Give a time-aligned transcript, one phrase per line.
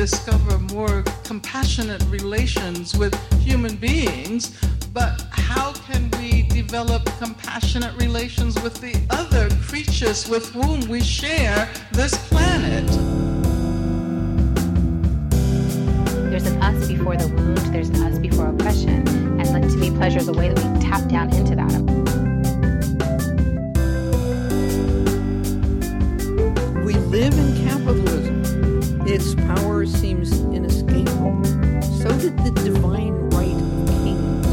[0.00, 4.58] discover more compassionate relations with human beings,
[4.94, 11.68] but how can we develop compassionate relations with the other creatures with whom we share
[11.92, 12.86] this planet?
[16.30, 19.06] There's an us before the wound, there's an us before oppression.
[19.38, 21.99] And like, to me, pleasure is a way that we tap down into that.
[29.22, 31.44] Its power seems inescapable.
[32.00, 34.46] So did the divine right of kings.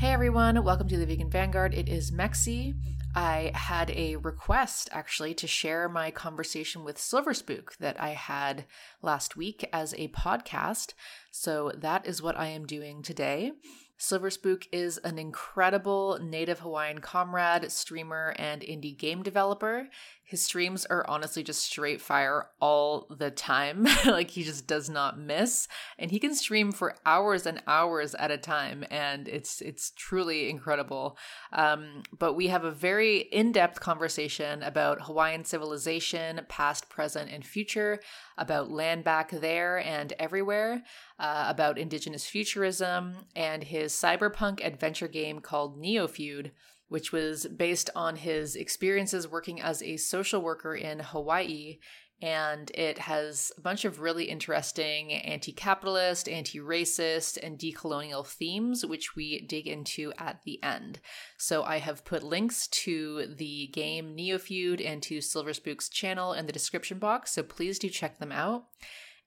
[0.00, 1.72] Hey everyone, welcome to the Vegan Vanguard.
[1.72, 2.74] It is Mexie.
[3.14, 8.64] I had a request actually to share my conversation with Silverspook that I had
[9.02, 10.94] last week as a podcast.
[11.30, 13.52] So that is what I am doing today.
[13.98, 19.88] Silverspook is an incredible native Hawaiian comrade, streamer, and indie game developer.
[20.26, 23.86] His streams are honestly just straight fire all the time.
[24.06, 25.68] like he just does not miss,
[26.00, 30.50] and he can stream for hours and hours at a time, and it's it's truly
[30.50, 31.16] incredible.
[31.52, 38.00] Um, but we have a very in-depth conversation about Hawaiian civilization, past, present, and future,
[38.36, 40.82] about land back there and everywhere,
[41.20, 46.50] uh, about indigenous futurism, and his cyberpunk adventure game called Neofeud
[46.88, 51.78] which was based on his experiences working as a social worker in Hawaii.
[52.22, 58.86] And it has a bunch of really interesting anti capitalist, anti racist, and decolonial themes,
[58.86, 61.00] which we dig into at the end.
[61.36, 66.46] So I have put links to the game Neofeud and to Silver Spook's channel in
[66.46, 68.64] the description box, so please do check them out.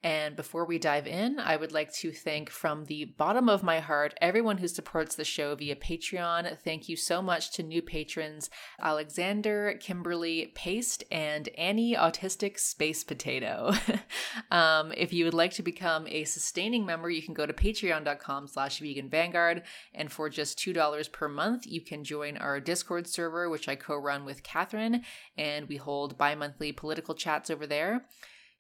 [0.01, 3.81] And before we dive in, I would like to thank from the bottom of my
[3.81, 6.57] heart everyone who supports the show via Patreon.
[6.59, 8.49] Thank you so much to new patrons
[8.81, 13.73] Alexander, Kimberly, Paste, and Annie Autistic Space Potato.
[14.51, 18.47] um, if you would like to become a sustaining member, you can go to patreon.com
[18.47, 19.63] slash vegan vanguard.
[19.93, 24.23] And for just $2 per month, you can join our Discord server, which I co-run
[24.23, 25.03] with Catherine,
[25.37, 28.05] and we hold bi-monthly political chats over there.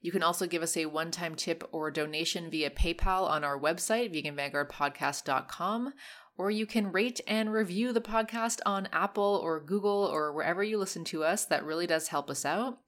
[0.01, 3.59] You can also give us a one time tip or donation via PayPal on our
[3.59, 5.93] website, veganvanguardpodcast.com,
[6.37, 10.77] or you can rate and review the podcast on Apple or Google or wherever you
[10.77, 11.45] listen to us.
[11.45, 12.79] That really does help us out.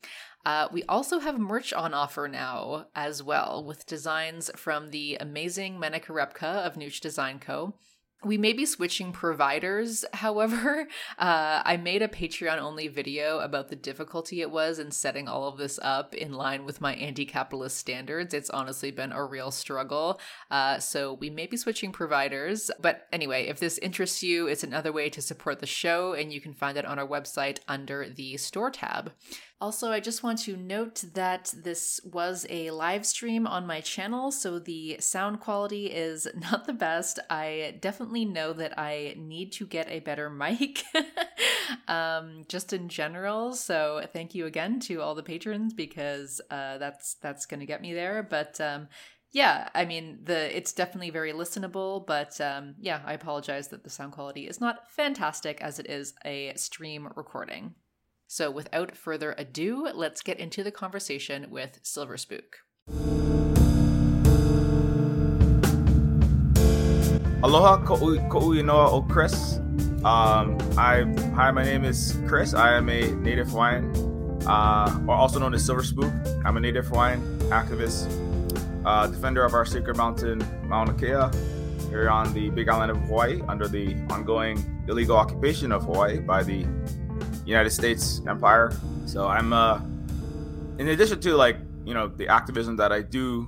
[0.45, 5.78] Uh, we also have merch on offer now as well, with designs from the amazing
[5.78, 7.75] Menika Repka of Nooch Design Co.
[8.23, 10.87] We may be switching providers, however.
[11.17, 15.47] Uh, I made a Patreon only video about the difficulty it was in setting all
[15.47, 18.33] of this up in line with my anti capitalist standards.
[18.33, 20.19] It's honestly been a real struggle.
[20.51, 22.69] Uh, so we may be switching providers.
[22.79, 26.41] But anyway, if this interests you, it's another way to support the show, and you
[26.41, 29.13] can find it on our website under the store tab.
[29.61, 34.31] Also, I just want to note that this was a live stream on my channel,
[34.31, 37.19] so the sound quality is not the best.
[37.29, 40.83] I definitely know that I need to get a better mic,
[41.88, 43.53] um, just in general.
[43.53, 47.83] So thank you again to all the patrons because uh, that's that's going to get
[47.83, 48.23] me there.
[48.23, 48.88] But um,
[49.31, 53.91] yeah, I mean the it's definitely very listenable, but um, yeah, I apologize that the
[53.91, 57.75] sound quality is not fantastic as it is a stream recording.
[58.33, 62.63] So, without further ado, let's get into the conversation with Silverspook.
[67.43, 69.57] Aloha, ko'ui noa o Chris.
[70.05, 71.03] Um, I
[71.35, 72.53] hi, my name is Chris.
[72.53, 73.93] I am a native Hawaiian,
[74.47, 76.13] uh, or also known as Silverspook.
[76.45, 78.07] I'm a native Hawaiian activist,
[78.85, 81.37] uh, defender of our sacred mountain, Mauna Kea,
[81.89, 86.43] here on the Big Island of Hawaii, under the ongoing illegal occupation of Hawaii by
[86.43, 86.65] the
[87.51, 88.73] United States empire.
[89.06, 89.79] So I'm uh
[90.79, 93.47] in addition to like, you know, the activism that I do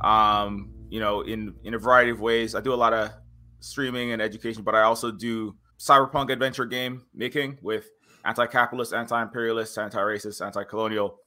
[0.00, 2.54] um, you know, in in a variety of ways.
[2.54, 3.10] I do a lot of
[3.60, 7.90] streaming and education, but I also do cyberpunk adventure game making with
[8.24, 11.18] anti-capitalist, anti-imperialist, anti-racist, anti-colonial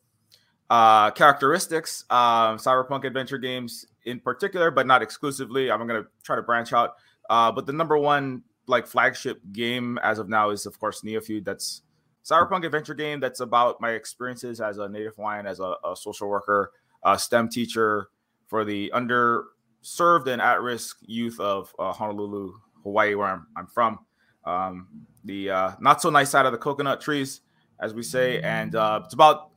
[0.70, 2.06] uh, characteristics.
[2.10, 5.70] Um, cyberpunk adventure games in particular, but not exclusively.
[5.70, 6.94] I'm to try to branch out.
[7.30, 11.46] Uh, but the number one like flagship game as of now is of course Neofeud.
[11.46, 11.82] That's
[12.28, 16.28] cyberpunk adventure game that's about my experiences as a native Hawaiian, as a, a social
[16.28, 16.72] worker,
[17.04, 18.10] a STEM teacher
[18.48, 22.54] for the underserved and at-risk youth of uh, Honolulu,
[22.84, 24.00] Hawaii, where I'm, I'm from.
[24.46, 24.88] Um,
[25.24, 27.42] the uh, not so nice side of the coconut trees,
[27.80, 29.52] as we say, and uh, it's about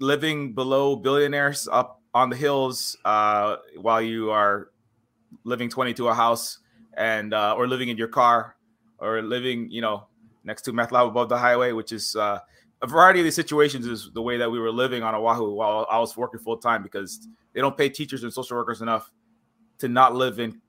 [0.00, 4.70] living below billionaires up on the hills uh, while you are
[5.44, 6.58] living 20 to a house
[6.94, 8.56] and uh, or living in your car
[8.98, 10.06] or living, you know,
[10.44, 12.38] next to meth lab above the highway, which is uh,
[12.82, 15.86] a variety of these situations is the way that we were living on Oahu while
[15.90, 19.10] I was working full time because they don't pay teachers and social workers enough
[19.78, 20.60] to not live in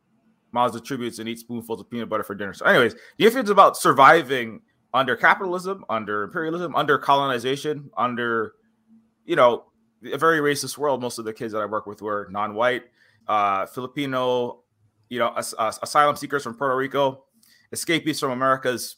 [0.51, 2.53] Mazda tributes and eat spoonfuls of peanut butter for dinner.
[2.53, 4.61] So, anyways, the issue is about surviving
[4.93, 8.53] under capitalism, under imperialism, under colonization, under
[9.25, 9.65] you know
[10.11, 11.01] a very racist world.
[11.01, 12.83] Most of the kids that I work with were non-white,
[13.27, 14.63] uh, Filipino,
[15.09, 17.25] you know, as, as, asylum seekers from Puerto Rico,
[17.71, 18.97] escapees from America's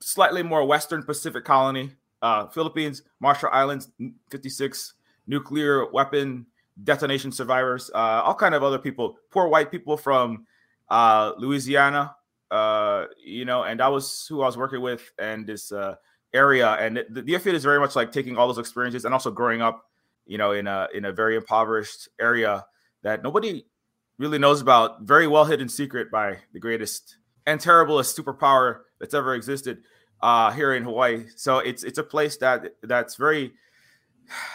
[0.00, 3.90] slightly more Western Pacific colony, uh, Philippines, Marshall Islands,
[4.30, 4.94] 56
[5.26, 6.46] nuclear weapon
[6.84, 10.46] detonation survivors, uh, all kind of other people, poor white people from
[10.88, 12.14] uh, Louisiana,
[12.50, 15.96] uh, you know, and that was who I was working with and this uh,
[16.32, 16.72] area.
[16.72, 19.84] And the, the is very much like taking all those experiences and also growing up,
[20.26, 22.64] you know, in a in a very impoverished area
[23.02, 23.64] that nobody
[24.18, 29.34] really knows about, very well hidden secret by the greatest and terriblest superpower that's ever
[29.34, 29.78] existed
[30.20, 31.26] uh, here in Hawaii.
[31.36, 33.52] So it's it's a place that that's very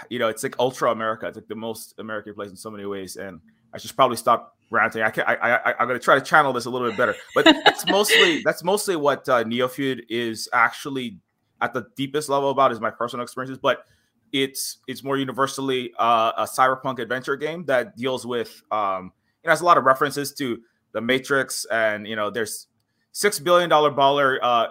[0.09, 1.27] you know, it's like ultra America.
[1.27, 3.15] It's like the most American place in so many ways.
[3.15, 3.39] And
[3.73, 5.01] I should probably stop ranting.
[5.01, 7.15] I can I, I I'm gonna try to channel this a little bit better.
[7.35, 11.19] But that's mostly that's mostly what uh, Neofeud is actually
[11.61, 13.59] at the deepest level about is my personal experiences.
[13.61, 13.85] But
[14.31, 19.11] it's it's more universally uh, a cyberpunk adventure game that deals with um,
[19.43, 20.59] it has a lot of references to
[20.93, 22.67] the Matrix and you know there's
[23.11, 24.67] six billion dollar baller uh,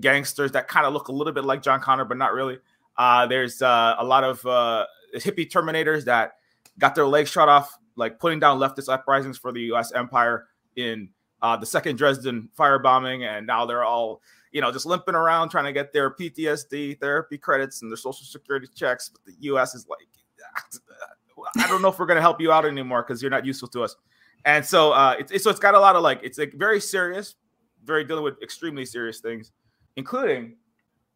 [0.00, 2.58] gangsters that kind of look a little bit like John Connor but not really.
[2.96, 4.84] Uh, there's uh, a lot of uh,
[5.14, 6.34] hippie terminators that
[6.78, 9.92] got their legs shot off, like putting down leftist uprisings for the U.S.
[9.92, 10.46] empire
[10.76, 11.08] in
[11.42, 14.20] uh, the second Dresden firebombing, and now they're all,
[14.52, 18.26] you know, just limping around trying to get their PTSD therapy credits and their social
[18.26, 19.08] security checks.
[19.08, 19.74] But the U.S.
[19.74, 20.06] is like,
[21.56, 23.82] I don't know if we're to help you out anymore because you're not useful to
[23.82, 23.96] us.
[24.44, 27.36] And so, uh, it's, so it's got a lot of like, it's like very serious,
[27.84, 29.52] very dealing with extremely serious things,
[29.96, 30.56] including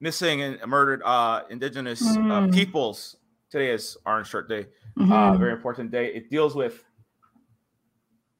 [0.00, 2.30] missing and murdered uh, indigenous mm.
[2.30, 3.16] uh, peoples.
[3.50, 4.66] Today is Orange Shirt Day,
[4.98, 5.12] mm-hmm.
[5.12, 6.12] uh, very important day.
[6.12, 6.82] It deals with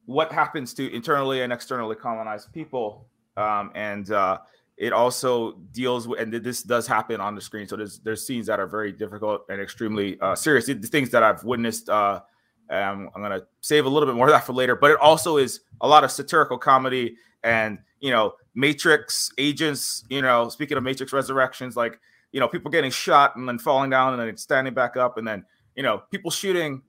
[0.07, 3.07] what happens to internally and externally colonized people,
[3.37, 4.39] um, and uh,
[4.77, 7.69] it also deals with, and this does happen on the screen.
[7.69, 10.67] So there's there's scenes that are very difficult and extremely uh, serious.
[10.67, 11.89] The things that I've witnessed.
[11.89, 12.21] Uh,
[12.71, 15.37] um, I'm gonna save a little bit more of that for later, but it also
[15.37, 20.83] is a lot of satirical comedy and you know Matrix agents, you know, speaking of
[20.83, 21.99] Matrix resurrections, like,
[22.33, 25.27] you know, people getting shot and then falling down and then standing back up, and
[25.27, 26.83] then, you know, people shooting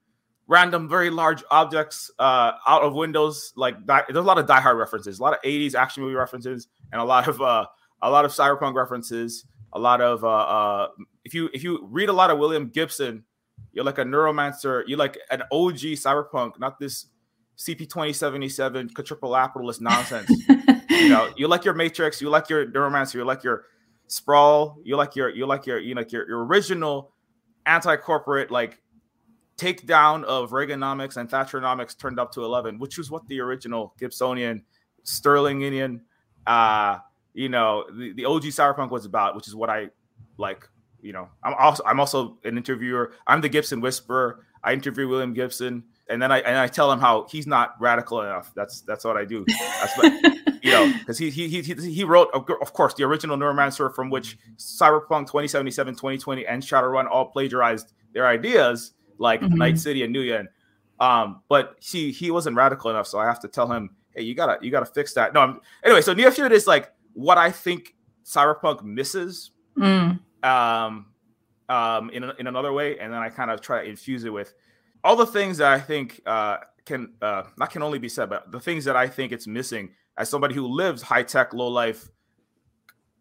[0.47, 3.53] random, very large objects uh, out of windows.
[3.55, 6.15] Like, die, there's a lot of Die Hard references, a lot of 80s action movie
[6.15, 7.65] references, and a lot of, uh,
[8.01, 10.87] a lot of cyberpunk references, a lot of, uh, uh,
[11.23, 13.23] if you, if you read a lot of William Gibson,
[13.71, 17.05] you're like a neuromancer, you're like an OG cyberpunk, not this
[17.57, 19.31] CP 2077 quadruple
[19.79, 20.29] nonsense.
[20.95, 23.65] you know, you like your Matrix, you like your Neuromancer, you like your
[24.07, 27.11] Sprawl, you like your you like your you like your, your original
[27.65, 28.81] anti-corporate like
[29.57, 34.61] takedown of Reaganomics and Thatcheronomics turned up to 11, which was what the original Gibsonian,
[35.03, 36.01] Sterlingian,
[36.45, 36.99] uh,
[37.33, 39.89] you know, the, the OG Cyberpunk was about, which is what I
[40.37, 40.67] like.
[41.01, 43.13] You know, I'm also I'm also an interviewer.
[43.27, 44.43] I'm the Gibson Whisperer.
[44.63, 48.21] I interview William Gibson, and then I and I tell him how he's not radical
[48.21, 48.51] enough.
[48.55, 49.45] That's that's what I do.
[49.47, 50.35] That's what,
[50.65, 54.37] you know, because he, he he he wrote, of course, the original Neuromancer from which
[54.57, 59.55] Cyberpunk 2077, 2020, and Shadowrun all plagiarized their ideas, like mm-hmm.
[59.55, 60.47] Night City and Nuyen.
[60.99, 64.33] Um, but he he wasn't radical enough, so I have to tell him, hey, you
[64.33, 65.35] gotta you gotta fix that.
[65.35, 67.93] No, I'm, anyway, so Neofeud is like what I think
[68.25, 69.51] Cyberpunk misses.
[69.77, 70.19] Mm.
[70.41, 71.05] Um,
[71.69, 74.53] um, in, in another way, and then I kind of try to infuse it with
[75.03, 78.51] all the things that I think uh, can uh, not can only be said, but
[78.51, 82.09] the things that I think it's missing as somebody who lives high tech, low life,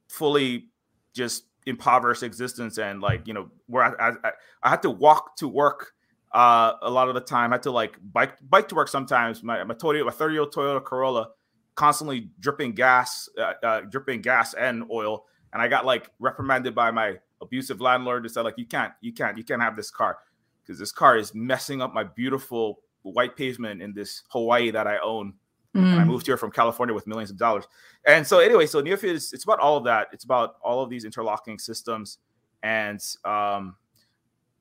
[0.08, 0.68] fully
[1.12, 4.32] just impoverished existence, and like you know where I I,
[4.62, 5.92] I had to walk to work
[6.32, 7.52] uh, a lot of the time.
[7.52, 9.42] I had to like bike bike to work sometimes.
[9.42, 11.30] My my Toyota, my thirty year old Toyota Corolla,
[11.74, 16.90] constantly dripping gas, uh, uh, dripping gas and oil, and I got like reprimanded by
[16.90, 20.18] my abusive landlord to say like you can't you can't you can't have this car
[20.62, 24.98] because this car is messing up my beautiful white pavement in this Hawaii that I
[24.98, 25.34] own.
[25.74, 25.98] Mm.
[25.98, 27.64] I moved here from California with millions of dollars.
[28.06, 30.08] And so anyway, so Neofeud is it's about all of that.
[30.12, 32.18] It's about all of these interlocking systems.
[32.62, 33.76] And um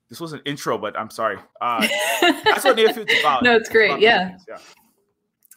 [0.10, 1.38] this was an intro, but I'm sorry.
[1.62, 1.88] Uh
[2.22, 3.44] that's what Neofeud's about.
[3.44, 3.92] no, it's great.
[3.92, 4.38] It's yeah.
[4.48, 4.58] yeah.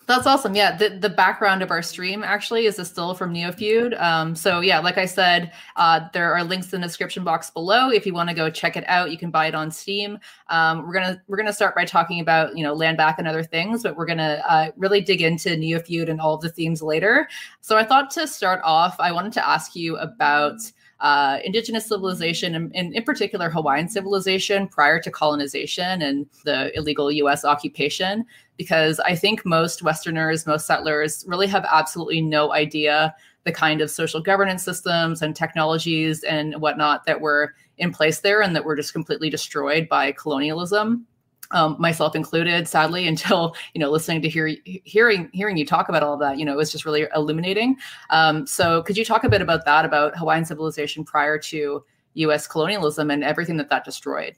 [0.06, 0.54] That's awesome.
[0.54, 4.00] Yeah, the, the background of our stream actually is a still from Neofeud.
[4.00, 7.90] Um, so yeah, like I said, uh, there are links in the description box below.
[7.90, 10.18] If you want to go check it out, you can buy it on Steam.
[10.48, 13.42] Um, we're gonna we're gonna start by talking about you know land back and other
[13.42, 17.28] things, but we're gonna uh, really dig into Neofeud and all of the themes later.
[17.60, 20.60] So I thought to start off, I wanted to ask you about
[21.00, 27.12] uh, indigenous civilization, and, and, in particular Hawaiian civilization prior to colonization and the illegal
[27.12, 28.24] US occupation,
[28.56, 33.90] because I think most Westerners, most settlers really have absolutely no idea the kind of
[33.90, 38.74] social governance systems and technologies and whatnot that were in place there and that were
[38.74, 41.06] just completely destroyed by colonialism
[41.50, 46.02] um, myself included, sadly, until you know listening to hear hearing hearing you talk about
[46.02, 47.76] all that, you know, it was just really illuminating.
[48.10, 51.84] Um, so, could you talk a bit about that, about Hawaiian civilization prior to
[52.14, 52.46] U.S.
[52.46, 54.34] colonialism and everything that that destroyed?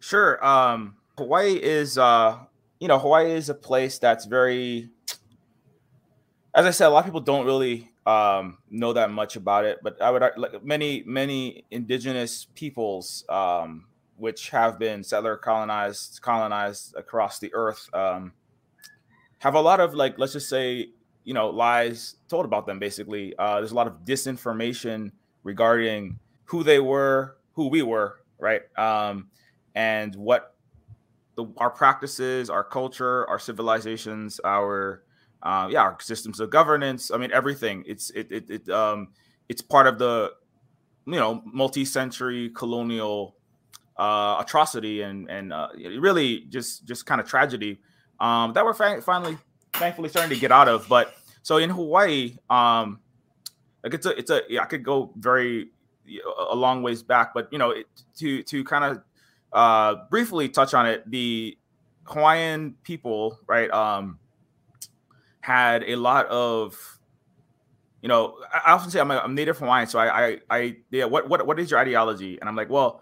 [0.00, 0.44] Sure.
[0.44, 2.38] Um, Hawaii is, uh,
[2.78, 4.90] you know, Hawaii is a place that's very,
[6.54, 9.78] as I said, a lot of people don't really um, know that much about it,
[9.82, 13.24] but I would like many many indigenous peoples.
[13.28, 13.86] Um,
[14.16, 18.32] which have been settler colonized colonized across the earth um,
[19.38, 20.88] have a lot of like let's just say
[21.24, 23.34] you know lies told about them basically.
[23.38, 25.10] Uh, there's a lot of disinformation
[25.42, 28.62] regarding who they were who we were right?
[28.78, 29.28] Um,
[29.74, 30.54] and what
[31.36, 35.02] the, our practices our culture our civilizations our
[35.42, 37.84] uh, yeah our systems of governance i mean everything.
[37.86, 39.08] It's it, it, it um
[39.48, 40.32] it's part of the
[41.06, 43.36] you know multi-century colonial
[43.96, 47.80] uh, atrocity and and uh, really just just kind of tragedy
[48.20, 49.38] um, that we're fa- finally
[49.74, 50.88] thankfully starting to get out of.
[50.88, 53.00] But so in Hawaii, um,
[53.82, 55.70] like it's a it's a yeah, I could go very
[56.50, 57.86] a long ways back, but you know it,
[58.18, 59.02] to to kind of
[59.52, 61.56] uh, briefly touch on it, the
[62.04, 64.18] Hawaiian people, right, um,
[65.40, 66.94] had a lot of
[68.04, 71.06] you know, I often say I'm, a, I'm Native Hawaiian, so I, I, I, yeah.
[71.06, 72.38] What, what, what is your ideology?
[72.38, 73.00] And I'm like, well,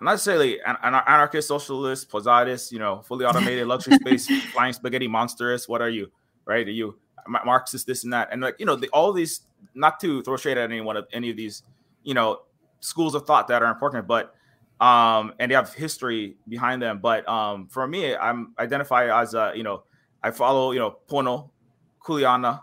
[0.00, 4.72] I'm not necessarily an, an anarchist, socialist, posadist, you know, fully automated luxury space, flying
[4.72, 5.68] spaghetti monstrous.
[5.68, 6.10] What are you?
[6.46, 6.66] Right?
[6.66, 6.98] Are you
[7.28, 8.28] Marxist, this and that?
[8.32, 9.42] And like, you know, the, all these,
[9.74, 11.62] not to throw shade at any one of any of these,
[12.02, 12.42] you know,
[12.80, 14.34] schools of thought that are important, but
[14.80, 16.98] um, and they have history behind them.
[16.98, 19.84] But um, for me, I'm identify as a, you know,
[20.22, 21.50] I follow, you know, Pono,
[22.02, 22.62] Kuleana,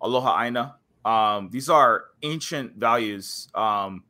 [0.00, 0.76] Aloha Aina.
[1.04, 3.48] Um, these are ancient values.
[3.54, 4.04] Um,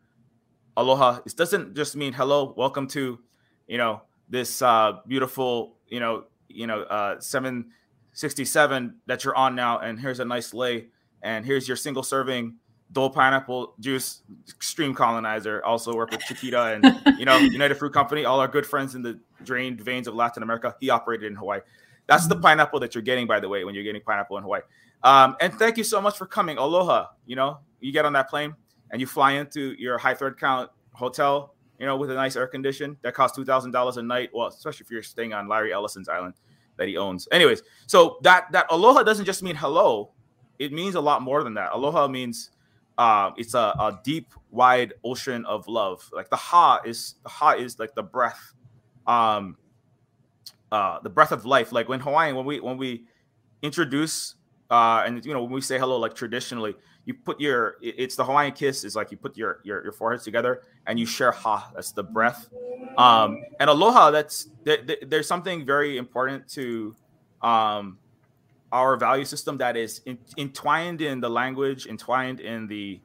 [0.76, 1.20] aloha.
[1.24, 2.54] It doesn't just mean hello.
[2.56, 3.18] Welcome to
[3.66, 9.78] you know this uh beautiful you know you know uh 767 that you're on now.
[9.78, 10.86] And here's a nice lei,
[11.22, 12.56] and here's your single serving
[12.92, 15.64] Dole pineapple juice extreme colonizer.
[15.64, 18.24] Also work with chiquita and you know united fruit company.
[18.24, 20.76] All our good friends in the drained veins of latin america.
[20.78, 21.60] He operated in hawaii.
[22.06, 24.60] That's the pineapple that you're getting by the way when you're getting pineapple in hawaii.
[25.02, 26.58] Um, and thank you so much for coming.
[26.58, 27.06] Aloha.
[27.24, 28.54] You know you get on that plane
[28.92, 32.46] and you fly into your high third count hotel, you know, with a nice air
[32.46, 34.30] condition that costs two thousand dollars a night.
[34.32, 36.34] Well, especially if you're staying on Larry Ellison's island
[36.76, 37.26] that he owns.
[37.32, 40.12] Anyways, so that that aloha doesn't just mean hello;
[40.58, 41.72] it means a lot more than that.
[41.72, 42.50] Aloha means
[42.98, 46.08] uh, it's a, a deep, wide ocean of love.
[46.12, 48.52] Like the ha is the ha is like the breath,
[49.06, 49.56] um,
[50.70, 51.72] uh, the breath of life.
[51.72, 53.04] Like when Hawaiian, when we when we
[53.62, 54.34] introduce
[54.72, 58.24] uh, and you know when we say hello, like traditionally, you put your it's the
[58.24, 61.70] Hawaiian kiss is like you put your your, your foreheads together and you share ha
[61.74, 62.48] that's the breath.
[62.96, 66.94] Um and aloha that's there, there's something very important to
[67.42, 67.98] um
[68.70, 73.00] our value system that is in, entwined in the language entwined in the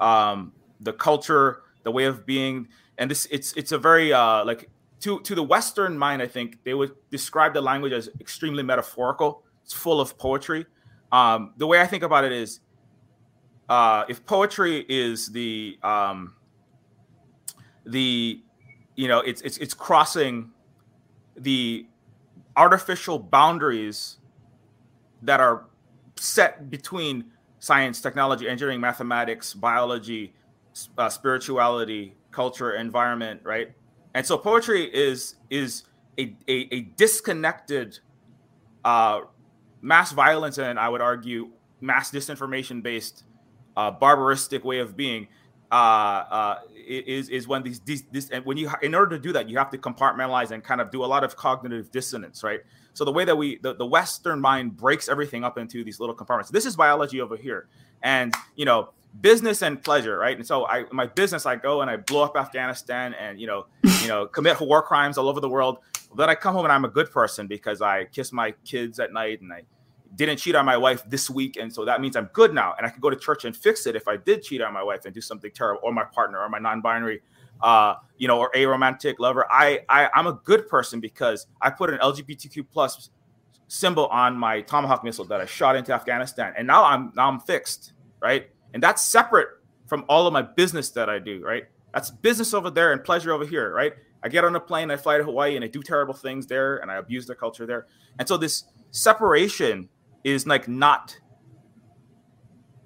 [0.00, 2.66] um the culture the way of being.
[2.98, 4.68] And this it's it's a very uh like
[5.00, 9.44] to to the western mind i think they would describe the language as extremely metaphorical.
[9.62, 10.66] It's full of poetry.
[11.12, 12.60] Um the way i think about it is
[13.68, 16.34] uh, if poetry is the um,
[17.84, 18.40] the
[18.94, 20.50] you know it's it's it's crossing
[21.36, 21.86] the
[22.56, 24.18] artificial boundaries
[25.22, 25.64] that are
[26.16, 27.24] set between
[27.58, 30.32] science, technology, engineering, mathematics, biology,
[30.96, 33.72] uh, spirituality, culture, environment, right?
[34.14, 35.84] And so poetry is is
[36.18, 37.98] a, a, a disconnected
[38.84, 39.22] uh,
[39.82, 43.24] mass violence and I would argue mass disinformation based
[43.76, 45.28] uh, barbaristic way of being
[45.70, 49.32] uh, uh, is is when these, these this and when you in order to do
[49.32, 52.60] that you have to compartmentalize and kind of do a lot of cognitive dissonance right?
[52.94, 56.14] So the way that we the, the western mind breaks everything up into these little
[56.14, 56.50] compartments.
[56.50, 57.68] This is biology over here.
[58.02, 58.90] And you know
[59.20, 60.36] business and pleasure right?
[60.36, 63.66] And so i my business i go and i blow up afghanistan and you know
[64.02, 65.78] you know commit war crimes all over the world.
[66.16, 69.12] Then I come home and I'm a good person because I kiss my kids at
[69.12, 69.64] night and I
[70.16, 72.86] didn't cheat on my wife this week, and so that means I'm good now, and
[72.86, 75.04] I can go to church and fix it if I did cheat on my wife
[75.04, 77.20] and do something terrible, or my partner, or my non-binary,
[77.60, 79.46] uh, you know, or a romantic lover.
[79.50, 83.10] I, I I'm a good person because I put an LGBTQ plus
[83.68, 87.40] symbol on my Tomahawk missile that I shot into Afghanistan, and now I'm now I'm
[87.40, 88.48] fixed, right?
[88.74, 89.48] And that's separate
[89.86, 91.64] from all of my business that I do, right?
[91.92, 93.92] That's business over there and pleasure over here, right?
[94.22, 96.78] I get on a plane, I fly to Hawaii, and I do terrible things there,
[96.78, 97.86] and I abuse their culture there.
[98.18, 99.88] And so this separation
[100.26, 101.18] is like not.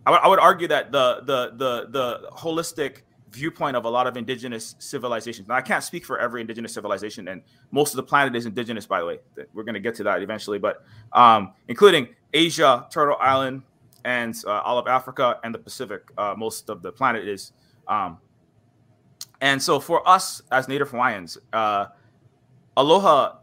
[0.06, 4.16] I would, would argue that the the the the holistic viewpoint of a lot of
[4.16, 5.49] indigenous civilizations.
[5.49, 8.87] Now, I can't speak for every indigenous civilization, and most of the planet is indigenous,
[8.87, 9.18] by the way.
[9.54, 13.62] We're going to get to that eventually, but um, including Asia, Turtle Island,
[14.04, 16.02] and uh, all of Africa and the Pacific.
[16.18, 17.52] Uh, most of the planet is.
[17.88, 18.18] Um,
[19.40, 21.87] and so, for us as Native Hawaiians, uh,
[22.76, 23.37] aloha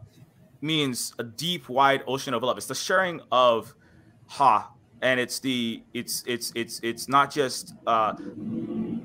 [0.60, 2.56] means a deep, wide ocean of love.
[2.56, 3.74] It's the sharing of
[4.28, 4.70] ha,
[5.02, 8.14] and it's the it's it's it's it's not just uh,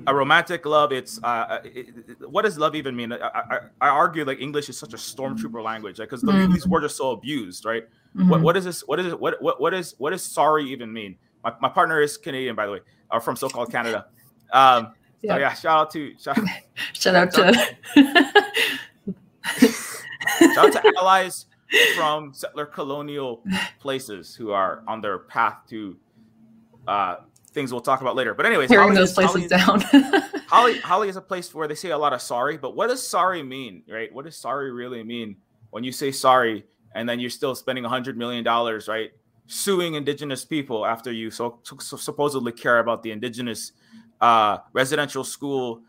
[0.06, 0.92] a romantic love.
[0.92, 3.12] It's uh, uh it, what does love even mean?
[3.12, 6.52] I, I, I, argue like English is such a stormtrooper language, because like, mm-hmm.
[6.52, 7.84] these words are so abused, right?
[8.16, 8.28] Mm-hmm.
[8.28, 8.82] What what is this?
[8.82, 9.18] What is it?
[9.18, 11.16] What what what is what does sorry even mean?
[11.42, 14.06] My, my partner is Canadian, by the way, or from so-called Canada.
[14.52, 15.34] Um, yeah.
[15.34, 16.38] So yeah, shout out to shout,
[16.92, 17.76] shout out to
[20.54, 21.46] shout out to allies
[21.96, 23.42] from settler colonial
[23.80, 25.96] places who are on their path to
[26.86, 27.16] uh,
[27.52, 28.34] things we'll talk about later.
[28.34, 29.80] But anyways, tearing Holly those is, places down.
[30.48, 33.06] Holly, Holly is a place where they say a lot of sorry, but what does
[33.06, 34.12] sorry mean, right?
[34.12, 35.36] What does sorry really mean
[35.70, 39.12] when you say sorry and then you're still spending a hundred million dollars, right,
[39.46, 43.72] suing indigenous people after you so, so supposedly care about the indigenous
[44.20, 45.82] uh, residential school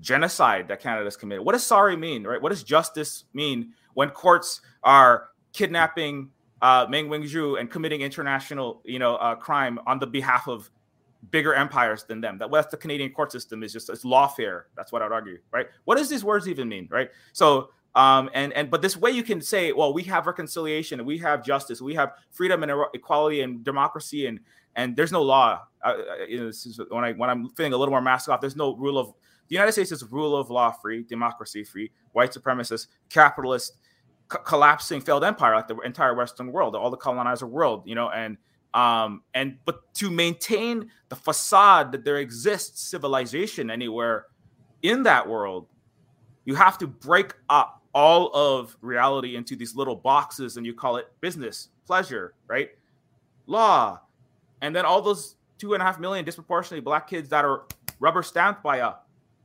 [0.00, 1.44] genocide that Canada's committed?
[1.44, 2.40] What does sorry mean, right?
[2.40, 6.30] What does justice mean when courts are kidnapping
[6.62, 10.70] uh, Meng Wanzhou and committing international, you know, uh, crime on the behalf of
[11.30, 12.38] bigger empires than them.
[12.38, 14.62] That what the Canadian court system is just it's lawfare.
[14.74, 15.66] That's what I'd argue, right?
[15.84, 17.10] What does these words even mean, right?
[17.34, 21.18] So um, and and but this way you can say, well, we have reconciliation, we
[21.18, 24.40] have justice, we have freedom and equality and democracy, and
[24.76, 25.60] and there's no law.
[25.84, 28.40] Uh, you know, this is when I when I'm feeling a little more mask off.
[28.40, 29.12] There's no rule of
[29.50, 33.78] the United States is rule of law free, democracy free, white supremacist, capitalist,
[34.30, 38.36] collapsing failed empire like the entire Western world, all the colonizer world, you know, and
[38.72, 44.26] um and but to maintain the facade that there exists civilization anywhere
[44.82, 45.66] in that world,
[46.44, 50.96] you have to break up all of reality into these little boxes and you call
[50.96, 52.70] it business, pleasure, right?
[53.46, 54.00] Law.
[54.62, 57.64] And then all those two and a half million disproportionately black kids that are
[57.98, 58.92] rubber stamped by a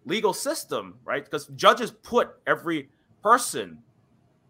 [0.05, 1.23] legal system, right?
[1.23, 2.89] Because judges put every
[3.23, 3.79] person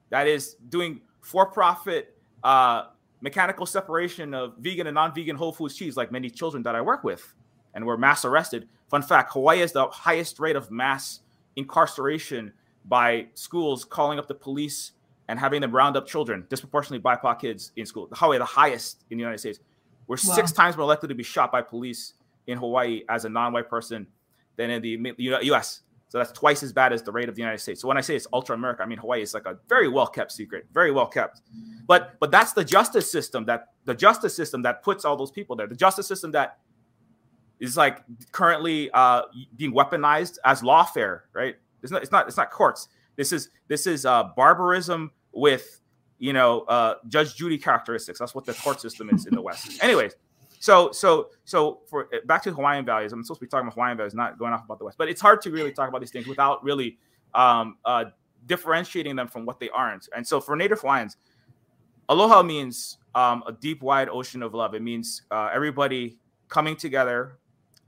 [0.10, 2.86] that is doing for-profit uh,
[3.22, 7.04] mechanical separation of vegan and non-vegan Whole Foods cheese, like many children that I work
[7.04, 7.34] with,
[7.74, 8.68] and were mass arrested.
[8.89, 11.22] Fun fact: Hawaii has the highest rate of mass
[11.56, 12.54] incarceration
[12.86, 14.91] by schools calling up the police
[15.28, 18.08] and having them round up children, disproportionately BIPOC kids in school.
[18.12, 19.60] Hawaii, the highest in the United States.
[20.08, 20.36] We're wow.
[20.36, 22.13] six times more likely to be shot by police
[22.46, 24.06] in Hawaii as a non-white person
[24.56, 25.82] than in the U.S.
[26.15, 27.82] So that's twice as bad as the rate of the United States.
[27.82, 30.08] So when I say it's ultra America, I mean Hawaii is like a very well
[30.08, 31.41] kept secret, very well kept.
[31.88, 35.58] But but that's the justice system that the justice system that puts all those people
[35.58, 35.67] there.
[35.67, 36.60] The justice system that
[37.60, 37.99] is like
[38.32, 39.23] currently uh,
[39.58, 41.58] being weaponized as lawfare, right?
[41.84, 42.88] It's not it's not it's not courts.
[43.17, 45.82] This is this is uh, barbarism with
[46.17, 48.19] you know uh, Judge Judy characteristics.
[48.19, 49.84] That's what the court system is in the West.
[49.84, 50.15] Anyways,
[50.60, 53.76] so, so, so for eh, back to Hawaiian values, I'm supposed to be talking about
[53.76, 54.98] Hawaiian values, not going off about the West.
[54.98, 56.98] But it's hard to really talk about these things without really
[57.34, 58.06] um, uh,
[58.46, 60.08] differentiating them from what they aren't.
[60.15, 61.18] And so, for Native Hawaiians,
[62.10, 64.76] aloha means um, a deep, wide ocean of love.
[64.76, 67.39] It means uh, everybody coming together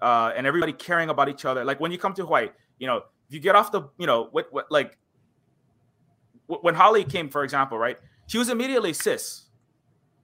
[0.02, 1.66] uh, and everybody caring about each other.
[1.66, 2.50] Like when you come to Hawaii,
[2.80, 4.98] you know, if you get off the, you know, what, what, like
[6.48, 7.98] when Holly came, for example, right?
[8.28, 9.47] She was immediately cis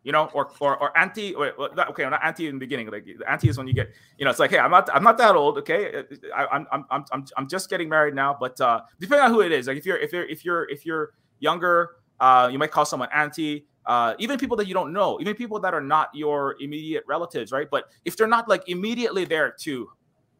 [0.03, 1.35] you know, or or, or anti.
[1.35, 2.89] Okay, not anti in the beginning.
[2.89, 5.17] Like anti is when you get, you know, it's like, hey, I'm not, I'm not
[5.17, 5.57] that old.
[5.59, 6.03] Okay,
[6.35, 8.35] I, am I'm, I'm, I'm, I'm just getting married now.
[8.37, 10.85] But uh, depending on who it is, like if you're, if you're, if you're, if
[10.85, 13.65] you're younger, uh, you might call someone anti.
[13.85, 17.51] Uh, even people that you don't know, even people that are not your immediate relatives,
[17.51, 17.67] right?
[17.69, 19.89] But if they're not like immediately there to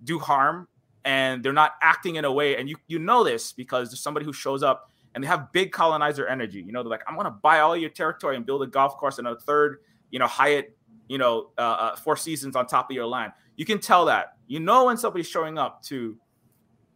[0.06, 0.70] do harm
[1.04, 4.26] and they're not acting in a way, and you you know this because there's somebody
[4.26, 6.62] who shows up and they have big colonizer energy.
[6.62, 8.98] You know, they're like, I'm going to buy all your territory and build a golf
[8.98, 9.80] course and a third,
[10.12, 10.76] you know, Hyatt,
[11.08, 13.34] you know, uh, uh, Four Seasons on top of your land.
[13.56, 14.38] You can tell that.
[14.48, 16.18] You know when somebody's showing up to,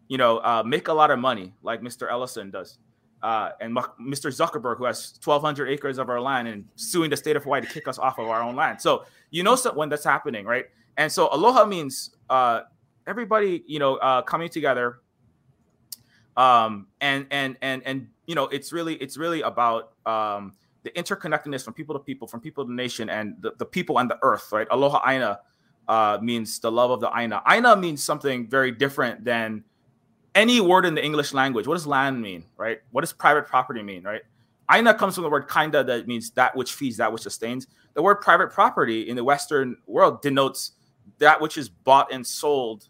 [0.07, 2.09] you know, uh, make a lot of money, like Mr.
[2.09, 2.79] Ellison does.
[3.21, 4.31] uh, and Mr.
[4.31, 7.67] Zuckerberg, who has 1,200 acres of our land and suing the state of Hawaii to
[7.67, 8.79] kick us off of our own land.
[8.81, 10.65] So you know so, when that's happening, right?
[10.97, 12.61] And so aloha means uh,
[13.07, 14.99] everybody, you know, uh, coming together.
[16.37, 21.65] Um, and and and and you know, it's really it's really about um, the interconnectedness
[21.65, 24.51] from people to people, from people to nation, and the, the people and the earth,
[24.51, 24.67] right?
[24.71, 25.39] Aloha aina
[25.87, 27.41] uh, means the love of the aina.
[27.49, 29.63] Aina means something very different than
[30.35, 31.65] any word in the English language.
[31.65, 32.79] What does land mean, right?
[32.91, 34.21] What does private property mean, right?
[34.71, 37.67] Aina comes from the word kinda that means that which feeds, that which sustains.
[37.95, 40.73] The word private property in the Western world denotes
[41.19, 42.89] that which is bought and sold,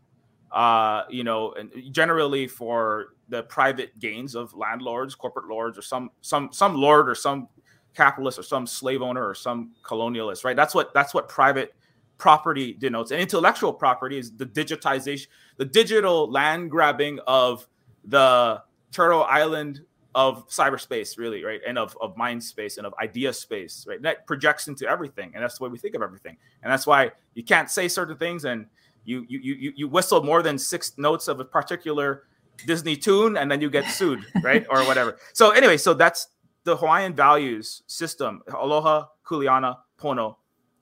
[0.51, 6.11] uh, you know, and generally for the private gains of landlords, corporate lords, or some
[6.21, 7.47] some some lord or some
[7.93, 10.55] capitalist or some slave owner or some colonialist, right?
[10.55, 11.73] That's what that's what private
[12.17, 13.11] property denotes.
[13.11, 17.67] And intellectual property is the digitization, the digital land grabbing of
[18.05, 18.61] the
[18.91, 19.81] Turtle Island
[20.15, 21.61] of cyberspace, really, right?
[21.67, 23.97] And of, of mind space and of idea space, right?
[23.97, 25.31] And that projects into everything.
[25.35, 26.37] And that's the way we think of everything.
[26.63, 28.65] And that's why you can't say certain things and
[29.05, 32.23] you you you you whistle more than six notes of a particular
[32.65, 34.65] Disney tune and then you get sued, right?
[34.69, 35.17] or whatever.
[35.33, 36.27] So anyway, so that's
[36.63, 38.41] the Hawaiian values system.
[38.53, 40.35] Aloha, Kuleana, Pono.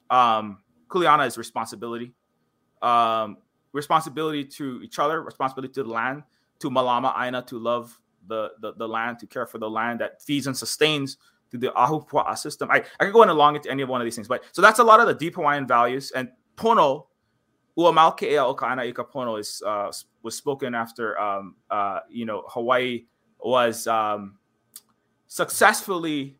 [0.09, 2.13] Um, Kuleana is responsibility.
[2.81, 3.37] Um,
[3.73, 6.23] responsibility to each other, responsibility to the land,
[6.59, 10.21] to Malama Aina, to love the, the, the land, to care for the land that
[10.23, 11.17] feeds and sustains
[11.51, 12.71] through the Ahupua'a system.
[12.71, 14.61] I, I could go in along into any of one of these things, but so
[14.61, 16.11] that's a lot of the deep Hawaiian values.
[16.11, 17.07] And Pono,
[17.77, 19.91] Uamalke'ea Okana Ika Pono is uh,
[20.23, 23.05] was spoken after um, uh, you know Hawaii
[23.39, 24.35] was um,
[25.27, 26.37] successfully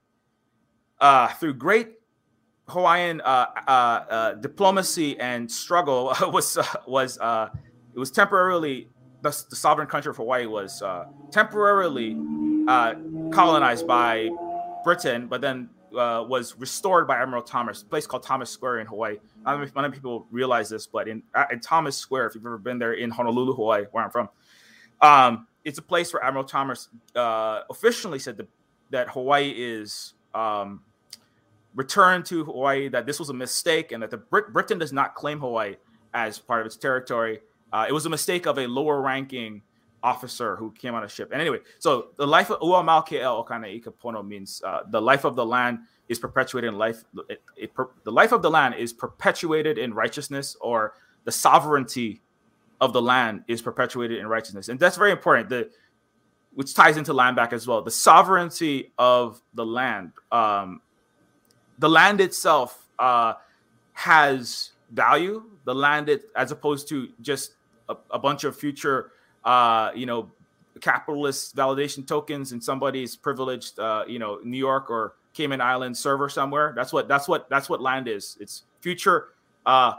[1.00, 1.94] uh, through great
[2.68, 8.90] Hawaiian uh, uh, uh, diplomacy and struggle was was it was temporarily
[9.22, 10.82] the, the, sovereign country of Hawaii was
[11.32, 12.16] temporarily
[13.32, 14.30] colonized by
[14.84, 18.88] Britain, but then uh, was restored by Admiral Thomas, a place called Thomas Square in
[18.88, 19.18] Hawaii.
[19.46, 22.46] I don't know if many people realize this, but in, in Thomas Square, if you've
[22.46, 24.30] ever been there in Honolulu, Hawaii, where I'm from,
[25.02, 28.48] um, it's a place where Admiral Thomas uh, officially said that,
[28.92, 30.82] that Hawaii is um,
[31.76, 35.16] returned to Hawaii, that this was a mistake, and that the Brit- Britain does not
[35.16, 35.76] claim Hawaii
[36.14, 37.42] as part of its territory.
[37.74, 39.62] Uh, it was a mistake of a lower ranking
[40.06, 41.32] officer who came on a ship.
[41.32, 45.36] And anyway, so the life of Uamal KL Okana Ikapono means uh, the life of
[45.36, 47.04] the land is perpetuated in life.
[47.28, 47.72] It, it,
[48.04, 52.22] the life of the land is perpetuated in righteousness, or the sovereignty
[52.80, 54.70] of the land is perpetuated in righteousness.
[54.70, 55.50] And that's very important.
[55.50, 55.72] The
[56.54, 57.82] which ties into land back as well.
[57.82, 60.12] The sovereignty of the land.
[60.32, 60.82] Um,
[61.80, 63.34] the land itself uh,
[63.92, 65.44] has value.
[65.66, 67.56] The land, it, as opposed to just
[67.90, 69.12] a, a bunch of future
[69.46, 70.32] uh, you know,
[70.82, 76.28] capitalist validation tokens in somebody's privileged, uh, you know, New York or Cayman Island server
[76.28, 76.74] somewhere.
[76.76, 78.38] That's what that's what that's what land is.
[78.40, 79.30] It's future.
[79.66, 79.94] Uh,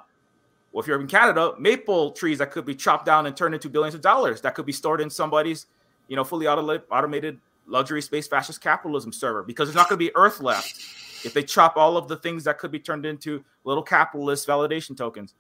[0.73, 3.71] well, if you're in Canada, maple trees that could be chopped down and turned into
[3.71, 5.67] billions of dollars that could be stored in somebody's,
[6.09, 10.05] you know, fully auto- automated luxury space fascist capitalism server because there's not going to
[10.05, 10.77] be earth left
[11.25, 14.97] if they chop all of the things that could be turned into little capitalist validation
[14.97, 15.35] tokens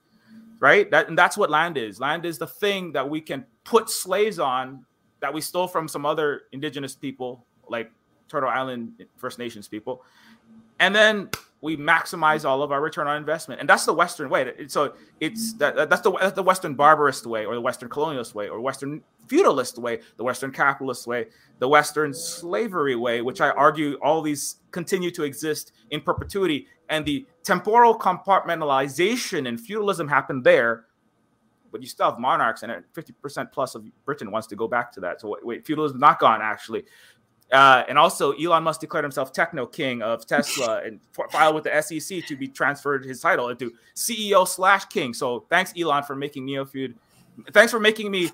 [0.61, 0.91] right?
[0.91, 2.01] That and that's what land is.
[2.01, 4.87] Land is the thing that we can put slaves on
[5.21, 7.91] that we stole from some other indigenous people, like
[8.29, 10.03] Turtle Island First Nations people,
[10.79, 11.29] and then
[11.61, 14.53] we maximize all of our return on investment, and that's the Western way.
[14.69, 18.49] So it's that, that's the that's the Western barbarist way, or the Western colonialist way,
[18.49, 21.27] or Western feudalist way, the Western capitalist way,
[21.59, 26.69] the Western slavery way, which I argue all these continue to exist in perpetuity.
[26.89, 30.85] And the temporal compartmentalization and feudalism happened there
[31.77, 35.01] but you still have monarchs and 50% plus of britain wants to go back to
[35.01, 35.21] that.
[35.21, 36.85] So wait feudalism not gone actually.
[37.53, 41.83] Uh, and also elon musk declared himself techno king of tesla and filed with the
[41.83, 45.13] sec to be transferred his title into ceo slash king.
[45.13, 46.95] So thanks elon for making neofeud
[47.53, 48.31] thanks for making me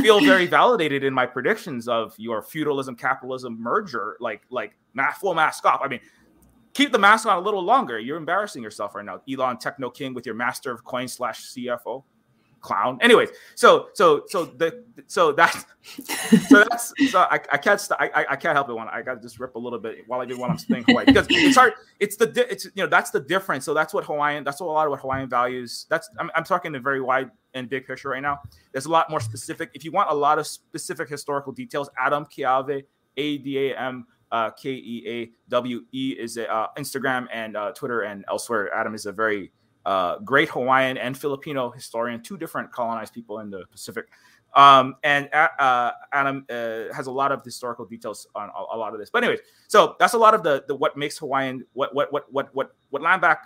[0.00, 4.76] feel very validated in my predictions of your feudalism capitalism merger like like
[5.20, 5.80] full mask off.
[5.82, 6.00] I mean
[6.74, 7.98] keep the mask on a little longer.
[7.98, 12.02] You're embarrassing yourself right now, Elon Techno King, with your master of coin slash CFO
[12.64, 12.98] clown.
[13.02, 15.66] Anyways, so so so the so that's
[16.48, 19.14] so that's so I, I can't st- I, I can't help it when I got
[19.14, 21.56] to just rip a little bit while I do when I'm saying Hawaii because it's
[21.56, 21.74] hard.
[22.00, 23.64] It's the it's you know that's the difference.
[23.66, 24.42] So that's what Hawaiian.
[24.42, 25.86] That's what a lot of what Hawaiian values.
[25.90, 28.40] That's I'm, I'm talking in very wide and big picture right now.
[28.72, 29.70] There's a lot more specific.
[29.74, 32.82] If you want a lot of specific historical details, Adam Keawe,
[33.18, 37.56] A D A M uh, K E A W E is a, uh, Instagram and
[37.56, 38.72] uh, Twitter and elsewhere.
[38.74, 39.52] Adam is a very
[39.86, 44.06] uh, great Hawaiian and Filipino historian, two different colonized people in the Pacific.
[44.54, 48.94] Um, and uh, Adam uh, has a lot of historical details on a, a, lot
[48.94, 49.10] of this.
[49.10, 52.32] But anyways, so that's a lot of the, the what makes Hawaiian what what what
[52.32, 53.42] what what what land back.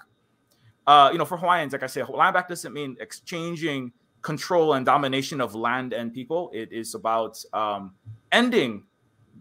[0.87, 4.85] Uh, you know, for Hawaiians, like I say, land back doesn't mean exchanging control and
[4.85, 6.51] domination of land and people.
[6.53, 7.95] It is about um,
[8.31, 8.85] ending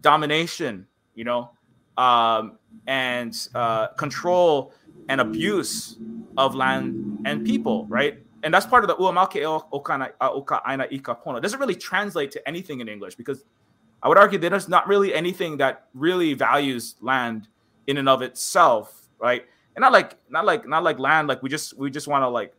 [0.00, 0.86] domination.
[1.14, 1.50] You know,
[1.98, 4.72] um, and uh, control
[5.08, 5.98] and abuse
[6.36, 8.18] of land and people, right?
[8.42, 11.38] And that's part of the okana oka aina ika pono.
[11.38, 13.44] It doesn't really translate to anything in English because
[14.02, 17.48] I would argue there's not really anything that really values land
[17.88, 19.44] in and of itself, right?
[19.74, 22.28] And not like not like not like land like we just we just want to
[22.28, 22.54] like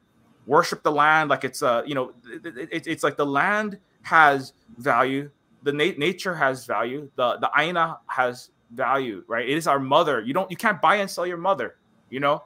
[0.46, 4.54] worship the land like it's uh you know it, it, it's like the land has
[4.78, 5.30] value
[5.64, 9.48] the na- nature has value the the aina has value, right?
[9.48, 10.22] It is our mother.
[10.22, 11.76] You don't, you can't buy and sell your mother,
[12.10, 12.44] you know.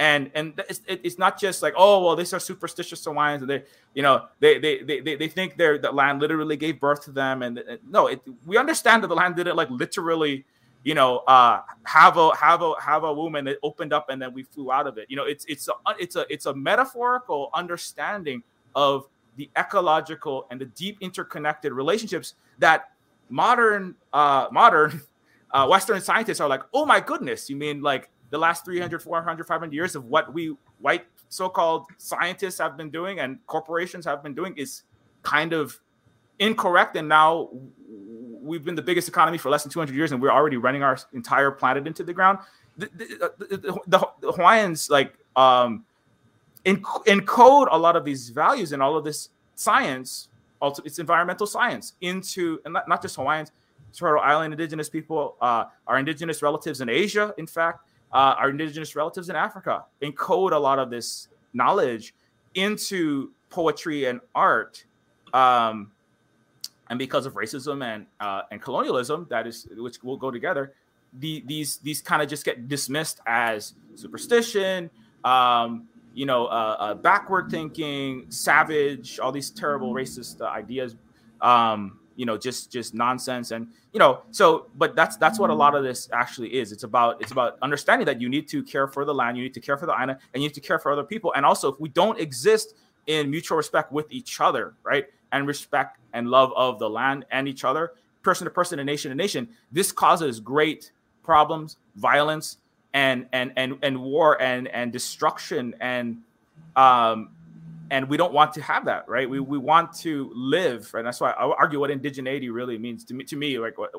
[0.00, 3.62] And and it's, it's not just like oh well these are superstitious Hawaiians and they
[3.94, 7.42] you know they they they they think their the land literally gave birth to them
[7.42, 10.44] and, and no it, we understand that the land didn't like literally
[10.82, 14.34] you know uh have a have a have a woman that opened up and then
[14.34, 17.50] we flew out of it you know it's it's a it's a it's a metaphorical
[17.54, 18.42] understanding
[18.74, 22.90] of the ecological and the deep interconnected relationships that
[23.28, 25.00] modern uh modern
[25.54, 29.46] uh, Western scientists are like, oh my goodness, you mean like the last 300, 400,
[29.46, 34.34] 500 years of what we white so-called scientists have been doing and corporations have been
[34.34, 34.82] doing is
[35.22, 35.78] kind of
[36.40, 36.96] incorrect.
[36.96, 37.48] And now
[38.42, 40.98] we've been the biggest economy for less than 200 years and we're already running our
[41.12, 42.40] entire planet into the ground.
[42.76, 42.86] The,
[43.38, 45.84] the, the, the Hawaiians like um,
[46.64, 50.28] encode a lot of these values and all of this science,
[50.60, 53.52] also it's environmental science into, and not, not just Hawaiians,
[53.92, 58.94] Turtle Island indigenous people, uh, our indigenous relatives in Asia, in fact, uh, our indigenous
[58.94, 62.14] relatives in Africa, encode a lot of this knowledge
[62.54, 64.84] into poetry and art.
[65.32, 65.90] Um,
[66.90, 70.74] and because of racism and uh, and colonialism, that is which will go together,
[71.18, 74.90] the, these these kind of just get dismissed as superstition,
[75.24, 80.94] um, you know, uh, uh, backward thinking, savage, all these terrible racist ideas.
[81.40, 83.50] Um, you know just just nonsense.
[83.50, 86.72] And you know so but that's that's what a lot of this actually is.
[86.72, 89.54] It's about it's about understanding that you need to care for the land you need
[89.54, 91.32] to care for the aina and you need to care for other people.
[91.36, 92.74] And also if we don't exist
[93.06, 97.46] in mutual respect with each other right and respect and love of the land and
[97.48, 100.90] each other person to person and nation to nation this causes great
[101.22, 102.58] problems violence
[102.94, 106.18] and and and and war and and destruction and
[106.76, 107.28] um
[107.90, 109.28] and we don't want to have that right?
[109.28, 113.14] We, we want to live and that's why i argue what indigeneity really means to
[113.14, 113.92] me to me like what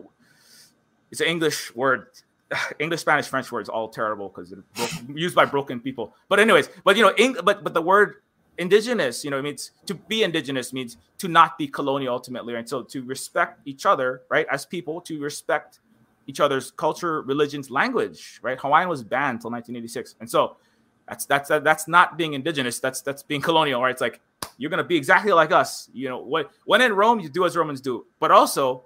[1.12, 2.08] it's an english word.
[2.80, 6.14] English spanish french words all terrible because it's used by broken people.
[6.30, 8.18] But anyways but you know Eng- but but the word
[8.58, 12.70] indigenous you know it means to be indigenous means to not be colonial ultimately right?
[12.70, 15.80] So to respect each other right as people to respect
[16.28, 18.60] each other's culture religions language right?
[18.60, 20.58] Hawaiian was banned until 1986 and so
[21.08, 22.80] that's that's that's not being indigenous.
[22.80, 23.92] That's that's being colonial, right?
[23.92, 24.22] It's like
[24.58, 25.90] you're gonna be exactly like us.
[25.94, 28.06] You know, when when in Rome, you do as Romans do.
[28.20, 28.86] But also,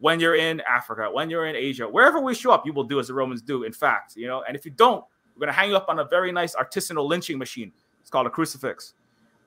[0.00, 2.98] when you're in Africa, when you're in Asia, wherever we show up, you will do
[2.98, 3.62] as the Romans do.
[3.62, 5.04] In fact, you know, and if you don't,
[5.36, 7.72] we're gonna hang you up on a very nice artisanal lynching machine.
[8.00, 8.94] It's called a crucifix.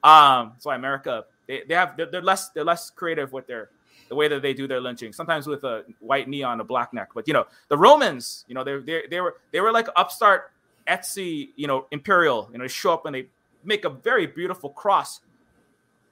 [0.03, 3.69] Um, that's why America they, they have they're, they're less they're less creative with their
[4.07, 5.11] the way that they do their lynching.
[5.11, 8.55] Sometimes with a white knee on a black neck, but you know the Romans, you
[8.55, 10.51] know they they they were they were like upstart
[10.87, 13.27] Etsy, you know, Imperial, you know, show up and they
[13.63, 15.21] make a very beautiful cross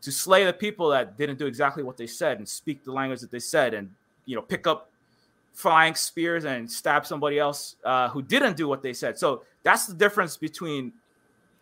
[0.02, 3.22] to slay the people that didn't do exactly what they said and speak the language
[3.22, 3.90] that they said and,
[4.26, 4.90] you know, pick up
[5.54, 9.18] flying spears and stab somebody else uh, who didn't do what they said.
[9.18, 10.92] So that's the difference between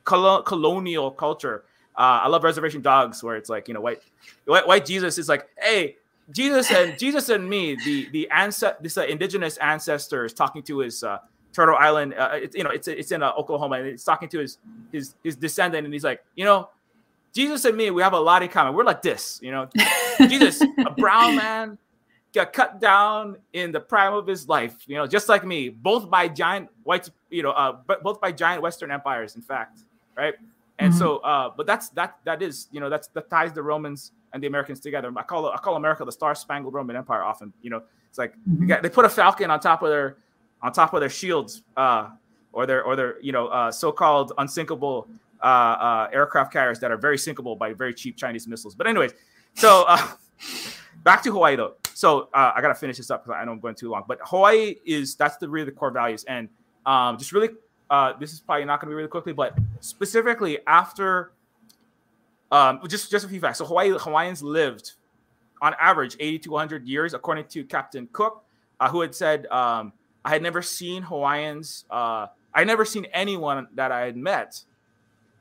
[0.03, 1.65] col- colonial culture.
[1.95, 4.01] Uh, I love Reservation Dogs, where it's like, you know, white,
[4.45, 5.97] white, white Jesus is like, hey,
[6.31, 11.03] Jesus and Jesus and me, the the ancestor, this uh, indigenous ancestors talking to his
[11.03, 11.17] uh,
[11.53, 12.13] Turtle Island.
[12.13, 14.57] Uh, it's you know it's it's in uh, Oklahoma, and he's talking to his
[14.91, 16.69] his his descendant, and he's like, you know,
[17.33, 18.73] Jesus and me, we have a lot in common.
[18.73, 19.69] We're like this, you know.
[20.19, 21.77] Jesus, a brown man,
[22.33, 26.09] got cut down in the prime of his life, you know, just like me, both
[26.09, 29.79] by giant white, you know, uh, but both by giant Western empires, in fact,
[30.15, 30.35] right?
[30.79, 30.99] And mm-hmm.
[30.99, 34.41] so, uh, but that's that that is, you know, that's that ties the Romans and
[34.41, 35.11] the Americans together.
[35.15, 37.23] I call I call America the Star Spangled Roman Empire.
[37.23, 38.61] Often, you know, it's like mm-hmm.
[38.61, 40.17] they, got, they put a falcon on top of their
[40.63, 42.09] on top of their shields uh,
[42.53, 45.07] or their or their you know uh, so-called unsinkable
[45.41, 48.75] uh, uh, aircraft carriers that are very sinkable by very cheap Chinese missiles.
[48.75, 49.13] But anyways,
[49.55, 50.11] so uh,
[51.03, 51.73] back to Hawaii though.
[51.93, 54.03] So uh, I gotta finish this up because I know I'm going too long.
[54.07, 56.49] But Hawaii is that's the really the core values, and
[56.85, 57.49] um, just really
[58.19, 61.33] this is probably not going to be really quickly, but specifically after
[62.51, 63.57] um, just just a few facts.
[63.57, 64.93] So Hawaii Hawaiians lived
[65.61, 68.43] on average 80 to 100 years, according to Captain Cook,
[68.89, 69.93] who had said, um,
[70.23, 71.85] "I had never seen Hawaiians.
[71.89, 74.63] Uh, I never seen anyone that I had met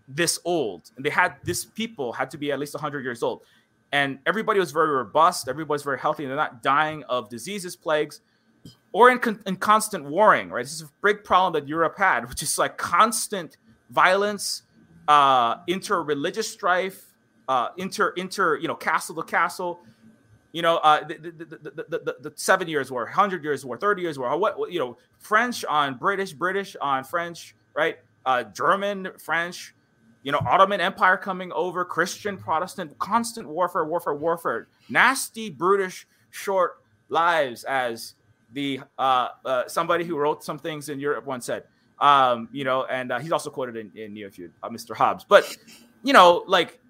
[0.09, 0.91] this old.
[0.97, 3.43] And they had this people had to be at least 100 years old,
[3.93, 5.49] and everybody was very robust.
[5.49, 8.21] Everybody was very healthy, and they're not dying of diseases, plagues."
[8.93, 10.65] Or in, con- in constant warring, right?
[10.65, 13.57] This is a big problem that Europe had, which is like constant
[13.89, 14.63] violence,
[15.07, 17.11] uh, inter-religious strife,
[17.49, 19.81] uh, inter inter you know castle to castle.
[20.53, 24.19] You know, uh, the, the, the, the, seven years war, hundred years war, thirty years
[24.19, 24.37] war.
[24.37, 27.99] What you know, French on British, British on French, right?
[28.27, 29.75] Uh, German, French.
[30.23, 34.69] You know, Ottoman Empire coming over, Christian, Protestant, constant warfare, warfare, warfare.
[34.91, 38.17] Nasty, brutish, short lives, as
[38.53, 41.65] the uh, uh, somebody who wrote some things in Europe once said.
[42.01, 44.97] Um, you know, and uh, he's also quoted in, in Neofeud, uh, Mr.
[44.97, 45.25] Hobbes.
[45.25, 45.57] But
[46.03, 46.81] you know, like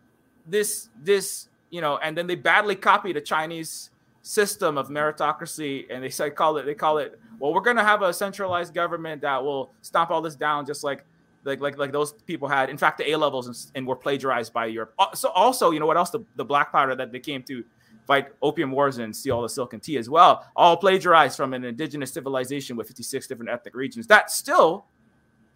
[0.46, 3.90] this, this, you know, and then they badly copy the Chinese
[4.22, 8.02] system of meritocracy, and they say call it, they call it, well, we're gonna have
[8.02, 11.04] a centralized government that will stomp all this down, just like.
[11.42, 12.68] Like, like, like those people had.
[12.68, 14.92] In fact, the A levels and, and, were plagiarized by Europe.
[14.98, 16.10] Uh, so, also, you know what else?
[16.10, 17.64] The, the black powder that they came to
[18.10, 21.54] fight opium wars and steal all the silk and tea as well, all plagiarized from
[21.54, 24.86] an indigenous civilization with 56 different ethnic regions that still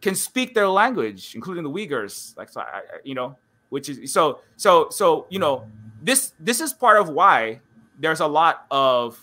[0.00, 2.36] can speak their language, including the Uyghurs.
[2.36, 3.36] Like, so I, you know,
[3.70, 5.66] which is so, so, so, you know,
[6.04, 7.60] this this is part of why
[7.98, 9.18] there's a lot of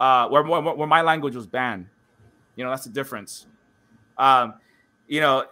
[0.00, 1.86] uh, where, where, where my language was banned.
[2.56, 3.46] You know, that's the difference.
[4.16, 4.54] Um,
[5.06, 5.44] you know,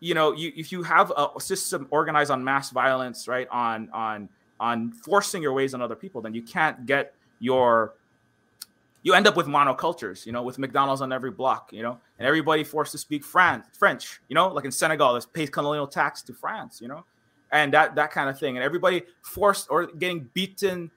[0.00, 4.28] you know, you, if you have a system organized on mass violence, right, on on
[4.60, 7.94] on forcing your ways on other people, then you can't get your
[9.02, 12.26] you end up with monocultures, you know, with McDonald's on every block, you know, and
[12.26, 16.22] everybody forced to speak France, French, you know, like in Senegal, there's pays colonial tax
[16.22, 17.04] to France, you know,
[17.52, 20.90] and that that kind of thing, and everybody forced or getting beaten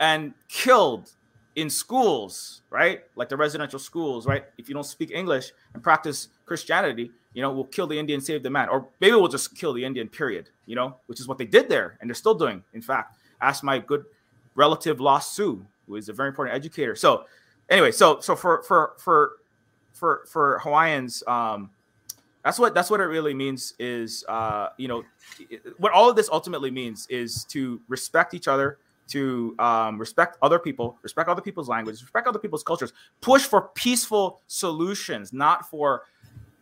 [0.00, 1.10] and killed
[1.56, 3.02] in schools, right?
[3.16, 4.44] Like the residential schools, right?
[4.58, 8.42] If you don't speak English and practice Christianity, you know, we'll kill the Indian, save
[8.42, 11.38] the man, or maybe we'll just kill the Indian, period, you know, which is what
[11.38, 12.62] they did there, and they're still doing.
[12.74, 14.04] In fact, ask my good
[14.54, 16.96] relative Law sue who is a very important educator.
[16.96, 17.24] So,
[17.68, 19.32] anyway, so so for for for
[19.92, 21.70] for for Hawaiians, um,
[22.44, 23.74] that's what that's what it really means.
[23.78, 25.02] Is uh, you know,
[25.78, 28.78] what all of this ultimately means is to respect each other,
[29.08, 33.70] to um, respect other people, respect other people's languages, respect other people's cultures, push for
[33.74, 36.02] peaceful solutions, not for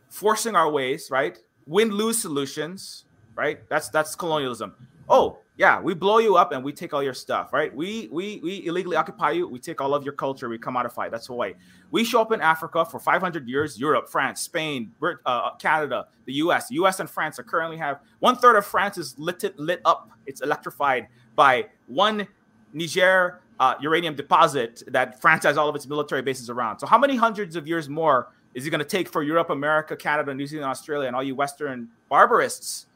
[0.09, 1.39] forcing our ways, right?
[1.67, 3.69] Win lose solutions, right?
[3.69, 4.75] That's that's colonialism.
[5.09, 7.75] Oh, yeah, we blow you up and we take all your stuff, right?
[7.75, 11.11] We we we illegally occupy you, we take all of your culture, we commodify.
[11.11, 11.55] That's Hawaii.
[11.91, 13.79] We show up in Africa for 500 years.
[13.79, 14.93] Europe, France, Spain,
[15.27, 16.71] uh, Canada, the U.S.
[16.71, 17.01] U.S.
[17.01, 20.11] and France are currently have one third of France is lit lit up.
[20.27, 22.27] It's electrified by one
[22.73, 26.79] Niger uh, uranium deposit that France has all of its military bases around.
[26.79, 29.95] So how many hundreds of years more is it going to take for Europe, America,
[29.97, 32.87] Canada, New Zealand, Australia, and all you Western barbarists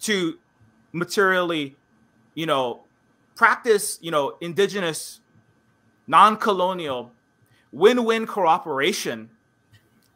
[0.00, 0.38] to
[0.92, 1.76] materially,
[2.34, 2.82] you know,
[3.34, 5.20] practice, you know, indigenous,
[6.06, 7.12] non-colonial,
[7.72, 9.30] win-win cooperation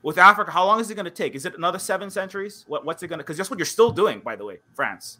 [0.02, 0.50] with Africa?
[0.50, 1.34] How long is it going to take?
[1.34, 2.64] Is it another seven centuries?
[2.66, 3.24] What, what's it going to?
[3.24, 4.58] Because that's what you're still doing, by the way.
[4.74, 5.18] France,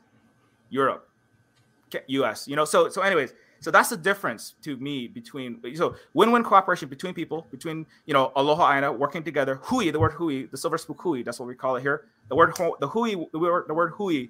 [0.71, 1.09] Europe,
[2.09, 2.49] U.S.
[2.49, 3.33] You know, so so, anyways
[3.64, 8.31] so that's the difference to me between so win-win cooperation between people, between you know
[8.37, 9.59] Aloha Aina working together.
[9.62, 12.05] Hui, the word hui, the silver spook hui, that's what we call it here.
[12.29, 14.27] The word the hui, the word, the word hui,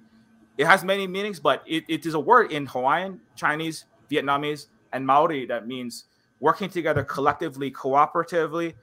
[0.57, 5.05] it has many meanings, but it, it is a word in Hawaiian, Chinese, Vietnamese, and
[5.05, 6.05] Maori that means
[6.39, 8.73] working together collectively, cooperatively.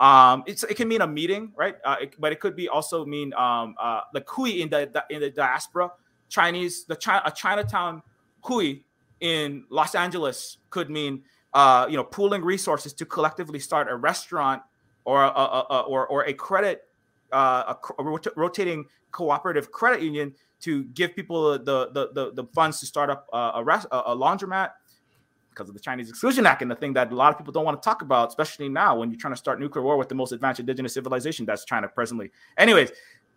[0.00, 1.76] Um, it can mean a meeting, right?
[1.84, 5.20] Uh, it, but it could be also mean um, uh, the hui in the, in
[5.20, 5.90] the diaspora,
[6.28, 8.02] Chinese, the a Chinatown
[8.42, 8.80] hui
[9.20, 11.22] in Los Angeles could mean
[11.54, 14.62] uh, you know pooling resources to collectively start a restaurant
[15.04, 16.84] or a, a, a or or a credit
[17.32, 18.04] uh, a,
[18.36, 23.28] rotating cooperative credit union to give people the the the, the funds to start up
[23.32, 24.70] a, rest, a laundromat
[25.50, 27.64] because of the Chinese Exclusion Act and the thing that a lot of people don't
[27.64, 30.14] want to talk about, especially now when you're trying to start nuclear war with the
[30.14, 32.30] most advanced indigenous civilization that's China presently.
[32.56, 32.90] Anyways,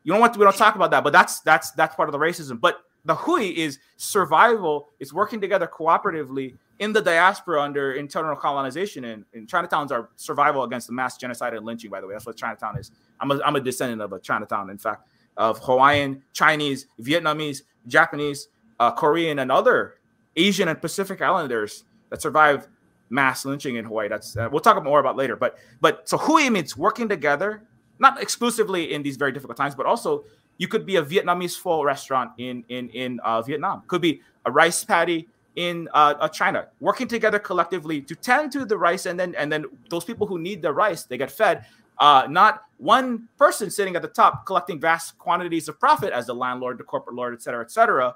[0.03, 2.13] you don't want to, we don't talk about that, but that's that's that's part of
[2.13, 2.59] the racism.
[2.59, 9.05] But the hui is survival is working together cooperatively in the diaspora under internal colonization
[9.05, 12.25] and, and chinatown's are survival against the mass genocide and lynching by the way that's
[12.25, 15.07] what chinatown is i'm a, I'm a descendant of a chinatown in fact
[15.37, 18.47] of hawaiian chinese vietnamese japanese
[18.79, 19.95] uh, korean and other
[20.35, 22.67] asian and pacific islanders that survived
[23.09, 26.49] mass lynching in hawaii that's uh, we'll talk more about later but but so hui
[26.49, 27.61] means working together
[27.99, 30.23] not exclusively in these very difficult times, but also
[30.57, 33.83] you could be a Vietnamese pho restaurant in in in uh, Vietnam.
[33.87, 38.65] Could be a rice paddy in uh, uh, China, working together collectively to tend to
[38.65, 41.65] the rice, and then and then those people who need the rice, they get fed.
[41.97, 46.35] Uh, not one person sitting at the top collecting vast quantities of profit as the
[46.35, 48.15] landlord, the corporate lord, et cetera, et cetera,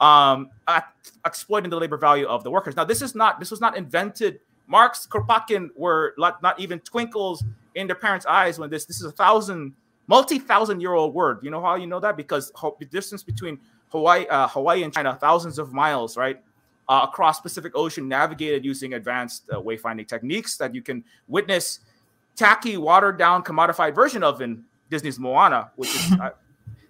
[0.00, 0.50] um,
[1.26, 2.76] exploiting the labor value of the workers.
[2.76, 4.40] Now, this is not this was not invented.
[4.68, 7.42] Marx, Kropotkin were not even twinkles
[7.74, 9.74] in their parents' eyes when this this is a thousand
[10.06, 11.40] multi-thousand year old word.
[11.42, 13.58] You know how you know that because the distance between
[13.88, 16.40] Hawaii, uh, Hawaii and China, thousands of miles, right?
[16.88, 21.80] Uh, across Pacific Ocean, navigated using advanced uh, wayfinding techniques that you can witness
[22.38, 26.12] tacky, watered down, commodified version of in Disney's Moana, which is.
[26.20, 26.30] Uh,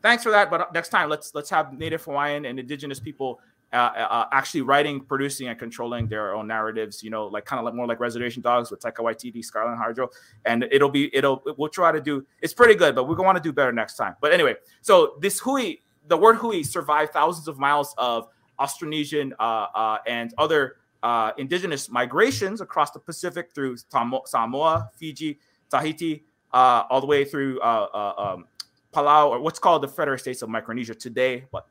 [0.01, 3.41] thanks for that, but next time let's let's have Native Hawaiian and Indigenous people
[3.73, 7.03] uh, uh, actually writing, producing, and controlling their own narratives.
[7.03, 10.09] You know, like kind of like more like Reservation Dogs with Taika Waititi, Sterlin Harjo,
[10.47, 12.25] and it'll be it'll we'll try to do.
[12.41, 14.17] It's pretty good, but we're gonna want to do better next time.
[14.21, 18.29] But anyway, so this hui, the word hui, survived thousands of miles of
[18.59, 25.39] Austronesian uh, uh, and other uh, indigenous migrations across the Pacific through Samoa, Fiji,
[25.71, 28.47] Tahiti, uh, all the way through um,
[28.93, 31.67] Palau, or what's called the Federated States of Micronesia today, but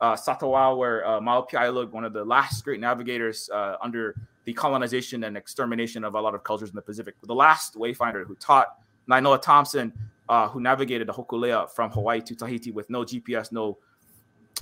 [0.00, 4.52] uh, Satawal, where uh, Mau Piailug, one of the last great navigators uh, under the
[4.52, 8.34] colonization and extermination of a lot of cultures in the Pacific, the last wayfinder who
[8.34, 8.78] taught
[9.08, 9.92] Nainoa Thompson,
[10.28, 13.78] uh, who navigated the Hokulea from Hawaii to Tahiti with no GPS, no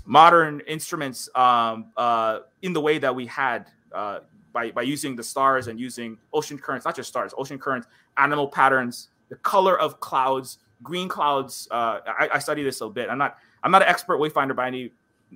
[0.04, 4.20] modern instruments um, uh, in the way that we had uh,
[4.52, 7.86] by, by using the stars and using ocean currents, not just stars, ocean currents,
[8.16, 11.68] animal patterns, the color of clouds, green clouds.
[11.70, 13.08] Uh, I, I study this a bit.
[13.08, 14.92] I'm not I'm not an expert wayfinder by any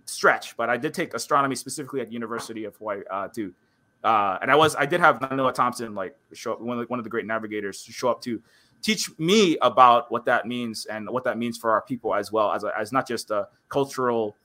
[0.06, 3.54] stretch, but I did take astronomy specifically at the University of Hawaii uh, too.
[4.02, 6.86] Uh, and I was I did have Noah Thompson like show up one of the,
[6.88, 8.42] one of the great navigators to show up to
[8.82, 12.52] teach me about what that means and what that means for our people as well
[12.52, 14.36] as a, as not just a cultural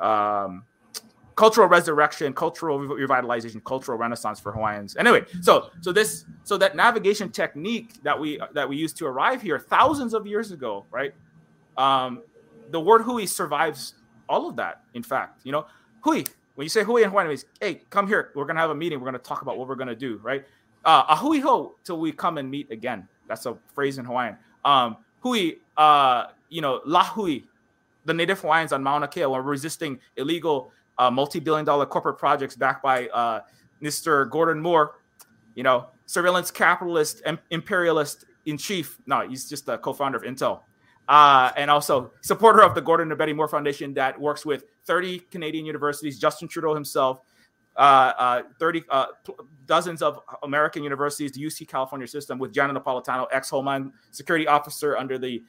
[0.00, 0.64] um,
[1.34, 4.96] cultural resurrection, cultural revitalization, cultural renaissance for Hawaiians.
[4.96, 9.42] Anyway, so so this so that navigation technique that we that we used to arrive
[9.42, 11.14] here thousands of years ago, right?
[11.76, 12.22] Um,
[12.70, 13.94] the word hui survives
[14.28, 14.82] all of that.
[14.94, 15.66] In fact, you know,
[16.00, 16.24] hui.
[16.54, 18.30] When you say hui in Hawaiian, means hey, come here.
[18.34, 19.00] We're gonna have a meeting.
[19.00, 20.44] We're gonna talk about what we're gonna do, right?
[20.84, 23.08] Uh, a hui ho till we come and meet again.
[23.28, 24.36] That's a phrase in Hawaiian.
[24.64, 27.44] Um, hui, uh, you know, la hui.
[28.04, 32.82] The native Hawaiians on Mauna Kea were resisting illegal uh, multi-billion dollar corporate projects backed
[32.82, 33.40] by uh,
[33.82, 34.28] Mr.
[34.30, 35.00] Gordon Moore,
[35.54, 38.98] you know, surveillance capitalist, imperialist in chief.
[39.06, 40.60] No, he's just the co-founder of Intel.
[41.08, 45.18] Uh, and also supporter of the Gordon and Betty Moore Foundation that works with 30
[45.30, 47.20] Canadian universities, Justin Trudeau himself,
[47.76, 49.06] uh, uh, 30 uh,
[49.66, 54.96] dozens of American universities, the UC California system with Janet Napolitano, ex Homeland Security officer
[54.96, 55.42] under the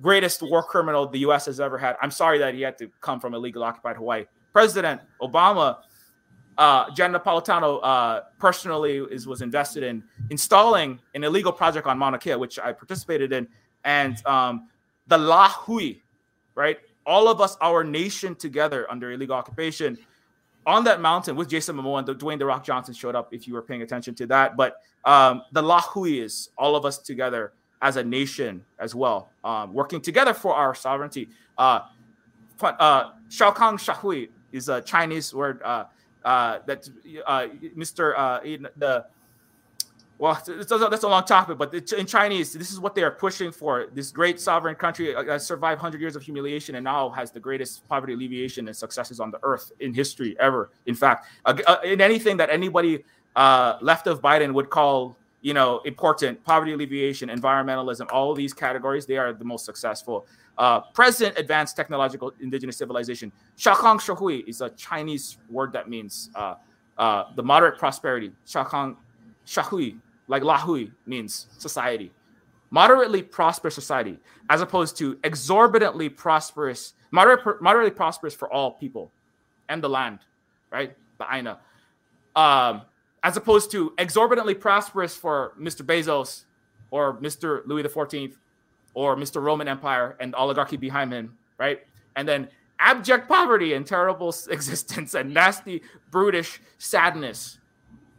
[0.00, 1.46] greatest war criminal the U.S.
[1.46, 1.96] has ever had.
[2.00, 4.24] I'm sorry that he had to come from illegal occupied Hawaii.
[4.54, 5.78] President Obama,
[6.56, 12.18] uh, Jen Napolitano uh, personally is was invested in installing an illegal project on Mauna
[12.18, 13.48] Kea, which I participated in,
[13.84, 14.68] and um,
[15.08, 16.00] the Lahui,
[16.54, 16.78] right?
[17.04, 19.98] All of us, our nation together under illegal occupation
[20.66, 23.46] on that mountain with Jason Momoa and the, Dwayne The Rock Johnson showed up if
[23.48, 24.56] you were paying attention to that.
[24.56, 27.52] But um, the Lahui is all of us together
[27.82, 31.28] as a nation as well, um, working together for our sovereignty.
[31.58, 31.80] Uh,
[32.62, 35.84] uh, Kang Shahui is a Chinese word uh,
[36.24, 36.88] uh, that
[37.26, 37.46] uh,
[37.76, 38.14] Mr.
[38.16, 38.40] Uh,
[38.76, 39.04] the
[40.16, 43.88] well, that's a, long topic, but in Chinese, this is what they are pushing for.
[43.92, 47.86] This great sovereign country has survived 100 years of humiliation and now has the greatest
[47.88, 50.70] poverty alleviation and successes on the earth in history ever.
[50.86, 55.52] In fact, uh, uh, in anything that anybody uh, left of Biden would call, you
[55.52, 60.26] know, important, poverty alleviation, environmentalism, all these categories, they are the most successful.
[60.56, 63.30] Uh, present advanced technological indigenous civilization.
[63.58, 66.54] Xiaokang Shehui is a Chinese word that means uh,
[66.96, 68.32] uh, the moderate prosperity.
[68.46, 68.96] Xiaokang
[69.46, 72.10] Shehui, like Lahui, means society.
[72.70, 74.16] Moderately prosperous society,
[74.48, 79.12] as opposed to exorbitantly prosperous, moderate, moderately prosperous for all people
[79.68, 80.20] and the land,
[80.72, 80.96] right?
[81.18, 81.58] The Aina.
[82.34, 82.80] Um,
[83.24, 85.80] as opposed to exorbitantly prosperous for Mr.
[85.84, 86.44] Bezos
[86.90, 87.66] or Mr.
[87.66, 88.34] Louis XIV
[88.92, 89.42] or Mr.
[89.42, 91.80] Roman Empire and oligarchy behind him, right?
[92.16, 92.48] And then
[92.78, 97.58] abject poverty and terrible existence and nasty, brutish sadness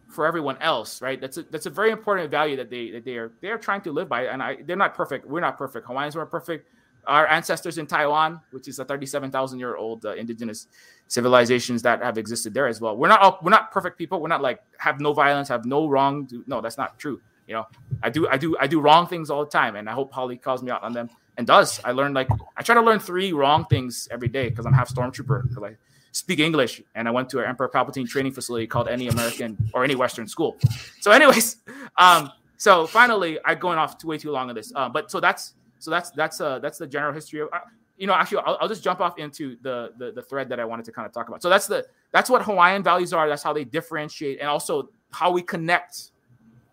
[0.09, 1.21] for everyone else, right?
[1.21, 3.81] That's a that's a very important value that they that they are they are trying
[3.81, 4.25] to live by.
[4.25, 5.27] And I they're not perfect.
[5.27, 5.85] We're not perfect.
[5.85, 6.67] Hawaiians weren't perfect.
[7.07, 10.67] Our ancestors in Taiwan, which is a 37,000 year old uh, indigenous
[11.07, 12.97] civilizations that have existed there as well.
[12.97, 14.21] We're not all, we're not perfect people.
[14.21, 16.29] We're not like have no violence, have no wrong.
[16.47, 17.21] No, that's not true.
[17.47, 17.65] You know,
[18.01, 20.37] I do I do I do wrong things all the time, and I hope Holly
[20.37, 21.79] calls me out on them and does.
[21.83, 24.93] I learn like I try to learn three wrong things every day because I'm half
[24.93, 25.75] stormtrooper because I
[26.11, 29.83] speak English and I went to an Emperor Palpatine training facility called any American or
[29.83, 30.57] any Western school.
[31.01, 31.57] So, anyways,
[31.97, 34.71] um, so finally, I'm going off too, way too long on this.
[34.73, 37.49] Uh, but so that's so that's that's uh that's the general history of.
[37.51, 37.59] Uh,
[37.97, 40.65] you know, actually, I'll, I'll just jump off into the, the the thread that I
[40.65, 41.41] wanted to kind of talk about.
[41.41, 43.29] So that's the that's what Hawaiian values are.
[43.29, 46.11] That's how they differentiate, and also how we connect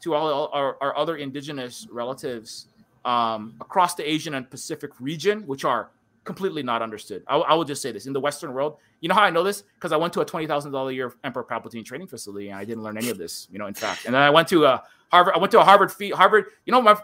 [0.00, 2.66] to all our, our other indigenous relatives
[3.04, 5.90] um, across the Asian and Pacific region, which are
[6.24, 7.22] completely not understood.
[7.28, 8.78] I, I will just say this in the Western world.
[9.00, 9.62] You know how I know this?
[9.74, 12.64] Because I went to a twenty thousand dollar year Emperor Palpatine training facility, and I
[12.64, 13.46] didn't learn any of this.
[13.50, 14.82] You know, in fact, and then I went to a
[15.12, 15.34] Harvard.
[15.36, 16.10] I went to a Harvard fee.
[16.10, 16.46] Harvard.
[16.66, 16.96] You know, my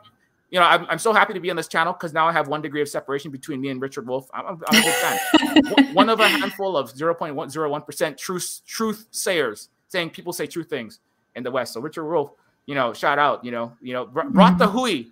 [0.51, 2.49] you know, I'm, I'm so happy to be on this channel because now I have
[2.49, 4.29] one degree of separation between me and Richard Wolff.
[4.33, 5.95] I'm, I'm, I'm a big fan.
[5.95, 11.01] one of a handful of 0.101% truth truth sayers saying people say true things
[11.35, 11.75] in the West.
[11.75, 12.31] So Richard Wolff,
[12.67, 15.05] you know, shout out, you know, you know, brought the hui,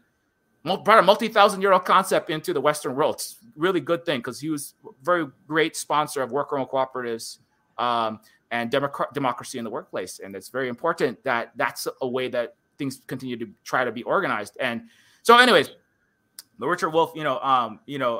[0.65, 3.17] brought a multi-thousand year old concept into the Western world.
[3.17, 7.39] It's really good thing because he was very great sponsor of worker-owned cooperatives
[7.79, 8.21] um,
[8.51, 10.19] and democ- democracy in the workplace.
[10.19, 14.03] And it's very important that that's a way that things continue to try to be
[14.03, 14.57] organized.
[14.61, 14.83] And
[15.27, 15.71] so, anyways,
[16.61, 18.19] the Richard Wolff, you know, um, you know,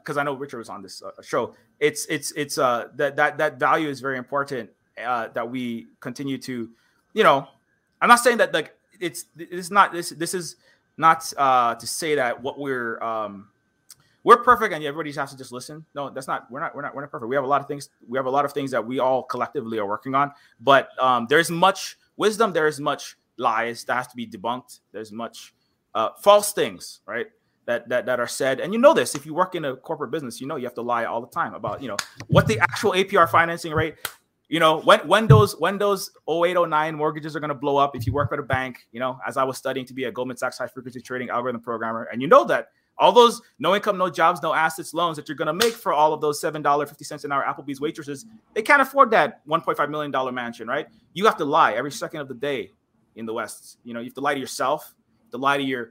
[0.00, 1.54] because uh, I know Richard was on this uh, show.
[1.78, 4.70] It's it's it's uh that that that value is very important
[5.04, 6.70] uh, that we continue to,
[7.12, 7.46] you know,
[8.00, 10.56] I'm not saying that like it's it's not this this is
[10.96, 13.48] not uh to say that what we're um
[14.24, 15.84] we're perfect and everybody has to just listen.
[15.94, 16.50] No, that's not.
[16.50, 16.74] We're not.
[16.74, 16.94] We're not.
[16.94, 17.28] We're not perfect.
[17.28, 17.90] We have a lot of things.
[18.08, 20.32] We have a lot of things that we all collectively are working on.
[20.62, 22.54] But um, there's much wisdom.
[22.54, 24.80] There is much lies that has to be debunked.
[24.92, 25.52] There's much
[25.94, 27.26] uh, false things, right?
[27.66, 29.14] That, that that are said, and you know this.
[29.14, 31.26] If you work in a corporate business, you know you have to lie all the
[31.26, 33.96] time about you know what the actual APR financing rate.
[34.48, 37.94] You know when when those when those 0809 mortgages are going to blow up.
[37.94, 40.12] If you work at a bank, you know as I was studying to be a
[40.12, 42.68] Goldman Sachs high frequency trading algorithm programmer, and you know that
[42.98, 45.92] all those no income, no jobs, no assets loans that you're going to make for
[45.92, 49.46] all of those seven dollar fifty cents an hour Applebee's waitresses, they can't afford that
[49.46, 50.88] 1.5 million dollar mansion, right?
[51.12, 52.72] You have to lie every second of the day
[53.16, 53.78] in the West.
[53.84, 54.94] You know you have to lie to yourself,
[55.30, 55.90] to lie to your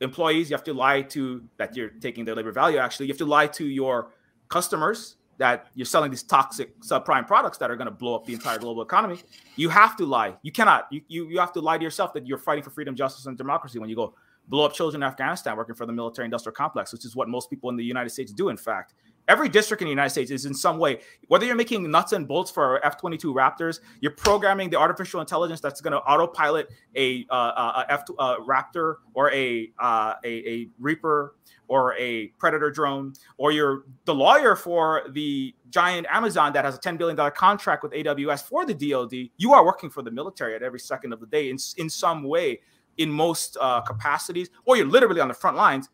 [0.00, 0.50] employees.
[0.50, 2.78] You have to lie to that you're taking their labor value.
[2.78, 4.12] Actually, you have to lie to your
[4.48, 8.34] customers that you're selling these toxic subprime products that are going to blow up the
[8.34, 9.18] entire global economy.
[9.56, 10.36] You have to lie.
[10.42, 10.86] You cannot.
[10.90, 13.38] You, you you have to lie to yourself that you're fighting for freedom, justice, and
[13.38, 14.14] democracy when you go
[14.48, 17.48] blow up children in Afghanistan working for the military industrial complex, which is what most
[17.48, 18.48] people in the United States do.
[18.48, 18.94] In fact,
[19.30, 22.26] every district in the United States is in some way, whether you're making nuts and
[22.26, 27.24] bolts for F 22 Raptors, you're programming the artificial intelligence that's going to autopilot a,
[27.30, 31.36] uh, a F uh, Raptor or a, uh, a, a Reaper
[31.68, 36.80] or a Predator drone, or you're the lawyer for the giant Amazon that has a
[36.80, 40.64] $10 billion contract with AWS for the DoD, you are working for the military at
[40.64, 42.58] every second of the day in, in some way
[42.98, 45.88] in most uh, capacities, or you're literally on the front lines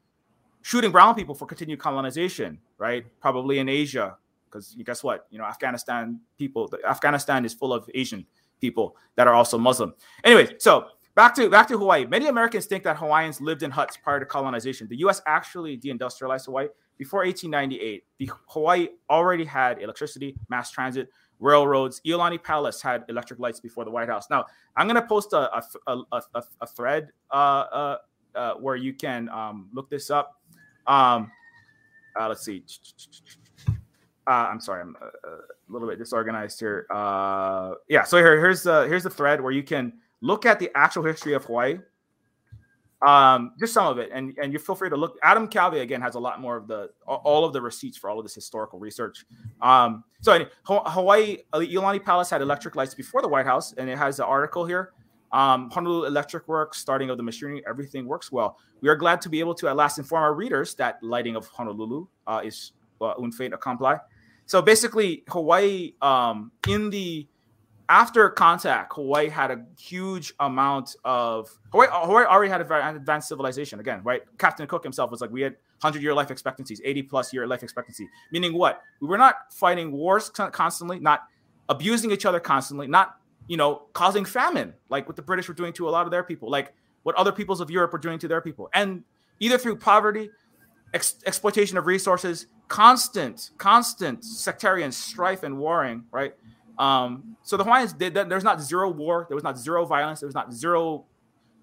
[0.63, 3.05] shooting brown people for continued colonization, right?
[3.21, 4.17] Probably in Asia,
[4.47, 5.27] because guess what?
[5.31, 8.27] You know, Afghanistan people, Afghanistan is full of Asian
[8.61, 9.95] people that are also Muslim.
[10.25, 12.07] Anyway, so back to back to Hawaii.
[12.07, 14.89] Many Americans think that Hawaiians lived in huts prior to colonization.
[14.89, 15.21] The U.S.
[15.27, 16.69] actually deindustrialized Hawaii
[16.99, 18.05] before 1898.
[18.19, 21.09] The Hawaii already had electricity, mass transit,
[21.41, 22.01] railroads.
[22.07, 24.29] Iolani Palace had electric lights before the White House.
[24.31, 24.47] Now,
[24.77, 27.97] I'm going to post a, a, a, a, a thread uh, uh,
[28.35, 30.41] uh, where you can um, look this up.
[30.87, 31.31] Um,
[32.19, 32.65] uh, let's see.
[34.29, 36.87] Uh, I'm sorry, I'm a, uh, a, little bit disorganized here.
[36.91, 40.71] Uh, yeah, so here, here's the here's the thread where you can look at the
[40.75, 41.79] actual history of Hawaii.
[43.07, 45.17] Um, just some of it, and and you feel free to look.
[45.23, 48.19] Adam Keawe again has a lot more of the all of the receipts for all
[48.19, 49.25] of this historical research.
[49.61, 53.99] Um, so anyway, Hawaii, Iolani Palace had electric lights before the White House, and it
[53.99, 54.93] has the article here.
[55.33, 58.59] Um, Honolulu Electric Works, starting of the machinery, everything works well.
[58.81, 61.47] We are glad to be able to at last inform our readers that lighting of
[61.49, 63.95] Honolulu uh, is uh, un fait accompli.
[64.47, 67.27] So basically, Hawaii, um, in the
[67.89, 71.89] after contact, Hawaii had a huge amount of Hawaii.
[71.91, 73.81] Hawaii already had a very advanced civilization.
[73.81, 74.23] Again, right?
[74.39, 77.63] Captain Cook himself was like, we had 100 year life expectancies, 80 plus year life
[77.63, 78.09] expectancy.
[78.33, 78.83] Meaning what?
[79.01, 81.25] We were not fighting wars constantly, not
[81.69, 83.17] abusing each other constantly, not
[83.49, 86.25] you know, causing famine, like what the British were doing to a lot of their
[86.25, 88.69] people, like what other peoples of Europe were doing to their people.
[88.75, 89.05] And
[89.41, 90.31] either through poverty,
[90.95, 96.35] ex- exploitation of resources, constant, constant sectarian strife and warring, right?
[96.79, 98.29] Um, so the Hawaiians did that.
[98.29, 99.27] There's not zero war.
[99.29, 100.21] There was not zero violence.
[100.21, 101.05] There was not zero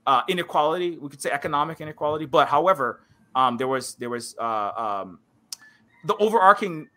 [0.07, 0.97] uh, inequality.
[0.97, 3.01] We could say economic inequality, but however,
[3.35, 5.19] um, there was there was uh, um,
[6.05, 6.87] the overarching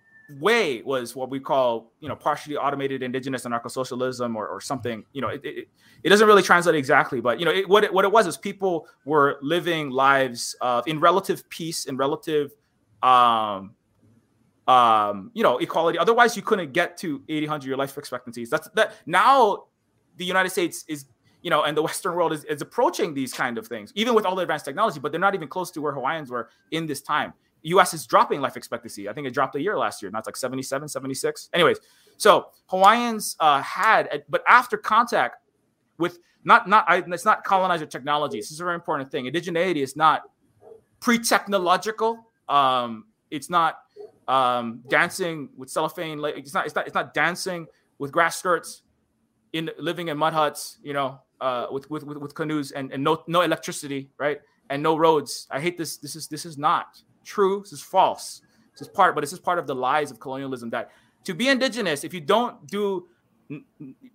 [0.41, 5.20] way was what we call you know partially automated indigenous anarcho-socialism or, or something you
[5.20, 5.68] know it, it,
[6.03, 8.37] it doesn't really translate exactly but you know it, what, it, what it was is
[8.37, 12.53] people were living lives uh, in relative peace in relative
[13.03, 13.74] um
[14.66, 15.97] um you know equality.
[15.99, 18.51] Otherwise you couldn't get to 80 100 year life expectancies.
[18.51, 19.66] That's that now
[20.16, 21.07] the united states is
[21.43, 24.24] you know and the western world is, is approaching these kind of things even with
[24.24, 27.01] all the advanced technology but they're not even close to where hawaiians were in this
[27.01, 27.33] time
[27.67, 29.09] US is dropping life expectancy.
[29.09, 30.11] I think it dropped a year last year.
[30.11, 31.49] Now it's like 77, 76.
[31.53, 31.79] Anyways,
[32.17, 35.43] so Hawaiians uh, had, but after contact
[35.99, 38.39] with not not I, it's not colonizer technology.
[38.39, 39.25] This is a very important thing.
[39.25, 40.23] Indigeneity is not
[41.01, 42.25] pre-technological.
[42.49, 43.79] Um, it's not
[44.29, 46.23] um, dancing with cellophane.
[46.25, 46.67] It's not.
[46.67, 46.87] It's not.
[46.87, 47.67] It's not dancing
[47.99, 48.83] with grass skirts,
[49.53, 50.79] in living in mud huts.
[50.85, 54.41] You know, uh, with, with with with canoes and, and no no electricity, right?
[54.71, 55.49] And no roads.
[55.51, 55.97] I hate this.
[55.97, 57.61] This is this is not true.
[57.61, 58.41] This is false.
[58.72, 60.91] This is part, but this is part of the lies of colonialism that
[61.24, 63.09] to be indigenous, if you don't do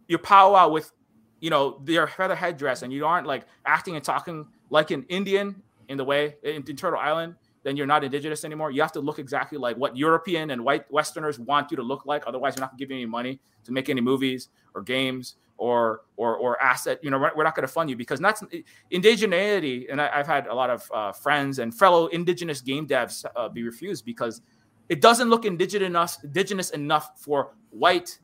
[0.07, 0.91] your powwow with,
[1.39, 5.61] you know, their feather headdress and you aren't like acting and talking like an Indian
[5.89, 8.71] in the way in, in Turtle Island, then you're not indigenous anymore.
[8.71, 12.05] You have to look exactly like what European and white Westerners want you to look
[12.05, 12.23] like.
[12.25, 16.59] Otherwise, you're not giving any money to make any movies or games or or or
[16.59, 18.43] asset you know we're, not going to fund you because that's
[18.91, 23.23] indigeneity and I, have had a lot of uh, friends and fellow indigenous game devs
[23.35, 24.41] uh, be refused because
[24.89, 28.19] it doesn't look indigenous enough, indigenous enough for white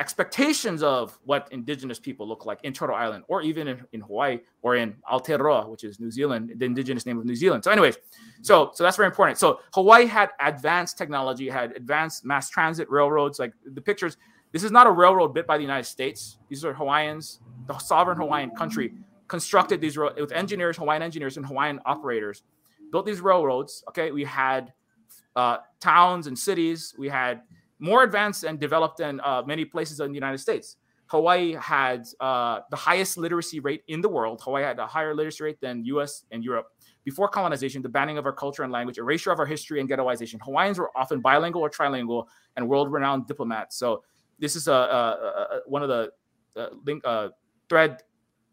[0.00, 4.38] expectations of what indigenous people look like in Turtle Island or even in, in Hawaii
[4.60, 7.64] or in Aotearoa, which is New Zealand, the indigenous name of New Zealand.
[7.64, 7.96] So, anyways,
[8.42, 9.38] so so that's very important.
[9.38, 14.16] So Hawaii had advanced technology, had advanced mass transit, railroads, like the pictures
[14.52, 16.38] this is not a railroad built by the United States.
[16.48, 18.92] These are Hawaiians, the sovereign Hawaiian country,
[19.26, 22.42] constructed these roads with engineers, Hawaiian engineers, and Hawaiian operators,
[22.90, 23.82] built these railroads.
[23.88, 24.72] Okay, we had
[25.34, 26.94] uh, towns and cities.
[26.98, 27.42] We had
[27.78, 30.76] more advanced and developed than uh, many places in the United States.
[31.06, 34.40] Hawaii had uh, the highest literacy rate in the world.
[34.42, 36.68] Hawaii had a higher literacy rate than US and Europe.
[37.04, 40.40] Before colonization, the banning of our culture and language, erasure of our history, and ghettoization.
[40.42, 42.26] Hawaiians were often bilingual or trilingual
[42.56, 43.76] and world renowned diplomats.
[43.76, 44.04] So
[44.42, 46.10] this is a, a, a one of the
[46.60, 47.28] uh, link uh,
[47.68, 48.02] thread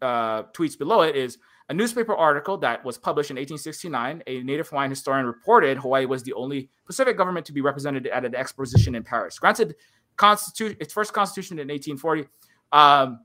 [0.00, 1.36] uh, tweets below it is
[1.68, 4.22] a newspaper article that was published in 1869.
[4.26, 8.24] A native Hawaiian historian reported Hawaii was the only Pacific government to be represented at
[8.24, 9.38] an exposition in Paris.
[9.38, 9.76] Granted,
[10.16, 12.28] constitution its first constitution in 1840
[12.72, 13.20] um,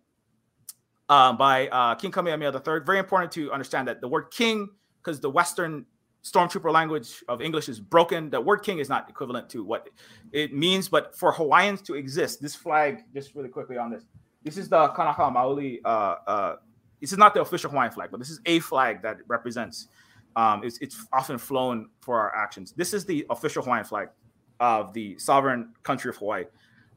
[1.10, 2.82] uh, by uh, King Kamehameha III.
[2.86, 4.70] Very important to understand that the word king,
[5.02, 5.86] because the Western
[6.26, 8.32] stormtrooper language of English is broken.
[8.32, 9.90] The word king is not equivalent to what
[10.32, 14.04] it means, but for Hawaiians to exist, this flag, just really quickly on this,
[14.44, 15.80] this is the Kanaka Maoli.
[15.86, 16.56] Uh, uh,
[17.00, 19.88] this is not the official Hawaiian flag, but this is a flag that represents.
[20.36, 22.74] Um, it's, it's often flown for our actions.
[22.76, 24.10] This is the official Hawaiian flag
[24.60, 26.46] of the sovereign country of Hawaii.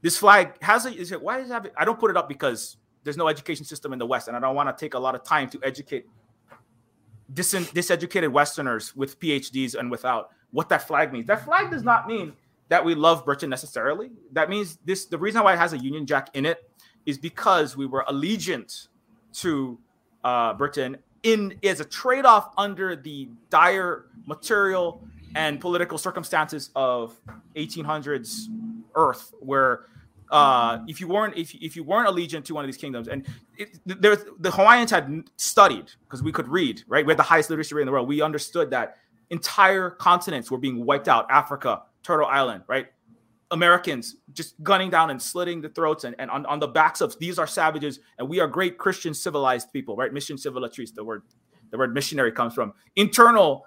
[0.01, 0.93] This flag has a.
[0.93, 1.73] Is it, why does it have it?
[1.77, 4.39] I don't put it up because there's no education system in the West, and I
[4.39, 6.05] don't want to take a lot of time to educate
[7.33, 11.27] dis- diseducated Westerners with PhDs and without what that flag means.
[11.27, 12.33] That flag does not mean
[12.69, 14.11] that we love Britain necessarily.
[14.31, 16.69] That means this the reason why it has a Union Jack in it
[17.05, 18.87] is because we were allegiant
[19.33, 19.79] to
[20.23, 25.01] uh, Britain in as a trade-off under the dire material
[25.35, 27.19] and political circumstances of
[27.55, 28.45] 1800s
[28.95, 29.85] Earth, where
[30.31, 33.27] uh, if you weren't if, if you weren't allegiant to one of these kingdoms, and
[33.57, 37.05] it, there, the Hawaiians had studied because we could read, right?
[37.05, 38.07] We had the highest literacy rate in the world.
[38.07, 38.97] We understood that
[39.29, 41.29] entire continents were being wiped out.
[41.29, 42.87] Africa, Turtle Island, right?
[43.51, 47.17] Americans just gunning down and slitting the throats and, and on, on the backs of
[47.17, 50.13] these are savages and we are great Christian civilized people, right?
[50.13, 51.23] Mission civilatrice, the word
[51.71, 53.65] the word missionary comes from internal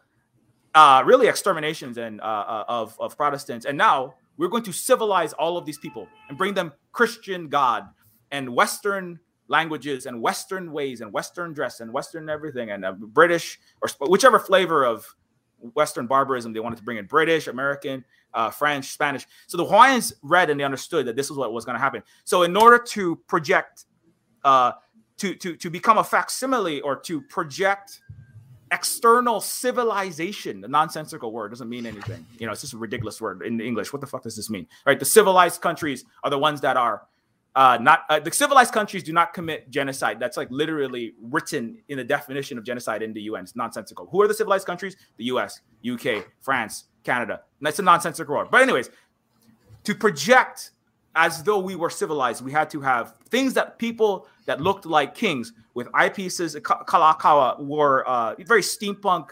[0.74, 3.66] uh, really exterminations and uh, uh, of, of Protestants.
[3.66, 7.88] And now we're going to civilize all of these people and bring them Christian God
[8.30, 13.58] and Western languages and Western ways and Western dress and Western everything and uh, British
[13.82, 15.06] or whichever flavor of
[15.74, 18.04] Western barbarism they wanted to bring in British, American,
[18.34, 19.26] uh, French, Spanish.
[19.46, 22.02] So the Hawaiians read and they understood that this is what was going to happen.
[22.24, 23.84] So in order to project,
[24.44, 24.72] uh,
[25.18, 28.00] to to to become a facsimile or to project
[28.72, 32.26] external civilization, a nonsensical word, doesn't mean anything.
[32.38, 33.92] You know, it's just a ridiculous word in English.
[33.92, 34.66] What the fuck does this mean?
[34.86, 34.98] Right?
[34.98, 37.02] The civilized countries are the ones that are
[37.54, 40.18] uh, not uh, the civilized countries do not commit genocide.
[40.18, 43.42] That's like literally written in the definition of genocide in the UN.
[43.42, 44.08] It's nonsensical.
[44.10, 44.96] Who are the civilized countries?
[45.18, 47.42] The US, UK, France, Canada.
[47.60, 48.48] That's a nonsensical word.
[48.50, 48.88] But anyways,
[49.84, 50.70] to project
[51.14, 55.14] as though we were civilized, we had to have things that people that looked like
[55.14, 56.58] kings with eyepieces.
[56.60, 59.30] Kalakaua wore uh, very steampunk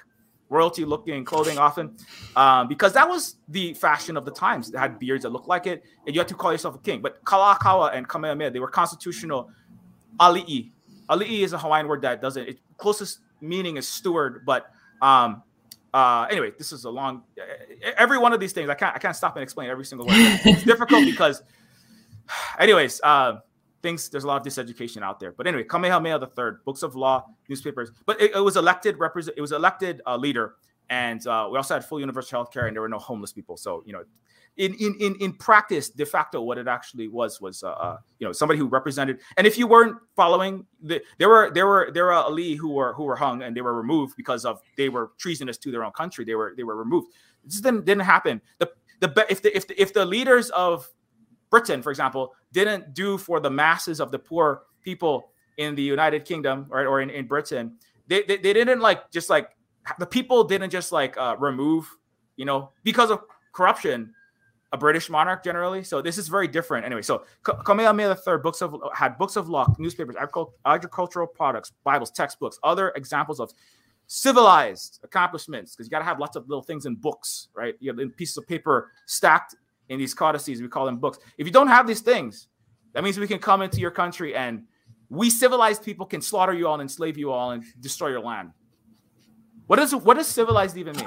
[0.50, 1.96] royalty looking clothing often,
[2.36, 4.70] um, because that was the fashion of the times.
[4.70, 7.00] They had beards that looked like it, and you had to call yourself a king.
[7.00, 9.50] But Kalakaua and Kamehameha, they were constitutional
[10.18, 10.70] ali'i.
[11.08, 12.48] Ali'i is a Hawaiian word that doesn't.
[12.48, 14.70] Its closest meaning is steward, but
[15.00, 15.42] um,
[15.92, 17.22] uh, anyway, this is a long.
[17.96, 18.94] Every one of these things, I can't.
[18.94, 20.16] I can't stop and explain every single one.
[20.18, 21.42] It's difficult because,
[22.58, 23.40] anyways, uh,
[23.82, 24.08] things.
[24.08, 25.32] There's a lot of diseducation out there.
[25.32, 27.90] But anyway, Kamehameha the Third, books of law, newspapers.
[28.06, 29.36] But it, it was elected represent.
[29.36, 30.54] It was elected uh, leader,
[30.88, 33.56] and uh, we also had full universal health care, and there were no homeless people.
[33.56, 34.04] So you know,
[34.56, 38.26] in in in in practice, de facto, what it actually was was uh, uh, you
[38.26, 39.20] know somebody who represented.
[39.36, 42.92] And if you weren't following, the, there were there were there were Ali'i who were
[42.94, 45.92] who were hung and they were removed because of they were treasonous to their own
[45.92, 46.24] country.
[46.24, 47.12] They were they were removed.
[47.44, 48.40] This didn't didn't happen.
[48.58, 48.70] The
[49.00, 50.88] the if the if the, if the leaders of
[51.50, 56.24] Britain, for example, didn't do for the masses of the poor people in the United
[56.24, 57.76] Kingdom or, or in, in Britain,
[58.06, 59.50] they, they, they didn't like just like
[59.98, 61.88] the people didn't just like uh, remove,
[62.36, 63.20] you know, because of
[63.52, 64.14] corruption,
[64.72, 65.82] a British monarch generally.
[65.82, 66.86] So this is very different.
[66.86, 70.16] Anyway, so Kamehameha III books of had books of law, newspapers,
[70.64, 73.52] agricultural products, Bibles, textbooks, other examples of
[74.06, 77.74] civilized accomplishments because you got to have lots of little things in books, right?
[77.80, 79.56] You have pieces of paper stacked
[79.90, 80.62] in these codices.
[80.62, 81.18] We call them books.
[81.36, 82.48] If you don't have these things,
[82.94, 84.64] that means we can come into your country and
[85.10, 88.52] we civilized people can slaughter you all and enslave you all and destroy your land.
[89.66, 91.06] What does what does civilized even mean?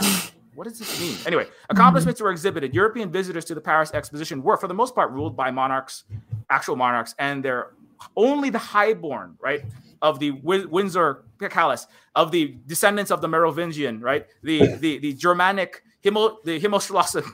[0.56, 1.18] What does this mean?
[1.26, 2.76] Anyway, accomplishments were exhibited.
[2.76, 6.04] European visitors to the Paris Exposition were, for the most part, ruled by monarchs,
[6.50, 7.72] actual monarchs, and they're
[8.16, 9.64] only the highborn, right,
[10.02, 15.82] of the Windsor Palace, of the descendants of the Merovingian, right, the the the Germanic
[16.02, 17.26] Himmel, the Himmelschlossen,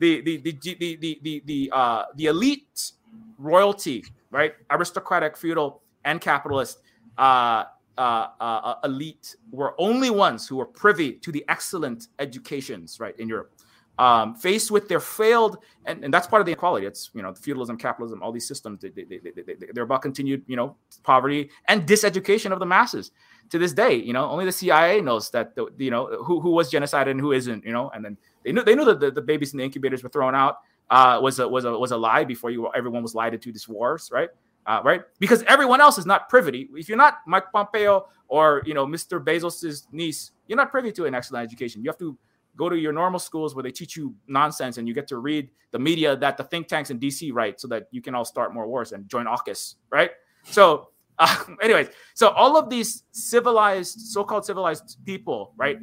[0.00, 2.92] the the the the the the, the uh the elite
[3.38, 6.80] royalty, right, aristocratic, feudal, and capitalist.
[7.16, 7.64] Uh,
[7.98, 13.28] uh, uh, elite were only ones who were privy to the excellent educations, right, in
[13.28, 13.52] Europe.
[13.98, 16.86] Um, faced with their failed, and, and that's part of the inequality.
[16.86, 18.80] It's you know feudalism, capitalism, all these systems.
[18.80, 23.10] They, they, they, they, they're about continued you know poverty and diseducation of the masses.
[23.50, 26.50] To this day, you know, only the CIA knows that the, you know who, who
[26.50, 27.64] was genocided and who isn't.
[27.64, 30.02] You know, and then they knew they knew that the, the babies in the incubators
[30.02, 30.58] were thrown out
[30.90, 33.68] uh, was a was a was a lie before you everyone was lied into these
[33.68, 34.30] wars, right?
[34.66, 35.02] uh, right?
[35.18, 36.68] Because everyone else is not privy.
[36.74, 39.22] If you're not Mike Pompeo or you know Mr.
[39.22, 41.82] Bezos's niece, you're not privy to an excellent education.
[41.82, 42.16] You have to
[42.56, 45.50] go to your normal schools where they teach you nonsense and you get to read
[45.70, 48.52] the media that the think tanks in DC write, so that you can all start
[48.52, 50.10] more wars and join AUKUS, right?
[50.44, 50.89] So,
[51.20, 55.78] uh, anyways, so all of these civilized, so-called civilized people, right,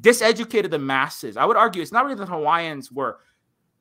[0.00, 1.36] diseducated the masses.
[1.36, 3.18] I would argue it's not really that Hawaiians were,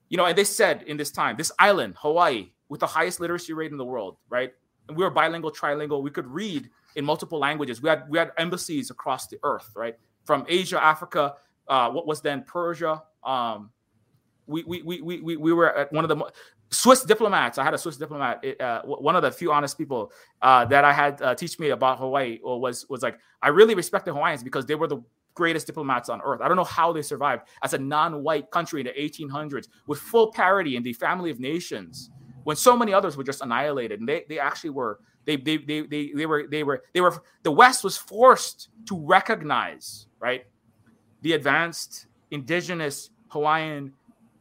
[0.09, 3.53] you know, and they said in this time, this island, Hawaii, with the highest literacy
[3.53, 4.51] rate in the world, right?
[4.87, 6.03] And we were bilingual, trilingual.
[6.03, 7.81] We could read in multiple languages.
[7.81, 9.95] We had we had embassies across the earth, right?
[10.25, 11.35] From Asia, Africa,
[11.67, 13.01] uh, what was then Persia.
[13.23, 13.71] Um,
[14.47, 16.31] we, we, we, we, we were at one of the
[16.69, 17.57] Swiss diplomats.
[17.57, 18.43] I had a Swiss diplomat.
[18.59, 21.99] Uh, one of the few honest people uh, that I had uh, teach me about
[21.99, 25.01] Hawaii was was like I really respect the Hawaiians because they were the
[25.33, 26.41] greatest diplomats on earth.
[26.41, 30.31] I don't know how they survived as a non-white country in the 1800s with full
[30.31, 32.09] parity in the family of nations
[32.43, 35.81] when so many others were just annihilated and they, they actually were they, they, they,
[35.81, 40.45] they, they were they were they were the west was forced to recognize right
[41.21, 43.91] the advanced indigenous hawaiian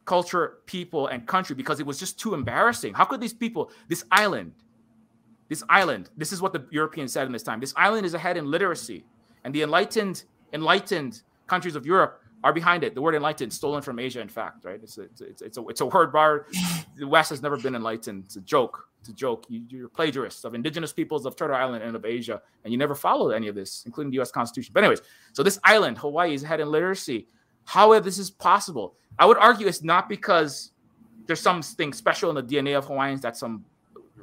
[0.07, 4.03] culture people and country because it was just too embarrassing how could these people this
[4.11, 4.53] island
[5.49, 8.37] this island this is what the europeans said in this time this island is ahead
[8.37, 9.05] in literacy
[9.43, 12.93] and the enlightened enlightened countries of europe are behind it.
[12.93, 14.79] The word enlightened, stolen from Asia, in fact, right?
[14.81, 16.47] It's a, it's, it's, a, it's a word bar.
[16.97, 18.23] The West has never been enlightened.
[18.25, 18.89] It's a joke.
[19.01, 19.45] It's a joke.
[19.49, 22.95] You, are plagiarists of indigenous peoples of Turtle Island and of Asia, and you never
[22.95, 24.31] followed any of this, including the U.S.
[24.31, 24.71] Constitution.
[24.73, 25.03] But anyways,
[25.33, 27.27] so this island, Hawaii, is ahead in literacy.
[27.67, 28.95] How this is possible?
[29.19, 30.71] I would argue it's not because
[31.25, 33.65] there's something special in the DNA of Hawaiians that some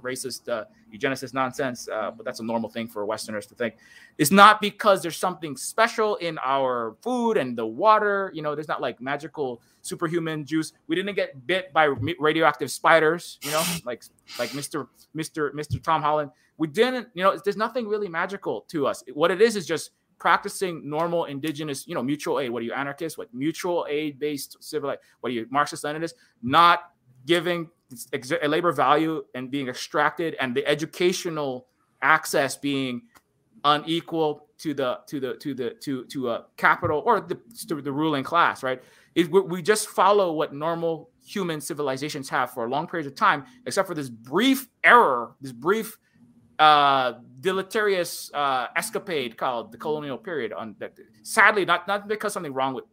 [0.03, 3.75] racist uh, eugenicist nonsense, uh, but that's a normal thing for Westerners to think.
[4.17, 8.31] It's not because there's something special in our food and the water.
[8.35, 10.73] You know, there's not like magical superhuman juice.
[10.87, 11.85] We didn't get bit by
[12.19, 13.39] radioactive spiders.
[13.43, 14.05] You know, like
[14.39, 14.89] like Mr.
[15.15, 15.53] Mr.
[15.53, 15.83] Mr.
[15.83, 16.31] Tom Holland.
[16.57, 17.09] We didn't.
[17.13, 19.05] You know, there's nothing really magical to us.
[19.13, 22.51] What it is is just practicing normal indigenous, you know, mutual aid.
[22.51, 23.19] What are you anarchists?
[23.19, 24.95] What mutual aid based civil?
[25.21, 26.15] What are you Marxist Leninists?
[26.43, 26.91] Not
[27.27, 27.71] giving
[28.47, 31.67] labor value and being extracted and the educational
[32.03, 33.03] access being
[33.65, 37.39] unequal to the to the to the to to a capital or the
[37.69, 38.83] to the ruling class right
[39.15, 43.45] it, we just follow what normal human civilizations have for a long period of time
[43.67, 45.99] except for this brief error this brief
[46.65, 50.51] uh, deleterious uh, escapade called the colonial period.
[50.53, 50.93] On that,
[51.23, 52.85] sadly, not not because something wrong with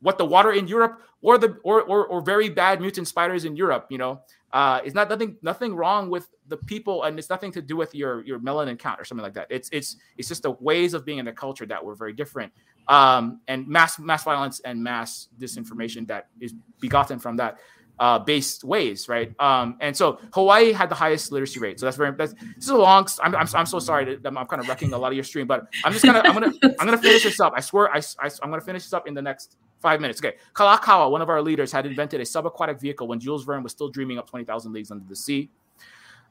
[0.00, 3.54] what the water in Europe or the or, or, or very bad mutant spiders in
[3.56, 3.86] Europe.
[3.90, 4.20] You know,
[4.52, 7.94] uh, it's not nothing nothing wrong with the people, and it's nothing to do with
[7.94, 9.48] your your melanin count or something like that.
[9.50, 12.52] It's it's it's just the ways of being in the culture that were very different,
[12.88, 17.58] um, and mass mass violence and mass disinformation that is begotten from that
[17.98, 19.32] uh, based ways, right?
[19.40, 21.80] Um, and so Hawaii had the highest literacy rate.
[21.80, 23.06] So that's very that's this is a long.
[23.22, 25.24] I'm, I'm, I'm so sorry that I'm, I'm kind of wrecking a lot of your
[25.24, 27.52] stream, but I'm just gonna I'm gonna I'm gonna finish this up.
[27.56, 30.20] I swear I, I I'm gonna finish this up in the next five minutes.
[30.20, 33.72] Okay, Kalakaua, one of our leaders, had invented a subaquatic vehicle when Jules Verne was
[33.72, 35.50] still dreaming up twenty thousand leagues under the sea.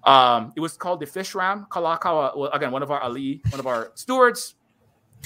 [0.03, 1.65] Um, it was called the fish ram.
[1.71, 4.53] Kalakaua, well, again, one of our ali'i, one of our stewards,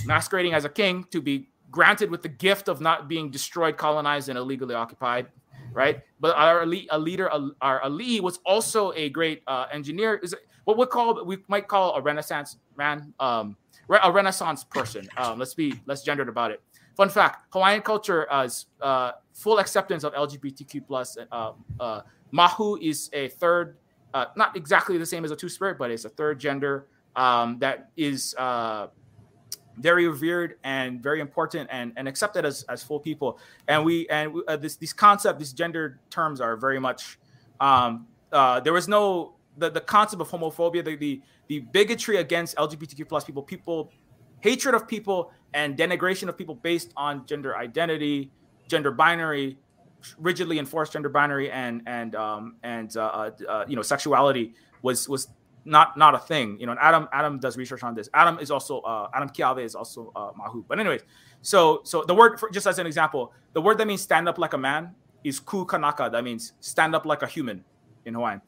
[0.05, 4.29] masquerading as a king to be granted with the gift of not being destroyed, colonized,
[4.29, 5.27] and illegally occupied
[5.73, 6.01] right?
[6.19, 7.29] But our elite, a leader,
[7.61, 10.15] our Ali'i was also a great uh, engineer.
[10.17, 13.55] Is what we call we might call a Renaissance man, um,
[13.89, 15.07] a Renaissance person.
[15.17, 16.61] Um, let's be less gendered about it.
[16.95, 21.17] Fun fact: Hawaiian culture has uh, full acceptance of LGBTQ plus.
[21.31, 22.01] Uh, uh,
[22.31, 23.77] Mahu is a third,
[24.13, 27.57] uh, not exactly the same as a two spirit, but it's a third gender um,
[27.59, 28.87] that is uh,
[29.79, 33.39] very revered and very important and, and accepted as, as full people.
[33.67, 37.19] And we and we, uh, this these concept, these gender terms are very much.
[37.59, 42.55] Um, uh, there was no the, the concept of homophobia, the, the the bigotry against
[42.57, 43.91] LGBTQ plus people, people
[44.41, 48.31] hatred of people and denigration of people based on gender identity,
[48.67, 49.57] gender binary,
[50.17, 55.27] rigidly enforced gender binary, and and um, and uh, uh, you know sexuality was was
[55.65, 56.59] not not a thing.
[56.59, 58.09] You know, Adam Adam does research on this.
[58.13, 60.63] Adam is also uh, Adam Keawe is also uh, Mahu.
[60.67, 61.01] But anyways,
[61.41, 64.37] so so the word for, just as an example, the word that means stand up
[64.37, 66.09] like a man is ku kanaka.
[66.11, 67.63] That means stand up like a human
[68.05, 68.41] in Hawaiian.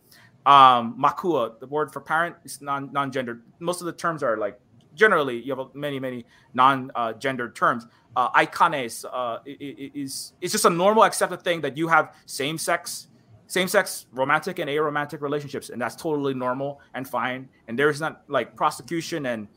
[0.46, 3.44] Um, makua, the word for parent is non non gendered.
[3.60, 4.60] Most of the terms are like
[4.96, 7.88] generally you have many many non uh, gendered terms.
[8.16, 12.58] Uh, aikane is, uh, is is just a normal accepted thing that you have same
[12.58, 13.08] sex
[13.52, 17.50] same-sex romantic and aromantic relationships and that's totally normal and fine.
[17.68, 19.50] And there's not like prosecution and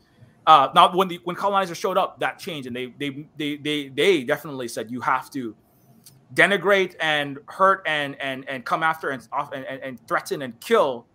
[0.47, 3.87] uh now when the when colonizers showed up that changed and they they they they,
[3.87, 5.55] they definitely said you have to
[6.33, 11.05] denigrate and hurt and and and come after and and, and threaten and kill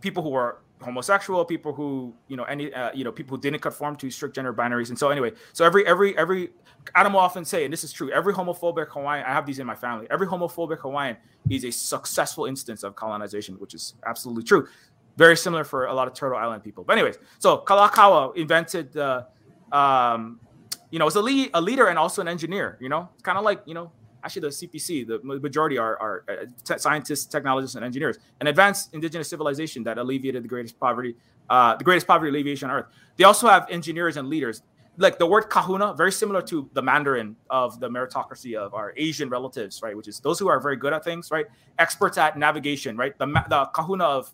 [0.00, 3.60] people who are homosexual people who you know any uh, you know people who didn't
[3.60, 4.90] conform to strict gender binaries.
[4.90, 6.50] And so anyway so every every every
[6.94, 9.66] adam will often say and this is true every homophobic hawaiian i have these in
[9.66, 11.16] my family every homophobic hawaiian
[11.50, 14.68] is a successful instance of colonization which is absolutely true.
[15.16, 16.84] Very similar for a lot of turtle island people.
[16.84, 19.26] But anyways so kalakaua invented the
[19.72, 20.40] um
[20.90, 23.08] you know was a lead a leader and also an engineer you know?
[23.14, 23.90] It's kind of like you know
[24.24, 28.18] actually the CPC, the majority are, are uh, te- scientists, technologists, and engineers.
[28.40, 31.14] An advanced indigenous civilization that alleviated the greatest poverty,
[31.50, 32.86] uh, the greatest poverty alleviation on earth.
[33.16, 34.62] They also have engineers and leaders.
[34.98, 39.28] Like the word kahuna, very similar to the Mandarin of the meritocracy of our Asian
[39.28, 39.94] relatives, right?
[39.94, 41.46] Which is those who are very good at things, right?
[41.78, 43.16] Experts at navigation, right?
[43.18, 44.32] The, the kahuna of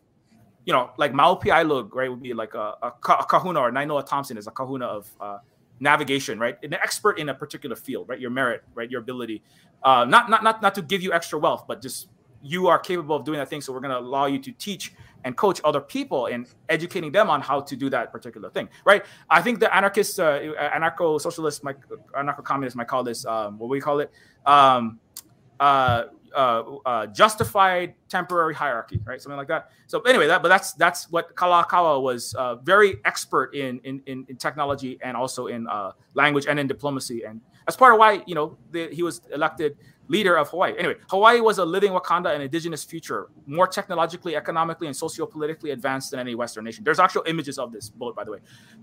[0.64, 4.06] you know, like Mau Piailug, right, would be like a, a, a kahuna, or Nainoa
[4.06, 5.38] Thompson is a kahuna of uh,
[5.82, 6.56] navigation, right?
[6.62, 8.20] An expert in a particular field, right?
[8.20, 8.90] Your merit, right?
[8.90, 9.42] Your ability.
[9.82, 12.08] Uh, not not not not to give you extra wealth, but just
[12.40, 13.60] you are capable of doing that thing.
[13.60, 14.92] So we're going to allow you to teach
[15.24, 19.04] and coach other people and educating them on how to do that particular thing, right?
[19.30, 20.40] I think the anarchists, uh,
[20.74, 21.60] anarcho-socialists,
[22.16, 24.10] anarcho-communists might call this um, what we call it.
[24.46, 24.98] Um,
[25.60, 26.04] uh,
[26.34, 29.20] uh, uh, justified temporary hierarchy, right?
[29.20, 29.70] Something like that.
[29.86, 34.26] So anyway, that but that's that's what Kalakaua was uh, very expert in, in in,
[34.28, 38.22] in technology and also in uh, language and in diplomacy, and that's part of why
[38.26, 39.76] you know the, he was elected
[40.08, 40.74] leader of Hawaii.
[40.78, 46.10] Anyway, Hawaii was a living Wakanda, an indigenous future, more technologically, economically, and socio-politically advanced
[46.10, 46.84] than any Western nation.
[46.84, 48.38] There's actual images of this boat, by the way.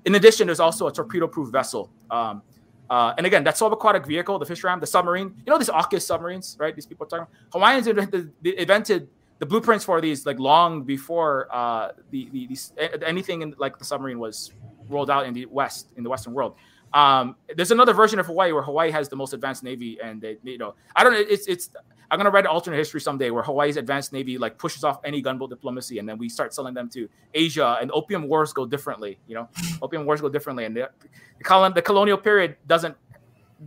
[0.06, 1.92] In addition, there's also a torpedo-proof vessel.
[2.10, 2.42] Um,
[2.90, 6.02] uh, and again, that subaquatic vehicle, the fish ram, the submarine, you know, these AUKUS
[6.02, 6.76] submarines, right?
[6.76, 7.28] These people are talking.
[7.54, 9.10] Hawaiians invented,
[9.40, 14.20] the blueprints for these like long before uh, the, the anything in, like the submarine
[14.20, 14.52] was
[14.90, 16.56] rolled out in the West, in the Western world.
[16.94, 20.38] Um, there's another version of Hawaii where Hawaii has the most advanced navy, and they,
[20.44, 21.20] you know, I don't know.
[21.20, 21.70] It's it's.
[22.12, 25.22] I'm gonna write an alternate history someday where Hawaii's advanced navy like pushes off any
[25.22, 29.20] gunboat diplomacy, and then we start selling them to Asia, and opium wars go differently.
[29.28, 29.50] You know,
[29.82, 30.90] opium wars go differently, and the,
[31.38, 32.96] the, colon, the colonial period doesn't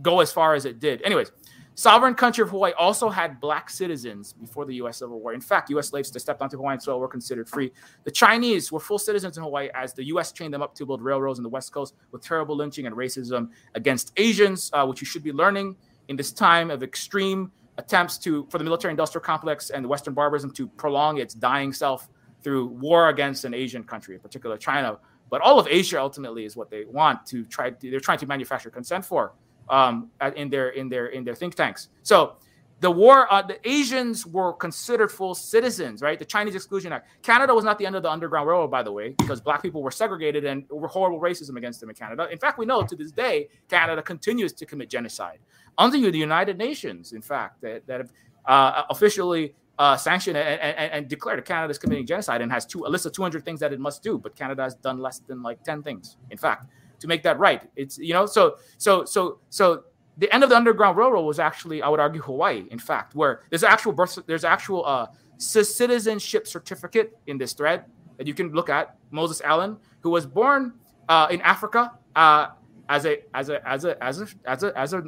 [0.01, 1.01] go as far as it did.
[1.03, 1.31] Anyways,
[1.75, 4.97] sovereign country of Hawaii also had black citizens before the U.S.
[4.97, 5.33] Civil War.
[5.33, 5.89] In fact, U.S.
[5.89, 7.71] slaves that stepped onto Hawaiian soil were considered free.
[8.03, 10.31] The Chinese were full citizens in Hawaii as the U.S.
[10.31, 13.49] trained them up to build railroads in the West Coast with terrible lynching and racism
[13.75, 15.75] against Asians, uh, which you should be learning
[16.09, 20.13] in this time of extreme attempts to for the military industrial complex and the Western
[20.13, 22.09] barbarism to prolong its dying self
[22.43, 24.99] through war against an Asian country, in particular China.
[25.29, 27.71] But all of Asia ultimately is what they want to try.
[27.71, 29.33] To, they're trying to manufacture consent for
[29.69, 31.89] um, in their in their in their think tanks.
[32.03, 32.35] So
[32.83, 36.19] the war, uh, the Asians were considered full citizens, right?
[36.19, 37.07] The Chinese Exclusion Act.
[37.21, 39.81] Canada was not the end of the Underground Railroad, by the way, because black people
[39.81, 42.27] were segregated and were horrible racism against them in Canada.
[42.29, 45.39] In fact, we know to this day, Canada continues to commit genocide
[45.77, 48.11] under you, the United Nations, in fact, that, that have
[48.45, 52.65] uh, officially uh, sanctioned and, and, and, declared that Canada is committing genocide and has
[52.65, 55.19] two, a list of 200 things that it must do, but Canada has done less
[55.19, 56.65] than like 10 things, in fact,
[56.99, 57.61] to make that right.
[57.77, 59.85] It's, you know, so, so, so, so
[60.17, 62.65] the end of the Underground Railroad was actually, I would argue, Hawaii.
[62.69, 65.07] In fact, where there's actual birth, there's actual uh,
[65.37, 67.85] citizenship certificate in this thread
[68.17, 68.95] that you can look at.
[69.11, 70.73] Moses Allen, who was born
[71.09, 72.49] uh, in Africa uh,
[72.89, 75.03] as a as a as a as a as a as a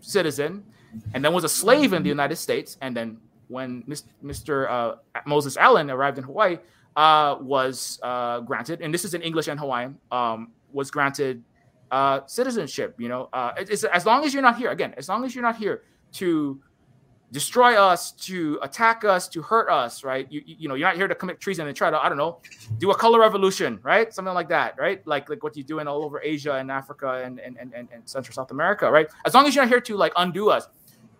[0.00, 0.64] citizen,
[1.14, 2.76] and then was a slave in the United States.
[2.80, 3.82] And then when
[4.24, 4.70] Mr.
[4.70, 4.94] Uh,
[5.26, 6.58] Moses Allen arrived in Hawaii,
[6.96, 11.42] uh, was uh, granted, and this is in English and Hawaiian, um, was granted
[11.94, 12.96] uh, citizenship.
[12.98, 14.70] You know, uh, it's, as long as you're not here.
[14.70, 15.82] Again, as long as you're not here
[16.14, 16.60] to
[17.30, 20.26] destroy us, to attack us, to hurt us, right?
[20.30, 22.40] You, you know, you're not here to commit treason and try to, I don't know,
[22.78, 24.12] do a color revolution, right?
[24.12, 25.06] Something like that, right?
[25.06, 28.34] Like like what you're doing all over Asia and Africa and and, and, and Central
[28.34, 29.06] South America, right?
[29.24, 30.66] As long as you're not here to like undo us,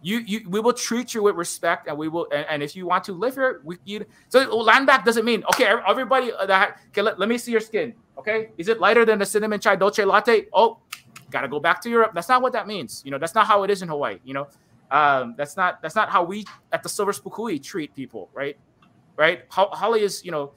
[0.05, 2.85] you, you we will treat you with respect and we will and, and if you
[2.87, 6.79] want to live here we you so land back doesn't mean okay everybody uh, that
[6.89, 8.51] okay let, let me see your skin okay?
[8.59, 10.47] Is it lighter than the cinnamon chai dolce latte?
[10.53, 10.79] Oh
[11.31, 12.13] gotta go back to europe.
[12.15, 14.35] That's not what that means you know that's not how it is in hawaii you
[14.35, 14.47] know?
[14.91, 18.59] Um, that's not that's not how we at the silver spook hui treat people right?
[19.17, 19.45] Right?
[19.49, 20.53] Holly is you know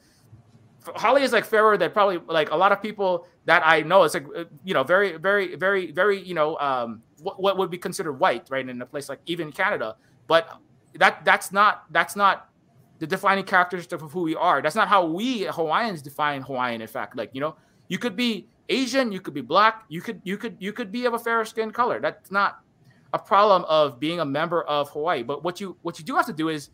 [0.96, 4.04] Holly is like fairer that probably like a lot of people that I know.
[4.04, 7.70] It's like uh, you know very very very very you know um, what, what would
[7.70, 9.96] be considered white right in a place like even Canada.
[10.26, 10.48] But
[10.94, 12.50] that that's not that's not
[12.98, 14.60] the defining characteristic of who we are.
[14.60, 16.80] That's not how we Hawaiians define Hawaiian.
[16.80, 17.56] In fact, like you know
[17.88, 21.06] you could be Asian, you could be black, you could you could you could be
[21.06, 22.00] of a fairer skin color.
[22.00, 22.60] That's not
[23.12, 25.22] a problem of being a member of Hawaii.
[25.22, 26.70] But what you what you do have to do is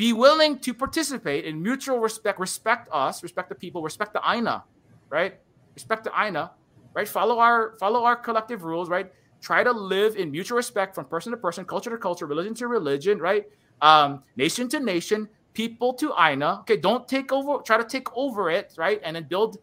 [0.00, 4.64] be willing to participate in mutual respect, respect us, respect the people, respect the Aina,
[5.10, 5.34] right?
[5.74, 6.52] Respect the Aina,
[6.94, 7.06] right?
[7.06, 9.12] Follow our follow our collective rules, right?
[9.42, 12.66] Try to live in mutual respect from person to person, culture to culture, religion to
[12.66, 13.44] religion, right?
[13.82, 16.60] Um, nation to nation, people to Aina.
[16.60, 19.02] Okay, don't take over, try to take over it, right?
[19.04, 19.58] And then build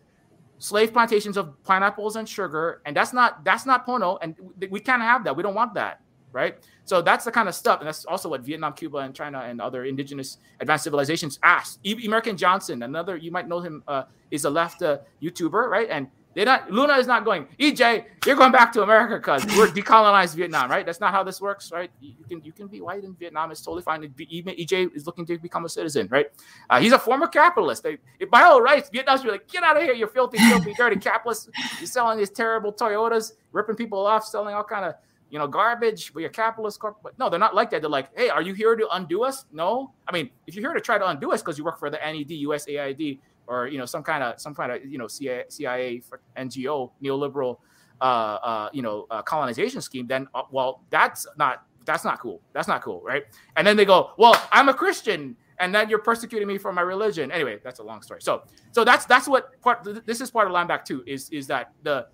[0.59, 2.83] slave plantations of pineapples and sugar.
[2.85, 4.35] And that's not that's not Pono, and
[4.69, 5.35] we can't have that.
[5.35, 6.59] We don't want that, right?
[6.87, 9.59] So that's the kind of stuff, and that's also what Vietnam, Cuba, and China and
[9.59, 11.83] other indigenous advanced civilizations asked.
[11.83, 15.89] Emerican Johnson, another you might know him, uh, is a left uh, YouTuber, right?
[15.91, 17.45] And they're not Luna is not going.
[17.59, 20.85] EJ, you're going back to America because we're decolonized Vietnam, right?
[20.85, 21.91] That's not how this works, right?
[21.99, 23.51] You can you can be white in Vietnam.
[23.51, 24.13] It's totally fine.
[24.29, 26.27] Even EJ is looking to become a citizen, right?
[26.69, 27.83] Uh, he's a former capitalist.
[27.83, 27.97] They,
[28.31, 31.49] by all rights, Vietnam's be like, get out of here, you filthy, filthy, dirty capitalist.
[31.79, 34.93] You're selling these terrible Toyotas, ripping people off, selling all kind of
[35.29, 37.17] you know, garbage, but you're capitalist corporate.
[37.19, 37.81] No, they're not like that.
[37.81, 39.45] They're like, hey, are you here to undo us?
[39.51, 39.93] No.
[40.07, 41.97] I mean, if you're here to try to undo us because you work for the
[41.97, 46.01] NED, USAID, or you know, some kind of some kind of you know CIA, CIA
[46.37, 47.57] NGO, neoliberal,
[48.01, 52.41] uh, uh, you know, uh, colonization scheme, then uh, well, that's not that's not cool.
[52.53, 53.23] That's not cool, right?
[53.55, 56.81] And then they go, well, I'm a Christian, and then you're persecuting me for my
[56.81, 57.31] religion.
[57.31, 58.21] Anyway, that's a long story.
[58.21, 59.87] So, so that's that's what part.
[60.05, 61.03] This is part of Land Back too.
[61.07, 62.07] Is is that the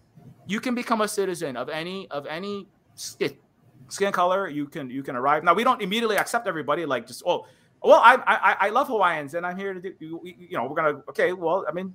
[0.48, 5.16] you can become a citizen of any of any skin, color, you can you can
[5.16, 5.44] arrive.
[5.44, 7.46] Now we don't immediately accept everybody like just oh
[7.84, 10.76] well I I, I love Hawaiians and I'm here to do you, you know we're
[10.76, 11.94] gonna okay well I mean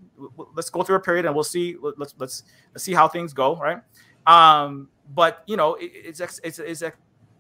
[0.55, 3.57] let's go through a period and we'll see let's let's, let's see how things go
[3.57, 3.79] right.
[4.27, 6.83] Um, but you know it, it's it's it's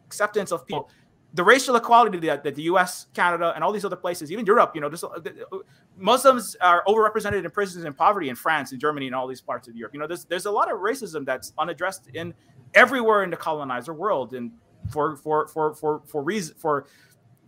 [0.06, 0.88] acceptance of people
[1.34, 4.72] the racial equality that, that the U.S., Canada, and all these other places, even Europe,
[4.74, 5.10] you know, this, uh,
[5.98, 9.68] Muslims are overrepresented in prisons and poverty in France and Germany and all these parts
[9.68, 9.92] of Europe.
[9.92, 12.32] You know, there's there's a lot of racism that's unaddressed in
[12.74, 14.52] everywhere in the colonizer world, and
[14.90, 16.86] for for for for for reason for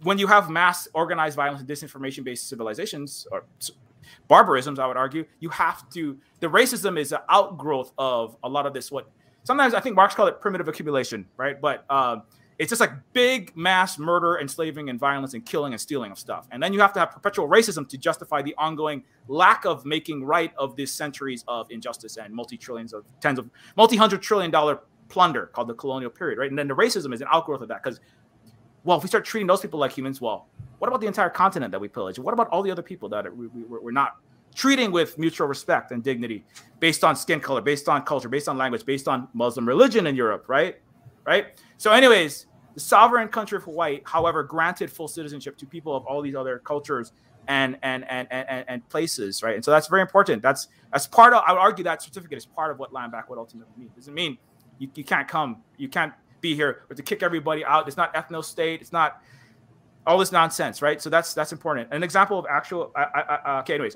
[0.03, 3.45] when you have mass organized violence and disinformation based civilizations or
[4.29, 6.19] barbarisms, I would argue, you have to.
[6.41, 8.91] The racism is an outgrowth of a lot of this.
[8.91, 9.11] What
[9.45, 11.61] sometimes I think Marx called it primitive accumulation, right?
[11.61, 12.23] But um,
[12.59, 16.47] it's just like big mass murder, enslaving, and violence, and killing and stealing of stuff.
[16.51, 20.25] And then you have to have perpetual racism to justify the ongoing lack of making
[20.25, 24.51] right of these centuries of injustice and multi trillions of tens of multi hundred trillion
[24.51, 24.81] dollar
[25.11, 26.49] plunder called the colonial period, right?
[26.49, 28.01] And then the racism is an outgrowth of that because,
[28.85, 30.47] well, if we start treating those people like humans, well,
[30.79, 32.19] what about the entire continent that we pillage?
[32.19, 34.17] What about all the other people that we, we, we're not
[34.55, 36.45] treating with mutual respect and dignity
[36.79, 40.17] based on skin color, based on culture, based on language, based on Muslim religion in
[40.17, 40.81] Europe, right?
[41.27, 41.61] Right.
[41.77, 46.23] So, anyways, the sovereign country of Hawaii, however, granted full citizenship to people of all
[46.23, 47.13] these other cultures
[47.49, 49.55] and and and and, and places, right?
[49.55, 50.43] And so that's very important.
[50.43, 51.43] That's that's part of.
[51.47, 53.91] I would argue that certificate is part of what land back would ultimately mean.
[53.95, 54.39] Doesn't mean
[54.81, 57.87] you, you can't come, you can't be here, or to kick everybody out.
[57.87, 58.81] It's not ethno state.
[58.81, 59.23] It's not
[60.07, 61.01] all this nonsense, right?
[61.01, 61.89] So that's that's important.
[61.93, 62.91] An example of actual.
[62.97, 63.95] I, okay, anyways,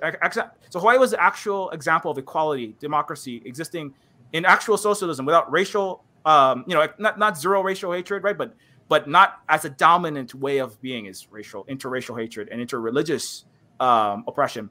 [0.71, 3.95] so Hawaii was the actual example of equality, democracy existing
[4.35, 8.37] in actual socialism without racial, um, you know, not not zero racial hatred, right?
[8.37, 8.55] But
[8.89, 13.45] but not as a dominant way of being is racial, interracial hatred and interreligious
[13.81, 14.71] um, oppression.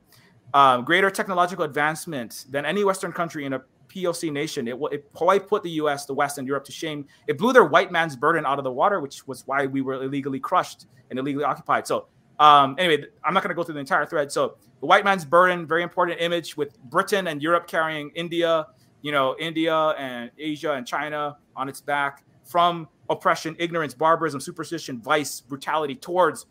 [0.54, 3.62] Um, greater technological advancement than any Western country in a
[3.94, 4.68] POC nation.
[4.68, 7.06] It, it, Hawaii put the U.S., the West, and Europe to shame.
[7.28, 9.96] It blew their white man's burden out of the water, which was why we were
[9.96, 11.88] illegally crushed and illegally occupied.
[11.88, 12.08] So,
[12.40, 14.32] um, anyway, I'm not going to go through the entire thread.
[14.32, 18.68] So, the white man's burden, very important image with Britain and Europe carrying India,
[19.02, 25.02] you know, India and Asia and China on its back from oppression, ignorance, barbarism, superstition,
[25.02, 26.48] vice, brutality towards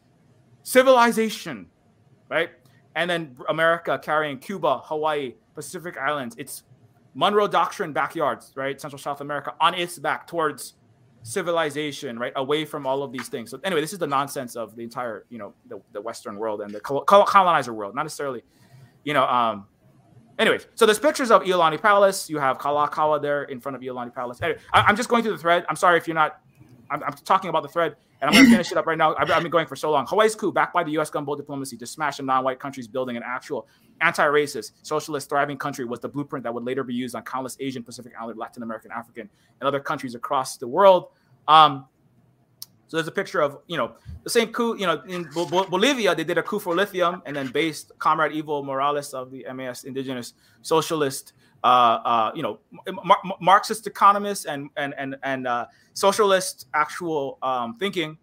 [0.63, 1.67] civilization,
[2.31, 2.51] right?
[2.95, 6.35] And then America carrying Cuba, Hawaii, Pacific Islands.
[6.39, 6.63] It's
[7.15, 8.81] Monroe Doctrine backyards, right?
[8.81, 10.75] Central South America on its back towards
[11.23, 12.33] civilization, right?
[12.37, 13.51] Away from all of these things.
[13.51, 16.61] So anyway, this is the nonsense of the entire, you know, the, the Western world
[16.61, 18.43] and the colonizer world, not necessarily,
[19.05, 19.67] you know, um,
[20.39, 22.29] anyways, so there's pictures of Iolani Palace.
[22.29, 24.41] You have Kalakaua there in front of Iolani Palace.
[24.43, 25.65] Anyway, I, am just going through the thread.
[25.69, 26.41] I'm sorry if you're not.
[26.91, 29.15] I'm, I'm talking about the thread, and I'm going to finish it up right now.
[29.17, 30.07] I've, I've, been going for so long.
[30.07, 31.11] Hawaii's coup, backed by the U.S.
[31.11, 33.67] gunboat diplomacy to smash a non-white countries building an actual
[34.01, 37.83] anti-racist, socialist, thriving country, was the blueprint that would later be used on countless Asian,
[37.83, 39.29] Pacific Islander, Latin American, African,
[39.61, 41.09] and other countries across the world.
[41.49, 41.87] Um,
[42.93, 44.77] so there's a picture of you know the same coup.
[44.77, 48.63] You know in Bolivia they did a coup for lithium and then based Comrade Evo
[48.63, 51.33] Morales of the MAS Indigenous Socialist,
[51.65, 52.59] uh, uh, you know
[53.03, 58.19] Mar- Marxist economists and and and and uh, socialist actual um, thinking,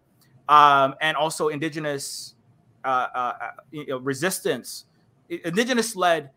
[0.48, 2.36] um, and also indigenous
[2.84, 4.84] uh, uh, uh, you know, resistance,
[5.30, 6.30] indigenous led,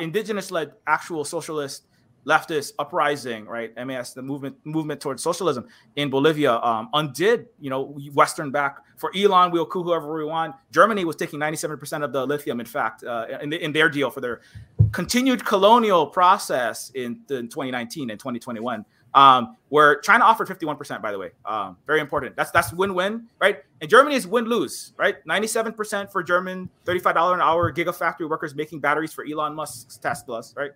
[0.00, 1.84] indigenous led actual socialist
[2.26, 3.72] leftist uprising, right?
[3.86, 5.66] MAS, the movement movement towards socialism
[5.96, 9.50] in Bolivia, um, undid, you know, Western back for Elon.
[9.50, 10.54] We'll coup whoever we want.
[10.70, 14.20] Germany was taking 97% of the lithium, in fact, uh, in, in their deal for
[14.20, 14.40] their
[14.92, 18.84] continued colonial process in, in 2019 and 2021.
[19.14, 21.30] Um, where China offered 51%, by the way.
[21.44, 22.34] Um, very important.
[22.34, 23.58] That's that's win-win, right?
[23.80, 25.24] And Germany is win-lose, right?
[25.24, 30.72] 97% for German, $35 an hour gigafactory workers making batteries for Elon Musk's Teslas, right?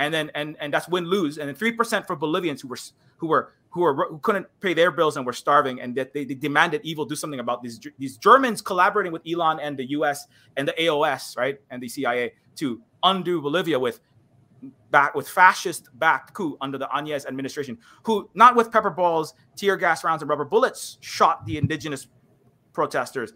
[0.00, 2.78] And then and and that's win lose, and then three percent for Bolivians who were
[3.18, 6.24] who were who were who couldn't pay their bills and were starving, and that they,
[6.24, 10.26] they demanded Evo do something about these these Germans collaborating with Elon and the U.S.
[10.56, 14.00] and the AOS, right, and the CIA to undo Bolivia with
[14.90, 19.76] back with fascist backed coup under the Añez administration, who not with pepper balls, tear
[19.76, 22.06] gas rounds, and rubber bullets shot the indigenous
[22.72, 23.34] protesters.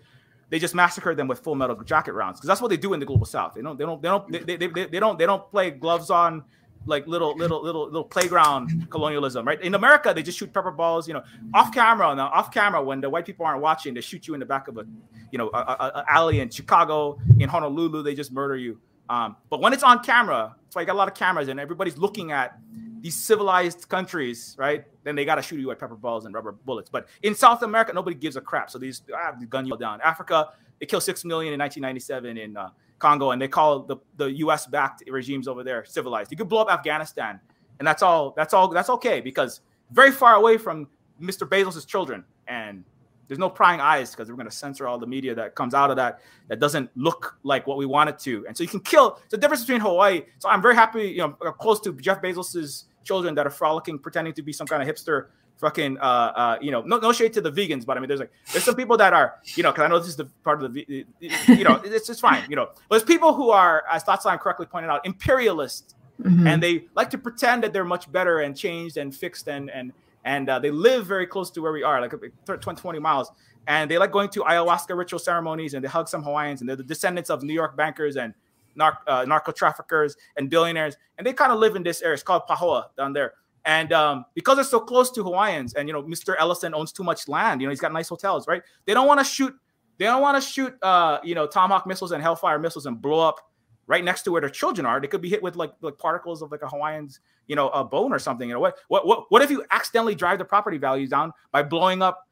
[0.51, 3.01] They just massacred them with full metal jacket rounds because that's what they do in
[3.01, 3.55] the global south.
[3.55, 6.11] They don't they don't they don't they, they, they, they don't they don't play gloves
[6.11, 6.45] on
[6.87, 9.61] like little little little little playground colonialism, right?
[9.63, 11.23] In America, they just shoot pepper balls, you know,
[11.55, 12.15] off camera.
[12.15, 14.69] Now, off camera, when the white people aren't watching, they shoot you in the back
[14.69, 14.87] of a,
[15.31, 18.79] you know, a, a, a alley in Chicago, in Honolulu, they just murder you.
[19.09, 21.61] Um, but when it's on camera, that's why you got a lot of cameras and
[21.61, 22.59] everybody's looking at
[23.05, 24.87] these civilized countries, right?
[25.03, 26.89] Then they got to shoot you with pepper balls and rubber bullets.
[26.89, 28.71] But in South America, nobody gives a crap.
[28.71, 30.01] So these ah, gun you down.
[30.01, 30.49] Africa,
[30.81, 34.67] they killed six million in 1997 in uh, Congo, and they call the, the U.S.
[34.67, 36.31] backed regimes over there civilized.
[36.31, 37.39] You could blow up Afghanistan,
[37.79, 38.33] and that's all.
[38.39, 38.69] That's all.
[38.69, 40.89] That's okay because very far away from
[41.21, 41.47] Mr.
[41.47, 42.85] Bezos' children, and
[43.29, 45.91] there's no prying eyes because we're going to censor all the media that comes out
[45.91, 48.47] of that that doesn't look like what we want it to.
[48.47, 49.21] And so you can kill.
[49.29, 50.23] The difference between Hawaii.
[50.39, 54.35] So I'm very happy, you know, close to Jeff Bezos's children that are frolicking, pretending
[54.35, 55.27] to be some kind of hipster
[55.59, 58.21] fucking uh uh you know no no shade to the vegans but i mean there's
[58.21, 60.63] like there's some people that are you know because i know this is the part
[60.63, 61.07] of the
[61.47, 64.67] you know it's just fine you know but there's people who are as Thoughtslime correctly
[64.67, 66.47] pointed out imperialist mm-hmm.
[66.47, 69.93] and they like to pretend that they're much better and changed and fixed and and
[70.27, 72.15] and uh, they live very close to where we are like
[72.47, 73.31] 20, 20 miles
[73.67, 76.77] and they like going to ayahuasca ritual ceremonies and they hug some hawaiians and they're
[76.77, 78.35] the descendants of new york bankers and
[78.79, 82.23] narc, uh, narco traffickers and billionaires and they kind of live in this area it's
[82.23, 83.35] called pahoa down there
[83.65, 86.35] and um, because they're so close to Hawaiians, and you know, Mr.
[86.39, 87.61] Ellison owns too much land.
[87.61, 88.63] You know, he's got nice hotels, right?
[88.85, 89.55] They don't want to shoot.
[89.97, 93.21] They don't want to shoot, uh, you know, Tomahawk missiles and Hellfire missiles and blow
[93.21, 93.39] up
[93.87, 95.01] right next to where their children are.
[95.01, 97.83] They could be hit with like like particles of like a Hawaiian's, you know, a
[97.83, 98.49] bone or something.
[98.49, 101.63] You know, what what what what if you accidentally drive the property values down by
[101.63, 102.29] blowing up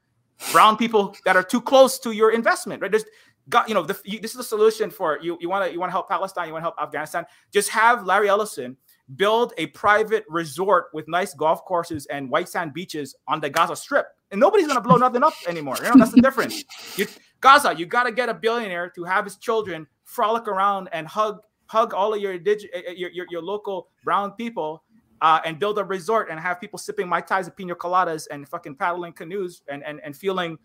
[0.51, 2.91] brown people that are too close to your investment, right?
[2.91, 3.05] There's
[3.49, 5.37] got you know the, you, this is the solution for you.
[5.41, 6.47] You want to you want to help Palestine.
[6.47, 7.25] You want to help Afghanistan.
[7.53, 8.77] Just have Larry Ellison
[9.17, 13.77] build a private resort with nice golf courses and white sand beaches on the Gaza
[13.77, 15.77] Strip, and nobody's gonna blow nothing up anymore.
[15.79, 16.65] You know, that's the difference.
[16.97, 17.07] You,
[17.43, 21.41] Gaza, you got to get a billionaire to have his children frolic around and hug
[21.67, 24.85] hug all of your indig- eh, eh, your, your, your local brown people
[25.23, 28.49] uh, and build a resort and have people sipping mai tais and pina coladas and
[28.49, 30.59] fucking paddling canoes and and, and feeling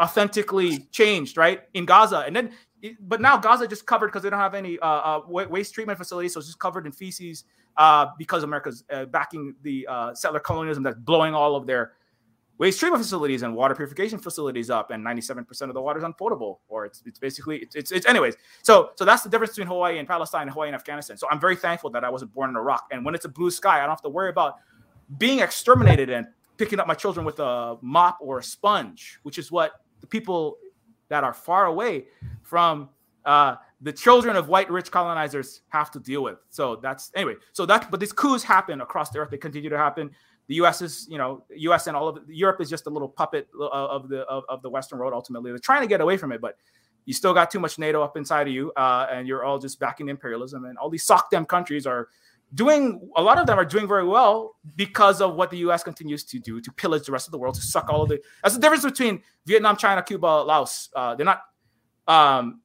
[0.00, 1.62] authentically changed, right?
[1.74, 2.52] In Gaza, and then
[3.00, 6.34] but now Gaza just covered because they don't have any uh, uh, waste treatment facilities,
[6.34, 7.44] so it's just covered in feces
[7.76, 11.92] uh, because America's uh, backing the uh, settler colonialism that's blowing all of their
[12.58, 16.60] waste treatment facilities and water purification facilities up, and 97% of the water is unpotable,
[16.68, 18.34] or it's it's basically it's, it's, it's anyways.
[18.62, 21.16] So so that's the difference between Hawaii and Palestine, Hawaii and Afghanistan.
[21.16, 23.50] So I'm very thankful that I wasn't born in Iraq, and when it's a blue
[23.50, 24.56] sky, I don't have to worry about
[25.18, 26.26] being exterminated and
[26.62, 30.58] picking up my children with a mop or a sponge, which is what the people
[31.08, 32.04] that are far away
[32.42, 32.88] from
[33.24, 36.38] uh, the children of white rich colonizers have to deal with.
[36.50, 37.34] So that's anyway.
[37.52, 39.30] So that but these coups happen across the earth.
[39.30, 40.12] They continue to happen.
[40.46, 40.82] The U.S.
[40.82, 41.88] is, you know, U.S.
[41.88, 45.00] and all of Europe is just a little puppet of the of, of, the Western
[45.00, 45.12] world.
[45.14, 46.56] Ultimately, they're trying to get away from it, but
[47.06, 49.80] you still got too much NATO up inside of you, uh, and you're all just
[49.80, 50.64] backing imperialism.
[50.64, 52.08] And all these SOCDEM countries are
[52.54, 53.10] doing.
[53.16, 55.82] A lot of them are doing very well because of what the U.S.
[55.82, 58.20] continues to do to pillage the rest of the world, to suck all of the.
[58.42, 60.88] That's the difference between Vietnam, China, Cuba, Laos.
[60.94, 61.42] Uh, they're not.
[62.08, 62.62] Um,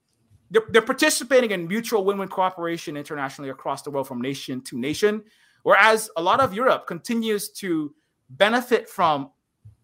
[0.50, 5.24] they're, they're participating in mutual win-win cooperation internationally across the world from nation to nation
[5.64, 7.94] whereas a lot of europe continues to
[8.30, 9.32] benefit from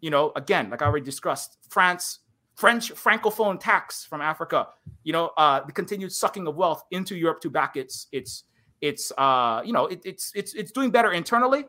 [0.01, 2.19] you know again like i already discussed france
[2.55, 4.67] french francophone tax from africa
[5.03, 8.43] you know uh, the continued sucking of wealth into europe to back its its
[8.83, 11.65] its uh, you know it, it's it's it's doing better internally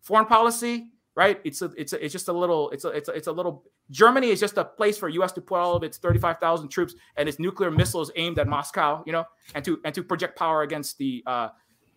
[0.00, 3.12] foreign policy right it's a, it's a, it's just a little it's a, it's a,
[3.12, 5.32] it's a little Germany is just a place for U.S.
[5.32, 9.12] to put all of its 35,000 troops and its nuclear missiles aimed at Moscow, you
[9.12, 9.24] know,
[9.54, 11.48] and to and to project power against the uh,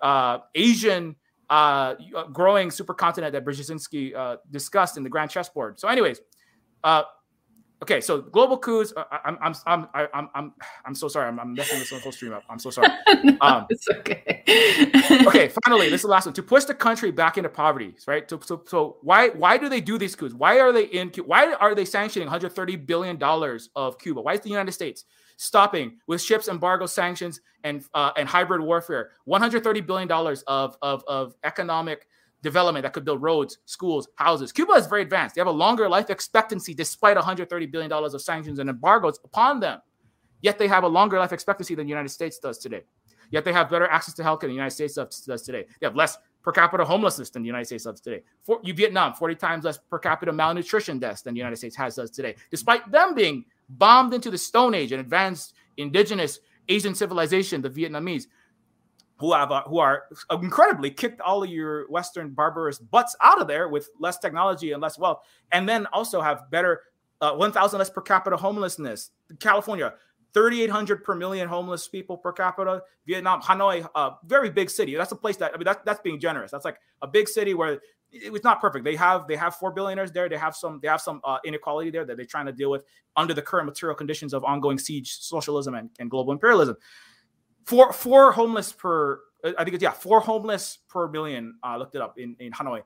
[0.02, 1.16] uh, Asian
[1.50, 1.96] uh,
[2.34, 5.80] growing supercontinent that Brzezinski uh, discussed in the Grand Chessboard.
[5.80, 6.20] So, anyways,
[6.84, 7.04] uh,
[7.82, 8.92] Okay, so global coups.
[8.96, 10.54] Uh, I'm I'm I'm I'm I'm
[10.86, 11.28] I'm so sorry.
[11.28, 12.44] I'm, I'm messing this whole stream up.
[12.50, 12.88] I'm so sorry.
[13.24, 14.44] no, um, it's okay.
[15.28, 16.34] okay, finally, this is the last one.
[16.34, 18.28] To push the country back into poverty, right?
[18.28, 20.34] So, so, so why why do they do these coups?
[20.34, 21.12] Why are they in?
[21.26, 24.22] Why are they sanctioning 130 billion dollars of Cuba?
[24.22, 25.06] Why is the United States
[25.38, 31.04] stopping with ships embargo sanctions and uh, and hybrid warfare 130 billion dollars of of
[31.08, 32.08] of economic
[32.44, 34.52] development that could build roads, schools, houses.
[34.52, 35.36] Cuba is very advanced.
[35.36, 39.80] They have a longer life expectancy despite $130 billion of sanctions and embargoes upon them.
[40.42, 42.84] Yet they have a longer life expectancy than the United States does today.
[43.32, 45.66] Yet they have better access to healthcare than the United States does today.
[45.80, 48.24] They have less per capita homelessness than the United States does today.
[48.44, 51.96] For you Vietnam, 40 times less per capita malnutrition deaths than the United States has
[51.96, 56.40] does today, despite them being bombed into the Stone Age and advanced indigenous
[56.70, 58.28] Asian civilization, the Vietnamese
[59.18, 63.48] who have uh, who are incredibly kicked all of your Western barbarous butts out of
[63.48, 66.82] there with less technology and less wealth, and then also have better
[67.22, 69.10] uh, 1,000 less per capita homelessness.
[69.40, 69.94] California,
[70.34, 72.84] 3,800 per million homeless people per capita.
[73.08, 74.96] Vietnam, Hanoi, a very big city.
[74.96, 76.52] That's a place that I mean that, that's being generous.
[76.52, 77.80] That's like a big city where
[78.12, 78.86] it was not perfect.
[78.86, 80.30] They have they have four billionaires there.
[80.30, 82.84] They have some they have some uh, inequality there that they're trying to deal with
[83.16, 86.78] under the current material conditions of ongoing siege socialism and, and global imperialism
[87.68, 91.56] four four homeless per I think it's yeah four homeless per million.
[91.62, 92.82] I uh, looked it up in in Hanoi.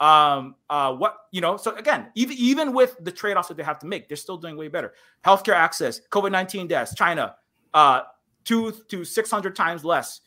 [0.00, 3.62] Um, uh, what you know, so again, even even with the trade offs that they
[3.62, 4.92] have to make, they're still doing way better.
[5.24, 7.36] Healthcare access, COVID nineteen deaths, China,
[7.72, 8.02] uh,
[8.44, 10.20] two to six hundred times less.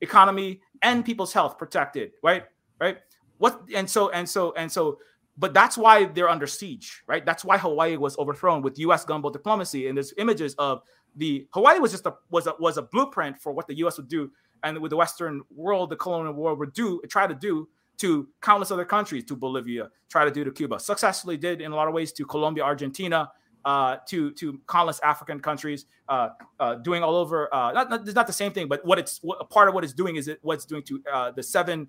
[0.00, 2.44] Economy and people's health protected, right?
[2.80, 2.98] Right.
[3.38, 4.98] What and so and so and so
[5.36, 7.24] but that's why they're under siege, right?
[7.24, 9.04] That's why Hawaii was overthrown with U.S.
[9.04, 9.86] gunboat diplomacy.
[9.86, 10.82] And there's images of
[11.16, 13.96] the Hawaii was just a was a was a blueprint for what the U.S.
[13.96, 14.30] would do,
[14.62, 17.68] and with the Western world, the colonial world would do try to do
[17.98, 21.74] to countless other countries, to Bolivia, try to do to Cuba, successfully did in a
[21.74, 23.30] lot of ways to Colombia, Argentina,
[23.64, 26.30] uh, to to countless African countries, uh,
[26.60, 27.52] uh, doing all over.
[27.52, 29.84] Uh, not, not, it's not the same thing, but what it's what, part of what
[29.84, 31.88] it's doing is it what it's doing to uh, the seven,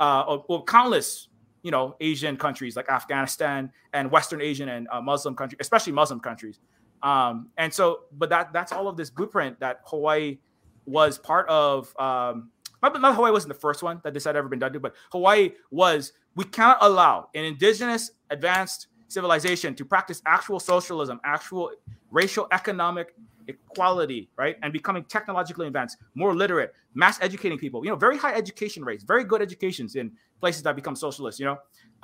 [0.00, 1.28] uh, well, countless
[1.62, 6.60] you know Asian countries like Afghanistan and Western Asian and Muslim countries, especially Muslim countries.
[7.02, 10.38] Um, and so, but that that's all of this blueprint that Hawaii
[10.86, 11.94] was part of.
[11.98, 12.50] Um,
[12.82, 14.94] not, not Hawaii wasn't the first one that this had ever been done to, but
[15.12, 16.12] Hawaii was.
[16.36, 21.72] We cannot allow an indigenous advanced civilization to practice actual socialism, actual
[22.10, 23.14] racial economic
[23.48, 24.56] equality, right?
[24.62, 29.02] And becoming technologically advanced, more literate, mass educating people, you know, very high education rates,
[29.02, 31.58] very good educations in places that become socialist, you know.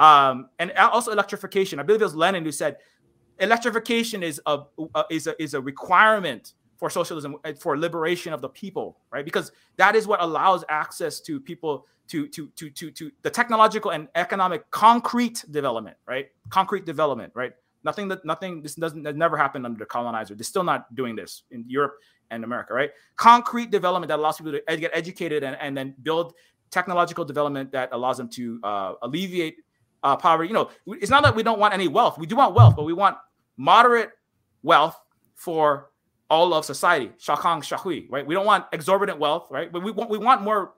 [0.04, 1.78] Um, and also electrification.
[1.78, 2.78] I believe it was Lenin who said
[3.38, 4.62] electrification is a,
[4.94, 9.24] uh, is a is a requirement for socialism uh, for liberation of the people right
[9.24, 13.90] because that is what allows access to people to to to to to the technological
[13.90, 17.54] and economic concrete development right concrete development right
[17.84, 20.34] Nothing that nothing this doesn't that never happened under the colonizer.
[20.34, 21.96] They're still not doing this in Europe
[22.30, 22.90] and America, right?
[23.16, 26.32] Concrete development that allows people to ed- get educated and, and then build
[26.70, 29.58] technological development that allows them to uh, alleviate
[30.04, 30.48] uh, poverty.
[30.48, 32.18] You know, it's not that we don't want any wealth.
[32.18, 33.16] We do want wealth, but we want
[33.56, 34.10] moderate
[34.62, 34.96] wealth
[35.34, 35.90] for
[36.30, 37.10] all of society.
[37.18, 38.26] Xiaokang Shehui, right?
[38.26, 39.72] We don't want exorbitant wealth, right?
[39.72, 40.74] But we want we want more,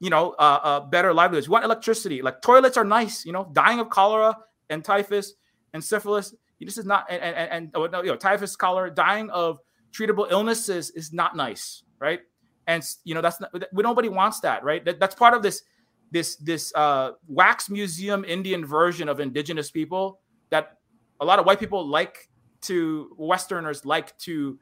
[0.00, 1.48] you know, uh, uh, better livelihoods.
[1.48, 2.22] We want electricity.
[2.22, 4.36] Like toilets are nice, you know, dying of cholera
[4.70, 5.34] and typhus
[5.74, 6.34] and syphilis.
[6.60, 9.58] This is not and and, and oh, you know, typhus, cholera, dying of
[9.92, 12.20] treatable illnesses is not nice, right?
[12.66, 14.84] And you know, that's not nobody wants that, right?
[14.84, 15.62] That, that's part of this
[16.10, 20.20] this this uh, wax museum Indian version of indigenous people
[20.50, 20.78] that
[21.20, 22.28] a lot of white people like
[22.62, 24.58] to Westerners like to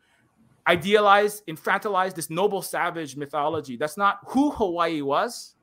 [0.66, 3.76] idealize, infantilize this noble savage mythology.
[3.76, 5.54] That's not who Hawaii was.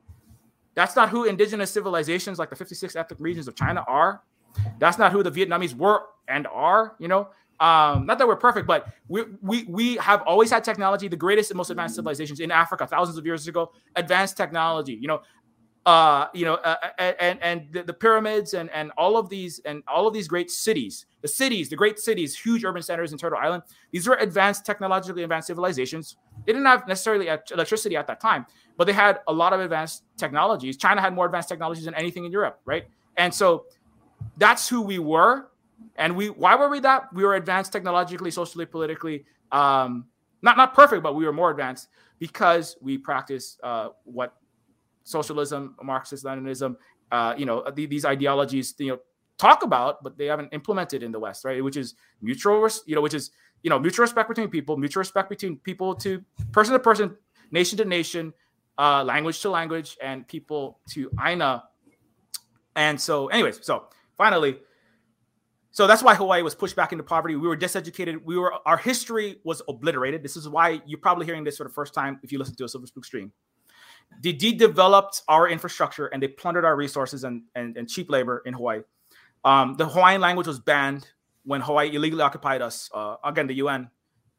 [0.74, 4.22] That's not who indigenous civilizations like the 56 ethnic regions of China are.
[4.78, 7.28] That's not who the Vietnamese were and are, you know.
[7.60, 11.52] Um, not that we're perfect, but we, we we have always had technology, the greatest
[11.52, 14.94] and most advanced civilizations in Africa thousands of years ago, advanced technology.
[14.94, 15.22] You know,
[15.86, 19.60] uh, you know, uh, uh, and and the, the, pyramids and and all of these
[19.66, 23.18] and all of these great cities, the cities, the great cities, huge urban centers in
[23.18, 23.64] Turtle Island.
[23.90, 26.16] These were advanced, technologically advanced civilizations.
[26.46, 28.46] They didn't have necessarily electricity at that time,
[28.78, 30.78] but they had a lot of advanced technologies.
[30.78, 32.86] China had more advanced technologies than anything in Europe, right?
[33.18, 33.66] And so
[34.38, 35.50] that's who we were.
[35.96, 37.12] And we why were we that?
[37.12, 39.26] We were advanced technologically, socially, politically.
[39.52, 40.06] Um,
[40.40, 41.88] not not perfect, but we were more advanced
[42.18, 44.34] because we practiced uh, what
[45.04, 46.76] socialism, Marxist Leninism,
[47.12, 48.98] uh, you know, these ideologies, you know,
[49.38, 51.62] talk about, but they haven't implemented in the West, right?
[51.62, 53.30] Which is mutual, you know, which is
[53.62, 56.22] you know mutual respect between people, mutual respect between people to
[56.52, 57.16] person to person,
[57.50, 58.32] nation to nation,
[58.78, 61.64] uh, language to language, and people to Aina.
[62.76, 63.84] And so, anyways, so
[64.16, 64.58] finally,
[65.70, 67.36] so that's why Hawaii was pushed back into poverty.
[67.36, 68.22] We were diseducated.
[68.24, 70.22] We were our history was obliterated.
[70.22, 72.64] This is why you're probably hearing this for the first time if you listen to
[72.64, 73.32] a Silver Spook stream.
[74.22, 78.54] They de-developed our infrastructure and they plundered our resources and, and, and cheap labor in
[78.54, 78.82] Hawaii.
[79.44, 81.06] Um, the Hawaiian language was banned
[81.44, 82.90] when Hawaii illegally occupied us.
[82.92, 83.90] Uh, again, the UN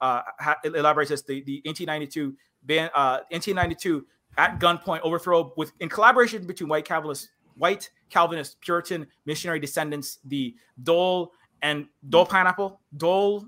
[0.01, 1.21] uh, ha- elaborates this.
[1.21, 4.05] The, the 1892 ban, uh, 1892
[4.37, 10.55] at gunpoint overthrow with in collaboration between white Calvinist, white Calvinist, Puritan missionary descendants, the
[10.81, 11.31] Dole
[11.61, 13.47] and Dole Pineapple, Dole,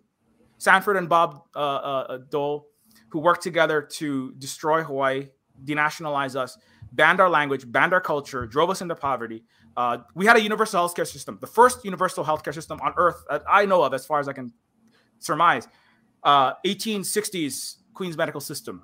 [0.59, 2.67] Sanford and Bob uh, uh, Dole,
[3.09, 5.29] who worked together to destroy Hawaii
[5.63, 6.57] denationalized us,
[6.91, 9.43] banned our language, banned our culture, drove us into poverty.
[9.75, 13.43] Uh, we had a universal healthcare system, the first universal healthcare system on earth that
[13.47, 14.51] I know of, as far as I can
[15.19, 15.67] surmise.
[16.23, 18.83] Uh, 1860s Queen's medical system,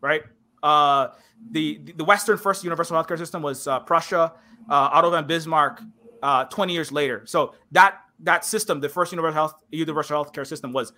[0.00, 0.22] right?
[0.62, 1.08] Uh,
[1.50, 4.32] the the Western first universal healthcare system was uh, Prussia,
[4.68, 5.82] uh, Otto von Bismarck.
[6.22, 10.72] Uh, 20 years later, so that that system, the first universal health universal healthcare system,
[10.72, 10.94] was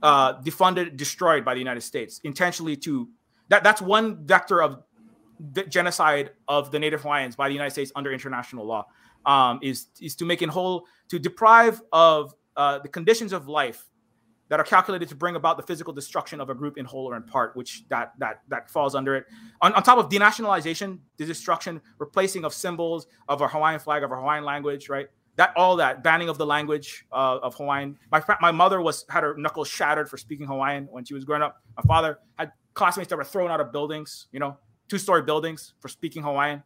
[0.00, 3.08] defunded, destroyed by the United States intentionally to
[3.52, 4.82] that that's one vector of
[5.68, 8.86] genocide of the Native Hawaiians by the United States under international law.
[9.26, 13.84] Um, is is to make it whole to deprive of uh, the conditions of life
[14.48, 17.14] that are calculated to bring about the physical destruction of a group in whole or
[17.14, 19.26] in part, which that that that falls under it.
[19.60, 24.10] On, on top of denationalization, the destruction, replacing of symbols of our Hawaiian flag, of
[24.10, 25.08] our Hawaiian language, right?
[25.36, 27.98] That all that banning of the language uh, of Hawaiian.
[28.10, 31.42] My my mother was had her knuckles shattered for speaking Hawaiian when she was growing
[31.42, 31.62] up.
[31.76, 34.56] My father had classmates that were thrown out of buildings, you know,
[34.88, 36.62] two story buildings for speaking Hawaiian.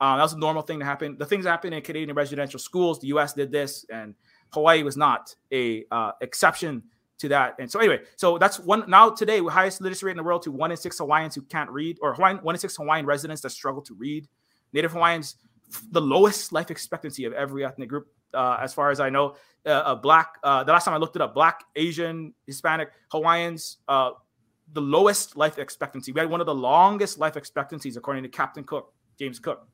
[0.00, 1.16] Um, that was a normal thing to happen.
[1.16, 3.34] The things that happen in Canadian residential schools, the U.S.
[3.34, 4.14] did this, and
[4.52, 6.82] Hawaii was not a uh, exception
[7.18, 7.54] to that.
[7.60, 8.84] And so anyway, so that's one.
[8.88, 11.42] Now today, we highest literacy rate in the world to one in six Hawaiians who
[11.42, 14.26] can't read, or Hawaiian one in six Hawaiian residents that struggle to read.
[14.72, 15.36] Native Hawaiians,
[15.92, 19.36] the lowest life expectancy of every ethnic group, uh, as far as I know.
[19.64, 20.34] Uh black.
[20.42, 24.10] Uh, the last time I looked it up, Black, Asian, Hispanic, Hawaiians, uh,
[24.72, 26.12] the lowest life expectancy.
[26.12, 29.66] We had one of the longest life expectancies, according to Captain Cook, James Cook.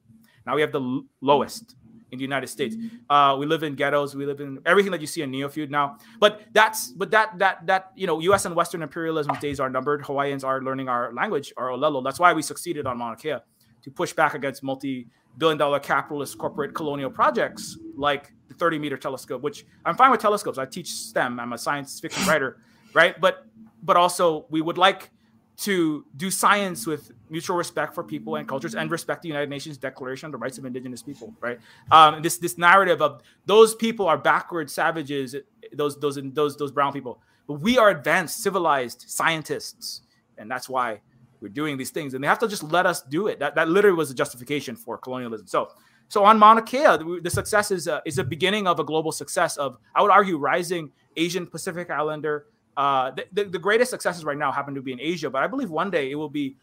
[0.47, 1.77] Now we have the l- lowest
[2.11, 2.77] in the United States.
[3.09, 4.15] Uh, we live in ghettos.
[4.15, 5.99] We live in everything that you see in Neofeud now.
[6.19, 8.45] But that's but that that that you know, U.S.
[8.45, 10.05] and Western imperialism days are numbered.
[10.07, 12.03] Hawaiians are learning our language, our Olelo.
[12.03, 13.37] That's why we succeeded on Mauna Kea
[13.83, 19.43] to push back against multi-billion-dollar capitalist corporate colonial projects like the 30-meter telescope.
[19.43, 20.59] Which I'm fine with telescopes.
[20.59, 21.39] I teach STEM.
[21.39, 22.59] I'm a science fiction writer,
[22.95, 23.21] right?
[23.21, 23.45] But
[23.83, 25.11] but also we would like
[25.59, 29.77] to do science with mutual respect for people and cultures and respect the United Nations
[29.77, 31.59] Declaration on the Rights of Indigenous People, right?
[31.91, 35.35] Um, this this narrative of those people are backward savages,
[35.73, 40.03] those those those those brown people, but we are advanced, civilized scientists,
[40.37, 41.01] and that's why
[41.41, 42.15] we're doing these things.
[42.15, 43.41] And they have to just let us do it.
[43.41, 45.49] That that literally was a justification for colonialism.
[45.49, 45.71] So
[46.09, 49.57] So on Mauna Kea, the success is a, is a beginning of a global success
[49.57, 52.47] of I would argue rising Asian Pacific Islander.
[52.79, 55.49] Uh, the, the, the greatest successes right now happen to be in Asia, but I
[55.49, 56.57] believe one day it will be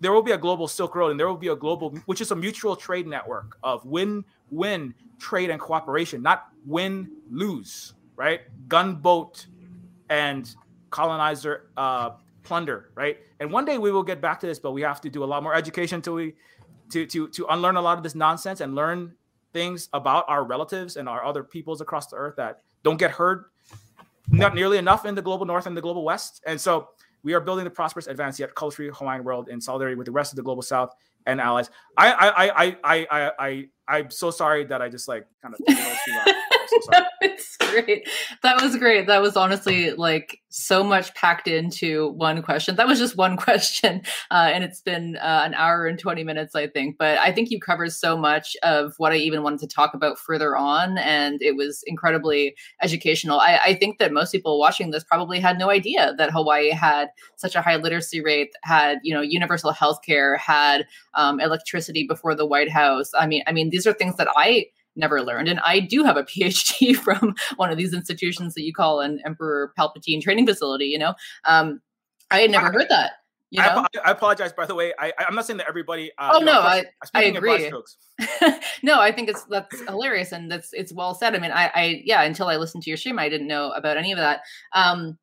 [0.00, 2.32] there will be a global Silk Road and there will be a global, which is
[2.32, 8.42] a mutual trade network of win-win trade and cooperation, not win lose, right?
[8.66, 9.46] Gunboat
[10.10, 10.52] and
[10.90, 12.10] colonizer uh,
[12.42, 13.18] plunder, right?
[13.38, 15.26] And one day we will get back to this, but we have to do a
[15.26, 16.34] lot more education to we
[16.90, 19.14] to to to unlearn a lot of this nonsense and learn
[19.52, 23.44] things about our relatives and our other peoples across the earth that don't get heard
[24.30, 26.42] not nearly enough in the global north and the global west.
[26.46, 26.88] And so
[27.22, 30.32] we are building the prosperous, advanced, yet culturally Hawaiian world in solidarity with the rest
[30.32, 30.94] of the global south
[31.26, 31.70] and allies.
[31.96, 35.54] I I I I I I, I am so sorry that I just like kind
[35.54, 35.60] of.
[36.68, 38.08] So it's great.
[38.42, 39.06] That was great.
[39.06, 42.76] That was honestly like so much packed into one question.
[42.76, 46.54] That was just one question, uh, and it's been uh, an hour and twenty minutes,
[46.54, 46.96] I think.
[46.98, 50.18] But I think you covered so much of what I even wanted to talk about
[50.18, 53.40] further on, and it was incredibly educational.
[53.40, 57.08] I, I think that most people watching this probably had no idea that Hawaii had
[57.36, 62.34] such a high literacy rate, had you know universal health care, had um, electricity before
[62.34, 63.10] the White House.
[63.18, 64.66] I mean, I mean these are things that I
[64.98, 65.48] never learned.
[65.48, 69.20] And I do have a PhD from one of these institutions that you call an
[69.24, 71.14] Emperor Palpatine training facility, you know?
[71.46, 71.80] Um,
[72.30, 73.12] I had never I, heard that.
[73.50, 73.86] You know?
[73.94, 74.92] I, I, apologize, by the way.
[74.98, 76.12] I, am not saying that everybody.
[76.18, 76.84] Uh, oh no, know, I,
[77.14, 77.72] I agree.
[78.82, 81.34] no, I think it's that's hilarious and that's it's well said.
[81.34, 83.96] I mean, I, I yeah, until I listened to your stream, I didn't know about
[83.96, 84.40] any of that.
[84.74, 85.16] Um,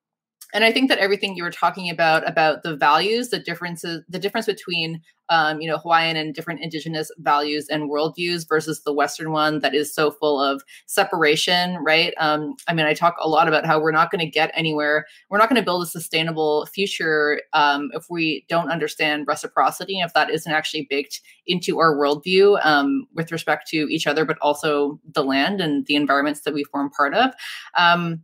[0.55, 4.17] and i think that everything you were talking about about the values the differences the
[4.17, 9.31] difference between um, you know hawaiian and different indigenous values and worldviews versus the western
[9.31, 12.13] one that is so full of separation right?
[12.19, 15.05] Um, i mean i talk a lot about how we're not going to get anywhere.
[15.29, 20.13] We're not going to build a sustainable future um, if we don't understand reciprocity if
[20.13, 24.99] that isn't actually baked into our worldview um, with respect to each other but also
[25.13, 27.33] the land and the environments that we form part of.
[27.77, 28.23] Um,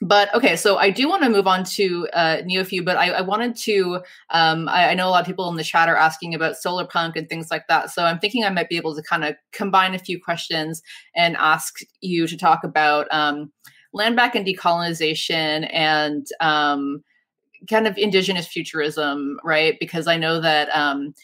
[0.00, 3.20] but okay, so I do want to move on to uh, Neofeud, but I, I
[3.20, 4.00] wanted to.
[4.30, 6.86] Um, I, I, know a lot of people in the chat are asking about solar
[6.86, 7.90] punk and things like that.
[7.90, 10.82] So I'm thinking I might be able to kind of combine a few questions
[11.14, 13.52] and ask you to talk about um,
[13.92, 17.04] land back and decolonization and um,
[17.68, 19.76] kind of indigenous futurism, right?
[19.78, 21.14] Because I know that um,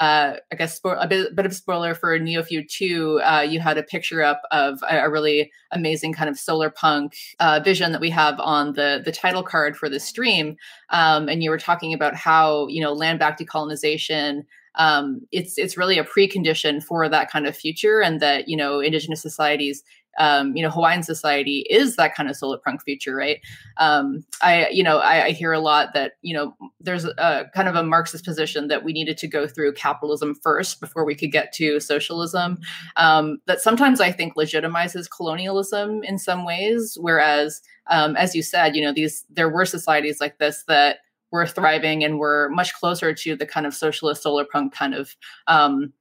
[0.00, 3.82] uh, I guess a bit, bit, of spoiler for Neofeud 2, uh, you had a
[3.82, 8.10] picture up of a, a really amazing kind of solar punk uh, vision that we
[8.10, 10.56] have on the the title card for the stream,
[10.90, 14.44] um, and you were talking about how you know land back decolonization.
[14.74, 18.80] Um, it's it's really a precondition for that kind of future, and that you know
[18.80, 19.82] indigenous societies
[20.18, 23.40] um, you know, Hawaiian society is that kind of solar punk future, right?
[23.76, 27.68] Um, I, you know, I, I, hear a lot that, you know, there's a kind
[27.68, 31.32] of a Marxist position that we needed to go through capitalism first before we could
[31.32, 32.58] get to socialism.
[32.96, 38.74] Um, that sometimes I think legitimizes colonialism in some ways, whereas, um, as you said,
[38.74, 40.98] you know, these there were societies like this that
[41.30, 45.16] were thriving and were much closer to the kind of socialist solar punk kind of
[45.46, 45.92] um,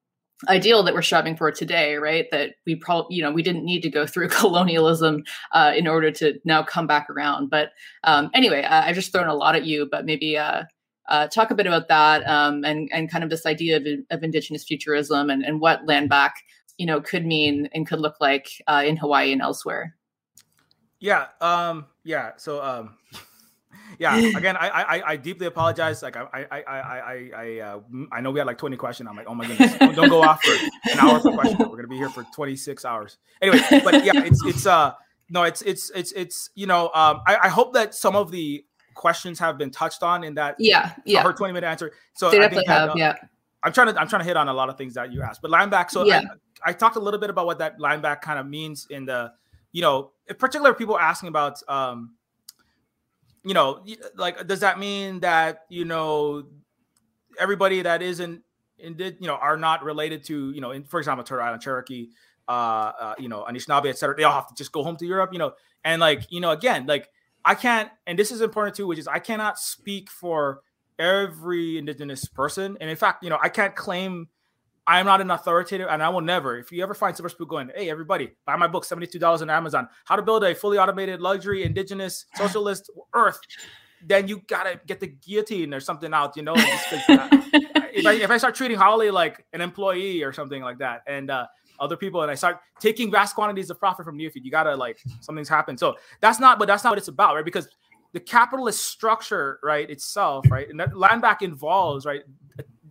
[0.48, 2.26] ideal that we're striving for today right?
[2.32, 6.12] That we probably you know we didn't need to go through colonialism uh, in order
[6.12, 7.50] to now come back around.
[7.50, 7.72] But
[8.04, 10.64] um, anyway I, i've just thrown a lot at you but maybe uh,
[11.08, 14.24] uh, talk a bit about that um, and and kind of this idea of, of
[14.24, 16.36] indigenous futurism and, and what land back
[16.78, 19.96] you know could mean and could look like uh, in hawaii and elsewhere.
[21.00, 22.98] Yeah um yeah so um
[24.00, 27.80] yeah again I, I i deeply apologize like i i i i i uh,
[28.12, 30.24] i know we had like 20 questions i'm like oh my goodness don't, don't go
[30.24, 30.54] off for
[30.92, 33.18] an hour per question we're gonna be here for 26 hours.
[33.42, 34.94] Anyway but yeah it's it's uh
[35.30, 38.64] no it's it's it's it's you know um i, I hope that some of the
[38.94, 41.22] questions have been touched on in that yeah yeah.
[41.22, 41.92] her 20 minute answer.
[42.16, 43.16] So they definitely that, have uh, yeah.
[43.62, 45.42] I'm trying to i'm trying to hit on a lot of things that you asked
[45.42, 46.22] but line back so yeah.
[46.64, 49.06] I, I talked a little bit about what that line back kind of means in
[49.06, 49.32] the
[49.72, 52.15] you know in particular people asking about um
[53.46, 53.86] you know,
[54.16, 56.44] like, does that mean that you know
[57.40, 58.42] everybody that isn't
[58.78, 62.10] in, you know, are not related to, you know, in, for example, Turtle Island Cherokee,
[62.48, 64.16] uh, uh, you know, Anishinaabe, etc.
[64.16, 65.54] They all have to just go home to Europe, you know,
[65.84, 67.10] and like, you know, again, like,
[67.44, 70.62] I can't, and this is important too, which is I cannot speak for
[70.98, 74.30] every indigenous person, and in fact, you know, I can't claim
[74.88, 76.58] I am not an authoritative, and I will never.
[76.58, 79.88] If you ever find Silver Spook going, hey, everybody, buy my book, $72 on Amazon,
[80.06, 83.40] How to Build a Fully Automated Luxury Indigenous Socialist Earth,
[84.06, 86.54] then you gotta get the guillotine or something out, you know?
[86.58, 91.32] if, I, if I start treating Holly like an employee or something like that, and
[91.32, 91.48] uh,
[91.80, 95.00] other people, and I start taking vast quantities of profit from Neofeud, you gotta like
[95.20, 95.80] something's happened.
[95.80, 97.46] So that's not, but that's not what it's about, right?
[97.46, 97.68] Because
[98.12, 102.22] the capitalist structure, right, itself, right, and that land back involves, right,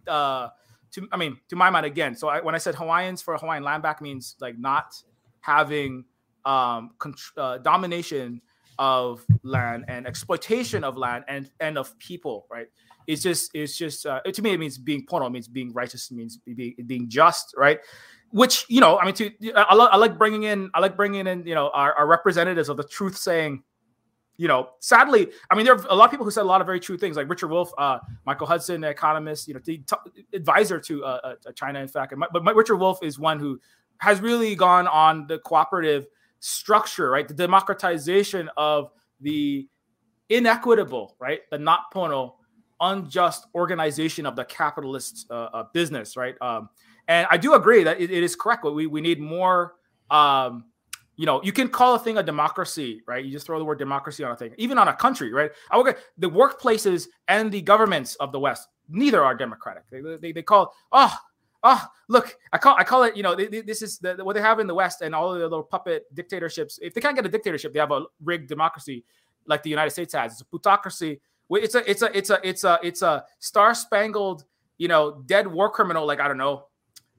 [0.09, 0.49] uh,
[0.95, 2.15] to I mean, to my mind, again.
[2.15, 4.95] So I, when I said Hawaiians for Hawaiian land back means like not
[5.41, 6.05] having
[6.45, 6.91] um,
[7.37, 8.41] uh, domination
[8.79, 12.67] of land and exploitation of land and and of people, right?
[13.07, 16.15] It's just it's just uh, to me it means being pono, means being righteous, it
[16.15, 17.81] means being being just, right?
[18.31, 21.47] Which you know, I mean, to I, I like bringing in I like bringing in
[21.47, 23.63] you know our, our representatives of the truth saying
[24.37, 26.61] you know, sadly, I mean, there are a lot of people who said a lot
[26.61, 29.81] of very true things, like Richard Wolff, uh, Michael Hudson, economist, you know, the
[30.33, 32.15] advisor to uh, uh, China, in fact.
[32.17, 33.61] but Richard Wolff is one who
[33.99, 36.07] has really gone on the cooperative
[36.41, 37.29] structure, right?
[37.29, 38.91] The democratization of
[39.21, 39.69] the
[40.29, 41.41] inequitable, right?
[41.51, 42.35] The not pono,
[42.81, 46.35] unjust organization of the capitalist uh, uh, business, right?
[46.41, 46.69] Um,
[47.07, 48.65] and I do agree that it, it is correct.
[48.65, 49.75] We we need more.
[50.11, 50.65] Um,
[51.17, 53.25] you know, you can call a thing a democracy, right?
[53.25, 55.51] You just throw the word democracy on a thing, even on a country, right?
[55.71, 58.69] I the workplaces and the governments of the West.
[58.89, 59.85] Neither are democratic.
[59.91, 61.17] They, they, they call oh
[61.65, 64.35] oh look i call i call it you know they, they, this is the, what
[64.35, 67.17] they have in the west and all of the little puppet dictatorships if they can't
[67.17, 69.03] get a dictatorship they have a rigged democracy
[69.47, 71.21] like the united states has it's a plutocracy
[71.51, 74.45] it's a it's a it's a it's a it's a star spangled
[74.77, 76.67] you know dead war criminal like i don't know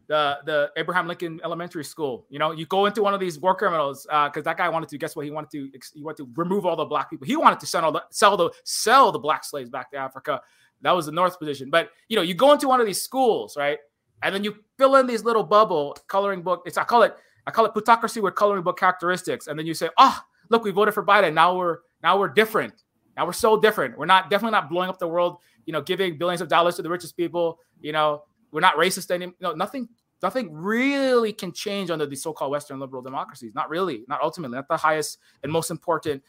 [0.07, 3.55] the the abraham lincoln elementary school you know you go into one of these war
[3.55, 6.29] criminals because uh, that guy wanted to guess what he wanted to he wanted to
[6.35, 9.43] remove all the black people he wanted to sell the sell the sell the black
[9.43, 10.39] slaves back to africa
[10.81, 13.57] that was the north position but you know you go into one of these schools
[13.57, 13.79] right
[14.23, 16.63] and then you fill in these little bubble coloring book.
[16.65, 17.15] It's I call it
[17.47, 19.47] I call it plutocracy with coloring book characteristics.
[19.47, 20.19] And then you say, oh,
[20.49, 21.33] look, we voted for Biden.
[21.33, 22.73] Now we're now we're different.
[23.15, 23.97] Now we're so different.
[23.97, 25.37] We're not definitely not blowing up the world.
[25.65, 27.59] You know, giving billions of dollars to the richest people.
[27.81, 28.23] You know,
[28.55, 29.35] we're not racist anymore.
[29.41, 29.89] No, nothing.
[30.23, 33.53] Nothing really can change under the so-called Western liberal democracies.
[33.53, 34.05] Not really.
[34.07, 34.55] Not ultimately.
[34.55, 36.23] Not the highest and most important,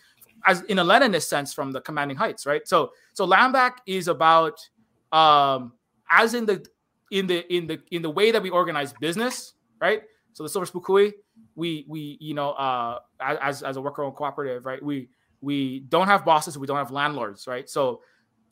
[0.44, 2.44] as in a Leninist sense, from the commanding heights.
[2.44, 2.66] Right.
[2.66, 4.58] So, so land back is about,
[5.12, 5.74] um,
[6.10, 6.66] as in the
[7.12, 10.02] in the in the in the way that we organize business, right?
[10.32, 11.12] So the Silver Spook Hui,
[11.54, 14.82] we we you know uh as as a worker owned cooperative, right?
[14.82, 17.70] We we don't have bosses, we don't have landlords, right?
[17.70, 18.00] So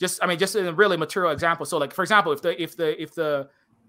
[0.01, 1.67] just I mean just in a really material example.
[1.67, 3.49] So like for example, if the if the if the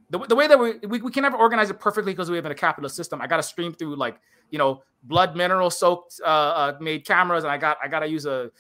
[0.10, 2.46] the, the way that we, we, we can never organize it perfectly because we have
[2.46, 3.22] in a capitalist system.
[3.22, 4.20] I got to stream through like
[4.52, 8.08] you know blood mineral soaked uh, uh, made cameras, and I got I got to
[8.08, 8.52] use a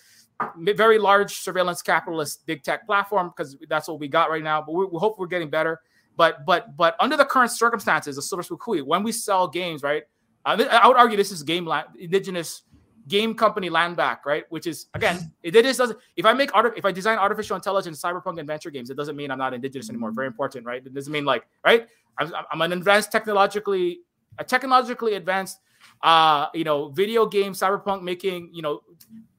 [0.57, 4.61] very large surveillance capitalist big tech platform because that's what we got right now.
[4.61, 5.81] But we, we hope we're getting better.
[6.17, 9.83] But but but under the current circumstances of Silver Spook Hui, when we sell games,
[9.83, 10.03] right?
[10.45, 12.63] Uh, I would argue this is game land, indigenous
[13.07, 14.45] game company land back, right?
[14.49, 15.99] Which is again, it, it is doesn't.
[16.15, 19.31] If I make art, if I design artificial intelligence, cyberpunk adventure games, it doesn't mean
[19.31, 20.11] I'm not indigenous anymore.
[20.11, 20.85] Very important, right?
[20.85, 21.87] It doesn't mean like right.
[22.17, 23.99] I'm, I'm an advanced technologically,
[24.39, 25.59] a technologically advanced,
[26.01, 28.49] uh, you know, video game cyberpunk making.
[28.53, 28.81] You know,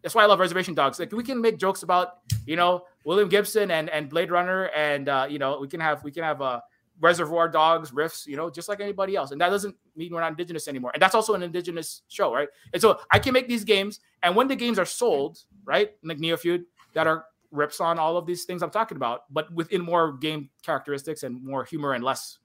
[0.02, 0.98] that's why I love Reservation Dogs.
[0.98, 5.08] Like we can make jokes about, you know, William Gibson and and Blade Runner, and
[5.08, 6.60] uh, you know we can have we can have uh,
[7.00, 10.30] Reservoir Dogs riffs, you know, just like anybody else, and that doesn't mean we're not
[10.30, 10.90] indigenous anymore.
[10.94, 12.48] And that's also an indigenous show, right?
[12.72, 16.18] And so I can make these games, and when the games are sold, right, like
[16.18, 16.62] Neofeud,
[16.94, 20.50] that are rips on all of these things I'm talking about, but within more game
[20.62, 22.38] characteristics and more humor and less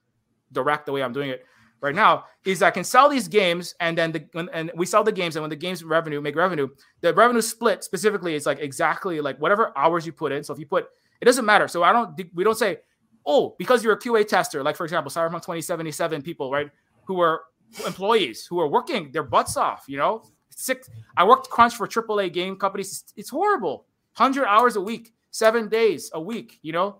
[0.51, 1.45] direct the way I'm doing it
[1.81, 5.11] right now is I can sell these games and then the and we sell the
[5.11, 6.67] games and when the games revenue make revenue,
[7.01, 10.43] the revenue split specifically is like exactly like whatever hours you put in.
[10.43, 10.87] So if you put
[11.19, 11.67] it doesn't matter.
[11.67, 12.77] So I don't we don't say
[13.25, 16.69] oh because you're a QA tester like for example Cyberpunk 2077 people right
[17.05, 17.41] who are
[17.85, 22.33] employees who are working their butts off you know six I worked crunch for AAA
[22.33, 23.85] game companies it's, horrible
[24.17, 26.97] 100 hours a week seven days a week you know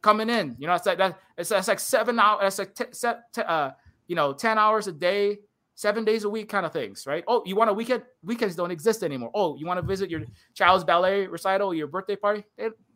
[0.00, 3.14] coming in you know it's like that it's, it's like seven hours it's like t-
[3.32, 3.70] t- uh,
[4.06, 5.38] you know, 10 hours a day,
[5.74, 7.24] seven days a week kind of things, right?
[7.26, 8.02] Oh, you want a weekend?
[8.22, 9.30] Weekends don't exist anymore.
[9.34, 10.22] Oh, you want to visit your
[10.54, 12.44] child's ballet recital, your birthday party?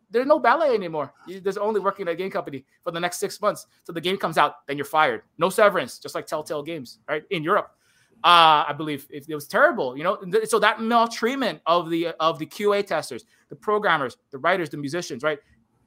[0.09, 1.13] There's no ballet anymore.
[1.27, 3.67] There's only working at a game company for the next six months.
[3.83, 5.23] So the game comes out, then you're fired.
[5.37, 7.23] No severance, just like Telltale Games, right?
[7.29, 7.71] In Europe.
[8.21, 10.17] Uh, I believe it, it was terrible, you know.
[10.43, 15.23] So that maltreatment of the of the QA testers, the programmers, the writers, the musicians,
[15.23, 15.39] right?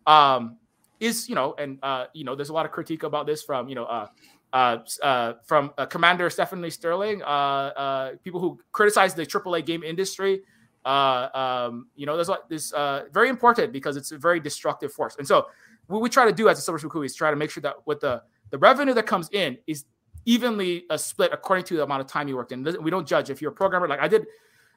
[0.07, 0.57] Um,
[0.99, 3.69] is you know, and uh, you know, there's a lot of critique about this from
[3.69, 4.07] you know uh,
[4.53, 9.83] uh, uh, from uh, Commander Stephanie Sterling, uh, uh, people who criticize the AAA game
[9.83, 10.43] industry.
[10.85, 14.93] Uh, um, you know, there's like this uh, very important because it's a very destructive
[14.93, 15.17] force.
[15.19, 15.47] And so,
[15.87, 17.77] what we try to do as a Silver Spook is try to make sure that
[17.87, 19.85] with the the revenue that comes in is
[20.25, 22.63] evenly split according to the amount of time you worked in.
[22.81, 23.89] We don't judge if you're a programmer.
[23.89, 24.27] Like I did,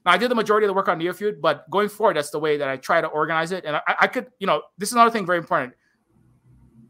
[0.06, 2.40] now I did the majority of the work on Neofeud, but going forward, that's the
[2.40, 3.64] way that I try to organize it.
[3.65, 5.73] And I, I could, you know, this is another thing very important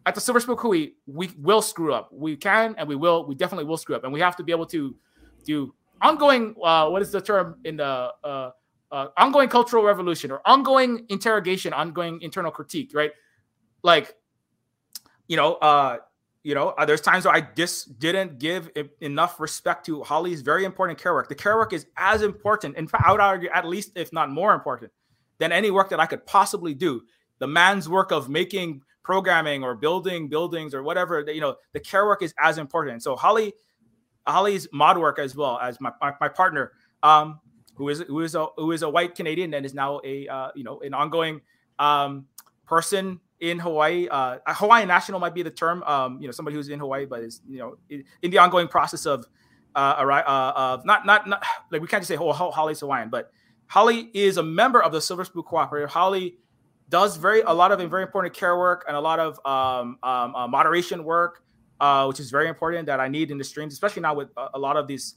[0.06, 2.10] at the Silver Spook Hui, we will screw up.
[2.12, 3.26] We can and we will.
[3.26, 4.96] We definitely will screw up, and we have to be able to
[5.44, 6.56] do ongoing.
[6.64, 8.52] Uh, what is the term in the uh,
[8.95, 13.11] uh, ongoing cultural revolution or ongoing interrogation, ongoing internal critique, right?
[13.84, 14.15] Like,
[15.27, 15.97] you know, uh,
[16.43, 18.69] you know, uh, there's times where I just didn't give
[19.01, 21.27] enough respect to Holly's very important care work.
[21.27, 24.30] The care work is as important, in fact, I would argue at least, if not
[24.30, 24.91] more important,
[25.39, 27.01] than any work that I could possibly do.
[27.39, 32.05] The man's work of making programming or building buildings or whatever, you know, the care
[32.05, 33.03] work is as important.
[33.03, 33.53] So Holly,
[34.26, 36.72] Holly's mod work as well as my my, my partner,
[37.03, 37.41] um,
[37.76, 40.49] who is who is a who is a white Canadian and is now a uh,
[40.56, 41.41] you know an ongoing
[41.80, 42.26] um,
[42.65, 44.07] person in Hawaii.
[44.10, 45.84] Uh, Hawaiian national might be the term.
[45.84, 48.68] Um, you know, somebody who's in Hawaii, but is you know in, in the ongoing
[48.68, 49.26] process of
[49.76, 53.31] uh, uh, of not not not like we can't just say oh Holly's Hawaiian, but
[53.68, 55.89] Holly is a member of the Silver Spook Cooperative.
[55.89, 56.38] Holly
[56.89, 60.35] does very a lot of very important care work and a lot of um, um,
[60.35, 61.43] uh, moderation work,
[61.80, 64.49] uh, which is very important that I need in the streams, especially now with a,
[64.53, 65.15] a lot of these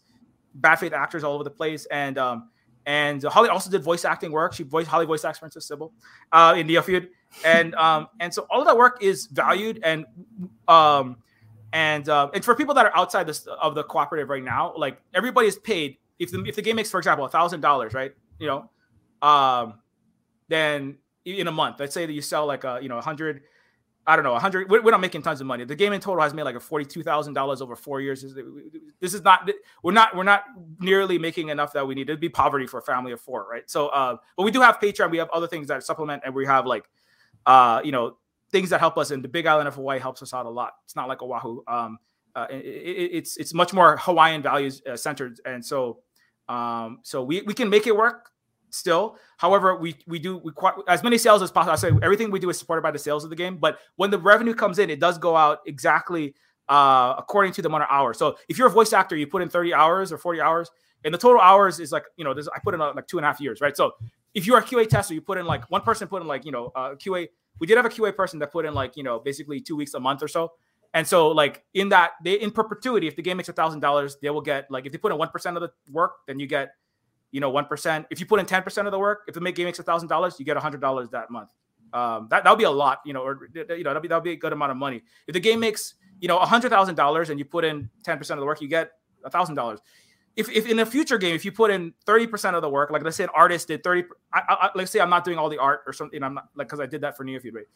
[0.55, 2.19] bad faith actors all over the place and.
[2.19, 2.51] Um,
[2.87, 4.55] and Holly also did voice acting work.
[4.55, 5.93] She voiced Holly voice acts Princess Sybil
[6.33, 7.09] uh, in Neofeud,
[7.45, 10.07] and um, and so all of that work is valued and
[10.69, 11.19] um,
[11.75, 15.03] and uh, and for people that are outside this of the cooperative right now, like
[15.13, 15.99] everybody is paid.
[16.19, 18.13] If the if the game makes, for example, a thousand dollars, right?
[18.39, 18.71] You know,
[19.29, 19.75] um,
[20.49, 20.97] then
[21.27, 23.43] in a month, let's say that you sell like a you know a hundred
[24.09, 24.71] I don't know, 100.
[24.71, 25.67] We're not making tons of money.
[25.67, 28.25] The game in total has made like a forty-two thousand dollars over four years.
[29.01, 29.51] This is not.
[29.83, 30.17] We're not.
[30.17, 30.45] We're not
[30.81, 32.09] nearly making enough that we need.
[32.09, 33.69] It'd be poverty for a family of four, right?
[33.69, 35.11] So, uh, but we do have Patreon.
[35.11, 36.85] We have other things that supplement, and we have like,
[37.45, 38.17] uh, you know,
[38.51, 39.11] things that help us.
[39.11, 40.73] And the Big Island of Hawaii helps us out a lot.
[40.87, 41.61] It's not like Oahu.
[41.69, 41.99] Um,
[42.35, 45.99] uh, it, it, it's it's much more Hawaiian values uh, centered, and so,
[46.49, 48.31] um, so we we can make it work
[48.71, 49.17] still.
[49.37, 50.53] However, we we do we
[50.89, 51.73] as many sales as possible.
[51.73, 54.11] I say everything we do is supported by the sales of the game, but when
[54.11, 56.35] the revenue comes in, it does go out exactly
[56.69, 58.19] uh, according to the amount of hours.
[58.19, 60.71] So if you're a voice actor, you put in 30 hours or 40 hours,
[61.05, 63.25] and the total hours is like you know, I put in uh, like two and
[63.25, 63.77] a half years, right?
[63.77, 63.93] So
[64.35, 66.53] if you're a QA tester, you put in like one person put in like you
[66.53, 67.29] know uh, QA.
[67.61, 69.95] We did have a QA person that put in like you know basically two weeks
[69.95, 70.53] a month or so.
[70.95, 74.17] And so, like in that, they in perpetuity, if the game makes a thousand dollars,
[74.23, 76.47] they will get like if they put in one percent of the work, then you
[76.47, 76.71] get
[77.31, 78.07] you know, 1%.
[78.11, 80.37] If you put in 10% of the work, if the game makes a thousand dollars,
[80.39, 81.51] you get a hundred dollars that month.
[81.93, 84.33] Um, that that'll be a lot, you know, or you know, that'll be that'll be
[84.33, 85.03] a good amount of money.
[85.27, 88.31] If the game makes, you know, a hundred thousand dollars and you put in 10%
[88.31, 88.93] of the work, you get
[89.25, 89.81] a thousand dollars.
[90.37, 93.03] If, if in a future game, if you put in 30% of the work, like
[93.03, 95.59] let's say an artist did 30, I, I, let's say I'm not doing all the
[95.59, 97.67] art or something, I'm not like, cause I did that for Neofeud, right?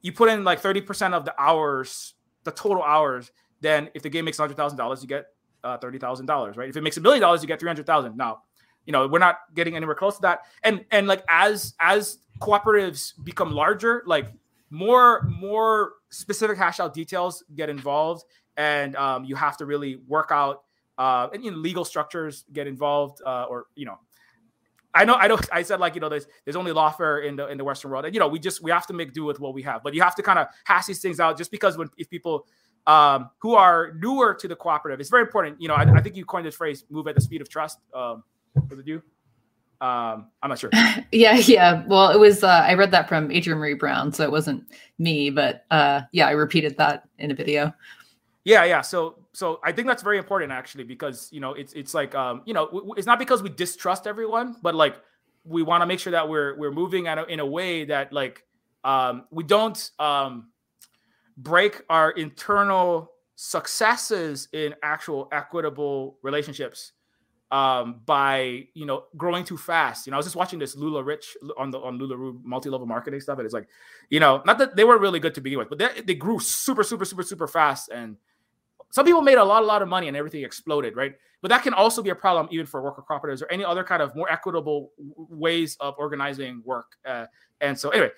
[0.00, 4.24] You put in like 30% of the hours, the total hours, then if the game
[4.24, 5.26] makes $100,000, you get
[5.62, 6.68] uh, $30,000, right?
[6.68, 8.16] If it makes a million dollars, you get 300,000.
[8.16, 8.42] Now,
[8.86, 13.12] you know we're not getting anywhere close to that and and like as as cooperatives
[13.24, 14.32] become larger like
[14.70, 18.24] more more specific hash out details get involved
[18.56, 20.62] and um, you have to really work out
[20.98, 23.98] uh, and you know, legal structures get involved uh, or you know
[24.94, 25.38] I know, I know.
[25.50, 28.04] I said like you know, there's there's only lawfare in the in the Western world,
[28.04, 29.82] and you know, we just we have to make do with what we have.
[29.82, 32.46] But you have to kind of hash these things out, just because when if people
[32.86, 35.60] um, who are newer to the cooperative, it's very important.
[35.60, 37.78] You know, I, I think you coined this phrase "move at the speed of trust."
[37.94, 38.22] Um,
[38.54, 39.02] was it you?
[39.80, 40.70] Um, I'm not sure.
[41.12, 41.84] yeah, yeah.
[41.86, 42.44] Well, it was.
[42.44, 44.64] Uh, I read that from Adrienne Maree Brown, so it wasn't
[44.98, 47.74] me, but uh, yeah, I repeated that in a video.
[48.44, 48.80] Yeah, yeah.
[48.80, 52.42] So, so I think that's very important actually because you know it's it's like um,
[52.44, 55.00] you know w- it's not because we distrust everyone, but like
[55.44, 58.44] we want to make sure that we're we're moving a, in a way that like
[58.84, 60.50] um, we don't um,
[61.36, 66.92] break our internal successes in actual equitable relationships
[67.52, 70.06] um, by you know growing too fast.
[70.06, 73.38] You know, I was just watching this LuLaRich on the on LuLaRoe multi-level marketing stuff,
[73.38, 73.68] and it's like,
[74.08, 76.40] you know, not that they were really good to begin with, but they, they grew
[76.40, 78.16] super, super, super, super fast, and
[78.90, 81.14] some people made a lot, a lot of money, and everything exploded, right?
[81.42, 84.00] But that can also be a problem even for worker cooperatives or any other kind
[84.00, 86.96] of more equitable ways of organizing work.
[87.04, 87.26] Uh,
[87.60, 88.10] and so, anyway,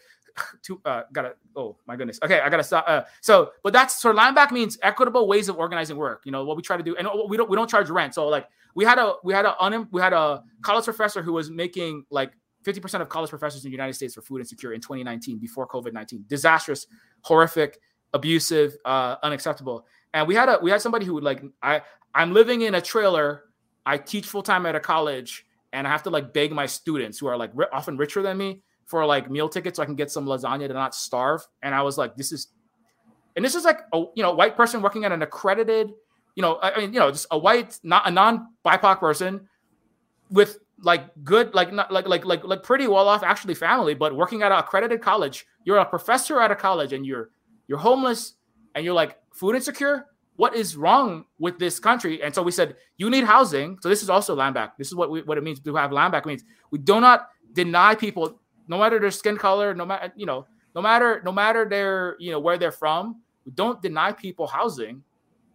[0.63, 2.19] to uh, gotta oh my goodness.
[2.23, 5.57] Okay i gotta stop uh, so but that's so land back means equitable ways of
[5.57, 7.91] organizing work you know what we try to do and we don't we don't charge
[7.91, 8.15] rent.
[8.15, 11.33] So like we had a we had a un, we had a college professor who
[11.33, 12.33] was making like
[12.65, 16.27] 50% of college professors in the united states were food insecure in 2019 before covid-19
[16.27, 16.87] disastrous
[17.21, 17.79] horrific
[18.13, 19.87] abusive uh unacceptable.
[20.13, 21.83] And we had a we had somebody who would like i
[22.15, 23.45] i'm living in a trailer
[23.87, 27.27] i teach full-time at a college and i have to like beg my students who
[27.27, 30.27] are like often richer than me for like meal tickets so I can get some
[30.27, 31.47] lasagna to not starve.
[31.63, 32.49] And I was like, this is,
[33.37, 35.93] and this is like a you know white person working at an accredited,
[36.35, 39.49] you know, I mean, you know, just a white, not a non BIPOC person
[40.31, 44.15] with like good, like not like like like like pretty well off actually family, but
[44.15, 45.47] working at an accredited college.
[45.65, 47.31] You're a professor at a college and you're
[47.67, 48.35] you're homeless
[48.75, 50.07] and you're like food insecure.
[50.37, 52.21] What is wrong with this country?
[52.21, 53.79] And so we said, you need housing.
[53.81, 54.77] So this is also land back.
[54.77, 56.27] This is what we, what it means to have land back.
[56.27, 56.43] Means
[56.73, 60.83] we do not deny people no matter their skin color, no matter you know, no
[60.83, 65.03] matter no matter their you know where they're from, We don't deny people housing.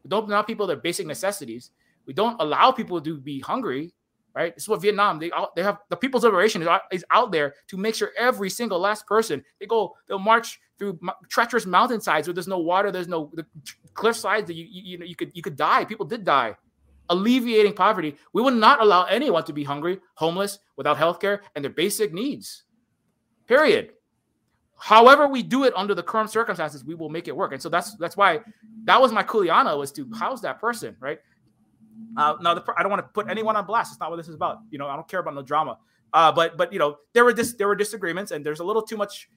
[0.03, 1.71] We don't deny people their basic necessities.
[2.05, 3.93] We don't allow people to be hungry.
[4.35, 4.53] Right.
[4.55, 7.55] This is what Vietnam they they have the People's Liberation is out, is out there
[7.67, 10.99] to make sure every single last person they go they'll march through
[11.29, 13.45] treacherous mountainsides where there's no water, there's no the
[13.95, 15.83] cliff sides that you, you you know you could you could die.
[15.83, 16.55] People did die
[17.09, 18.15] alleviating poverty.
[18.33, 22.63] We will not allow anyone to be hungry, homeless, without healthcare and their basic needs.
[23.49, 23.93] Period.
[24.77, 27.51] However, we do it under the current circumstances, we will make it work.
[27.51, 28.41] And so that's that's why
[28.83, 31.17] that was my kuleana was to house that person, right?
[32.15, 33.91] Uh, now, the, I don't want to put anyone on blast.
[33.91, 34.59] It's not what this is about.
[34.69, 35.79] You know, I don't care about no drama.
[36.13, 38.83] Uh, but but you know, there were dis- there were disagreements, and there's a little
[38.83, 39.31] too much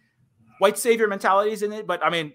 [0.58, 1.86] white savior mentalities in it.
[1.86, 2.34] But I mean,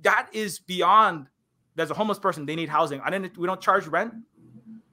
[0.00, 1.26] that is beyond.
[1.74, 3.02] There's a homeless person; they need housing.
[3.02, 3.36] I didn't.
[3.36, 4.14] We don't charge rent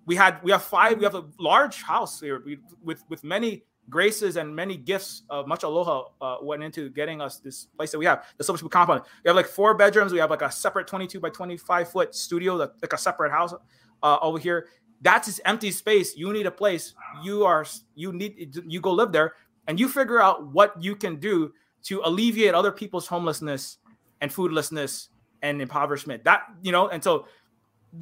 [0.05, 3.63] we had we have five we have a large house here we, with with many
[3.91, 7.99] graces and many gifts of much aloha uh, went into getting us this place that
[7.99, 9.01] we have the Silver compound.
[9.23, 10.11] We have like four bedrooms.
[10.11, 13.53] We have like a separate 22 by 25 foot studio that like a separate house
[14.01, 14.69] uh, over here.
[15.01, 16.15] That's this empty space.
[16.15, 16.95] You need a place.
[17.23, 19.33] You are you need you go live there
[19.67, 21.53] and you figure out what you can do
[21.83, 23.77] to alleviate other people's homelessness
[24.21, 25.09] and foodlessness
[25.41, 26.23] and impoverishment.
[26.23, 27.27] That you know and so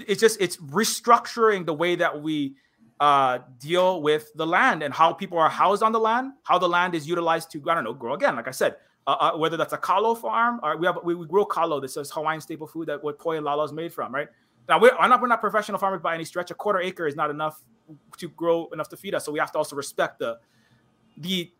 [0.07, 2.55] it's just it's restructuring the way that we
[2.99, 6.67] uh, deal with the land and how people are housed on the land, how the
[6.67, 8.35] land is utilized to I don't know grow again.
[8.35, 8.75] Like I said,
[9.07, 11.79] uh, uh, whether that's a kalo farm or we have we, we grow kalo.
[11.79, 14.27] This is Hawaiian staple food that what poi lalo is made from, right?
[14.67, 16.51] Now we're, not we're not professional farmers by any stretch.
[16.51, 17.63] A quarter acre is not enough
[18.17, 19.25] to grow enough to feed us.
[19.25, 20.39] So we have to also respect the
[21.17, 21.51] the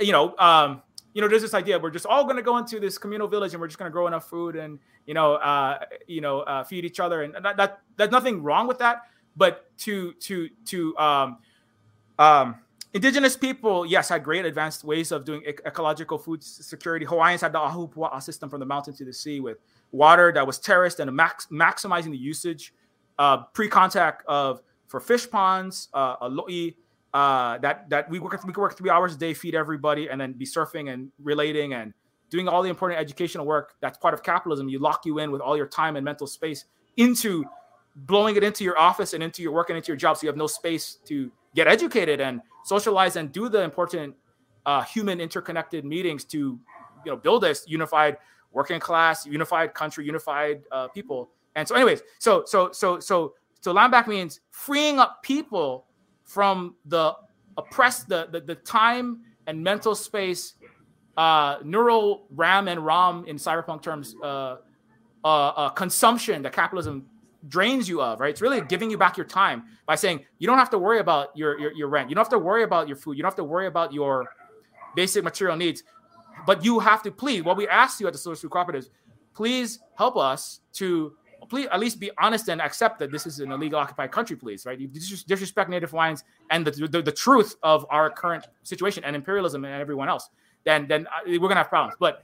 [0.00, 2.78] you know um, you know, there's this idea we're just all going to go into
[2.78, 5.78] this communal village and we're just going to grow enough food and you know, uh,
[6.06, 9.02] you know, uh, feed each other, and that, that nothing wrong with that.
[9.40, 11.38] But to to to um,
[12.18, 12.56] um,
[12.92, 17.06] indigenous people, yes, had great advanced ways of doing ecological food security.
[17.06, 19.56] Hawaiians had the ahupua'a system from the mountain to the sea with
[19.92, 22.74] water that was terraced and max, maximizing the usage,
[23.18, 26.74] uh, pre-contact of for fish ponds, uh, aloi,
[27.14, 30.20] uh, that that we work we could work three hours a day, feed everybody, and
[30.20, 31.94] then be surfing and relating and
[32.28, 33.72] doing all the important educational work.
[33.80, 34.68] That's part of capitalism.
[34.68, 36.66] You lock you in with all your time and mental space
[36.98, 37.46] into
[38.06, 40.28] blowing it into your office and into your work and into your job, so you
[40.28, 44.14] have no space to get educated and socialize and do the important
[44.66, 46.58] uh, human interconnected meetings to
[47.04, 48.16] you know build this unified
[48.52, 51.30] working class, unified country, unified uh, people.
[51.54, 55.86] And so, anyways, so so so so so land back means freeing up people
[56.24, 57.12] from the
[57.56, 60.54] oppressed the, the, the time and mental space
[61.16, 64.56] uh, neural RAM and ROM in cyberpunk terms uh,
[65.24, 67.06] uh, uh, consumption that capitalism
[67.48, 68.30] drains you of, right?
[68.30, 71.36] It's really giving you back your time by saying you don't have to worry about
[71.36, 73.36] your, your, your rent, you don't have to worry about your food, you don't have
[73.36, 74.26] to worry about your
[74.94, 75.82] basic material needs,
[76.46, 77.42] but you have to please.
[77.42, 78.88] What we ask you at the Social Food Cooperatives,
[79.34, 81.14] please help us to
[81.48, 84.66] please at least be honest and accept that this is an illegal occupied country, please,
[84.66, 84.78] right?
[84.78, 89.64] You disrespect Native Hawaiians and the, the, the truth of our current situation and imperialism
[89.64, 90.28] and everyone else,
[90.64, 91.96] then then uh, we're gonna have problems.
[91.98, 92.22] But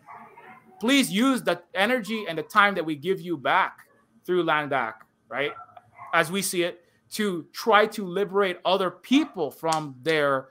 [0.79, 3.79] please use the energy and the time that we give you back
[4.25, 5.53] through land back, right?
[6.12, 6.82] As we see it,
[7.12, 10.48] to try to liberate other people from their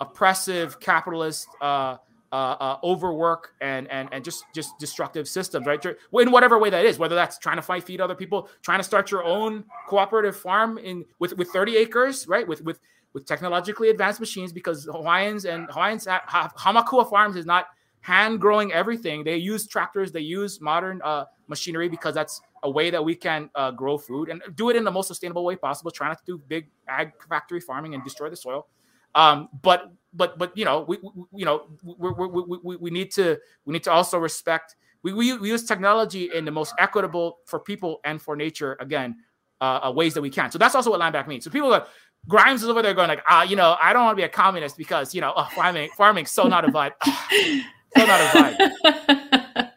[0.00, 1.96] oppressive capitalist uh,
[2.32, 5.84] uh, uh, overwork and and and just just destructive systems, right?
[5.84, 8.84] In whatever way that is, whether that's trying to fight feed other people, trying to
[8.84, 12.46] start your own cooperative farm in with with 30 acres, right?
[12.46, 12.80] With with
[13.12, 17.66] with technologically advanced machines, because Hawaiians and Hawaiians have, Hamakua Farms is not
[18.00, 19.24] hand growing everything.
[19.24, 23.50] They use tractors, they use modern uh, machinery because that's a way that we can
[23.54, 25.90] uh, grow food and do it in the most sustainable way possible.
[25.90, 28.66] Try not to do big ag factory farming and destroy the soil.
[29.14, 31.10] Um, but but but you know we, we
[31.40, 35.36] you know we, we, we, we need to we need to also respect we, we,
[35.38, 39.16] we use technology in the most equitable for people and for nature again
[39.60, 41.72] uh, uh, ways that we can so that's also what land back means so people
[41.72, 41.86] are
[42.28, 44.28] grimes is over there going like ah you know i don't want to be a
[44.28, 46.92] communist because you know oh, farming farming so not a vibe
[47.96, 49.70] so not vibe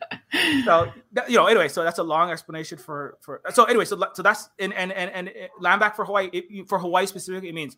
[0.65, 0.91] so
[1.27, 4.49] you know anyway so that's a long explanation for for so anyway so so that's
[4.59, 7.77] and and and, and land back for hawaii it, for hawaii specifically it means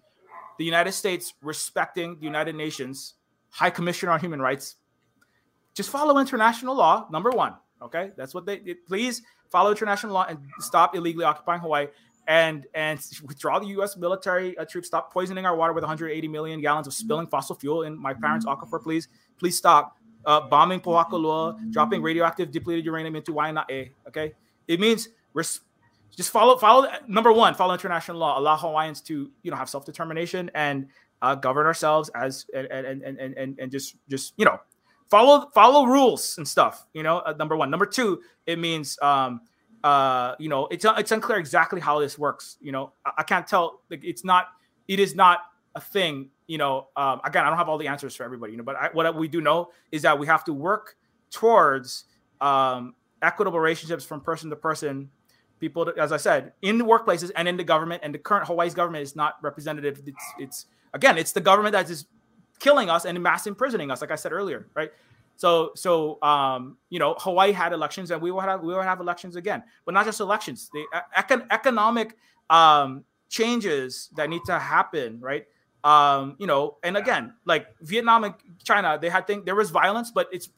[0.57, 3.15] the United States respecting the United Nations
[3.49, 4.75] High Commissioner on Human Rights.
[5.73, 7.55] Just follow international law, number one.
[7.81, 8.57] Okay, that's what they
[8.87, 11.87] please follow international law and stop illegally occupying Hawaii
[12.27, 13.97] and and withdraw the U.S.
[13.97, 14.87] military uh, troops.
[14.87, 18.45] Stop poisoning our water with 180 million gallons of spilling fossil fuel in my parents'
[18.45, 18.81] aquifer.
[18.81, 23.91] Please, please stop uh, bombing Pohakuloa, dropping radioactive depleted uranium into Waianae.
[24.07, 24.33] Okay,
[24.67, 25.61] it means res-
[26.15, 30.49] just follow follow number one follow international law allow hawaiians to you know have self-determination
[30.55, 30.87] and
[31.21, 34.59] uh, govern ourselves as and and, and and and just just you know
[35.09, 36.85] follow follow rules and stuff.
[36.93, 37.69] You know, uh, number one.
[37.69, 39.41] Number two, it means um,
[39.83, 42.57] uh, you know, it's it's unclear exactly how this works.
[42.59, 43.81] You know, I, I can't tell.
[43.89, 44.47] Like, it's not.
[44.87, 45.39] It is not
[45.75, 46.29] a thing.
[46.47, 48.53] You know, um, again, I don't have all the answers for everybody.
[48.53, 50.95] You know, but I, what we do know is that we have to work
[51.31, 52.05] towards
[52.41, 55.09] um, equitable relationships from person to person.
[55.59, 58.73] People, as I said, in the workplaces and in the government, and the current Hawaii's
[58.73, 60.01] government is not representative.
[60.05, 62.05] It's, it's again, it's the government that is
[62.59, 64.91] killing us and mass imprisoning us, like I said earlier, right?
[65.37, 68.99] So, so um, you know, Hawaii had elections, and we will have we will have
[68.99, 70.69] elections again, but not just elections.
[70.73, 70.85] The
[71.17, 72.17] econ- economic
[72.49, 75.45] um, changes that need to happen, right?
[75.85, 78.33] Um, you know, and again, like Vietnam and
[78.63, 80.49] China, they had think there was violence, but it's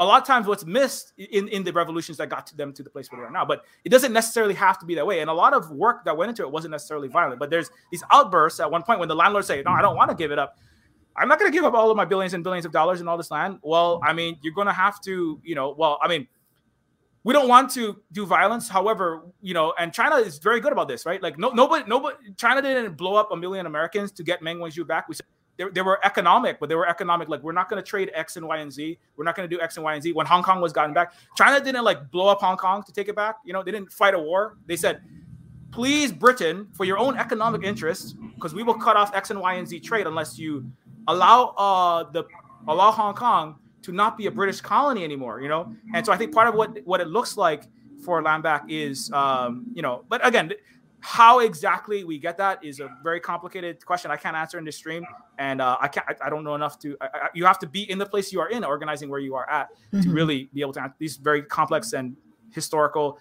[0.00, 2.82] a lot of times what's missed in, in the revolutions that got to them to
[2.82, 3.44] the place where they are now.
[3.44, 5.20] But it doesn't necessarily have to be that way.
[5.20, 7.38] And a lot of work that went into it wasn't necessarily violent.
[7.38, 10.10] But there's these outbursts at one point when the landlords say, No, I don't want
[10.10, 10.58] to give it up.
[11.14, 13.08] I'm not going to give up all of my billions and billions of dollars and
[13.08, 13.58] all this land.
[13.62, 16.26] Well, I mean, you're going to have to, you know, well, I mean,
[17.24, 18.68] we don't want to do violence.
[18.68, 21.22] However, you know, and China is very good about this, right?
[21.22, 24.86] Like, no, nobody, nobody, China didn't blow up a million Americans to get Meng Wanzhou
[24.86, 25.08] back.
[25.08, 25.26] We said
[25.56, 27.28] they, they were economic, but they were economic.
[27.28, 28.98] Like, we're not going to trade X and Y and Z.
[29.16, 30.12] We're not going to do X and Y and Z.
[30.12, 33.08] When Hong Kong was gotten back, China didn't like blow up Hong Kong to take
[33.08, 33.36] it back.
[33.44, 34.56] You know, they didn't fight a war.
[34.66, 35.02] They said,
[35.70, 39.54] please, Britain, for your own economic interests, because we will cut off X and Y
[39.54, 40.70] and Z trade unless you
[41.08, 42.24] allow uh the
[42.68, 45.74] allow Hong Kong to not be a British colony anymore, you know?
[45.94, 47.64] And so I think part of what what it looks like
[48.04, 50.52] for land back is um, you know, but again,
[51.00, 54.10] how exactly we get that is a very complicated question.
[54.12, 55.04] I can't answer in this stream,
[55.36, 56.06] and uh, I can't.
[56.08, 56.96] I, I, don't know enough to.
[57.00, 59.34] I, I, you have to be in the place you are in, organizing where you
[59.34, 60.02] are at, mm-hmm.
[60.02, 62.16] to really be able to answer these very complex and
[62.50, 63.18] historical,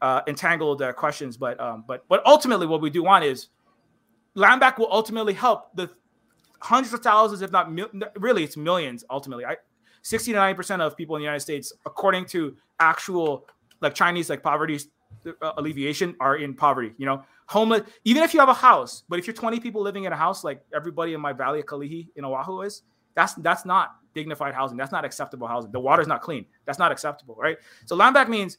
[0.00, 1.36] uh, entangled uh, questions.
[1.36, 3.48] But um, but but ultimately, what we do want is
[4.34, 5.90] land back will ultimately help the
[6.60, 9.44] hundreds of thousands, if not mil- really, it's millions ultimately.
[9.44, 9.56] I
[10.02, 13.46] 60 to 90 percent of people in the United States, according to actual
[13.80, 14.78] like Chinese like poverty
[15.26, 16.92] uh, alleviation, are in poverty.
[16.98, 17.82] You know, homeless.
[18.04, 20.44] Even if you have a house, but if you're 20 people living in a house,
[20.44, 22.82] like everybody in my valley of Kalihi in Oahu is,
[23.14, 24.76] that's that's not dignified housing.
[24.76, 25.70] That's not acceptable housing.
[25.72, 26.46] The water's not clean.
[26.64, 27.58] That's not acceptable, right?
[27.86, 28.58] So land back means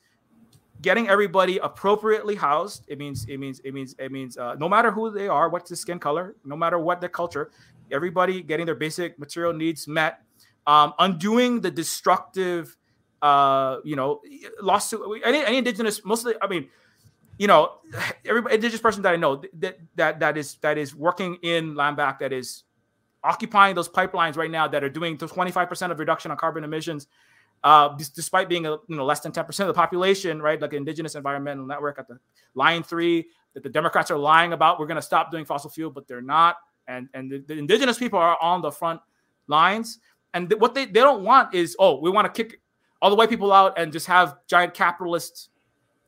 [0.81, 2.83] getting everybody appropriately housed.
[2.87, 5.69] It means it means it means it means uh, no matter who they are, what's
[5.69, 7.51] the skin color, no matter what their culture,
[7.91, 10.21] everybody getting their basic material needs met,
[10.67, 12.77] um, undoing the destructive,
[13.21, 14.21] uh, you know,
[14.61, 15.21] lawsuit.
[15.25, 16.69] Any, any indigenous, mostly, I mean,
[17.37, 17.73] you know,
[18.25, 21.97] every indigenous person that I know that that that is that is working in land
[21.97, 22.63] back that is
[23.23, 27.07] occupying those pipelines right now that are doing 25% of reduction on carbon emissions
[27.63, 30.59] uh, despite being a, you know less than 10% of the population, right?
[30.59, 32.17] Like Indigenous Environmental Network at the
[32.55, 34.79] line three that the Democrats are lying about.
[34.79, 36.57] We're going to stop doing fossil fuel, but they're not
[36.87, 39.01] and and the, the indigenous people are on the front
[39.47, 39.99] lines
[40.33, 42.61] and th- what they, they don't want is oh we want to kick
[43.01, 45.49] all the white people out and just have giant capitalist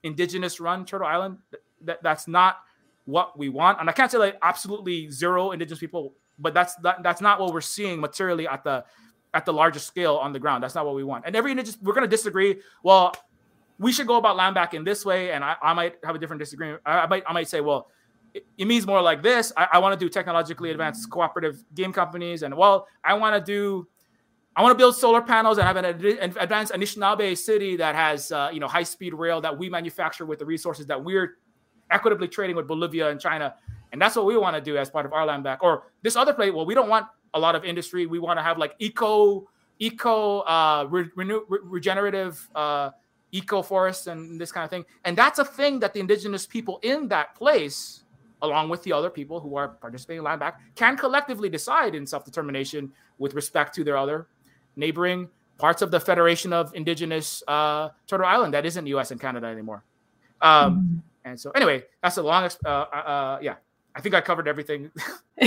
[0.04, 1.38] indigenous run turtle island.
[1.82, 2.58] That, that's not
[3.06, 3.80] what we want.
[3.80, 7.54] And i can't say like absolutely zero indigenous people but that's that, that's not what
[7.54, 8.84] we're seeing materially at the
[9.34, 10.64] at the larger scale on the ground.
[10.64, 11.24] That's not what we want.
[11.26, 12.62] And every indigenous we're going to disagree.
[12.84, 13.14] Well
[13.80, 16.20] we should go about land back in this way and I, I might have a
[16.20, 16.82] different disagreement.
[16.86, 17.90] I, I might i might say well
[18.34, 19.52] it, means more like this.
[19.56, 23.42] I, I want to do technologically advanced cooperative game companies, and well, I want to
[23.52, 23.88] do,
[24.56, 28.32] I want to build solar panels and have an, an advanced Anishinaabe city that has,
[28.32, 31.38] uh, you know, high speed rail that we manufacture with the resources that we're
[31.90, 33.56] equitably trading with Bolivia and China,
[33.92, 35.64] and that's what we want to do as part of our land back.
[35.64, 38.06] Or this other place, well, we don't want a lot of industry.
[38.06, 39.50] We want to have like eco,
[39.80, 42.50] eco, uh, re- renew, re- regenerative.
[42.54, 42.92] Uh,
[43.36, 46.80] eco forests and this kind of thing and that's a thing that the indigenous people
[46.84, 48.04] in that place
[48.44, 52.06] along with the other people who are participating in land back, can collectively decide in
[52.06, 54.28] self determination with respect to their other
[54.76, 59.12] neighboring parts of the Federation of Indigenous uh, Turtle Island that isn't U.S.
[59.12, 59.84] and Canada anymore.
[60.42, 60.98] Um, mm-hmm.
[61.26, 62.60] And so, anyway, that's the longest.
[62.66, 63.56] Uh, uh, uh, yeah,
[63.96, 64.92] I think I covered everything.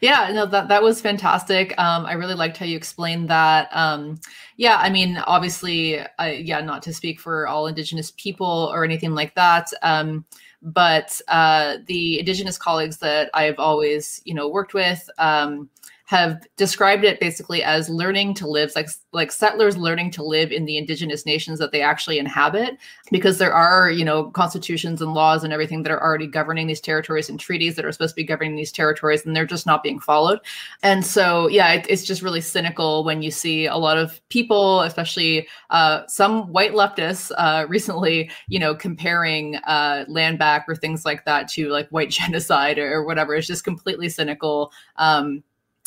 [0.00, 1.78] yeah, no, that that was fantastic.
[1.78, 3.68] Um, I really liked how you explained that.
[3.72, 4.20] Um,
[4.56, 9.34] yeah, I mean, obviously, yeah, not to speak for all Indigenous people or anything like
[9.34, 9.70] that.
[9.82, 10.24] Um,
[10.62, 15.70] but uh, the indigenous colleagues that I've always, you know, worked with, um,
[16.06, 20.64] have described it basically as learning to live like like settlers learning to live in
[20.64, 22.78] the indigenous nations that they actually inhabit
[23.10, 26.80] because there are you know constitutions and laws and everything that are already governing these
[26.80, 29.82] territories and treaties that are supposed to be governing these territories and they're just not
[29.82, 30.38] being followed.
[30.82, 34.82] And so yeah it, it's just really cynical when you see a lot of people
[34.82, 41.04] especially uh, some white leftists uh, recently you know comparing uh, land back or things
[41.04, 43.34] like that to like white genocide or, or whatever.
[43.34, 44.72] It's just completely cynical.
[44.96, 45.42] Um,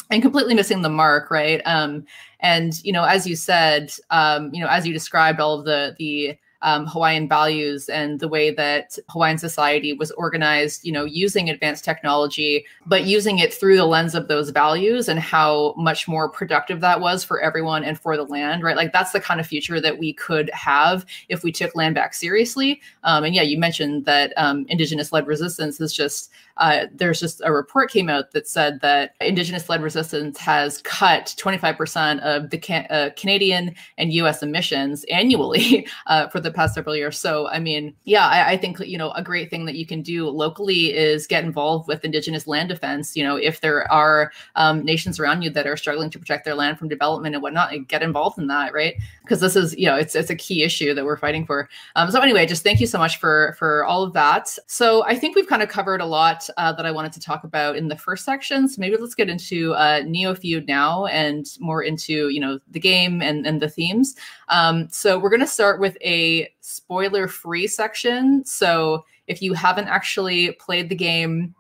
[0.10, 1.62] and completely missing the mark, right?
[1.66, 2.06] Um,
[2.40, 5.96] and you know, as you said, um, you know, as you described all of the
[5.98, 11.50] the um, Hawaiian values and the way that Hawaiian society was organized, you know, using
[11.50, 16.30] advanced technology, but using it through the lens of those values and how much more
[16.30, 18.76] productive that was for everyone and for the land, right?
[18.76, 22.14] Like that's the kind of future that we could have if we took land back
[22.14, 22.82] seriously.
[23.04, 27.42] Um, and yeah, you mentioned that um, indigenous led resistance is just uh, there's just
[27.46, 32.58] a report came out that said that indigenous led resistance has cut 25% of the
[32.58, 37.18] can- uh, Canadian and US emissions annually uh, for the past several years.
[37.18, 40.02] So, I mean, yeah, I, I, think, you know, a great thing that you can
[40.02, 43.16] do locally is get involved with indigenous land defense.
[43.16, 46.56] You know, if there are um, nations around you that are struggling to protect their
[46.56, 48.96] land from development and whatnot, get involved in that, right?
[49.30, 51.70] Because this is, you know, it's, it's a key issue that we're fighting for.
[51.96, 54.58] Um, so anyway, just thank you so much for, for all of that.
[54.66, 57.44] So I think we've kind of covered a lot uh, that I wanted to talk
[57.44, 58.68] about in the first section.
[58.68, 63.22] So maybe let's get into uh, Neofeud now and more into you know the game
[63.22, 64.16] and and the themes.
[64.48, 68.44] Um, so we're going to start with a spoiler-free section.
[68.46, 71.54] So if you haven't actually played the game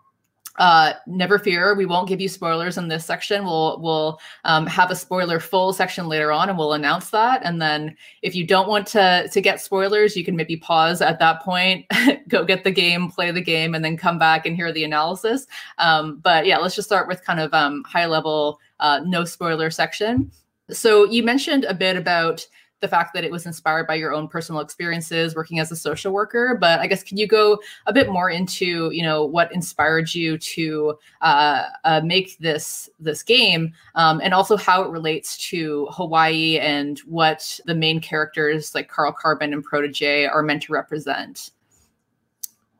[0.59, 3.45] uh, never fear, we won't give you spoilers in this section.
[3.45, 7.41] We'll we'll um, have a spoiler full section later on, and we'll announce that.
[7.43, 11.17] And then, if you don't want to to get spoilers, you can maybe pause at
[11.19, 11.85] that point,
[12.27, 15.47] go get the game, play the game, and then come back and hear the analysis.
[15.77, 19.71] Um, but yeah, let's just start with kind of um, high level, uh, no spoiler
[19.71, 20.29] section.
[20.69, 22.45] So you mentioned a bit about
[22.81, 26.11] the fact that it was inspired by your own personal experiences working as a social
[26.11, 30.13] worker but i guess can you go a bit more into you know what inspired
[30.13, 33.73] you to uh, uh, make this this game?
[33.95, 39.11] Um, and also how it relates to hawaii and what the main characters like carl
[39.11, 41.51] carbon and protege are meant to represent.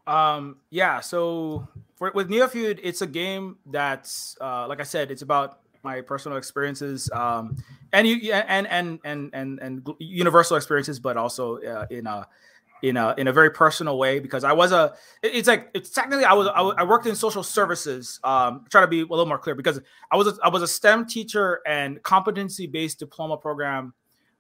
[0.08, 5.22] Um yeah so for, with neofeud it's a game that's uh, like i said it's
[5.22, 7.10] about my personal experiences.
[7.12, 7.56] Um,
[7.94, 12.28] and you and and and and and universal experiences but also uh, in a
[12.82, 16.26] in a in a very personal way because I was a it's like it's technically
[16.26, 19.56] I was I, worked in social services um try to be a little more clear
[19.56, 19.80] because
[20.12, 23.94] I was a, I was a STEM teacher and competency based diploma program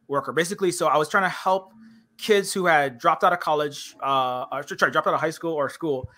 [0.08, 0.72] worker basically.
[0.72, 1.74] So I was trying to help
[2.18, 5.54] kids who had dropped out of college uh or sorry dropped out of high school
[5.54, 6.10] or school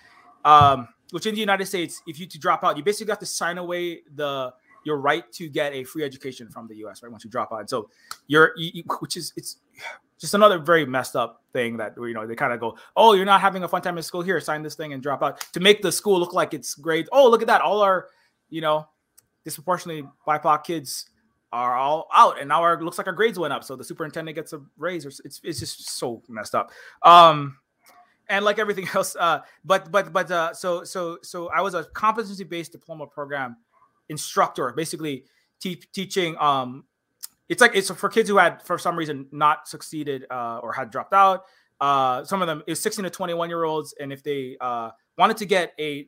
[0.45, 3.25] um which in the United States if you to drop out you basically have to
[3.25, 4.53] sign away the
[4.83, 7.03] your right to get a free education from the U.S.
[7.03, 7.89] Right once you drop out, so
[8.27, 9.57] you're you, which is it's
[10.19, 13.25] just another very messed up thing that you know they kind of go, oh, you're
[13.25, 15.59] not having a fun time in school here, sign this thing and drop out to
[15.59, 17.07] make the school look like it's great.
[17.11, 18.07] Oh, look at that, all our
[18.49, 18.87] you know
[19.43, 21.09] disproportionately BIPOC kids
[21.51, 24.35] are all out, and now our looks like our grades went up, so the superintendent
[24.35, 25.05] gets a raise.
[25.05, 26.71] Or it's it's just so messed up.
[27.03, 27.57] Um,
[28.29, 31.83] and like everything else, uh, but but but uh, so so so I was a
[31.83, 33.57] competency based diploma program
[34.11, 35.25] instructor, basically
[35.59, 36.37] te- teaching.
[36.37, 36.83] Um,
[37.49, 40.91] it's like it's for kids who had for some reason not succeeded uh, or had
[40.91, 41.45] dropped out.
[41.79, 45.37] Uh, some of them is 16 to 21 year olds, and if they uh, wanted
[45.37, 46.07] to get a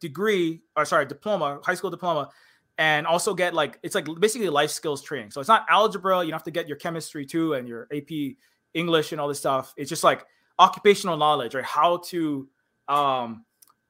[0.00, 2.28] degree or sorry diploma, high school diploma,
[2.76, 5.30] and also get like it's like basically life skills training.
[5.30, 6.18] So it's not algebra.
[6.22, 8.36] You don't have to get your chemistry too and your AP
[8.74, 9.72] English and all this stuff.
[9.76, 10.26] It's just like
[10.58, 11.64] occupational knowledge, right?
[11.64, 12.48] How to
[12.88, 13.44] um,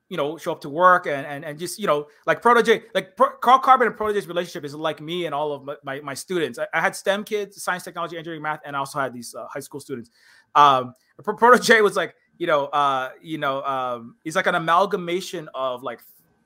[0.08, 3.16] you know show up to work and and, and just you know like protege like
[3.16, 6.14] Pro, carl carbon and protege's relationship is like me and all of my, my, my
[6.14, 6.58] students.
[6.58, 9.46] I, I, had stem kids science technology engineering math and i also had these uh,
[9.46, 10.10] high school students.
[10.54, 15.82] Um protege was like you know uh you know um he's like an amalgamation of
[15.82, 16.00] like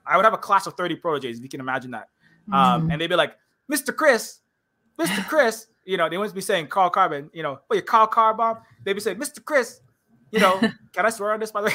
[0.06, 2.08] i would have a class of 30 proteges if you can imagine that.
[2.48, 2.90] Um mm-hmm.
[2.90, 3.36] and they'd be like
[3.70, 4.40] mr chris
[4.98, 8.08] mr chris you know they wouldn't be saying carl carbon you know oh you carl
[8.08, 8.60] carbon?
[8.84, 9.80] They'd be saying mr chris
[10.32, 10.58] you know
[10.92, 11.74] can i swear on this by the way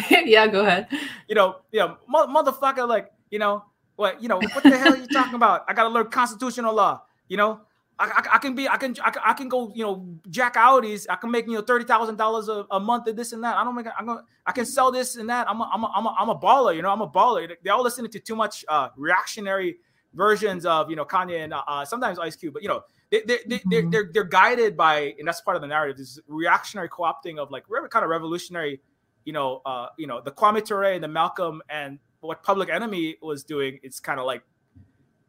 [0.24, 0.88] yeah, go ahead.
[1.28, 3.64] You know, yeah, motherfucker, like, you know,
[3.96, 5.64] what, you know, what the hell are you talking about?
[5.68, 7.02] I gotta learn constitutional law.
[7.28, 7.60] You know,
[7.98, 10.54] I, I, I can be, I can, I can, I can go, you know, jack
[10.54, 11.06] Audis.
[11.08, 13.56] I can make, you know, thirty thousand dollars a month and this and that.
[13.56, 15.48] I don't make, I'm gonna, I can sell this and that.
[15.48, 16.76] I'm, a, I'm, a, I'm, a, I'm a baller.
[16.76, 17.50] You know, I'm a baller.
[17.62, 19.78] They're all listening to too much uh, reactionary
[20.16, 23.20] versions of, you know, Kanye and uh, uh sometimes Ice Cube, but you know, they,
[23.20, 23.90] they, they, they're, mm-hmm.
[23.90, 27.64] they're, they're guided by, and that's part of the narrative, this reactionary co-opting of like
[27.90, 28.80] kind of revolutionary
[29.26, 33.16] you know, uh, you know, the Kwame Ture and the Malcolm and what Public Enemy
[33.20, 34.42] was doing, it's kind of like,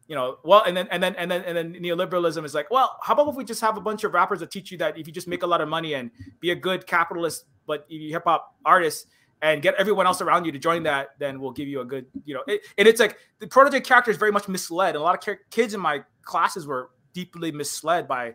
[0.06, 2.98] you know, well, and then and then and then and then neoliberalism is like, well,
[3.02, 5.06] how about if we just have a bunch of rappers that teach you that if
[5.06, 6.10] you just make a lot of money and
[6.40, 9.08] be a good capitalist, but hip hop artist
[9.42, 12.06] and get everyone else around you to join that, then we'll give you a good,
[12.24, 14.94] you know, it, and it's like the prototype character is very much misled.
[14.94, 18.34] And a lot of kids in my classes were deeply misled by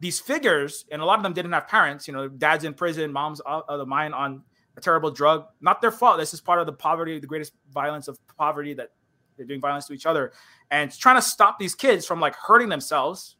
[0.00, 2.08] these figures, and a lot of them didn't have parents.
[2.08, 4.42] You know, dad's in prison, mom's out of the mind on
[4.76, 5.46] a terrible drug.
[5.60, 6.18] Not their fault.
[6.18, 8.90] This is part of the poverty, the greatest violence of poverty that
[9.36, 10.32] they're doing violence to each other,
[10.70, 13.36] and trying to stop these kids from like hurting themselves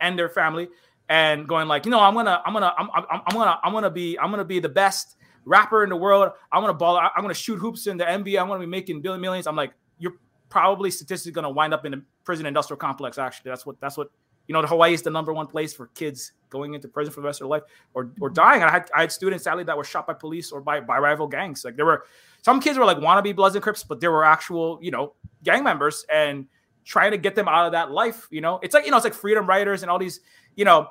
[0.00, 0.68] and their family,
[1.08, 3.90] and going like, you know, I'm gonna, I'm gonna, I'm, I'm, I'm gonna, I'm gonna
[3.90, 6.30] be, I'm gonna be the best rapper in the world.
[6.52, 6.98] I'm gonna ball.
[6.98, 8.40] I'm gonna shoot hoops in the NBA.
[8.40, 9.46] I'm gonna be making billion millions.
[9.46, 10.16] I'm like, you're
[10.48, 13.16] probably statistically gonna wind up in a prison industrial complex.
[13.16, 14.10] Actually, that's what that's what
[14.48, 14.62] you know.
[14.62, 17.48] Hawaii is the number one place for kids going into prison for the rest of
[17.48, 17.62] their life
[17.94, 18.62] or or dying.
[18.62, 21.26] I had I had students sadly that were shot by police or by by rival
[21.26, 21.64] gangs.
[21.64, 22.04] Like there were
[22.42, 25.64] some kids were like wannabe Bloods and Crips, but there were actual you know gang
[25.64, 26.46] members and
[26.84, 28.28] trying to get them out of that life.
[28.30, 30.20] You know, it's like you know it's like freedom riders and all these
[30.54, 30.90] you know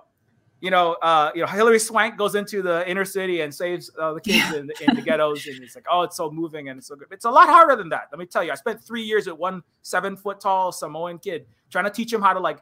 [0.62, 4.14] you know, uh, you know, Hilary Swank goes into the inner city and saves uh,
[4.14, 6.80] the kids in, the, in the ghettos, and it's like, oh, it's so moving and
[6.80, 7.08] it's so good.
[7.12, 8.08] It's a lot harder than that.
[8.12, 11.46] Let me tell you, I spent three years with one seven foot tall Samoan kid
[11.70, 12.60] trying to teach him how to like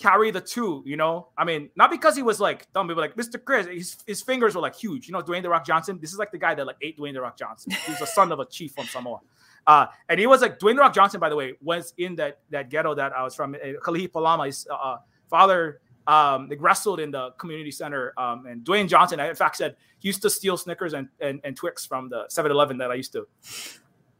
[0.00, 0.82] carry the two.
[0.86, 3.42] You know, I mean, not because he was like dumb, but like Mr.
[3.42, 5.06] Chris, his, his fingers were like huge.
[5.06, 5.98] You know, Dwayne the Rock Johnson.
[6.00, 7.72] This is like the guy that like ate Dwayne the Rock Johnson.
[7.86, 9.20] He's the son of a chief from Samoa.
[9.66, 12.40] Uh, and he was like Dwayne the Rock Johnson, by the way, was in that
[12.50, 13.54] that ghetto that I was from.
[13.54, 14.96] Uh, Kalihi Palama, his uh,
[15.28, 18.12] father um, wrestled in the community center.
[18.18, 21.40] Um, and Dwayne Johnson, I, in fact, said he used to steal Snickers and, and,
[21.44, 23.28] and Twix from the 7 Eleven that I used to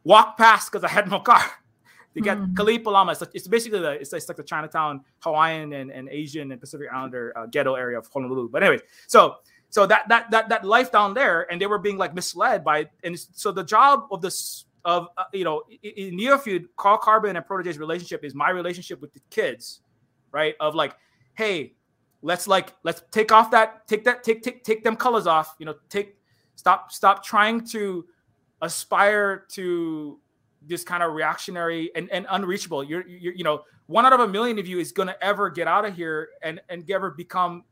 [0.03, 1.43] walk past because I had no car
[2.13, 2.53] to get mm.
[2.53, 3.11] Palama.
[3.11, 6.59] It's, like, it's basically the, it's, it's, like the Chinatown Hawaiian and, and Asian and
[6.59, 8.49] Pacific Islander uh, ghetto area of Honolulu.
[8.49, 9.35] But anyway, so
[9.69, 12.89] so that that that that life down there, and they were being like misled by,
[13.03, 17.45] and so the job of this of uh, you know in Neofeud, Carl Carbon and
[17.45, 19.81] Protege's relationship is my relationship with the kids,
[20.31, 20.55] right?
[20.59, 20.95] Of like,
[21.35, 21.73] hey,
[22.21, 25.65] let's like let's take off that take that take take take them colors off you
[25.65, 26.17] know take
[26.55, 28.05] stop stop trying to
[28.61, 30.19] aspire to
[30.67, 34.27] this kind of reactionary and, and unreachable you're, you're you know one out of a
[34.27, 37.63] million of you is going to ever get out of here and and ever become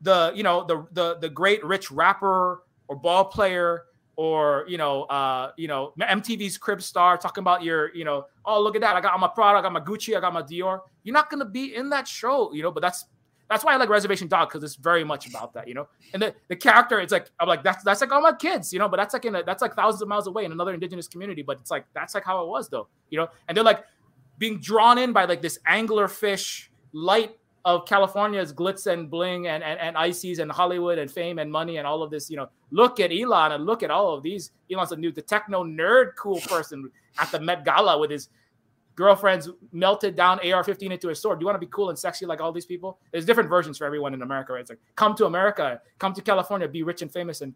[0.00, 3.84] the you know the the the great rich rapper or ball player
[4.16, 8.60] or you know uh you know MTV's crib star talking about your you know oh
[8.60, 9.60] look at that I got my product.
[9.60, 12.08] I got my Gucci I got my Dior you're not going to be in that
[12.08, 13.06] show you know but that's
[13.50, 15.88] that's why I like Reservation Dog because it's very much about that, you know.
[16.14, 18.78] And the, the character, it's like I'm like that's that's like all my kids, you
[18.78, 18.88] know.
[18.88, 21.42] But that's like in a, that's like thousands of miles away in another indigenous community.
[21.42, 23.28] But it's like that's like how it was though, you know.
[23.48, 23.84] And they're like
[24.38, 29.62] being drawn in by like this angler fish light of California's glitz and bling and,
[29.62, 32.48] and, and ices and Hollywood and fame and money and all of this, you know,
[32.70, 34.52] look at Elon and look at all of these.
[34.72, 38.30] Elon's a new, the techno nerd cool person at the Met Gala with his
[38.94, 41.38] girlfriends melted down AR-15 into a sword.
[41.38, 42.98] Do you want to be cool and sexy like all these people?
[43.12, 44.52] There's different versions for everyone in America.
[44.52, 44.60] Right?
[44.60, 47.54] It's like come to America, come to California, be rich and famous, and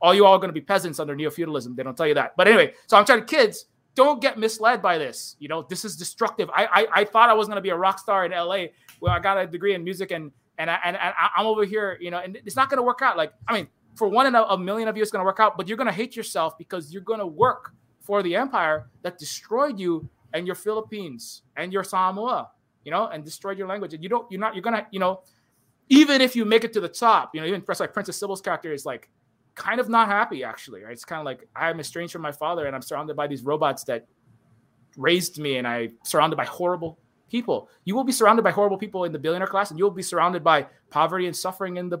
[0.00, 1.74] all you all are going to be peasants under neo-feudalism.
[1.74, 2.36] They don't tell you that.
[2.36, 5.36] But anyway, so I'm trying to kids don't get misled by this.
[5.38, 6.50] You know, this is destructive.
[6.50, 8.66] I I, I thought I was going to be a rock star in LA
[9.00, 11.98] where I got a degree in music and and I, and, and I'm over here.
[12.00, 13.16] You know, and it's not going to work out.
[13.16, 15.40] Like I mean, for one in a, a million of you, it's going to work
[15.40, 18.88] out, but you're going to hate yourself because you're going to work for the empire
[19.02, 22.50] that destroyed you and your Philippines and your Samoa,
[22.84, 23.94] you know, and destroyed your language.
[23.94, 25.22] And you don't, you're not, you're gonna, you know,
[25.88, 28.72] even if you make it to the top, you know, even like Princess Sybil's character
[28.72, 29.08] is like
[29.54, 30.92] kind of not happy actually, right?
[30.92, 33.84] It's kind of like I'm estranged from my father and I'm surrounded by these robots
[33.84, 34.06] that
[34.96, 36.98] raised me and I surrounded by horrible
[37.30, 37.70] people.
[37.84, 40.44] You will be surrounded by horrible people in the billionaire class, and you'll be surrounded
[40.44, 41.98] by poverty and suffering in the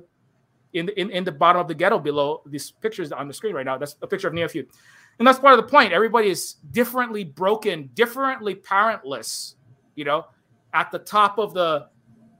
[0.72, 3.54] in the in, in the bottom of the ghetto below these pictures on the screen
[3.54, 3.78] right now.
[3.78, 4.66] That's a picture of Neofeud.
[5.18, 5.92] And that's part of the point.
[5.92, 9.54] Everybody is differently broken, differently parentless,
[9.94, 10.26] you know,
[10.74, 11.88] at the top of the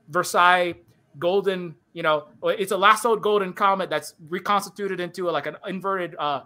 [0.08, 0.74] Versailles
[1.18, 6.14] golden, you know, it's a lassoed golden comet that's reconstituted into a, like an inverted,
[6.18, 6.42] uh,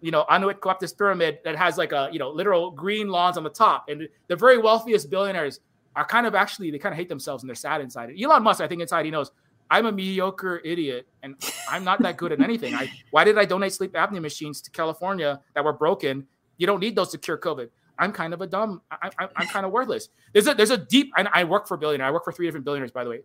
[0.00, 3.44] you know, Annuit Coeptis pyramid that has like a, you know, literal green lawns on
[3.44, 3.88] the top.
[3.88, 5.60] And the very wealthiest billionaires
[5.94, 8.10] are kind of actually, they kind of hate themselves and they're sad inside.
[8.20, 9.30] Elon Musk, I think inside he knows
[9.70, 11.36] I'm a mediocre idiot and
[11.68, 12.74] I'm not that good at anything.
[12.74, 16.26] I why did I donate sleep apnea machines to California that were broken?
[16.58, 17.68] You don't need those to cure COVID.
[18.00, 18.80] I'm kind of a dumb.
[18.90, 20.08] I, am kind of worthless.
[20.32, 21.12] There's a there's a deep.
[21.16, 22.06] And I work for a billionaire.
[22.06, 23.20] I work for three different billionaires, by the way.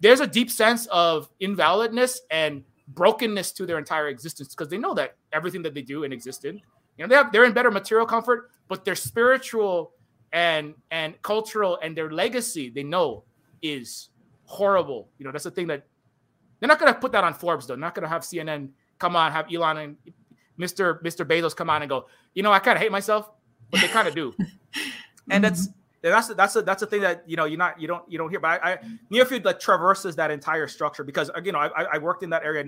[0.00, 4.94] There's a deep sense of invalidness and brokenness to their entire existence because they know
[4.94, 6.60] that everything that they do and existed,
[6.98, 9.92] you know, they have they're in better material comfort, but their spiritual
[10.32, 13.24] and and cultural and their legacy they know
[13.62, 14.10] is
[14.46, 15.08] horrible.
[15.18, 15.86] You know, that's the thing that
[16.58, 17.74] they're not going to put that on Forbes though.
[17.74, 19.96] They're not going to have CNN come on, have Elon and
[20.58, 21.02] Mr.
[21.02, 21.26] Mr.
[21.26, 23.30] Bezos come on and go, you know, I kind of hate myself,
[23.70, 24.34] but they kind of do.
[25.30, 25.42] and mm-hmm.
[25.42, 25.68] that's
[26.02, 28.30] that's that's a that's a thing that you know you're not you don't you don't
[28.30, 28.40] hear.
[28.40, 28.78] But I, I
[29.12, 32.64] Neofeud like traverses that entire structure because you know I, I worked in that area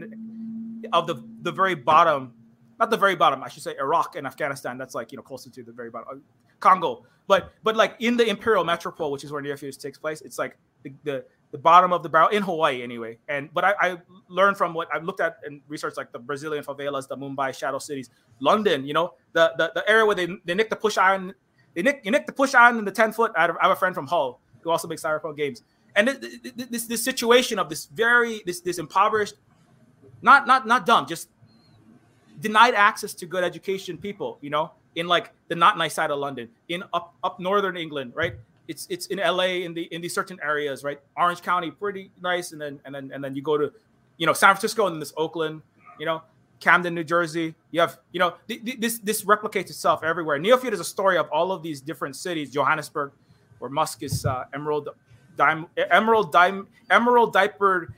[0.92, 2.34] of the the very bottom,
[2.78, 3.42] not the very bottom.
[3.42, 4.78] I should say Iraq and Afghanistan.
[4.78, 6.08] That's like you know closer to the very bottom.
[6.10, 6.20] Uh,
[6.60, 10.38] Congo, but but like in the imperial metropole, which is where Neofeud takes place, it's
[10.38, 13.18] like the, the the bottom of the barrel in Hawaii anyway.
[13.28, 13.96] And but I, I,
[14.28, 17.78] learned from what I've looked at and researched like the Brazilian favelas, the Mumbai shadow
[17.78, 18.10] cities,
[18.40, 21.34] London, you know, the the, the area where they they nick the push iron
[21.74, 23.32] they nick you nick the push on in the 10 foot.
[23.36, 25.62] I have a friend from Hull who also makes cyberpunk games.
[25.96, 29.34] And this this situation of this very this this impoverished,
[30.22, 31.28] not not not dumb, just
[32.40, 36.18] denied access to good education people, you know, in like the not nice side of
[36.18, 38.34] London, in up up northern England, right?
[38.68, 41.00] It's it's in LA in the in these certain areas, right?
[41.16, 43.72] Orange County, pretty nice, and then and then and then you go to,
[44.18, 45.62] you know, San Francisco and then this Oakland,
[45.98, 46.22] you know,
[46.60, 47.54] Camden, New Jersey.
[47.70, 50.38] You have, you know, th- th- this this replicates itself everywhere.
[50.38, 52.50] Neofeud is a story of all of these different cities.
[52.50, 53.12] Johannesburg,
[53.58, 54.90] where Musk is uh, emerald,
[55.36, 57.94] dime, emerald, dime, emerald diapered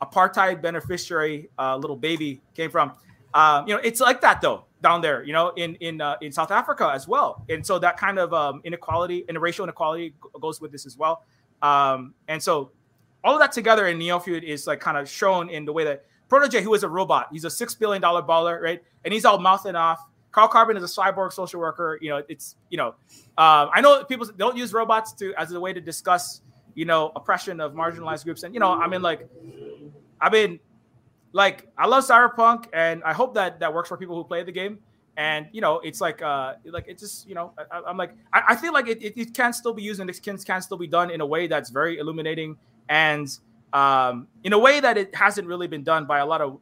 [0.00, 2.92] apartheid beneficiary, uh, little baby came from.
[3.34, 5.22] Um, you know, it's like that though down there.
[5.22, 7.44] You know, in in uh, in South Africa as well.
[7.48, 11.24] And so that kind of um, inequality and racial inequality goes with this as well.
[11.62, 12.72] Um, and so
[13.24, 16.04] all of that together in Neofeud is like kind of shown in the way that
[16.28, 18.82] Protege, who is a robot, he's a six billion dollar baller, right?
[19.04, 20.00] And he's all mouthing off.
[20.30, 21.98] Carl Carbon is a cyborg social worker.
[22.02, 22.88] You know, it's you know,
[23.38, 26.42] um, I know people don't use robots to as a way to discuss
[26.74, 29.26] you know oppression of marginalized groups, and you know, I mean like,
[30.20, 30.60] I mean,
[31.32, 34.52] like I love cyberpunk, and I hope that that works for people who play the
[34.52, 34.78] game.
[35.16, 38.42] And you know, it's like uh, like it's just you know, I, am like I,
[38.48, 40.76] I, feel like it, it, it, can still be used and it can, can still
[40.76, 42.56] be done in a way that's very illuminating
[42.88, 43.28] and
[43.72, 46.60] um, in a way that it hasn't really been done by a lot of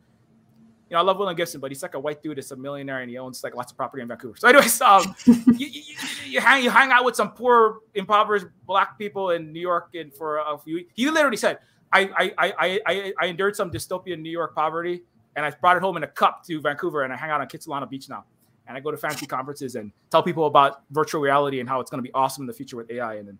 [0.89, 2.39] you know, I love William Gibson, but he's like a white dude.
[2.39, 4.37] It's a millionaire, and he owns like lots of property in Vancouver.
[4.39, 5.83] So, anyways, um, you, you,
[6.25, 10.15] you, hang you hang out with some poor, impoverished black people in New York, and
[10.15, 10.85] for a few.
[10.95, 11.59] He literally said,
[11.93, 15.03] I, I, I, I, I endured some dystopian New York poverty,
[15.37, 17.47] and I brought it home in a cup to Vancouver, and I hang out on
[17.47, 18.25] Kitsilano Beach now,
[18.67, 21.91] and I go to fancy conferences and tell people about virtual reality and how it's
[21.91, 23.39] going to be awesome in the future with AI, and then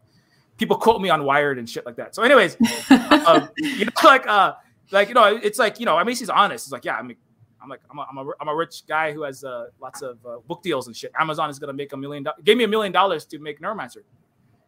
[0.57, 2.15] people quote me on Wired and shit like that.
[2.15, 2.57] So, anyways,
[3.27, 4.55] um, you know, like, uh,
[4.91, 6.67] like you know, it's like you know, I mean, he's honest.
[6.67, 7.17] It's like, yeah, I mean,
[7.63, 10.19] I'm like, I'm a, I'm a, I'm a rich guy who has uh, lots of
[10.25, 11.13] uh, book deals and shit.
[11.19, 12.23] Amazon is gonna make a million.
[12.23, 12.41] dollars.
[12.45, 14.03] gave me a million dollars to make Neuromancer,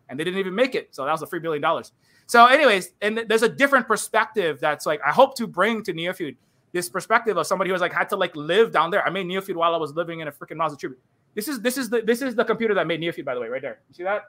[0.08, 0.94] and they didn't even make it.
[0.94, 1.92] So that was a free billion dollars.
[2.28, 6.36] So, anyways, and there's a different perspective that's like I hope to bring to Neofeud
[6.72, 9.04] this perspective of somebody who was like had to like live down there.
[9.04, 11.00] I made Neofeud while I was living in a freaking Mazda Tribute.
[11.34, 13.48] This is this is the this is the computer that made Neofeud, by the way,
[13.48, 13.80] right there.
[13.88, 14.24] You see that?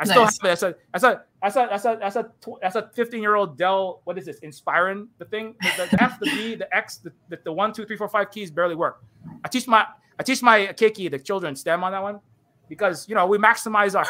[0.00, 0.10] I nice.
[0.10, 0.42] still have it.
[0.42, 2.30] That's a that's a that's a that's a that's a
[2.60, 4.00] that's a 15 year old Dell.
[4.02, 4.40] What is this?
[4.40, 5.54] Inspiron the thing.
[5.62, 8.32] The, the F, the B, the X, the, the, the one, two, three, four, five
[8.32, 9.04] keys barely work.
[9.44, 9.86] I teach my
[10.18, 12.18] I teach my keiki the children STEM on that one
[12.68, 14.06] because you know we maximize our.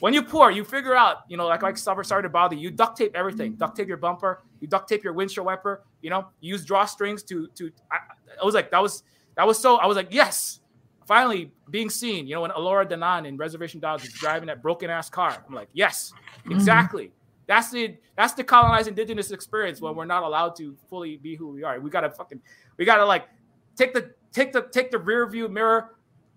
[0.00, 2.70] When you pour, you figure out you know like like sorry, sorry to bother you.
[2.70, 3.54] Duct tape everything.
[3.54, 4.42] Duct tape your bumper.
[4.60, 5.82] You duct tape your windshield wiper.
[6.00, 7.70] You know you use drawstrings to to.
[7.90, 7.98] I,
[8.40, 9.02] I was like that was
[9.36, 10.60] that was so I was like yes
[11.06, 12.26] finally being seen.
[12.26, 15.54] You know, when Elora Danan in Reservation Dogs is driving that broken ass car, I'm
[15.54, 16.52] like, yes, mm-hmm.
[16.52, 17.04] exactly.
[17.04, 17.14] Mm-hmm.
[17.46, 21.48] That's the that's the colonized indigenous experience when we're not allowed to fully be who
[21.48, 21.78] we are.
[21.80, 22.40] We gotta fucking
[22.76, 23.28] we gotta like
[23.76, 25.96] take the take the take the rear view mirror,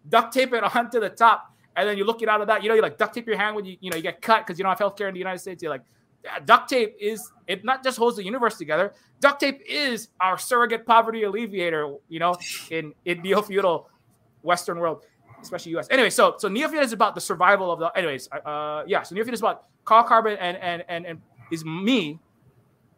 [0.09, 2.63] duct tape it onto the top, and then you look it out of that.
[2.63, 4.45] You know, you like duct tape your hand when you you know you get cut
[4.45, 5.61] because you don't have healthcare in the United States.
[5.61, 5.83] You're like,
[6.23, 8.93] yeah, duct tape is it not just holds the universe together.
[9.19, 11.95] Duct tape is our surrogate poverty alleviator.
[12.09, 12.35] You know,
[12.69, 13.89] in in neo feudal
[14.41, 15.03] Western world,
[15.41, 15.87] especially U.S.
[15.89, 17.87] Anyway, so so Neofeud is about the survival of the.
[17.97, 19.03] Anyways, uh, yeah.
[19.03, 21.21] So Neofeud is about Carl Carbon and and and and
[21.51, 22.19] is me.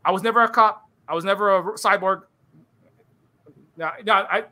[0.05, 0.87] I was never a cop.
[1.07, 2.23] I was never a cyborg.
[3.77, 4.43] No, no, I,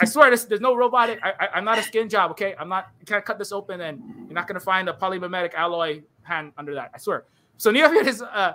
[0.00, 1.18] I swear this, there's no robotic.
[1.22, 2.30] I, am not a skin job.
[2.30, 2.88] Okay, I'm not.
[3.00, 6.74] You can't cut this open, and you're not gonna find a polymimetic alloy hand under
[6.74, 6.92] that.
[6.94, 7.24] I swear.
[7.56, 8.54] So Neofeud is uh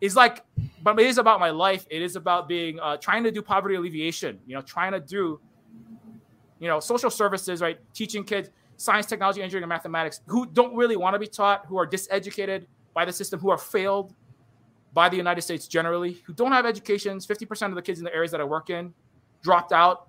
[0.00, 0.44] is like,
[0.82, 1.86] but it is about my life.
[1.88, 4.40] It is about being uh, trying to do poverty alleviation.
[4.46, 5.40] You know, trying to do
[6.64, 7.78] you know, social services, right?
[7.92, 11.76] Teaching kids science, technology, engineering, and mathematics who don't really want to be taught, who
[11.76, 14.14] are diseducated by the system, who are failed
[14.94, 17.26] by the United States generally, who don't have educations.
[17.26, 18.94] 50% of the kids in the areas that I work in
[19.44, 20.08] dropped out.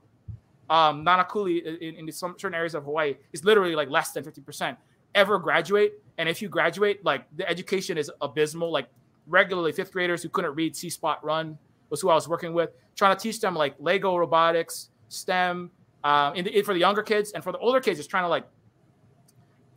[0.68, 4.76] Um, Nanakuli in, in some certain areas of Hawaii is literally like less than 50%
[5.14, 6.02] ever graduate.
[6.18, 8.72] And if you graduate, like the education is abysmal.
[8.72, 8.88] Like
[9.28, 11.60] regularly, fifth graders who couldn't read See Spot Run
[11.91, 15.70] was who I was working with, trying to teach them like Lego robotics, STEM,
[16.03, 18.28] um, in the, for the younger kids and for the older kids, it's trying to
[18.28, 18.45] like,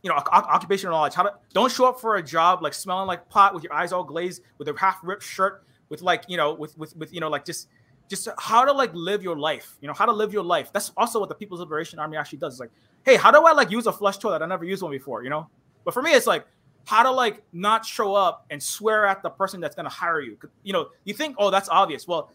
[0.03, 1.13] you know, occupational knowledge.
[1.13, 3.91] How to don't show up for a job like smelling like pot with your eyes
[3.91, 7.19] all glazed, with a half ripped shirt, with like you know, with with with you
[7.19, 7.67] know, like just
[8.09, 9.77] just how to like live your life.
[9.81, 10.73] You know, how to live your life.
[10.73, 12.53] That's also what the People's Liberation Army actually does.
[12.53, 12.71] It's like,
[13.03, 14.41] hey, how do I like use a flush toilet?
[14.41, 15.23] I never used one before.
[15.23, 15.47] You know,
[15.85, 16.45] but for me, it's like
[16.85, 20.37] how to like not show up and swear at the person that's gonna hire you.
[20.63, 22.07] You know, you think, oh, that's obvious.
[22.07, 22.31] Well,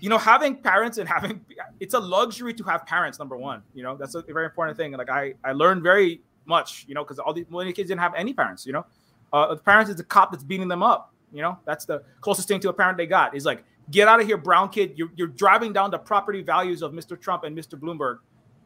[0.00, 1.44] you know, having parents and having
[1.80, 3.18] it's a luxury to have parents.
[3.18, 4.92] Number one, you know, that's a very important thing.
[4.92, 8.12] Like I, I learned very much, you know, because all these many kids didn't have
[8.14, 8.66] any parents.
[8.66, 8.86] You know,
[9.32, 11.14] uh, the parents is the cop that's beating them up.
[11.32, 13.34] You know, that's the closest thing to a parent they got.
[13.34, 14.92] Is like, get out of here, brown kid.
[14.96, 17.20] You're, you're driving down the property values of Mr.
[17.20, 17.78] Trump and Mr.
[17.78, 18.18] Bloomberg,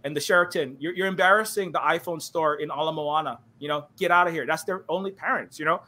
[0.04, 0.76] and the Sheraton.
[0.78, 3.38] You're, you're embarrassing the iPhone store in Ala Moana.
[3.58, 4.46] You know, get out of here.
[4.46, 5.58] That's their only parents.
[5.58, 5.82] You know,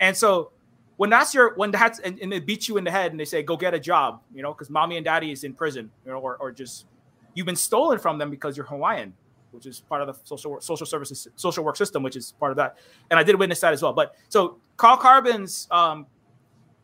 [0.00, 0.52] and so
[0.96, 3.24] when that's your when that's and, and they beat you in the head and they
[3.24, 4.20] say go get a job.
[4.34, 5.90] You know, because mommy and daddy is in prison.
[6.04, 6.86] You know, or or just
[7.34, 9.12] you've been stolen from them because you're Hawaiian,
[9.50, 12.52] which is part of the social work, social services social work system, which is part
[12.52, 12.78] of that.
[13.10, 13.92] And I did witness that as well.
[13.92, 16.06] But so Carl Carbon's um,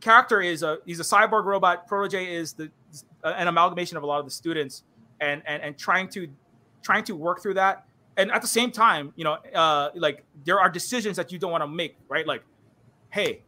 [0.00, 1.86] character is a he's a cyborg robot.
[1.86, 2.70] Protege is the
[3.22, 4.84] an amalgamation of a lot of the students
[5.20, 6.28] and and and trying to
[6.82, 7.86] trying to work through that.
[8.16, 11.52] And at the same time, you know, uh, like there are decisions that you don't
[11.52, 12.26] want to make, right?
[12.26, 12.42] Like,
[13.10, 13.42] hey,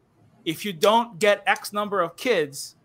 [0.45, 2.77] if you don't get X number of kids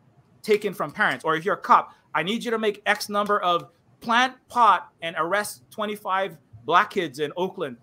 [0.41, 3.39] taken from parents, or if you're a cop, I need you to make X number
[3.39, 3.69] of
[4.01, 7.77] plant pot and arrest 25 black kids in Oakland.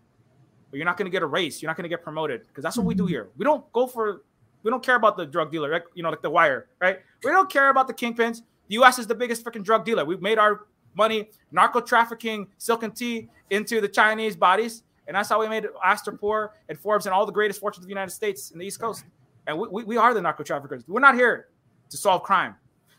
[0.70, 1.62] But you're not going to get a race.
[1.62, 3.30] You're not going to get promoted because that's what we do here.
[3.36, 4.22] We don't go for,
[4.64, 6.98] we don't care about the drug dealer, you know, like the wire, right?
[7.22, 8.38] We don't care about the kingpins.
[8.68, 8.98] The U.S.
[8.98, 10.04] is the biggest freaking drug dealer.
[10.04, 15.28] We've made our money narco trafficking silk and tea into the Chinese bodies, and that's
[15.28, 18.50] how we made Astropor and Forbes and all the greatest fortunes of the United States
[18.52, 19.04] in the East Coast.
[19.46, 20.82] And we, we, we are the narco traffickers.
[20.88, 21.48] We're not here
[21.90, 22.54] to solve crime.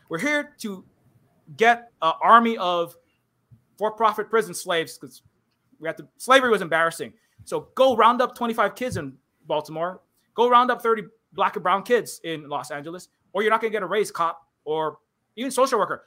[0.08, 0.84] We're here to
[1.56, 2.96] get an army of
[3.76, 5.22] for-profit prison slaves because
[5.80, 6.06] we have to.
[6.16, 7.12] Slavery was embarrassing.
[7.44, 9.14] So go round up 25 kids in
[9.48, 10.00] Baltimore.
[10.34, 11.04] Go round up 30
[11.36, 14.10] black and brown kids in Los Angeles, or you're not going to get a raise,
[14.10, 14.98] cop or
[15.36, 16.04] even social worker.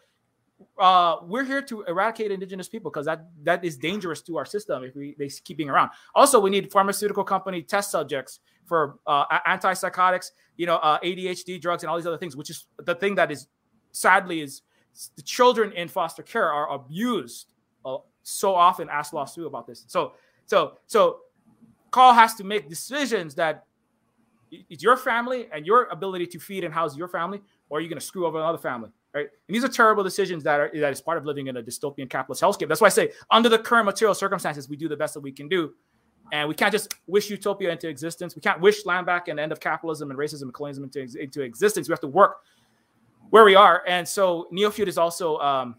[0.77, 4.84] Uh, we're here to eradicate indigenous people because that that is dangerous to our system
[4.84, 5.89] if we they keep being around.
[6.15, 11.84] Also, we need pharmaceutical company test subjects for uh, antipsychotics, you know, uh, ADHD drugs,
[11.84, 12.35] and all these other things.
[12.35, 13.47] Which is the thing that is
[13.93, 14.64] sadly is
[15.15, 17.53] the children in foster care are abused
[17.85, 18.89] uh, so often.
[18.89, 19.85] Ask Law about this.
[19.88, 20.14] So
[20.49, 21.19] so so,
[21.91, 23.65] Carl has to make decisions that
[24.52, 27.90] it's your family and your ability to feed and house your family, or you're you
[27.90, 28.90] going to screw over another family?
[29.14, 29.28] right?
[29.48, 32.10] And these are terrible decisions that are that is part of living in a dystopian
[32.10, 32.68] capitalist hellscape.
[32.68, 35.32] That's why I say, under the current material circumstances, we do the best that we
[35.32, 35.74] can do,
[36.32, 38.36] and we can't just wish utopia into existence.
[38.36, 41.22] We can't wish land back and the end of capitalism and racism and colonialism into,
[41.22, 41.88] into existence.
[41.88, 42.38] We have to work
[43.30, 45.76] where we are, and so Neofeud is also um,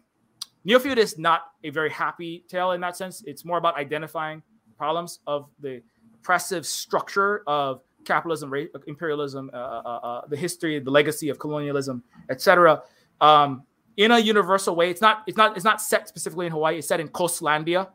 [0.67, 3.23] Neofeud is not a very happy tale in that sense.
[3.27, 4.43] It's more about identifying
[4.77, 5.83] problems of the
[6.15, 8.53] oppressive structure of capitalism,
[8.87, 12.83] imperialism, uh, uh, uh, the history, the legacy of colonialism, etc
[13.21, 13.65] um,
[13.97, 14.91] in a universal way.
[14.91, 16.79] It's not it's not it's not set specifically in Hawaii.
[16.79, 17.89] It's set in Coastlandia,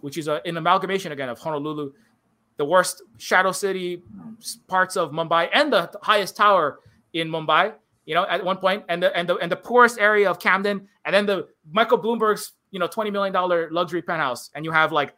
[0.00, 1.92] which is a, an amalgamation again of Honolulu,
[2.56, 4.02] the worst shadow city
[4.68, 6.80] parts of Mumbai, and the highest tower
[7.12, 7.74] in Mumbai.
[8.06, 10.88] You know, at one point, and the and the and the poorest area of Camden,
[11.04, 14.92] and then the Michael Bloomberg's you know twenty million dollar luxury penthouse, and you have
[14.92, 15.14] like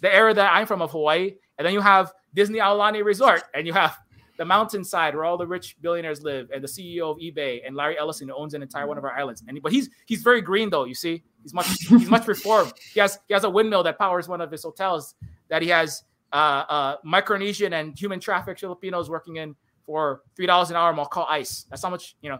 [0.00, 3.66] the area that I'm from of Hawaii, and then you have Disney Aulani Resort, and
[3.66, 3.98] you have
[4.40, 7.98] the mountainside where all the rich billionaires live, and the CEO of eBay and Larry
[7.98, 9.44] Ellison who owns an entire one of our islands.
[9.46, 10.84] And but he's he's very green though.
[10.84, 12.72] You see, he's much he's much reformed.
[12.94, 15.14] He has he has a windmill that powers one of his hotels
[15.48, 19.54] that he has uh, uh, Micronesian and human trafficked Filipinos working in
[19.84, 20.94] for three dollars an hour.
[20.98, 21.66] I'll ICE.
[21.68, 22.38] That's how much you know.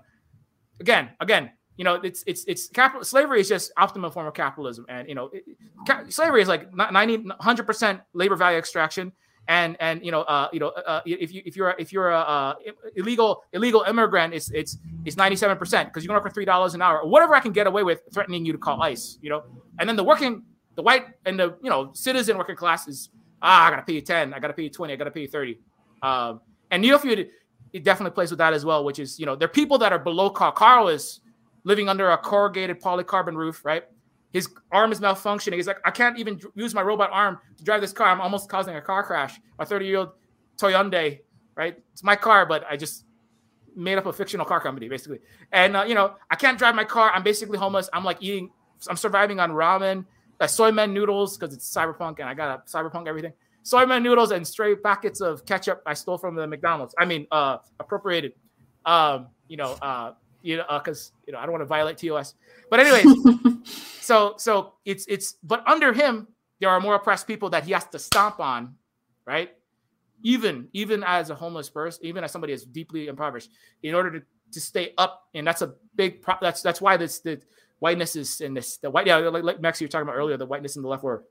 [0.80, 4.86] Again, again, you know, it's it's it's capital slavery is just optimal form of capitalism,
[4.88, 5.44] and you know, it,
[6.10, 9.12] slavery is like 90 100 percent labor value extraction
[9.48, 12.10] and and you know uh, you know uh, uh if you if you're if you're
[12.10, 12.54] a uh,
[12.96, 16.44] illegal illegal immigrant, it's it's it's ninety seven percent because you're gonna work for three
[16.44, 19.18] dollars an hour or whatever I can get away with threatening you to call ICE,
[19.22, 19.42] you know.
[19.78, 20.44] And then the working,
[20.76, 23.10] the white and the you know citizen working class is
[23.42, 25.28] ah I gotta pay you ten, I gotta pay you twenty, I gotta pay you
[25.28, 25.58] thirty.
[26.02, 26.40] Um,
[26.70, 27.28] and Neofeud,
[27.72, 29.98] it definitely plays with that as well, which is you know they're people that are
[29.98, 30.52] below Carl.
[30.52, 31.20] Carl is
[31.64, 33.84] living under a corrugated polycarbon roof, right?
[34.32, 35.54] His arm is malfunctioning.
[35.54, 38.08] He's like, I can't even use my robot arm to drive this car.
[38.08, 39.40] I'm almost causing a car crash.
[39.58, 40.10] My 30 year old
[40.56, 41.20] Toyonde,
[41.56, 41.76] right?
[41.92, 43.04] It's my car, but I just
[43.74, 45.18] made up a fictional car company, basically.
[45.52, 47.10] And, uh, you know, I can't drive my car.
[47.12, 47.88] I'm basically homeless.
[47.92, 48.50] I'm like eating,
[48.88, 50.04] I'm surviving on ramen,
[50.40, 53.32] uh, soy men noodles because it's cyberpunk and I got a cyberpunk everything.
[53.62, 56.94] Soy men noodles and stray packets of ketchup I stole from the McDonald's.
[56.98, 58.32] I mean, uh, appropriated.
[58.86, 60.12] Um, you know, uh,
[60.42, 62.34] you know, because uh, you know I don't want to violate TOS.
[62.70, 63.04] But anyway,
[64.00, 66.28] so so it's it's but under him
[66.60, 68.74] there are more oppressed people that he has to stomp on,
[69.26, 69.50] right?
[70.22, 73.50] Even even as a homeless person, even as somebody is deeply impoverished,
[73.82, 77.20] in order to to stay up, and that's a big pro- that's that's why this
[77.20, 77.40] the
[77.80, 80.36] whiteness is in this the white yeah like, like Max you were talking about earlier
[80.36, 81.24] the whiteness in the left were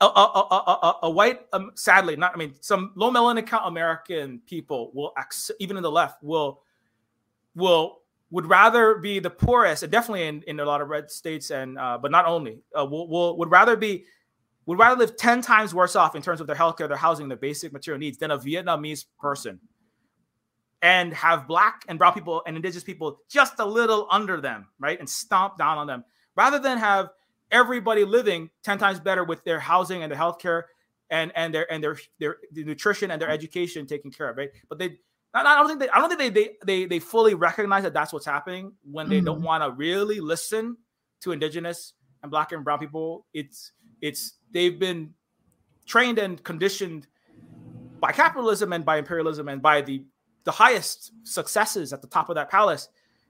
[0.00, 4.40] a, a, a, a, white um, sadly not i mean some low melanin count american
[4.46, 6.60] people will accept, even in the left will
[7.54, 8.00] will
[8.30, 11.96] would rather be the poorest, definitely in, in a lot of red states, and uh,
[12.00, 14.04] but not only, uh, will, will would rather be
[14.66, 17.36] would rather live ten times worse off in terms of their healthcare, their housing, their
[17.36, 19.60] basic material needs than a Vietnamese person,
[20.82, 24.98] and have black and brown people and indigenous people just a little under them, right,
[24.98, 26.04] and stomp down on them,
[26.36, 27.10] rather than have
[27.50, 30.62] everybody living 10 times better with their housing and their healthcare
[31.10, 34.50] and and their and their their, their nutrition and their education taken care of, right?
[34.68, 34.98] But they
[35.34, 38.12] I don't think they I don't think they they they, they fully recognize that that's
[38.12, 39.26] what's happening when they mm-hmm.
[39.26, 40.76] don't want to really listen
[41.22, 43.26] to indigenous and black and brown people.
[43.34, 45.14] It's it's they've been
[45.86, 47.06] trained and conditioned
[48.00, 50.04] by capitalism and by imperialism and by the
[50.44, 52.88] the highest successes at the top of that palace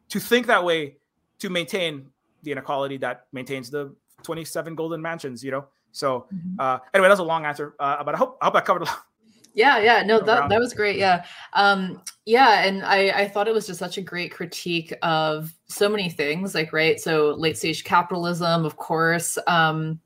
[0.09, 0.97] to think that way
[1.39, 2.07] to maintain
[2.43, 6.57] the inequality that maintains the 27 golden mansions you know so mm-hmm.
[6.59, 8.85] uh anyway that's a long answer uh, but i hope i hope i covered a
[8.85, 9.05] lot
[9.55, 11.25] yeah yeah no that, that was great yeah.
[11.53, 15.89] Um yeah and i i thought it was just such a great critique of so
[15.89, 20.01] many things like right so late stage capitalism of course um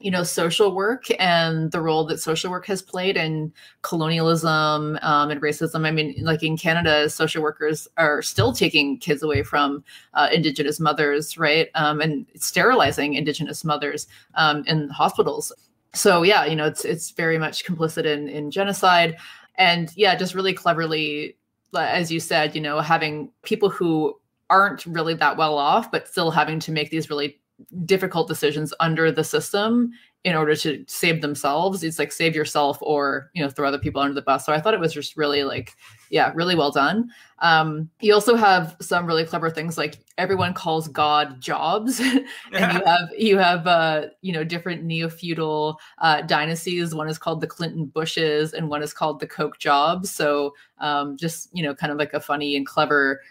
[0.00, 3.52] you know social work and the role that social work has played in
[3.82, 5.86] colonialism um, and racism.
[5.86, 10.80] I mean like in canada social workers are still taking kids away from uh, indigenous
[10.80, 15.52] mothers right um, and sterilizing indigenous mothers um, in hospitals
[15.92, 19.16] so yeah you know it's it's very much complicit in in genocide.
[19.56, 21.36] And yeah just really cleverly
[21.76, 24.18] as you said you know having people who
[24.48, 27.38] aren't really that well off but still having to make these really
[27.84, 29.92] difficult decisions under the system
[30.24, 34.02] in order to save themselves it's like save yourself or you know throw other people
[34.02, 34.44] under the bus.
[34.44, 35.76] So i thought it was just really like
[36.10, 37.10] yeah really well done.
[37.38, 42.00] Um you also have some really clever things like everyone calls god jobs.
[42.52, 46.94] And you have you have uh you know different neo-feudal uh dynasties.
[46.94, 50.10] One is called the clinton bushes and one is called the koch jobs.
[50.10, 53.22] So um just you know kind of like a funny and clever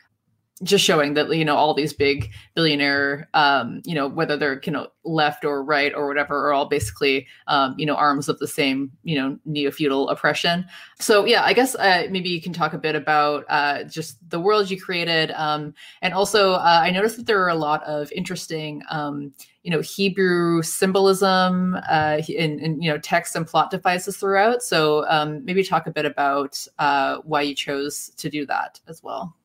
[0.63, 4.71] just showing that you know all these big billionaire um you know whether they're you
[4.71, 8.47] know left or right or whatever are all basically um you know arms of the
[8.47, 10.65] same you know neo-feudal oppression.
[10.99, 14.39] So yeah i guess uh, maybe you can talk a bit about uh just the
[14.39, 15.31] world you created.
[15.31, 19.33] Um and also uh, i noticed that there are a lot of interesting um
[19.63, 22.57] you know hebrew symbolism uh you
[22.89, 24.61] know text and plot devices throughout.
[24.61, 29.01] So um maybe talk a bit about uh why you chose to do that as
[29.01, 29.35] well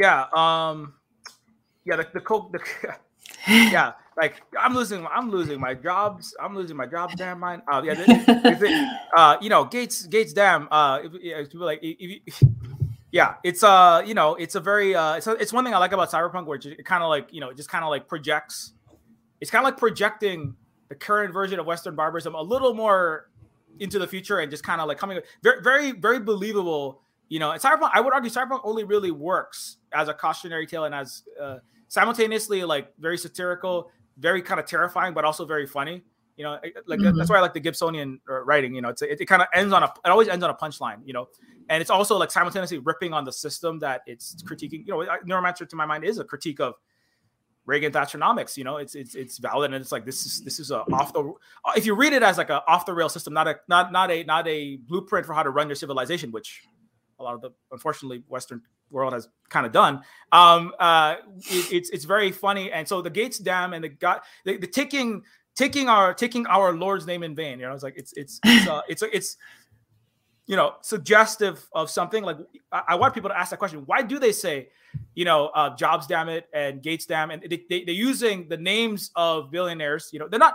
[0.00, 0.94] yeah, um,
[1.84, 2.60] yeah, the the Koch, the,
[3.48, 7.14] yeah, like I'm losing, I'm losing my jobs, I'm losing my jobs.
[7.16, 7.60] Damn mine.
[7.70, 10.68] Uh, yeah, it, uh, you know, Gates, Gates, damn.
[10.70, 12.42] Uh, if, if people like, if, if,
[13.12, 15.78] yeah, it's uh, you know, it's a very uh, it's a, it's one thing I
[15.78, 18.08] like about cyberpunk, where it kind of like you know, it just kind of like
[18.08, 18.72] projects.
[19.42, 20.56] It's kind of like projecting
[20.88, 23.28] the current version of Western barbarism a little more
[23.78, 27.52] into the future and just kind of like coming very, very, very believable you know,
[27.52, 31.22] and Cyberpunk, I would argue Cyberpunk only really works as a cautionary tale and as
[31.40, 31.58] uh,
[31.88, 36.02] simultaneously like very satirical, very kind of terrifying, but also very funny.
[36.36, 37.18] You know, like mm-hmm.
[37.18, 38.74] that's why I like the Gibsonian uh, writing.
[38.74, 40.54] You know, it's it, it kind of ends on a it always ends on a
[40.54, 40.98] punchline.
[41.04, 41.28] You know,
[41.68, 44.86] and it's also like simultaneously ripping on the system that it's critiquing.
[44.86, 46.76] You know, Neuromancer to my mind is a critique of
[47.66, 48.56] Reagan Thatchernomics.
[48.56, 51.12] You know, it's it's it's valid and it's like this is this is a off
[51.12, 51.32] the
[51.76, 54.10] if you read it as like a off the rail system, not a not not
[54.10, 56.62] a not a blueprint for how to run your civilization, which
[57.20, 60.02] a lot of the unfortunately Western world has kind of done.
[60.32, 64.24] Um, uh, it, it's it's very funny, and so the Gates Dam and the got
[64.44, 65.22] the, the ticking
[65.54, 67.60] taking our taking our Lord's name in vain.
[67.60, 69.36] You know, it's like it's it's it's uh, it's, it's
[70.46, 72.24] you know suggestive of something.
[72.24, 72.38] Like
[72.72, 74.68] I, I, want people to ask that question: Why do they say,
[75.14, 78.56] you know, uh, Jobs damn it and Gates damn, and they, they, they're using the
[78.56, 80.10] names of billionaires.
[80.12, 80.54] You know, they're not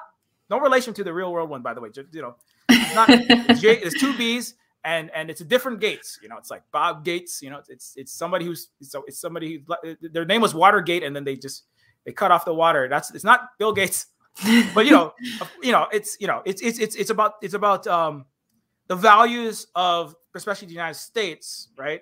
[0.50, 1.90] no relation to the real world one, by the way.
[1.90, 2.36] Just, you know,
[2.70, 3.58] it's not.
[3.58, 4.56] J, there's two B's
[4.86, 6.20] and and it's a different Gates.
[6.22, 7.42] You know, it's like Bob Gates.
[7.42, 11.16] You know, it's it's somebody who's so it's somebody who their name was Watergate, and
[11.16, 11.64] then they just
[12.06, 12.88] they cut off the water.
[12.88, 14.08] That's it's not Bill Gates,
[14.74, 15.14] but you know,
[15.62, 18.26] you know, it's you know, it's it's it's it's about it's about um
[18.88, 22.02] the values of especially the United States, right?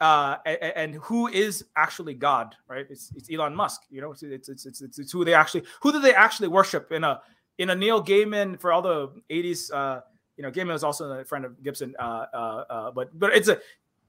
[0.00, 2.86] Uh, and, and who is actually God, right?
[2.90, 3.82] It's, it's Elon Musk.
[3.90, 6.90] You know, it's it's, it's it's it's who they actually who do they actually worship
[6.90, 7.20] in a
[7.58, 9.72] in a Neil Gaiman for all the '80s.
[9.72, 10.00] Uh,
[10.36, 11.94] you know, Gaiman was also a friend of Gibson.
[11.98, 13.58] Uh, uh, uh, but but it's a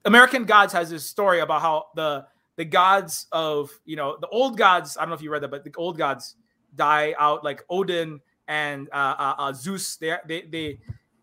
[0.06, 2.26] American Gods has this story about how the
[2.56, 4.98] the gods of you know the old gods.
[4.98, 6.36] I don't know if you read that, but the old gods
[6.76, 9.98] die out like Odin and uh, uh, uh, Zeus.
[9.98, 10.80] They they they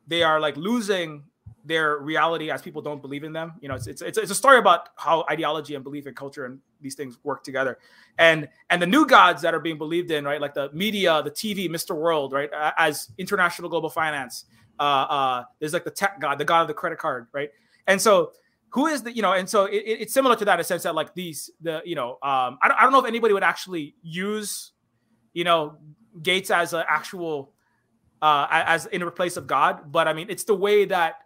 [0.07, 1.25] they are like losing
[1.65, 3.53] their reality as people don't believe in them.
[3.61, 6.45] You know, it's, it's it's it's a story about how ideology and belief and culture
[6.45, 7.79] and these things work together.
[8.19, 10.41] And and the new gods that are being believed in, right?
[10.41, 11.95] Like the media, the TV, Mr.
[11.95, 12.51] World, right?
[12.77, 14.47] As international global finance,
[14.79, 17.51] uh, uh, there's like the tech god, the god of the credit card, right?
[17.87, 18.33] And so
[18.71, 20.83] who is the you know and so it, it's similar to that in a sense
[20.85, 23.43] that like these the you know um I don't, I don't know if anybody would
[23.43, 24.73] actually use
[25.35, 25.77] you know
[26.23, 27.53] gates as an actual
[28.23, 31.17] uh as in a place of god but i mean it's the way that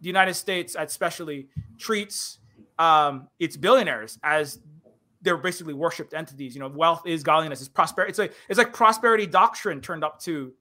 [0.00, 1.48] the united states especially
[1.78, 2.38] treats
[2.78, 4.60] um its billionaires as
[5.22, 6.54] they're basically worshipped entities.
[6.54, 8.10] You know, wealth is godliness, is prosperity.
[8.10, 10.52] It's like it's like prosperity doctrine turned up to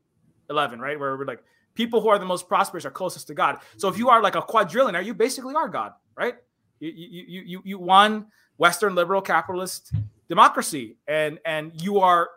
[0.49, 0.99] eleven, right?
[0.99, 1.43] Where we're like
[1.81, 3.53] people who are the most prosperous are closest to God.
[3.77, 6.35] So if you are like a quadrillionaire, you basically are God, right?
[6.79, 6.91] You
[7.35, 8.27] you you you won
[8.57, 9.91] Western liberal capitalist
[10.27, 12.29] democracy, and and you are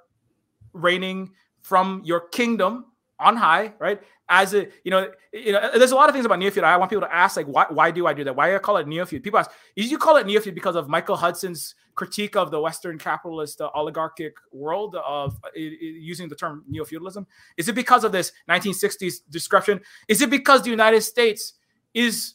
[0.72, 2.86] reigning from your kingdom
[3.18, 4.00] on high, right?
[4.28, 6.64] As a you know, you know, there's a lot of things about Neofeud.
[6.64, 8.34] I want people to ask like, why why do I do that?
[8.34, 9.22] Why do I call it Neofeud?
[9.22, 12.98] People ask, is you call it Neofeud because of Michael Hudson's critique of the Western
[12.98, 17.26] capitalist uh, oligarchic world of uh, using the term neo-feudalism?
[17.56, 19.80] Is it because of this 1960s description?
[20.09, 21.55] Is it because the United States
[21.92, 22.34] is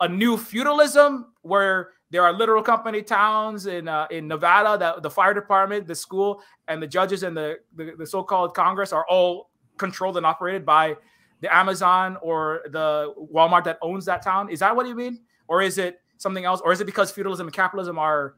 [0.00, 5.10] a new feudalism where there are literal company towns in uh, in Nevada that the
[5.10, 9.50] fire department, the school, and the judges and the, the, the so-called Congress are all
[9.78, 10.96] controlled and operated by
[11.40, 14.50] the Amazon or the Walmart that owns that town.
[14.50, 17.46] Is that what you mean, or is it something else, or is it because feudalism
[17.46, 18.34] and capitalism are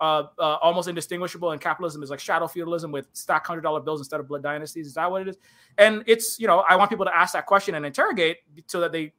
[0.00, 4.00] uh, uh, almost indistinguishable, and capitalism is like shadow feudalism with stack hundred dollar bills
[4.00, 4.86] instead of blood dynasties?
[4.86, 5.38] Is that what it is?
[5.78, 8.92] And it's you know I want people to ask that question and interrogate so that
[8.92, 9.12] they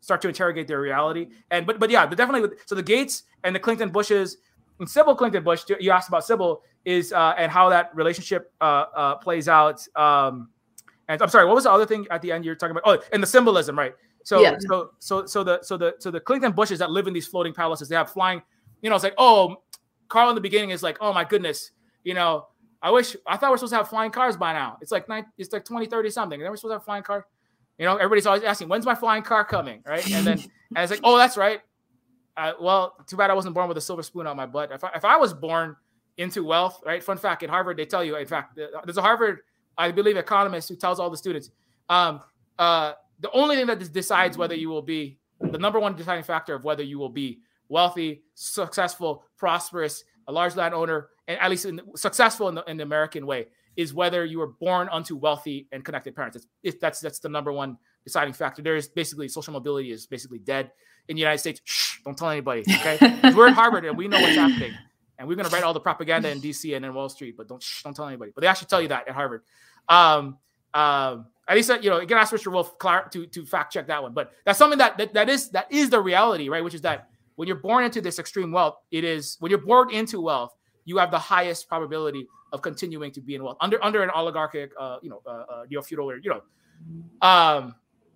[0.00, 1.28] start to interrogate their reality.
[1.50, 2.56] And but but yeah, but definitely.
[2.66, 4.38] So the Gates and the Clinton Bushes
[4.78, 5.64] and Sybil Clinton Bush.
[5.80, 9.86] You asked about Sybil is uh, and how that relationship uh, uh, plays out.
[9.96, 10.50] Um,
[11.08, 12.82] and I'm sorry, what was the other thing at the end you're talking about?
[12.86, 13.94] Oh, and the symbolism, right?
[14.24, 14.56] So yeah.
[14.58, 17.52] so so so the so the so the Clinton Bushes that live in these floating
[17.52, 18.42] palaces, they have flying.
[18.82, 19.62] You know, it's like oh,
[20.08, 21.70] Carl in the beginning is like oh my goodness,
[22.02, 22.46] you know.
[22.82, 24.76] I wish I thought we are supposed to have flying cars by now.
[24.82, 26.34] It's like nine, it's like 20, 30 something.
[26.34, 27.24] And then we're supposed to have flying cars.
[27.78, 29.82] You know, everybody's always asking, when's my flying car coming?
[29.86, 30.06] Right.
[30.10, 30.38] And then
[30.76, 31.60] and it's like, oh, that's right.
[32.36, 34.70] Uh, well, too bad I wasn't born with a silver spoon on my butt.
[34.70, 35.76] If I, if I was born
[36.18, 37.02] into wealth, right?
[37.02, 39.40] Fun fact at Harvard, they tell you, in fact, there's a Harvard,
[39.76, 41.50] I believe, economist who tells all the students,
[41.88, 42.20] um,
[42.58, 46.54] uh, the only thing that decides whether you will be the number one deciding factor
[46.54, 51.80] of whether you will be wealthy, successful, prosperous, a large landowner, and at least in,
[51.96, 53.46] successful in the, in the American way
[53.76, 56.36] is whether you were born unto wealthy and connected parents.
[56.36, 58.62] It's, it, that's that's the number one deciding factor.
[58.62, 60.70] There is basically social mobility is basically dead
[61.08, 61.60] in the United States.
[61.64, 62.62] Shh, don't tell anybody.
[62.68, 62.98] Okay,
[63.34, 64.74] we're at Harvard and we know what's happening,
[65.18, 67.62] and we're gonna write all the propaganda in DC and in Wall Street, but don't
[67.62, 68.32] shh, don't tell anybody.
[68.34, 69.42] But they actually tell you that at Harvard.
[69.88, 70.38] Um,
[70.72, 72.50] um, at least you know can ask Mr.
[72.50, 72.72] Wolff
[73.10, 74.12] to to fact check that one.
[74.12, 76.64] But that's something that, that that is that is the reality, right?
[76.64, 79.90] Which is that when you're born into this extreme wealth, it is when you're born
[79.90, 80.54] into wealth,
[80.84, 84.72] you have the highest probability of continuing to be in wealth under under an oligarchic,
[84.78, 86.40] uh, you know, uh, uh, neo feudal, or you know,
[87.26, 87.74] um,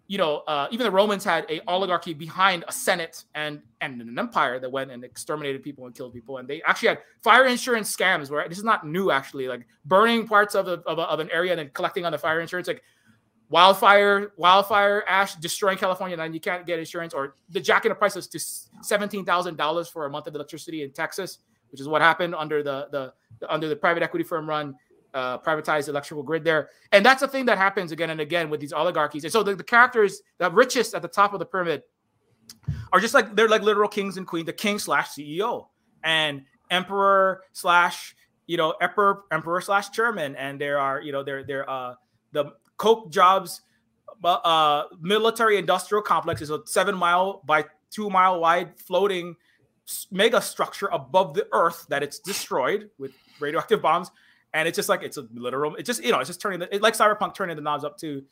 [0.09, 4.19] you know, uh, even the Romans had a oligarchy behind a senate and and an
[4.19, 7.95] empire that went and exterminated people and killed people, and they actually had fire insurance
[7.95, 11.21] scams where this is not new actually, like burning parts of the of, a, of
[11.21, 12.83] an area and then collecting on the fire insurance, like
[13.51, 17.95] wildfire wildfire ash destroying California, and then you can't get insurance, or the jacking the
[17.95, 18.41] prices to
[18.83, 21.39] seventeen thousand dollars for a month of electricity in Texas
[21.71, 24.75] which is what happened under the the, the under the private equity firm run
[25.15, 26.71] uh, privatized electrical grid there.
[26.93, 29.25] And that's a thing that happens again and again with these oligarchies.
[29.25, 31.83] And so the, the characters, the richest at the top of the pyramid,
[32.93, 35.67] are just like they're like literal kings and queens, the king slash CEO
[36.03, 38.15] and emperor slash
[38.47, 41.95] you know emperor emperor slash chairman, and there are you know they're they're uh
[42.33, 43.63] the Koch jobs
[44.25, 49.37] uh military industrial complex is a seven mile by two mile wide floating
[50.11, 54.11] mega structure above the earth that it's destroyed with radioactive bombs
[54.59, 56.75] and it's just like it's a literal it just you know it's just turning the
[56.75, 58.23] it, like cyberpunk turning the knobs up to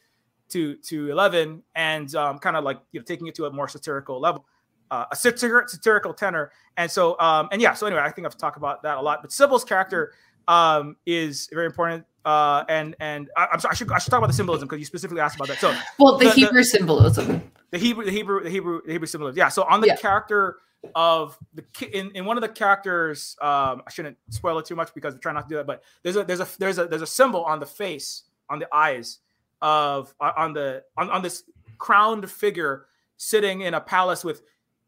[0.49, 3.69] to to 11 and um, kind of like you know taking it to a more
[3.69, 4.45] satirical level
[4.91, 6.53] uh, a satir- satirical tenor.
[6.77, 9.23] And so um and yeah so anyway i think i've talked about that a lot
[9.23, 10.13] but sybil's character
[10.47, 14.19] um is very important uh and and I, am sorry i should i should talk
[14.19, 15.59] about the symbolism because you specifically asked about that.
[15.59, 17.51] So well the, the hebrew the, symbolism.
[17.71, 19.39] The hebrew the hebrew the hebrew the hebrew symbolism.
[19.39, 19.97] Yeah so on the yeah.
[19.97, 20.59] character
[20.95, 21.65] of the
[21.97, 25.21] in, in one of the characters um i shouldn't spoil it too much because we're
[25.21, 27.45] trying not to do that but there's a there's a there's a there's a symbol
[27.45, 29.21] on the face on the eyes
[29.63, 31.45] of uh, on the on, on this
[31.79, 32.87] crowned figure
[33.17, 34.43] sitting in a palace with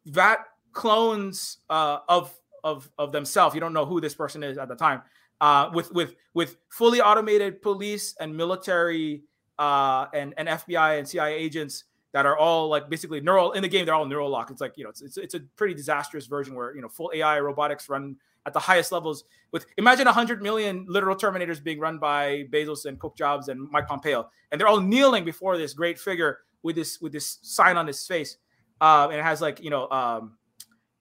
[0.06, 0.40] that
[0.73, 2.35] clones uh of
[2.65, 3.55] of of themselves.
[3.55, 5.02] You don't know who this person is at the time
[5.40, 9.23] uh with with with fully automated police and military
[9.59, 13.69] uh and and fbi and cia agents that are all like basically neural in the
[13.69, 13.85] game.
[13.85, 14.51] They're all neural lock.
[14.51, 17.10] It's like you know, it's, it's it's a pretty disastrous version where you know full
[17.15, 18.16] AI robotics run
[18.47, 19.24] at the highest levels.
[19.52, 23.86] With imagine hundred million literal Terminators being run by Bezos and Cook Jobs and Mike
[23.86, 27.86] Pompeo, and they're all kneeling before this great figure with this with this sign on
[27.86, 28.39] his face,
[28.81, 30.39] uh, and it has like you know, um,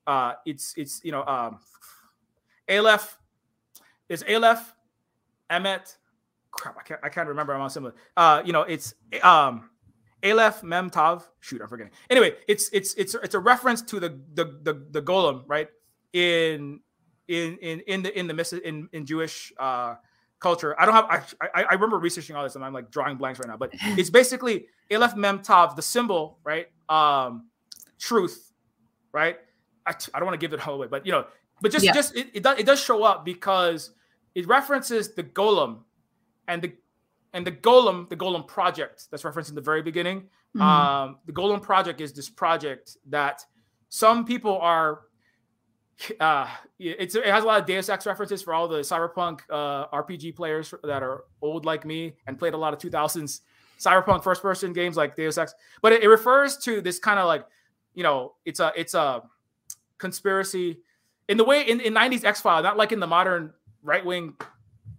[0.06, 1.60] uh, it's it's you know, um,
[2.70, 3.18] Aleph
[4.10, 4.74] is Aleph,
[5.50, 5.96] Emet.
[6.52, 7.54] Crap, I can't I can't remember.
[7.54, 7.94] I'm on similar.
[8.16, 9.70] Uh, you know, it's um
[10.24, 11.30] Aleph Mem Tav.
[11.40, 11.94] Shoot, I'm forgetting.
[12.10, 15.70] Anyway, it's it's it's it's a reference to the the the, the golem, right?
[16.14, 16.80] In
[17.28, 19.96] in in in the in the in in Jewish uh,
[20.40, 20.80] culture.
[20.80, 21.36] I don't have.
[21.42, 23.58] I, I, I remember researching all this, and I'm like drawing blanks right now.
[23.58, 26.68] But it's basically Aleph Mem Tav, the symbol, right?
[26.90, 27.48] Um,
[28.00, 28.52] truth,
[29.12, 29.38] right?
[29.86, 31.26] I, I don't want to give it all away, but you know,
[31.62, 31.94] but just yeah.
[31.94, 33.92] just it, it does it does show up because
[34.38, 35.80] it references the golem
[36.48, 36.72] and the
[37.34, 40.22] and the golem the golem project that's referenced in the very beginning
[40.56, 40.62] mm-hmm.
[40.62, 43.44] um the golem project is this project that
[43.90, 45.02] some people are
[46.20, 46.48] uh
[46.78, 50.36] it's it has a lot of deus ex references for all the cyberpunk uh rpg
[50.36, 53.42] players that are old like me and played a lot of 2000s
[53.80, 57.26] cyberpunk first person games like deus ex but it, it refers to this kind of
[57.26, 57.44] like
[57.96, 59.24] you know it's a it's a
[59.98, 60.78] conspiracy
[61.28, 63.54] in the way in, in 90s X File, not like in the modern
[63.88, 64.36] right wing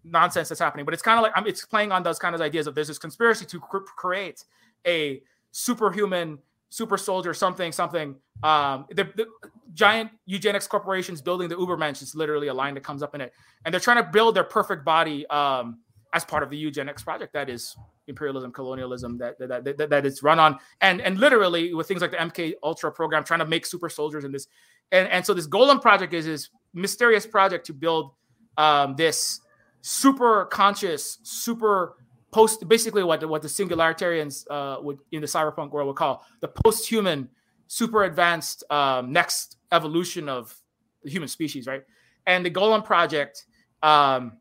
[0.05, 2.41] nonsense that's happening, but it's kind of like I'm it's playing on those kind of
[2.41, 4.45] ideas of there's this conspiracy to cr- create
[4.87, 6.39] a superhuman
[6.71, 9.27] super soldier something something um the, the,
[9.73, 13.33] giant eugenics corporations building the ubermensch is literally a line that comes up in it.
[13.65, 15.79] And they're trying to build their perfect body um
[16.15, 20.07] as part of the eugenics project that is imperialism colonialism that that, that, that, that
[20.07, 20.59] is run on.
[20.81, 24.25] And and literally with things like the mk ultra program trying to make super soldiers
[24.25, 24.47] in this.
[24.93, 28.13] And and so this golem project is this mysterious project to build
[28.59, 29.41] um, this
[29.81, 31.97] super conscious, super
[32.31, 36.49] post, basically what what the singularitarians uh, would in the cyberpunk world would call the
[36.49, 37.29] post-human,
[37.69, 40.55] super advanced um, next evolution of
[41.03, 41.85] the human species, right?
[42.27, 43.47] And the golem project
[43.83, 44.33] um,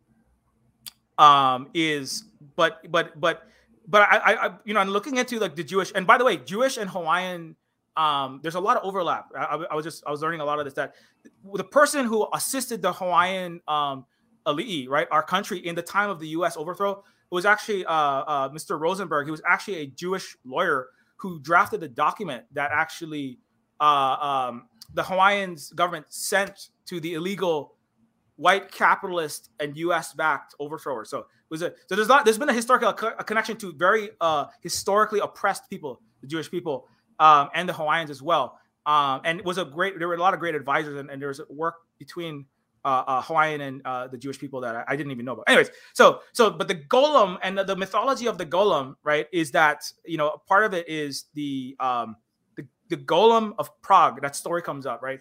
[1.17, 2.25] um, is,
[2.55, 3.43] but but but
[3.87, 6.37] but I, I you know I'm looking into like the Jewish and by the way,
[6.37, 7.55] Jewish and Hawaiian
[7.97, 9.25] um, there's a lot of overlap.
[9.35, 10.75] I, I, was just I was learning a lot of this.
[10.75, 10.93] That
[11.55, 14.05] the person who assisted the Hawaiian um,
[14.45, 16.55] Ali'i, right, our country in the time of the U.S.
[16.57, 18.79] overthrow, was actually uh, uh, Mr.
[18.79, 19.25] Rosenberg.
[19.25, 23.39] He was actually a Jewish lawyer who drafted the document that actually
[23.79, 27.73] uh, um, the Hawaiians government sent to the illegal
[28.35, 30.13] white capitalist and U.S.
[30.13, 31.03] backed overthrower.
[31.03, 34.45] So was a so there's not there's been a historical a connection to very uh,
[34.61, 36.87] historically oppressed people, the Jewish people
[37.19, 38.59] um, and the Hawaiians as well.
[38.85, 39.99] Um, and it was a great.
[39.99, 42.45] There were a lot of great advisors, and, and there was work between
[42.85, 45.43] uh, uh, Hawaiian and uh, the Jewish people that I, I, didn't even know about.
[45.47, 49.51] Anyways, so so but the golem and the, the, mythology of the golem, right, is
[49.51, 52.15] that you know part of it is the um,
[52.55, 54.21] the, the golem of Prague.
[54.21, 55.19] That story comes up, right,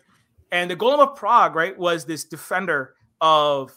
[0.52, 3.72] and the golem of Prague, right, was this defender of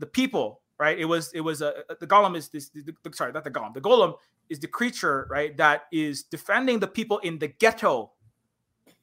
[0.00, 0.98] the people, right.
[0.98, 2.70] It was it was a the golem is this.
[2.70, 3.74] The, the, sorry, not the golem.
[3.74, 4.14] The golem
[4.48, 8.12] is the creature, right, that is defending the people in the ghetto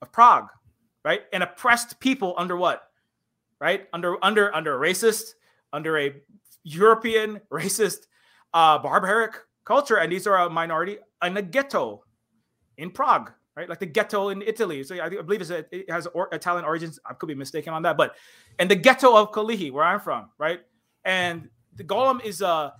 [0.01, 0.49] of Prague,
[1.03, 1.21] right?
[1.33, 2.83] And oppressed people under what?
[3.59, 3.87] Right?
[3.93, 5.33] Under under under a racist,
[5.71, 6.13] under a
[6.63, 8.07] European racist
[8.53, 9.35] uh barbaric
[9.65, 9.97] culture.
[9.97, 12.03] And these are a minority in a ghetto
[12.77, 13.69] in Prague, right?
[13.69, 14.83] Like the ghetto in Italy.
[14.83, 16.99] So I, believe a, it has or, Italian origins.
[17.05, 18.15] I could be mistaken on that, but
[18.59, 20.61] and the ghetto of Kalihi, where I'm from, right?
[21.05, 22.73] And the golem is a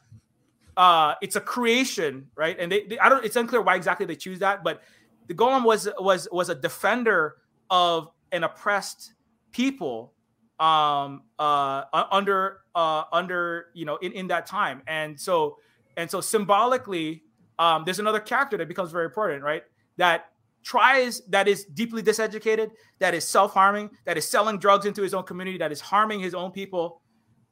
[0.78, 2.58] uh, it's a creation, right?
[2.60, 3.24] And they, they, I don't.
[3.26, 4.82] It's unclear why exactly they choose that, but
[5.28, 7.38] the golem was was was a defender
[7.70, 9.14] of an oppressed
[9.52, 10.14] people
[10.60, 15.58] um, uh, under uh, under you know in, in that time, and so
[15.98, 17.24] and so symbolically,
[17.60, 19.64] um, there's another character that becomes very important, right?
[19.98, 20.28] That
[20.64, 25.24] tries that is deeply diseducated, that is self-harming, that is selling drugs into his own
[25.24, 27.01] community, that is harming his own people,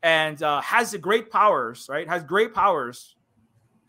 [0.03, 2.07] and uh, has great powers, right?
[2.07, 3.15] Has great powers,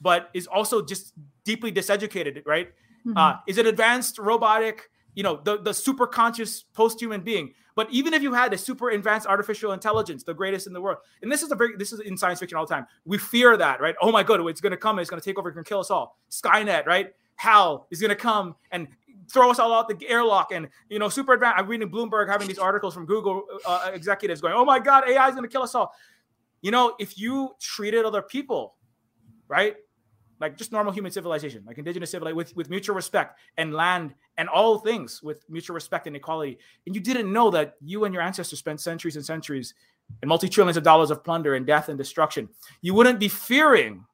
[0.00, 1.12] but is also just
[1.44, 2.68] deeply diseducated, right?
[3.06, 3.16] Mm-hmm.
[3.16, 7.54] Uh, is an advanced robotic, you know, the, the super conscious post-human being.
[7.76, 10.98] But even if you had a super advanced artificial intelligence, the greatest in the world,
[11.22, 12.86] and this is a very this is in science fiction all the time.
[13.04, 13.94] We fear that, right?
[14.02, 16.18] Oh my god, it's gonna come, it's gonna take over, it's gonna kill us all.
[16.30, 17.14] Skynet, right?
[17.36, 18.88] Hal is gonna come and
[19.30, 21.58] throw us all out the airlock and you know super advanced.
[21.58, 25.28] I'm reading bloomberg having these articles from google uh, executives going oh my god ai
[25.28, 25.92] is going to kill us all.
[26.62, 28.76] You know if you treated other people
[29.48, 29.76] right
[30.40, 34.48] like just normal human civilization like indigenous civilization with, with mutual respect and land and
[34.48, 38.22] all things with mutual respect and equality and you didn't know that you and your
[38.22, 39.74] ancestors spent centuries and centuries
[40.22, 42.48] and multi-trillions of dollars of plunder and death and destruction
[42.80, 44.04] you wouldn't be fearing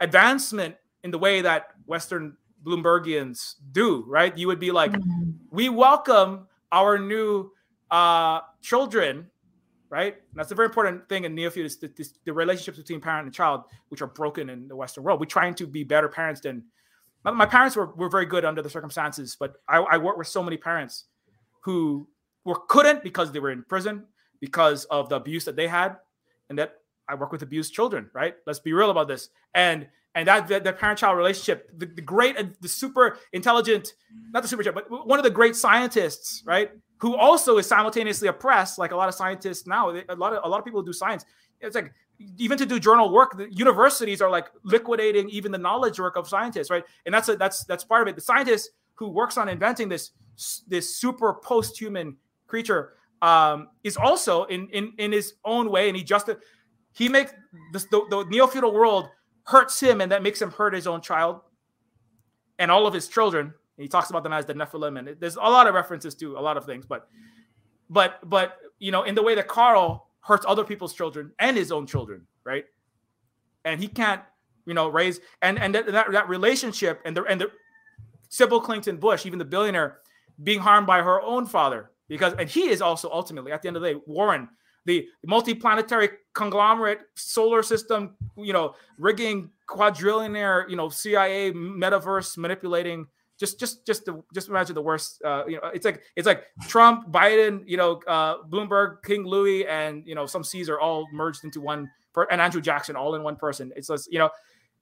[0.00, 0.74] advancement
[1.04, 4.36] in the way that western Bloombergians do, right?
[4.36, 5.30] You would be like, mm-hmm.
[5.50, 7.50] we welcome our new
[7.90, 9.28] uh, children,
[9.90, 10.14] right?
[10.14, 13.26] And that's a very important thing in Neofeud is the, this, the relationships between parent
[13.26, 15.20] and child, which are broken in the Western world.
[15.20, 16.64] We're trying to be better parents than
[17.24, 20.42] my parents were, were very good under the circumstances, but I, I work with so
[20.42, 21.04] many parents
[21.60, 22.06] who
[22.44, 24.04] were couldn't because they were in prison
[24.40, 25.96] because of the abuse that they had,
[26.50, 26.74] and that
[27.08, 28.34] I work with abused children, right?
[28.46, 29.30] Let's be real about this.
[29.54, 33.94] And and that the, the parent-child relationship, the, the great, the super intelligent,
[34.32, 36.70] not the super, but one of the great scientists, right?
[37.04, 39.90] who also is simultaneously oppressed, like a lot of scientists now.
[39.90, 41.26] A lot of a lot of people do science.
[41.60, 41.92] It's like
[42.38, 46.26] even to do journal work, the universities are like liquidating even the knowledge work of
[46.26, 46.82] scientists, right?
[47.04, 48.14] And that's a, that's that's part of it.
[48.14, 50.12] The scientist who works on inventing this
[50.66, 56.02] this super post-human creature um, is also in in in his own way, and he
[56.02, 56.30] just
[56.92, 57.34] he makes
[57.72, 59.08] this, the, the neo-feudal world
[59.44, 61.40] hurts him, and that makes him hurt his own child
[62.58, 63.46] and all of his children.
[63.46, 66.38] And He talks about them as the Nephilim, and there's a lot of references to
[66.38, 67.08] a lot of things, but
[67.90, 71.70] but but you know, in the way that Carl hurts other people's children and his
[71.70, 72.64] own children, right?
[73.64, 74.22] And he can't,
[74.66, 77.50] you know, raise and and that that, that relationship and the and the
[78.28, 79.98] Sybil Clinton Bush, even the billionaire,
[80.42, 83.76] being harmed by her own father because and he is also ultimately at the end
[83.76, 84.48] of the day Warren
[84.86, 93.06] the multi-planetary conglomerate solar system you know rigging quadrillionaire you know cia metaverse manipulating
[93.38, 97.10] just just just just imagine the worst uh, you know it's like it's like trump
[97.10, 101.60] biden you know uh, bloomberg king louis and you know some caesar all merged into
[101.60, 103.72] one per- and andrew jackson all in one person.
[103.76, 104.30] It's just you know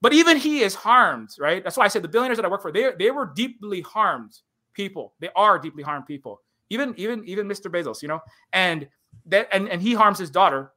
[0.01, 1.63] but even he is harmed right?
[1.63, 4.33] That's why i said the billionaires that i work for they, they were deeply harmed
[4.73, 5.13] people.
[5.19, 6.41] They are deeply harmed people.
[6.69, 7.71] Even even even Mr.
[7.71, 8.19] Bezos, you know,
[8.51, 8.87] and
[9.27, 10.71] that and and he harms his daughter,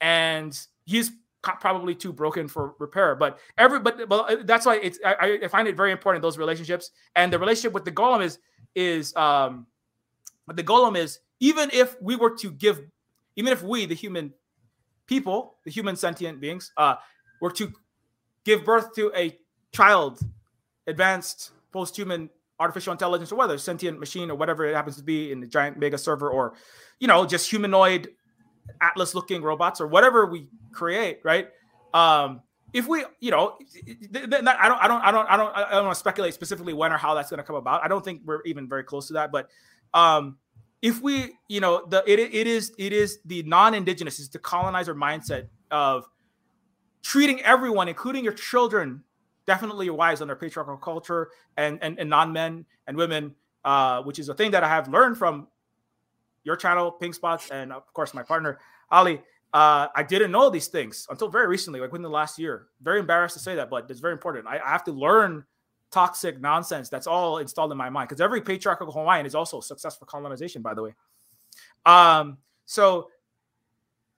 [0.00, 3.14] and he's probably too broken for repair.
[3.14, 6.38] But every but well, uh, that's why it's I, I find it very important those
[6.38, 8.38] relationships and the relationship with the golem is
[8.74, 9.66] is um,
[10.46, 12.82] but the golem is even if we were to give,
[13.36, 14.32] even if we the human
[15.06, 16.96] people, the human sentient beings, uh,
[17.40, 17.72] were to
[18.44, 19.36] give birth to a
[19.72, 20.20] child,
[20.86, 22.28] advanced post-human
[22.60, 25.78] artificial intelligence or whether sentient machine or whatever it happens to be in the giant
[25.78, 26.54] mega server or
[27.00, 28.10] you know just humanoid
[28.80, 31.48] atlas looking robots or whatever we create right?
[31.94, 33.56] Um if we you know
[34.14, 36.92] i don't i don't i don't i don't i don't want to speculate specifically when
[36.92, 37.82] or how that's going to come about.
[37.82, 39.48] I don't think we're even very close to that but
[39.92, 40.36] um
[40.82, 44.94] if we you know the it, it is it is the non-indigenous is the colonizer
[44.94, 46.04] mindset of
[47.02, 49.02] treating everyone including your children
[49.46, 54.34] definitely wives under patriarchal culture and and, and non-men and women, uh, which is a
[54.34, 55.48] thing that I have learned from
[56.44, 58.58] your channel, Pink Spots, and of course my partner
[58.90, 59.22] Ali.
[59.52, 62.68] Uh, I didn't know these things until very recently, like within the last year.
[62.82, 64.46] Very embarrassed to say that, but it's very important.
[64.46, 65.44] I, I have to learn
[65.90, 70.06] toxic nonsense that's all installed in my mind because every patriarchal Hawaiian is also successful
[70.06, 70.94] colonization, by the way.
[71.84, 73.08] Um, so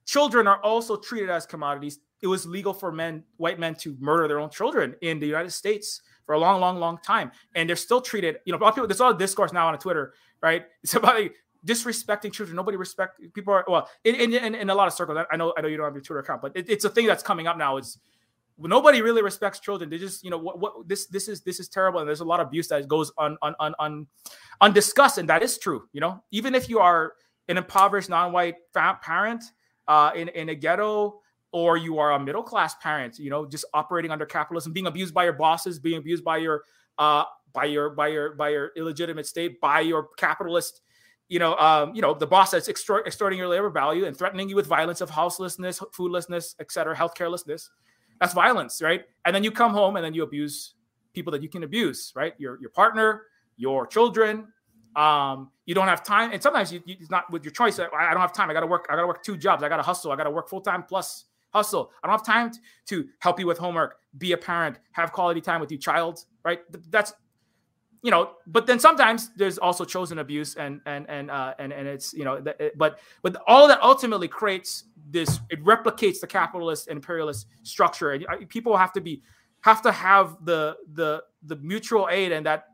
[0.05, 4.29] children are also treated as commodities it was legal for men, white men, to murder
[4.29, 7.77] their own children in the United States for a long, long, long time, and they're
[7.77, 8.39] still treated.
[8.45, 8.89] You know, a lot of people.
[8.89, 10.65] There's a lot of discourse now on Twitter, right?
[10.83, 11.35] It's about like,
[11.67, 12.57] disrespecting children.
[12.57, 15.19] Nobody respect people are well in, in, in, in, a lot of circles.
[15.31, 17.07] I know I know you don't have your Twitter account, but it, it's a thing
[17.07, 17.77] that's coming up now.
[17.77, 17.99] Is
[18.59, 19.91] nobody really respects children.
[19.91, 22.25] They just you know what, what this this is this is terrible, and there's a
[22.25, 24.07] lot of abuse that goes on on on on
[24.61, 25.89] undiscussed, and that is true.
[25.93, 27.15] You know, even if you are
[27.49, 29.45] an impoverished non-white parent
[29.89, 31.21] uh, in in a ghetto
[31.53, 35.15] or you are a middle class parent, you know, just operating under capitalism, being abused
[35.15, 36.65] by your bosses, being abused by your
[36.99, 40.81] uh by your by your by your illegitimate state, by your capitalist,
[41.29, 44.49] you know, um, you know, the boss that's extort, extorting your labor value and threatening
[44.49, 47.69] you with violence of houselessness, foodlessness, etc., healthcarelessness.
[48.21, 49.05] That's violence, right?
[49.25, 50.75] And then you come home and then you abuse
[51.13, 52.35] people that you can abuse, right?
[52.39, 53.23] Your your partner,
[53.57, 54.49] your children.
[54.95, 57.79] Um, you don't have time, and sometimes you, you, it's not with your choice.
[57.79, 58.51] I, I don't have time.
[58.51, 58.87] I got to work.
[58.91, 59.63] I got to work two jobs.
[59.63, 60.13] I got to hustle.
[60.13, 61.91] I got to work full time plus hustle.
[62.03, 62.53] I don't have time
[62.87, 66.61] to help you with homework, be a parent, have quality time with your child, right?
[66.91, 67.13] That's
[68.05, 71.87] you know, but then sometimes there's also chosen abuse and and and uh, and and
[71.87, 72.45] it's you know,
[72.77, 75.39] but but all that ultimately creates this.
[75.51, 79.23] It replicates the capitalist and imperialist structure, and uh, people have to be
[79.61, 82.65] have to have the the the mutual aid and that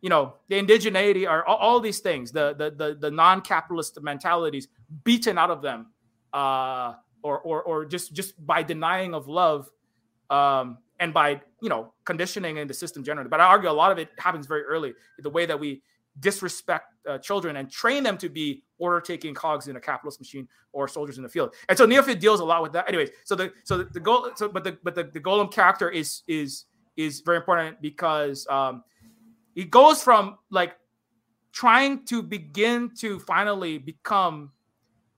[0.00, 4.68] you know the indigeneity or all, all these things the the the, the non-capitalist mentalities
[5.04, 5.86] beaten out of them
[6.32, 9.70] uh or or or just just by denying of love
[10.30, 13.28] um, and by you know conditioning in the system generally.
[13.28, 14.94] But I argue a lot of it happens very early.
[15.18, 15.82] The way that we
[16.20, 20.46] disrespect uh, children and train them to be order taking cogs in a capitalist machine
[20.72, 21.54] or soldiers in the field.
[21.68, 22.86] And so Neofeud deals a lot with that.
[22.88, 25.88] Anyways, so the so the, the goal so but the but the, the golem character
[25.88, 28.84] is is is very important because um
[29.54, 30.76] he goes from like
[31.52, 34.50] trying to begin to finally become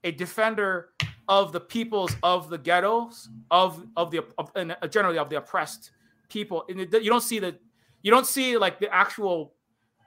[0.03, 0.89] a defender
[1.27, 5.37] of the peoples of the ghettos of of the of, and uh, generally of the
[5.37, 5.91] oppressed
[6.29, 6.65] people.
[6.69, 7.57] And you don't see the
[8.01, 9.53] you don't see like the actual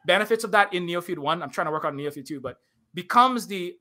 [0.07, 1.43] benefits of that in Neofeud One.
[1.43, 2.59] I'm trying to work on Neofeud Two, but
[2.95, 3.77] becomes the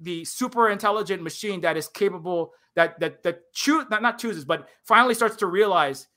[0.00, 4.68] the super intelligent machine that is capable that that that choose not, not chooses but
[4.82, 6.08] finally starts to realize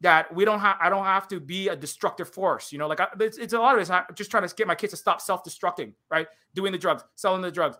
[0.00, 3.00] that we don't have i don't have to be a destructive force you know like
[3.00, 4.96] I, it's, it's a lot of it's i just trying to get my kids to
[4.96, 7.76] stop self-destructing right doing the drugs selling the drugs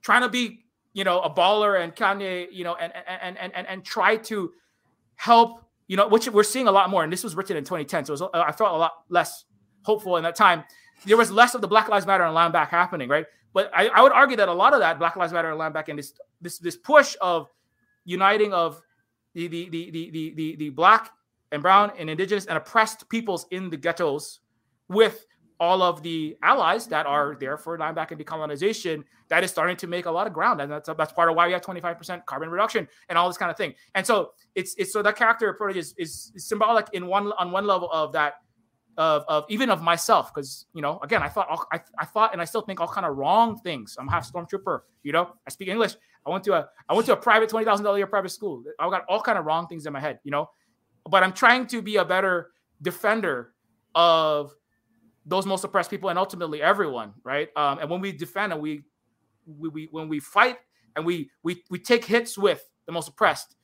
[0.00, 0.64] trying to be
[0.94, 4.52] you know a baller and kanye you know and and and and, and try to
[5.16, 8.06] help you know which we're seeing a lot more and this was written in 2010
[8.06, 9.44] so was, uh, i felt a lot less
[9.84, 10.64] hopeful in that time.
[11.06, 13.26] There was less of the black lives matter and line back happening right?
[13.52, 15.72] But I, I would argue that a lot of that black lives matter and line
[15.72, 17.48] back and this this this push of
[18.04, 18.80] uniting of
[19.34, 21.10] the the the the the, the, the black
[21.52, 24.40] and brown and indigenous and oppressed peoples in the ghettos
[24.88, 25.26] with
[25.60, 29.86] all of the allies that are there for back and decolonization that is starting to
[29.86, 30.60] make a lot of ground.
[30.60, 33.50] And that's that's part of why we have 25% carbon reduction and all this kind
[33.50, 33.74] of thing.
[33.94, 37.52] And so it's it's so that character approach is, is, is symbolic in one on
[37.52, 38.34] one level of that
[38.96, 40.34] of, of even of myself.
[40.34, 42.88] Because you know again i thought all, I, I thought and i still think all
[42.88, 43.96] kind of wrong things.
[43.98, 45.30] I'm half stormtrooper you know?
[45.46, 45.94] I speak english.
[46.26, 48.64] I went to a i went to a private $20000 year private school.
[48.80, 50.50] I got all kind of wrong things in my head you know?
[51.08, 52.50] But I'm trying to be a better
[52.82, 53.52] defender
[53.94, 54.52] of
[55.26, 57.48] those most oppressed people and ultimately everyone, right?
[57.56, 58.82] Um, and when we defend and we,
[59.46, 60.58] we, we when we fight
[60.96, 63.56] and we we we take hits with the most oppressed,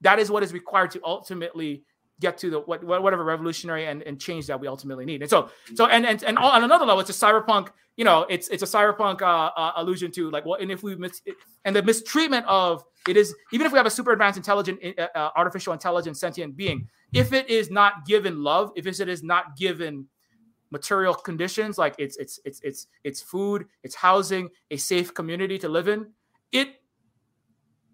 [0.00, 1.84] that is what is required to ultimately
[2.20, 5.22] get to the what, whatever revolutionary and, and change that we ultimately need.
[5.22, 7.68] And so so and and and on another level, it's a cyberpunk.
[7.96, 10.94] You know, it's it's a cyberpunk uh, uh, allusion to like well, and if we
[10.96, 11.20] miss
[11.64, 15.06] and the mistreatment of it is even if we have a super advanced, intelligent, uh,
[15.14, 19.56] uh, artificial intelligence, sentient being, if it is not given love, if it is not
[19.56, 20.06] given
[20.70, 25.68] material conditions like it's it's it's it's it's food, it's housing, a safe community to
[25.68, 26.08] live in,
[26.52, 26.80] it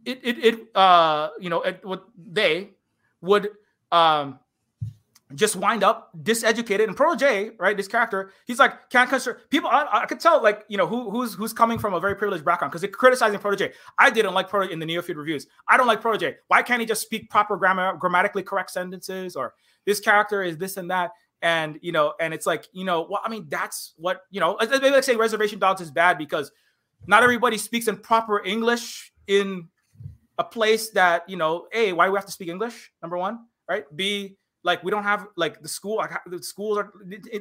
[0.04, 2.70] it it, it uh you know it, what they
[3.20, 3.48] would
[3.90, 4.38] um,
[5.34, 6.84] just wind up diseducated.
[6.84, 9.68] And Pro J, right, this character, he's like, can't consider people.
[9.70, 12.44] I, I could tell, like, you know, who who's who's coming from a very privileged
[12.44, 13.68] background because they're criticizing Protege.
[13.68, 13.74] J.
[13.98, 15.46] I didn't like Protege in the Neofeud reviews.
[15.68, 16.36] I don't like Pro J.
[16.48, 19.34] Why can't he just speak proper grammar, grammatically correct sentences?
[19.34, 19.54] Or
[19.86, 21.12] this character is this and that.
[21.44, 24.56] And you know, and it's like, you know, well, I mean, that's what you know.
[24.60, 26.50] Maybe like say reservation dogs is bad because
[27.06, 29.68] not everybody speaks in proper English in
[30.38, 31.68] a place that you know.
[31.72, 32.90] A, why do we have to speak English?
[33.00, 33.84] Number one right?
[33.94, 36.92] B, like we don't have like the school, like the schools are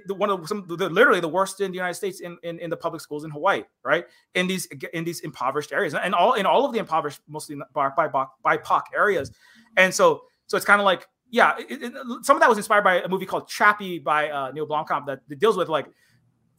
[0.09, 2.77] one of some the, literally the worst in the United States in, in, in the
[2.77, 4.05] public schools in Hawaii, right?
[4.35, 7.89] In these in these impoverished areas, and all in all of the impoverished, mostly by
[7.89, 8.07] by
[8.45, 9.31] BIPOC areas,
[9.77, 12.83] and so so it's kind of like yeah, it, it, some of that was inspired
[12.83, 15.87] by a movie called Chappie by uh, Neil Blomkamp that, that, deals with like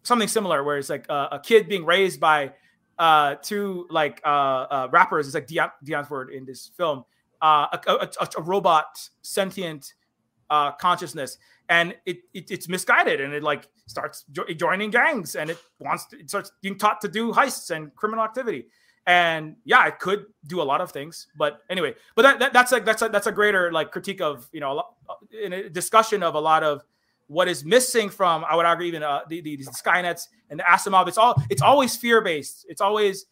[0.03, 2.53] something similar, where it's like uh, a kid being raised by
[2.99, 5.27] uh, two like uh, uh, rappers.
[5.27, 7.05] It's like Dion, Die Antwoord in this film,
[7.41, 8.87] uh, a, a, a, robot
[9.23, 9.95] sentient
[10.81, 11.39] consciousness.
[11.69, 16.07] And it, it, it's misguided and it like starts jo- joining gangs and it wants
[16.07, 18.67] to, it starts being taught to do heists and criminal activity
[19.07, 22.73] and yeah I could do a lot of things but anyway but that, that that's
[22.73, 24.95] like that's a that's a greater like critique of you know a lot,
[25.43, 26.83] in a discussion of a lot of
[27.27, 30.65] what is missing from i would argue even uh, the, the, the skynets and the
[30.65, 33.27] asimov it's all it's always fear based it's always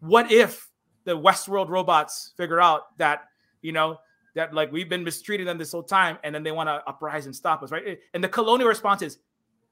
[0.00, 0.70] what if
[1.04, 3.24] the westworld robots figure out that
[3.62, 3.98] you know,
[4.34, 7.26] that like we've been mistreating them this whole time, and then they want to uprise
[7.26, 7.98] and stop us, right?
[8.14, 9.18] And the colonial response is,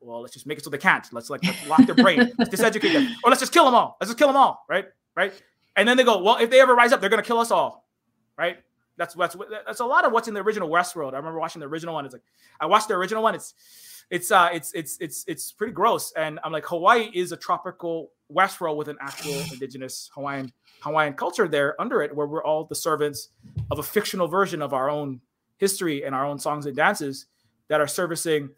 [0.01, 1.07] well, let's just make it so they can't.
[1.13, 3.97] Let's like let's lock their brain, let's diseducate them, or let's just kill them all.
[4.01, 4.87] Let's just kill them all, right?
[5.19, 5.33] Right?
[5.75, 7.89] And then they go, well, if they ever rise up, they're gonna kill us all,
[8.37, 8.59] right?
[8.97, 11.13] That's that's that's a lot of what's in the original Westworld.
[11.15, 12.05] I remember watching the original one.
[12.05, 12.23] It's like
[12.61, 13.35] I watched the original one.
[13.35, 13.55] It's
[14.11, 16.13] it's uh it's it's it's it's pretty gross.
[16.17, 21.49] And I'm like, Hawaii is a tropical Westworld with an actual indigenous Hawaiian Hawaiian culture
[21.49, 23.31] there under it, where we're all the servants
[23.71, 25.21] of a fictional version of our own
[25.59, 27.27] history and our own songs and dances
[27.69, 28.51] that are servicing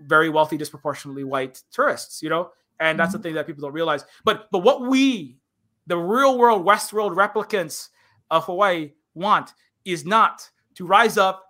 [0.00, 2.50] very wealthy, disproportionately white tourists, you know?
[2.80, 3.18] And that's mm-hmm.
[3.18, 4.04] the thing that people don't realize.
[4.24, 5.36] But but what we,
[5.86, 7.88] the real world West world replicants
[8.30, 9.52] of Hawaii, want
[9.84, 11.44] is not to rise up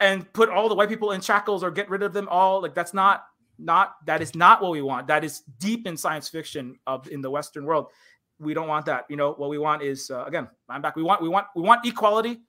[0.00, 2.60] and put all the white people in shackles or get rid of them all.
[2.62, 3.24] Like that's not
[3.58, 5.06] not that is not what we want.
[5.08, 7.88] That is deep in science fiction of in the Western world
[8.40, 9.06] we don't want that.
[9.08, 10.96] You know, what we want is uh, again, I'm back.
[10.96, 12.40] We want we want we want equality.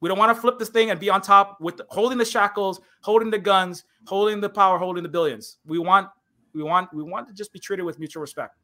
[0.00, 2.24] We don't want to flip this thing and be on top with the, holding the
[2.24, 5.58] shackles, holding the guns, holding the power, holding the billions.
[5.64, 6.08] We want
[6.54, 8.56] we want we want to just be treated with mutual respect.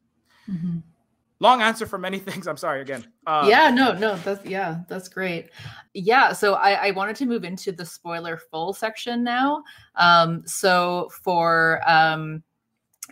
[0.49, 0.79] Mm-hmm.
[1.39, 2.47] Long answer for many things.
[2.47, 3.05] I'm sorry again.
[3.25, 5.49] Uh, yeah, no, no, that's yeah, that's great.
[5.93, 9.63] Yeah, so I, I wanted to move into the spoiler full section now.
[9.95, 12.43] Um, so for um,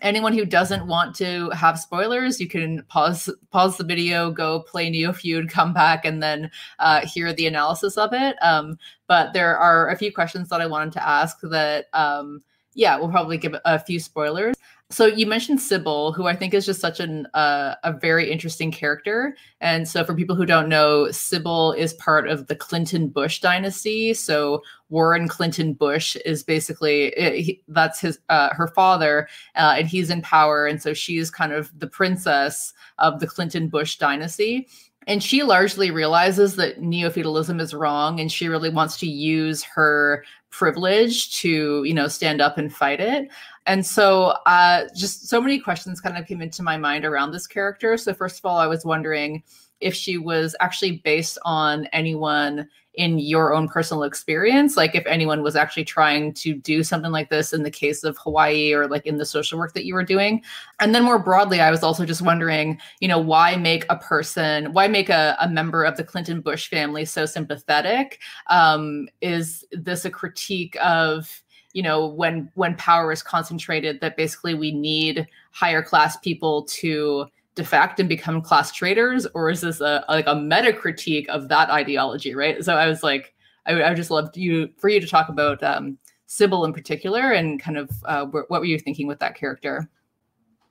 [0.01, 4.91] anyone who doesn't want to have spoilers you can pause pause the video go play
[4.91, 9.89] Neofeud, come back and then uh, hear the analysis of it um, but there are
[9.89, 12.43] a few questions that i wanted to ask that um,
[12.77, 14.55] yeah, we'll probably give a few spoilers.
[14.89, 18.71] So you mentioned Sybil, who I think is just such an uh, a very interesting
[18.71, 19.35] character.
[19.59, 24.13] And so for people who don't know, Sybil is part of the Clinton Bush dynasty.
[24.13, 29.87] So Warren Clinton Bush is basically eh, he, that's his uh, her father, uh, and
[29.87, 34.69] he's in power, and so she's kind of the princess of the Clinton Bush dynasty
[35.07, 40.23] and she largely realizes that neo-feudalism is wrong and she really wants to use her
[40.49, 43.29] privilege to you know stand up and fight it.
[43.65, 47.47] And so uh, just so many questions kind of came into my mind around this
[47.47, 47.97] character.
[47.97, 49.43] So first of all i was wondering
[49.79, 55.43] if she was actually based on anyone in your own personal experience like if anyone
[55.43, 59.05] was actually trying to do something like this in the case of hawaii or like
[59.05, 60.41] in the social work that you were doing.
[60.79, 64.73] And then more broadly i was also just wondering you know why make a person
[64.73, 68.19] why make a, a member of the clinton bush family so sympathetic?
[68.47, 71.43] Um, is this a critique of
[71.73, 77.27] you know when when power is concentrated that basically we need higher class people to
[77.57, 81.69] defect and become class traitors or is this a like a meta critique of that
[81.71, 83.33] ideology right so i was like
[83.65, 87.59] i, I just loved you for you to talk about um sybil in particular and
[87.59, 89.89] kind of uh, what were you thinking with that character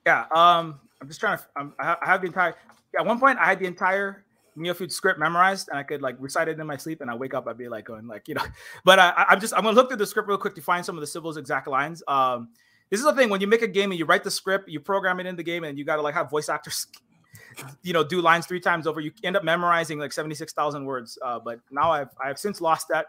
[0.06, 2.54] yeah um i'm just trying to um, i have the entire
[2.96, 4.24] at one point i had the entire
[4.56, 7.34] Neofeud script memorized and I could like recite it in my sleep and I wake
[7.34, 8.44] up, I'd be like going like, you know,
[8.86, 10.96] but I, I'm just, I'm to look through the script real quick to find some
[10.96, 12.02] of the Sybil's exact lines.
[12.08, 12.48] Um,
[12.90, 14.80] this is the thing when you make a game and you write the script, you
[14.80, 16.86] program it in the game, and you got to like have voice actors,
[17.82, 19.00] you know, do lines three times over.
[19.00, 21.18] You end up memorizing like seventy six thousand words.
[21.24, 23.06] Uh, but now I've I've since lost that.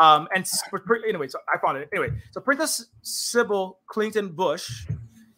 [0.00, 0.46] Um, and
[1.08, 2.10] anyway, so I found it anyway.
[2.30, 4.86] So Princess Sybil Clinton Bush.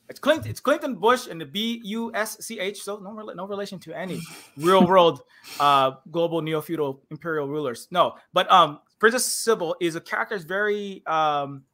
[0.08, 0.50] It's Clinton.
[0.50, 2.82] It's Clinton Bush and the B U S C H.
[2.82, 4.20] So no, no relation to any
[4.56, 5.20] real world,
[5.60, 7.88] uh, global neo feudal imperial rulers.
[7.90, 10.34] No, but um, Princess Sybil is a character.
[10.34, 11.64] Is very um,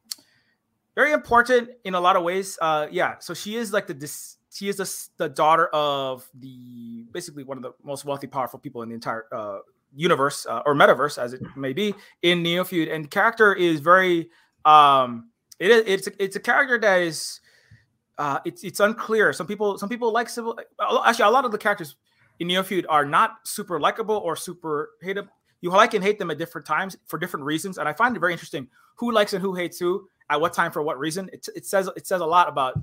[0.95, 2.57] very important in a lot of ways.
[2.61, 7.05] Uh, yeah, so she is like the dis- she is the, the daughter of the
[7.11, 9.59] basically one of the most wealthy, powerful people in the entire uh,
[9.93, 12.93] universe uh, or metaverse, as it may be, in Neofeud.
[12.93, 14.29] And the character is very
[14.63, 17.41] um, it is it's a, it's a character that is
[18.17, 19.33] uh, it's it's unclear.
[19.33, 20.57] Some people some people like Sybil
[21.05, 21.95] Actually, a lot of the characters
[22.39, 25.29] in Neofeud are not super likable or super hateable.
[25.61, 28.19] You like and hate them at different times for different reasons, and I find it
[28.19, 28.67] very interesting
[28.97, 31.29] who likes and who hates who at what time for what reason.
[31.33, 32.79] It, it says it says a lot about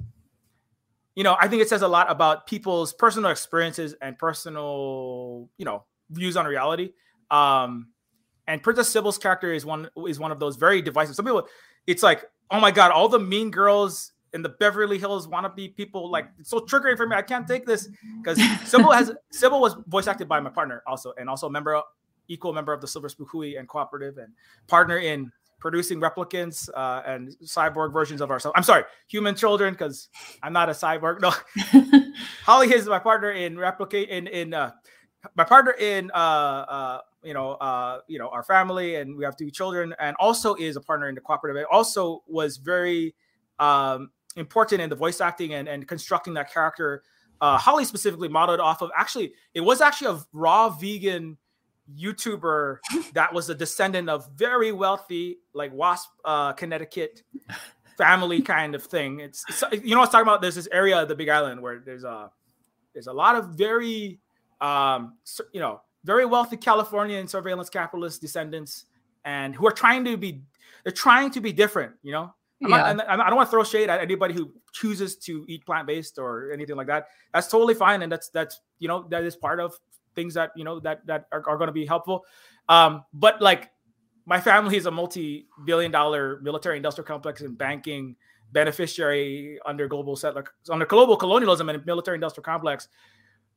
[1.15, 5.65] you know, I think it says a lot about people's personal experiences and personal, you
[5.65, 6.93] know, views on reality.
[7.31, 7.89] Um,
[8.47, 11.15] and Princess Sybil's character is one is one of those very divisive.
[11.15, 11.47] Some people,
[11.87, 16.11] it's like, oh my god, all the mean girls in the Beverly Hills wannabe people,
[16.11, 17.15] like it's so triggering for me.
[17.15, 17.89] I can't take this
[18.23, 21.81] because Sybil has Sybil was voice acted by my partner also, and also a member,
[22.29, 24.33] equal member of the Silver Spook Hui and cooperative, and
[24.67, 25.31] partner in
[25.63, 28.53] producing replicants uh, and cyborg versions of ourselves.
[28.57, 30.09] I'm sorry, human children, because
[30.43, 31.21] I'm not a cyborg.
[31.21, 31.33] No,
[32.45, 34.73] Holly is my partner in replicate in in uh,
[35.37, 39.37] my partner in uh, uh, you know uh, you know our family, and we have
[39.37, 41.63] two children, and also is a partner in the cooperative.
[41.63, 43.15] It also was very
[43.61, 47.05] um, important in the voice acting and, and constructing that character.
[47.41, 51.39] Uh, Holly specifically modeled off of actually, it was actually a raw vegan
[51.97, 52.79] YouTuber
[53.15, 57.23] that was a descendant of very wealthy, like Wasp, uh, Connecticut
[57.97, 59.21] family kind of thing.
[59.21, 60.43] It's, it's, you know what I'm talking about.
[60.43, 62.31] There's this area of the Big Island where there's a
[62.93, 64.21] there's a lot of very
[64.61, 65.19] um,
[65.53, 68.87] you know very wealthy Californian surveillance capitalist descendants,
[69.25, 70.43] and who are trying to be
[70.85, 71.93] they're trying to be different.
[72.03, 72.93] You know, yeah.
[72.93, 76.19] Not, I don't want to throw shade at anybody who chooses to eat plant based
[76.19, 77.09] or anything like that.
[77.33, 79.75] That's totally fine, and that's that's you know that is part of
[80.15, 82.25] things that you know that that are, are going to be helpful.
[82.69, 83.71] Um, but like
[84.27, 88.17] my family is a multi-billion dollar military industrial complex and banking
[88.53, 92.89] beneficiary under global settler under global colonialism and military industrial complex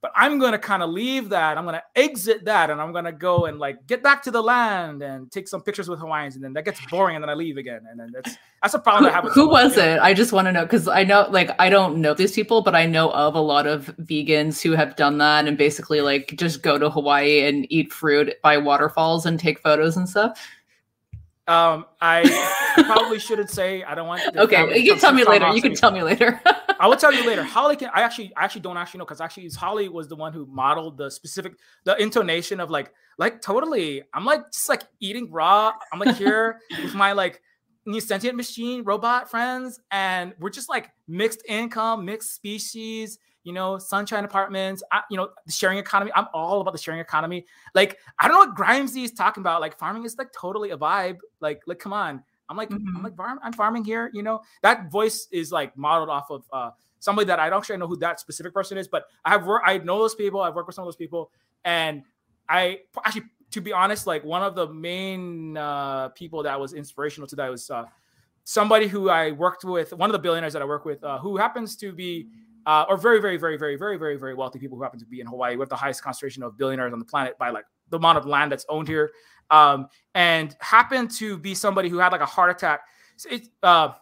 [0.02, 1.58] but I'm going to kind of leave that.
[1.58, 4.32] I'm going to exit that and I'm going to go and like get back to
[4.32, 6.36] the land and take some pictures with Hawaiians.
[6.36, 7.82] And then that gets boring and then I leave again.
[7.90, 9.32] And then that's, that's a problem who, I have.
[9.32, 10.00] who was it?
[10.00, 12.76] I just want to know because I know, like, I don't know these people, but
[12.76, 16.62] I know of a lot of vegans who have done that and basically like just
[16.62, 20.40] go to Hawaii and eat fruit by waterfalls and take photos and stuff.
[21.48, 22.24] Um, I
[22.86, 23.84] probably shouldn't say.
[23.84, 24.22] I don't want.
[24.36, 25.50] Okay, you can tell me later.
[25.50, 26.42] You can tell me later.
[26.80, 27.44] I will tell you later.
[27.44, 27.90] Holly can.
[27.94, 30.98] I actually, I actually don't actually know because actually, Holly was the one who modeled
[30.98, 34.04] the specific, the intonation of like, like totally.
[34.14, 35.74] I'm like just like eating raw.
[35.92, 37.42] I'm like here with my like
[37.86, 43.78] new sentient machine robot friends, and we're just like mixed income, mixed species you know,
[43.78, 46.12] sunshine apartments, I, you know, the sharing economy.
[46.16, 47.46] I'm all about the sharing economy.
[47.76, 49.62] Like, I don't know what Grimesy is talking about.
[49.62, 51.18] Like, farming is like totally a vibe.
[51.40, 52.24] Like, like, come on.
[52.50, 52.98] I'm like, mm-hmm.
[52.98, 54.10] I'm like, I'm farming here.
[54.14, 57.78] You know, that voice is like modeled off of uh, somebody that I don't actually
[57.78, 60.42] know who that specific person is, but I have worked, I know those people.
[60.42, 61.32] I've worked with some of those people,
[61.64, 62.04] and
[62.50, 67.28] I actually, to be honest, like one of the main uh, people that was inspirational
[67.28, 67.86] to that was uh,
[68.44, 71.38] somebody who I worked with, one of the billionaires that I work with, uh, who
[71.38, 72.28] happens to be.
[72.68, 75.20] Uh, or very, very, very, very, very, very, very wealthy people who happen to be
[75.20, 75.56] in Hawaii.
[75.56, 78.26] We have the highest concentration of billionaires on the planet by like the amount of
[78.26, 79.12] land that's owned here,
[79.50, 82.82] um, and happened to be somebody who had like a heart attack.
[83.30, 83.94] It, uh,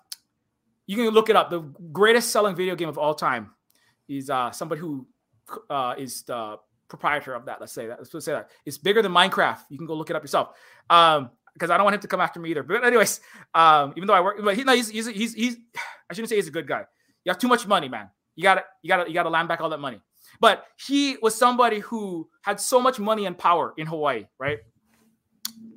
[0.87, 1.49] you can look it up.
[1.49, 3.51] The greatest selling video game of all time
[4.07, 5.07] is uh, somebody who
[5.69, 6.57] uh, is the
[6.87, 7.59] proprietor of that.
[7.59, 7.99] Let's say that.
[7.99, 9.59] Let's say that it's bigger than Minecraft.
[9.69, 10.49] You can go look it up yourself.
[10.89, 12.63] Um, because I don't want him to come after me either.
[12.63, 13.21] But anyways,
[13.53, 15.57] um, even though I work, but he, no, he's, he's he's he's
[16.09, 16.85] I shouldn't say he's a good guy.
[17.23, 18.09] You have too much money, man.
[18.35, 20.01] You gotta you gotta you gotta land back all that money.
[20.39, 24.59] But he was somebody who had so much money and power in Hawaii, right?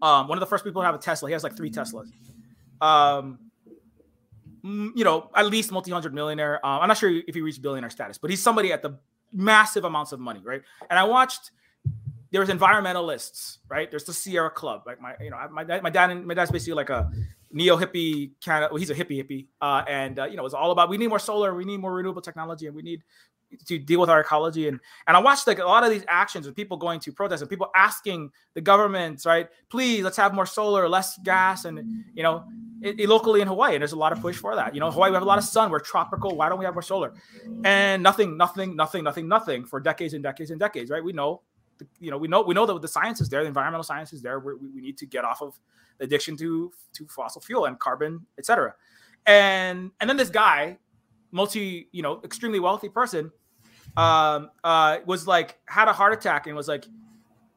[0.02, 1.28] Um, one of the first people to have a Tesla.
[1.28, 2.10] He has like three Teslas.
[2.80, 3.38] Um,
[4.62, 6.64] you know, at least multi-hundred millionaire.
[6.64, 8.98] Uh, I'm not sure if he reached billionaire status, but he's somebody at the
[9.32, 10.62] massive amounts of money, right?
[10.90, 11.52] And I watched.
[12.30, 13.90] there's environmentalists, right?
[13.90, 16.74] There's the Sierra Club, like my, you know, my my dad, and my dad's basically
[16.74, 17.10] like a
[17.52, 18.70] neo hippie kind of.
[18.70, 21.08] Well, he's a hippie hippie, uh, and uh, you know, it's all about we need
[21.08, 23.02] more solar, we need more renewable technology, and we need
[23.66, 24.68] to deal with our ecology.
[24.68, 27.42] And and I watched like a lot of these actions with people going to protest
[27.42, 32.23] and people asking the governments right please let's have more solar less gas and you
[32.23, 32.44] know
[32.83, 34.75] it, it locally in Hawaii and there's a lot of push for that.
[34.75, 36.75] You know Hawaii we have a lot of sun we're tropical why don't we have
[36.75, 37.12] more solar?
[37.65, 41.02] And nothing nothing nothing nothing nothing for decades and decades and decades right?
[41.02, 41.42] We know
[42.00, 44.23] you know we know we know that the science is there the environmental science is
[44.23, 45.58] there we we need to get off of
[46.00, 48.75] addiction to to fossil fuel and carbon etc
[49.26, 50.78] and and then this guy
[51.30, 53.30] multi, you know, extremely wealthy person,
[53.96, 56.84] um, uh, was like had a heart attack and was like,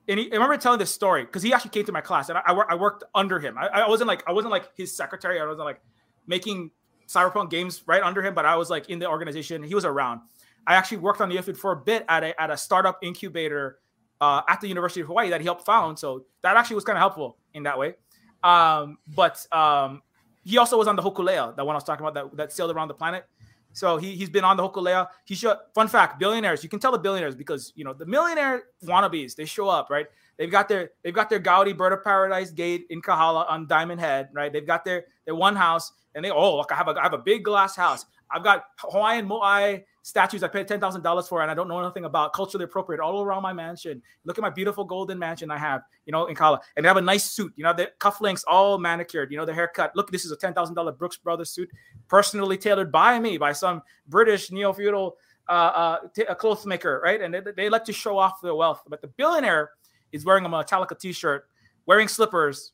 [0.07, 2.38] and he, I remember telling this story because he actually came to my class and
[2.38, 3.57] I, I, I worked under him.
[3.57, 5.39] I, I, wasn't like I wasn't like his secretary.
[5.39, 5.81] I wasn't like
[6.25, 6.72] making
[7.07, 9.61] cyberpunk games right under him, but I was like in the organization.
[9.64, 10.22] He was around.
[10.65, 13.80] I actually worked on the IFID for a bit at a at a startup incubator
[14.22, 15.99] uh, at the University of Hawaii that he helped found.
[15.99, 17.95] So that actually was kind of helpful in that way.
[18.43, 20.01] Um, but um,
[20.43, 22.72] he also was on the Hokulea, that one I was talking about that, that sailed
[22.72, 23.25] around the planet.
[23.73, 25.07] So he he's been on the Hokulea.
[25.25, 26.64] He show fun fact, billionaires.
[26.64, 29.35] You can tell the billionaires because you know the millionaire wannabes.
[29.35, 30.07] They show up, right?
[30.40, 34.00] They've got their they've got their Gaudi Bird of Paradise gate in Kahala on Diamond
[34.00, 34.51] Head, right?
[34.51, 37.14] They've got their their one house, and they oh look, I have a I have
[37.14, 38.06] a big glass house.
[38.32, 41.77] I've got Hawaiian moai statues I paid ten thousand dollars for, and I don't know
[41.77, 44.01] anything about culturally appropriate all around my mansion.
[44.24, 46.95] Look at my beautiful golden mansion I have, you know, in Kala, and they have
[46.95, 47.51] a nice suit.
[47.58, 49.32] You know, the cufflinks all manicured.
[49.32, 49.93] You know, the haircut.
[49.93, 51.69] Look, this is a ten thousand dollar Brooks Brothers suit,
[52.08, 55.18] personally tailored by me by some British neo feudal
[55.50, 57.22] uh, uh, t- a clothes maker, right?
[57.22, 58.84] And they, they like to show off their wealth.
[58.88, 59.72] But the billionaire
[60.11, 61.47] is wearing a Metallica T-shirt,
[61.85, 62.73] wearing slippers,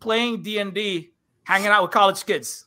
[0.00, 1.10] playing D and D,
[1.44, 2.66] hanging out with college kids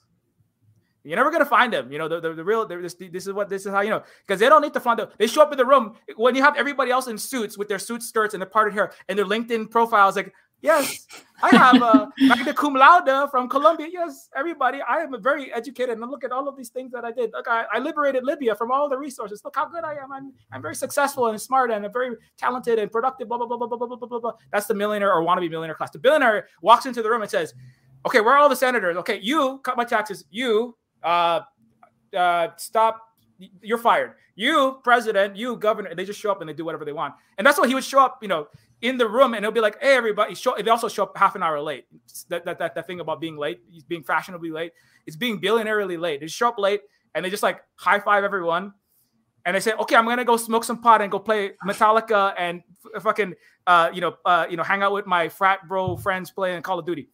[1.03, 1.91] you're never gonna find them.
[1.91, 4.03] You know, the, the, the real this, this is what this is how you know
[4.25, 5.09] because they don't need to find them.
[5.17, 7.79] They show up in the room when you have everybody else in suits with their
[7.79, 10.33] suit skirts and their parted hair and their LinkedIn profiles like,
[10.63, 11.05] yes,
[11.43, 13.87] I have a magna cum laude from Columbia.
[13.91, 17.11] Yes, everybody, I am very educated and look at all of these things that I
[17.11, 17.31] did.
[17.33, 19.43] Look, I, I liberated Libya from all the resources.
[19.45, 20.11] Look how good I am.
[20.11, 23.27] I'm I'm very successful and smart and a very talented and productive.
[23.27, 24.31] Blah blah blah blah blah blah blah blah.
[24.51, 25.91] That's the millionaire or wannabe millionaire class.
[25.91, 27.53] The billionaire walks into the room and says.
[28.05, 28.97] Okay, where are all the senators?
[28.97, 30.25] Okay, you cut my taxes.
[30.29, 31.39] You uh,
[32.15, 33.01] uh, stop,
[33.61, 34.13] you're fired.
[34.35, 37.13] You, president, you, governor, they just show up and they do whatever they want.
[37.37, 38.47] And that's why he would show up, you know,
[38.83, 41.35] in the room and he'll be like, hey, everybody, show, they also show up half
[41.35, 41.85] an hour late.
[42.27, 44.73] That, that, that, that thing about being late, being fashionably late.
[45.07, 46.19] It's being billionaireally late.
[46.19, 46.81] They show up late
[47.15, 48.73] and they just like high five everyone.
[49.45, 52.61] And they say, okay, I'm gonna go smoke some pot and go play Metallica and
[53.01, 53.33] fucking,
[53.67, 56.79] uh, you know, uh, you know, hang out with my frat bro friends playing Call
[56.79, 57.09] of Duty,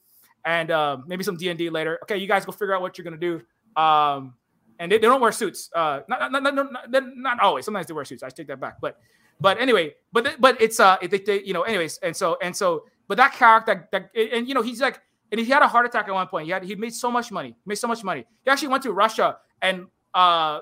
[0.46, 1.98] and uh, maybe some D and D later.
[2.04, 3.42] Okay, you guys go figure out what you're gonna do.
[3.82, 4.36] Um,
[4.78, 5.72] and they, they don't wear suits.
[5.76, 7.66] Uh, not, not, not, not, not always.
[7.66, 8.22] Sometimes they wear suits.
[8.22, 8.78] I take that back.
[8.80, 8.98] But
[9.40, 12.86] but anyway, but but it's uh, they, they, you know, anyways, and so and so,
[13.08, 15.02] but that character that and you know he's like,
[15.32, 16.46] and he had a heart attack at one point.
[16.46, 18.26] He had he made so much money, made so much money.
[18.44, 20.60] He actually went to Russia and uh,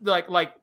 [0.00, 0.54] like like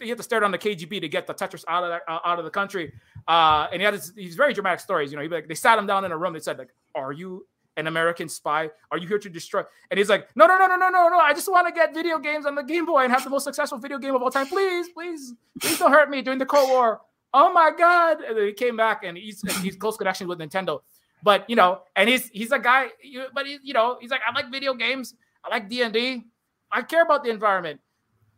[0.00, 2.20] he had to stare down the KGB to get the Tetris out of the, uh,
[2.24, 2.92] out of the country.
[3.26, 5.10] Uh, and he had this, these very dramatic stories.
[5.10, 6.32] You know, he like they sat him down in a room.
[6.32, 7.46] They said like, "Are you
[7.76, 8.70] an American spy?
[8.90, 9.62] Are you here to destroy?
[9.90, 11.18] And he's like, no, no, no, no, no, no, no.
[11.18, 13.44] I just want to get video games on the Game Boy and have the most
[13.44, 14.46] successful video game of all time.
[14.46, 17.00] Please, please, please don't hurt me during the Cold War.
[17.34, 18.22] Oh my God.
[18.22, 20.80] And he came back and he's he's close connection with Nintendo.
[21.22, 22.88] But you know, and he's he's a guy,
[23.34, 25.14] but he, you know, he's like, I like video games,
[25.44, 26.24] I like D&D,
[26.70, 27.80] I care about the environment.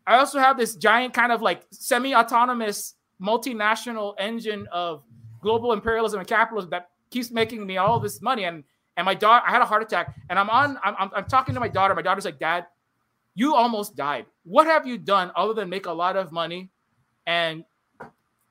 [0.06, 5.02] I also have this giant kind of like semi-autonomous multinational engine of
[5.42, 8.44] global imperialism and capitalism that keeps making me all this money.
[8.44, 8.64] And
[8.98, 10.76] And my daughter, I had a heart attack, and I'm on.
[10.82, 11.94] I'm, I'm, talking to my daughter.
[11.94, 12.66] My daughter's like, "Dad,
[13.36, 14.26] you almost died.
[14.42, 16.68] What have you done other than make a lot of money
[17.24, 17.64] and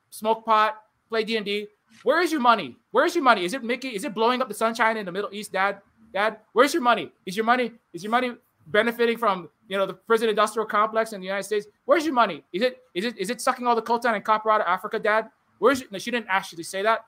[0.08, 1.66] smoke pot, play D and D?
[2.02, 2.76] Where is your money?
[2.92, 3.44] Where is your money?
[3.44, 3.88] Is it Mickey?
[3.88, 5.82] Is it blowing up the sunshine in the Middle East, Dad?
[6.14, 7.12] Dad, where's your money?
[7.26, 7.72] Is your money?
[7.92, 8.32] Is your money
[8.68, 11.66] benefiting from you know the prison industrial complex in the United States?
[11.84, 12.42] Where's your money?
[12.54, 14.98] Is it is it is it sucking all the coltan and copper out of Africa,
[14.98, 15.28] Dad?
[15.58, 17.04] Where's no, she didn't actually say that,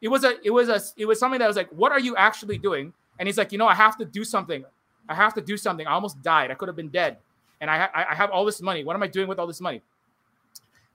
[0.00, 2.16] it was a it was a it was something that was like, what are you
[2.16, 2.92] actually doing?
[3.18, 4.64] And he's like, you know, I have to do something.
[5.08, 5.86] I have to do something.
[5.86, 6.50] I almost died.
[6.50, 7.18] I could have been dead,
[7.60, 8.84] and I I, I have all this money.
[8.84, 9.82] What am I doing with all this money?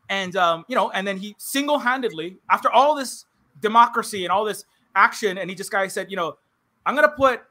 [0.10, 3.26] And um, you know, and then he single-handedly, after all this
[3.62, 6.38] democracy and all this action, and he just guy said, you know,
[6.86, 7.42] I'm gonna put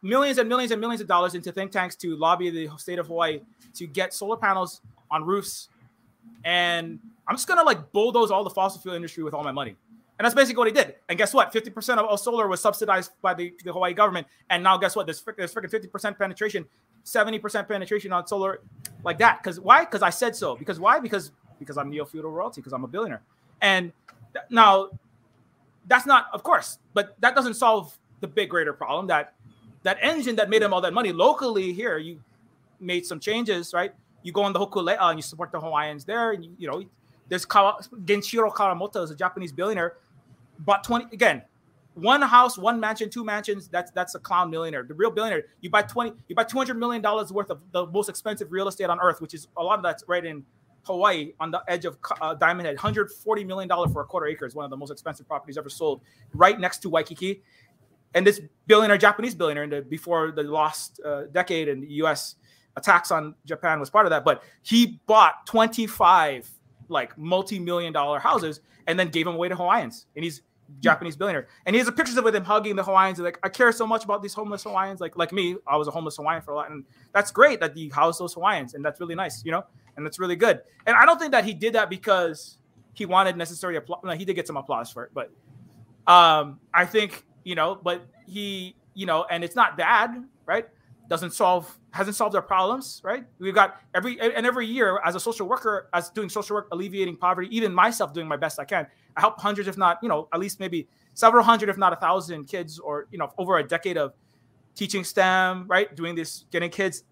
[0.00, 3.08] millions and millions and millions of dollars into think tanks to lobby the state of
[3.08, 3.40] Hawaii
[3.74, 5.68] to get solar panels on roofs,
[6.44, 9.76] and I'm just gonna like bulldoze all the fossil fuel industry with all my money.
[10.18, 10.96] And that's basically what he did.
[11.08, 11.52] And guess what?
[11.52, 14.26] 50% of all solar was subsidized by the, the Hawaii government.
[14.50, 15.06] And now guess what?
[15.06, 16.66] There's, there's freaking 50% penetration,
[17.04, 18.60] 70% penetration on solar
[19.04, 19.42] like that.
[19.42, 19.84] Because why?
[19.84, 20.56] Because I said so.
[20.56, 20.98] Because why?
[20.98, 23.22] Because because I'm neo feudal royalty, because I'm a billionaire.
[23.60, 23.92] And
[24.32, 24.90] th- now
[25.86, 29.34] that's not, of course, but that doesn't solve the big greater problem that
[29.82, 32.20] that engine that made him all that money locally here, you
[32.80, 33.94] made some changes, right?
[34.22, 36.32] You go on the Hokulea and you support the Hawaiians there.
[36.32, 36.82] And you, you know,
[37.28, 39.96] there's Kawa, Genshiro Kawamoto is a Japanese billionaire,
[40.60, 41.42] bought 20 again,
[41.94, 43.68] one house, one mansion, two mansions.
[43.68, 44.82] That's that's a clown millionaire.
[44.82, 48.08] The real billionaire, you buy 20, you buy 200 million dollars worth of the most
[48.08, 50.44] expensive real estate on earth, which is a lot of that's right in
[50.84, 52.76] Hawaii on the edge of uh, Diamond Head.
[52.76, 55.68] 140 million dollar for a quarter acre is one of the most expensive properties ever
[55.68, 56.00] sold,
[56.34, 57.42] right next to Waikiki
[58.14, 62.36] and this billionaire, Japanese billionaire, the, before the lost uh, decade and the U.S.
[62.76, 64.24] attacks on Japan was part of that.
[64.24, 66.48] But he bought 25
[66.88, 70.06] like multi-million dollar houses and then gave them away to Hawaiians.
[70.16, 70.42] And he's
[70.80, 71.48] Japanese billionaire.
[71.66, 73.18] And he has a pictures of him hugging the Hawaiians.
[73.18, 75.00] Like, I care so much about these homeless Hawaiians.
[75.00, 76.70] Like, like me, I was a homeless Hawaiian for a lot.
[76.70, 78.74] And that's great that he housed those Hawaiians.
[78.74, 79.64] And that's really nice, you know?
[79.96, 80.60] And that's really good.
[80.86, 82.58] And I don't think that he did that because
[82.94, 84.00] he wanted necessary applause.
[84.04, 85.10] No, he did get some applause for it.
[85.14, 85.30] But
[86.06, 90.68] um, I think you know, but he, you know, and it's not bad, right?
[91.08, 93.24] Doesn't solve, hasn't solved our problems, right?
[93.38, 97.16] We've got every and every year as a social worker, as doing social work, alleviating
[97.16, 98.86] poverty, even myself doing my best I can.
[99.16, 101.96] I help hundreds, if not, you know, at least maybe several hundred, if not a
[101.96, 104.12] thousand kids, or you know, over a decade of
[104.74, 105.94] teaching STEM, right?
[105.96, 107.04] Doing this, getting kids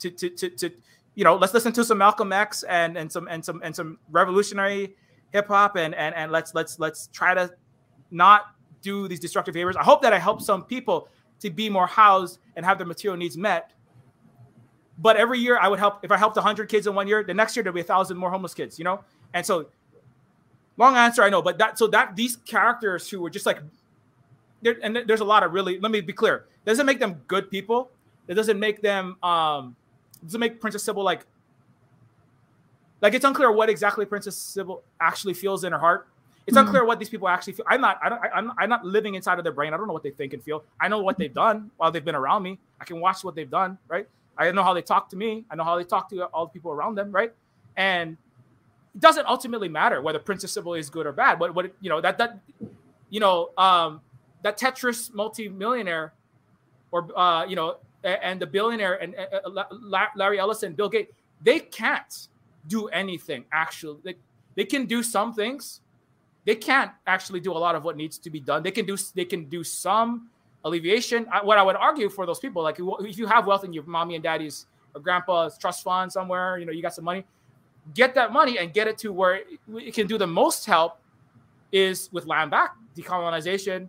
[0.00, 0.70] to to to, to,
[1.14, 3.98] you know, let's listen to some Malcolm X and and some and some and some
[4.10, 4.94] revolutionary
[5.32, 7.50] hip hop and and and let's let's let's try to
[8.10, 9.76] not do these destructive behaviors.
[9.76, 11.08] I hope that I help some people
[11.40, 13.72] to be more housed and have their material needs met.
[14.98, 17.34] But every year I would help, if I helped 100 kids in one year, the
[17.34, 19.02] next year there'll be a thousand more homeless kids, you know?
[19.32, 19.66] And so,
[20.76, 23.58] long answer, I know, but that, so that these characters who were just like,
[24.82, 27.90] and there's a lot of really, let me be clear, doesn't make them good people.
[28.28, 29.74] It doesn't make them, um,
[30.22, 31.24] doesn't make Princess Sybil like,
[33.00, 36.09] like it's unclear what exactly Princess Sybil actually feels in her heart
[36.50, 36.66] it's mm-hmm.
[36.66, 37.64] unclear what these people actually feel.
[37.68, 38.00] I'm not.
[38.02, 38.20] I don't.
[38.22, 39.72] I, am I'm not living inside of their brain.
[39.72, 40.64] I don't know what they think and feel.
[40.80, 42.58] I know what they've done while they've been around me.
[42.80, 43.78] I can watch what they've done.
[43.88, 44.08] Right.
[44.36, 45.44] I know how they talk to me.
[45.50, 47.12] I know how they talk to all the people around them.
[47.12, 47.32] Right.
[47.76, 48.16] And
[48.94, 51.38] it doesn't ultimately matter whether Princess Sybil is good or bad.
[51.38, 52.40] But what you know that that
[53.10, 54.00] you know um,
[54.42, 56.12] that Tetris multi-millionaire
[56.90, 59.64] or uh, you know and the billionaire and uh,
[60.16, 61.12] Larry Ellison, Bill Gates,
[61.42, 62.28] they can't
[62.66, 64.00] do anything actually.
[64.02, 64.14] They,
[64.54, 65.80] they can do some things,
[66.44, 68.62] they can't actually do a lot of what needs to be done.
[68.62, 70.28] They can do they can do some
[70.64, 71.26] alleviation.
[71.32, 73.84] I, what I would argue for those people, like if you have wealth in your
[73.84, 77.24] mommy and daddy's or grandpa's trust fund somewhere, you know, you got some money,
[77.94, 80.98] get that money and get it to where it, it can do the most help
[81.72, 83.88] is with land back decolonization.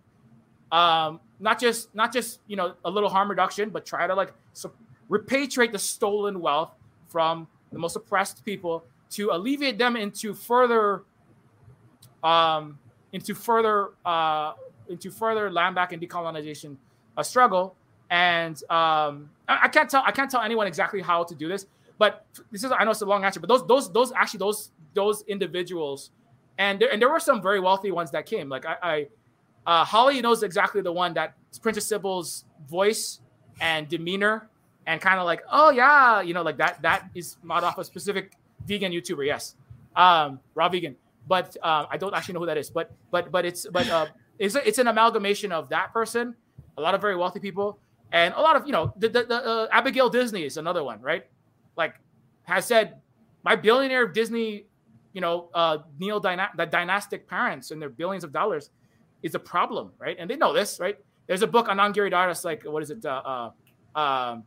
[0.72, 4.34] Um, not just not just you know a little harm reduction, but try to like
[4.54, 4.72] so
[5.10, 6.72] repatriate the stolen wealth
[7.08, 11.04] from the most oppressed people to alleviate them into further
[12.24, 12.78] um,
[13.14, 14.54] into further uh,
[14.90, 16.76] into further land back and decolonization
[17.18, 17.76] a struggle.
[18.10, 21.66] And um, I, I, can't tell I can't tell anyone exactly how to do this,
[21.98, 24.72] but this is I know it's a long answer, but those those those actually those
[24.94, 26.12] those individuals,
[26.58, 28.50] and there, and there were some very wealthy ones that came.
[28.50, 29.08] Like I, I
[29.66, 33.22] uh, Holly knows exactly the one that Princess Sybil's voice
[33.62, 34.50] and demeanor
[34.88, 37.84] and kind of like oh yeah you know like that that is mod off a
[37.84, 38.34] specific
[38.66, 39.56] vegan YouTuber yes
[39.96, 40.96] um raw vegan
[41.28, 42.70] but uh, I don't actually know who that is.
[42.70, 44.08] But but but it's but uh,
[44.40, 46.36] it's it's an amalgamation of that person,
[46.78, 47.80] a lot of very wealthy people,
[48.12, 51.02] and a lot of you know the, the, the uh, Abigail Disney is another one,
[51.02, 51.26] right?
[51.78, 51.96] Like
[52.44, 52.98] has said,
[53.44, 54.66] my billionaire Disney,
[55.14, 58.72] you know, uh, neo the dynastic parents and their billions of dollars
[59.24, 60.18] is a problem, right?
[60.20, 60.98] And they know this, right?
[61.32, 63.06] there's a book on Giridharadas, like what is it?
[63.06, 63.52] Uh,
[63.96, 64.44] uh, um,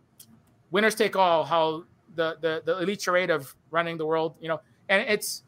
[0.70, 1.42] winners take all.
[1.42, 5.44] How the, the the elite charade of running the world, you know, and it's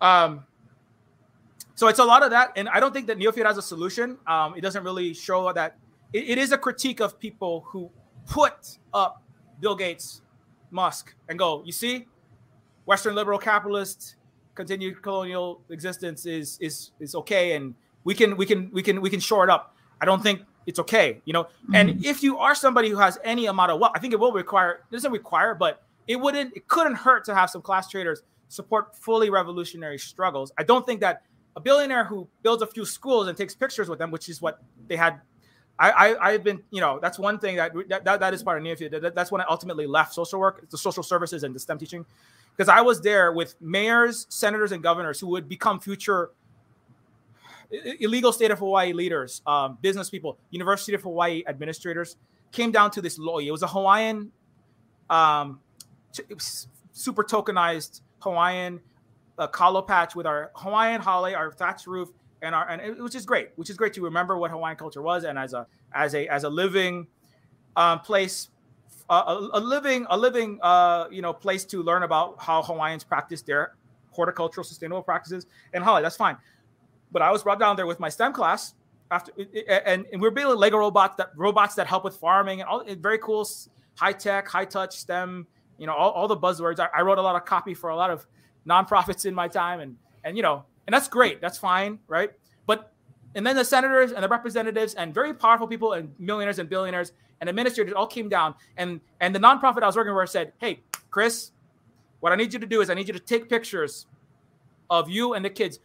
[0.00, 0.44] um.
[1.74, 4.18] So it's a lot of that, and I don't think that Neofeud has a solution.
[4.26, 5.76] Um, it doesn't really show that.
[6.12, 7.90] it, it is a critique of people who
[8.26, 9.22] put up
[9.60, 10.22] Bill Gates,
[10.70, 11.62] Musk, and go.
[11.64, 12.06] You see,
[12.86, 14.16] Western liberal capitalist
[14.54, 17.74] continued colonial existence is is is okay, and
[18.04, 19.74] we can we can we can we can shore it up.
[20.00, 21.44] I don't think it's okay, you know.
[21.44, 21.74] Mm-hmm.
[21.74, 24.32] And if you are somebody who has any amount of wealth, I think it will
[24.32, 24.80] require.
[24.90, 26.56] It doesn't require, but it wouldn't.
[26.56, 30.52] It couldn't hurt to have some class traders support fully revolutionary struggles.
[30.58, 31.22] I don't think that
[31.56, 34.62] a billionaire who builds a few schools and takes pictures with them, which is what
[34.88, 35.20] they had.
[35.82, 38.64] I, I have been you know that's one thing that that, that is part of
[38.64, 39.00] Neofeud.
[39.00, 42.04] That, that's when I ultimately left social work, the social services and the STEM teaching,
[42.54, 46.32] because I was there with mayors, senators, and governors who would become future
[48.00, 52.16] illegal state of Hawaii leaders, um, business people, University of Hawaii administrators
[52.52, 53.46] came down to this lo'i.
[53.46, 54.32] It was a Hawaiian,
[55.08, 55.60] um,
[56.92, 58.80] super tokenized Hawaiian
[59.40, 62.10] uh, kalo patch with our Hawaiian hale, our thatched roof,
[62.42, 65.02] and our and it, which is great, which is great to remember what Hawaiian culture
[65.02, 67.06] was, and as a as a as a living
[67.74, 68.50] um, place,
[69.08, 73.02] uh, a, a, living a living uh, you know place to learn about how Hawaiians
[73.02, 73.76] practice their
[74.10, 76.00] horticultural sustainable practices and hale.
[76.02, 76.36] That's fine.
[77.10, 78.74] But I was brought down there with my STEM class
[79.10, 79.32] after,
[79.86, 82.84] and, and we are building Lego robots that robots that help with farming and all
[82.96, 83.48] very cool,
[83.96, 85.46] high tech, high touch STEM.
[85.78, 86.78] You know, all, all the buzzwords.
[86.78, 88.26] I, I wrote a lot of copy for a lot of
[88.70, 91.40] nonprofits in my time, and and you know, and that's great.
[91.40, 92.30] That's fine, right?
[92.66, 92.92] But
[93.34, 97.12] and then the senators and the representatives and very powerful people and millionaires and billionaires
[97.40, 100.80] and administrators all came down and and the nonprofit I was working for said, "Hey,
[101.10, 101.52] Chris,
[102.20, 104.06] what I need you to do is I need you to take pictures
[104.88, 105.80] of you and the kids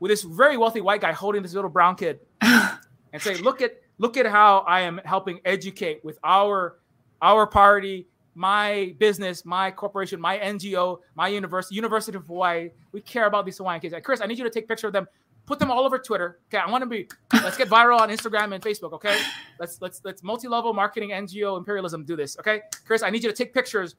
[0.00, 3.80] with this very wealthy white guy holding this little brown kid and say, look at
[3.98, 6.78] look at how I am helping educate with our
[7.22, 12.70] our party, my business, my corporation, my NGO, my university, University of Hawaii.
[12.92, 13.94] We care about these Hawaiian kids.
[14.02, 15.06] Chris, I need you to take picture of them,
[15.46, 16.40] put them all over Twitter.
[16.48, 18.92] Okay, I want to be let's get viral on Instagram and Facebook.
[18.92, 19.18] Okay,
[19.58, 22.38] let's let's let's multi-level marketing NGO imperialism do this.
[22.38, 23.94] Okay, Chris, I need you to take pictures,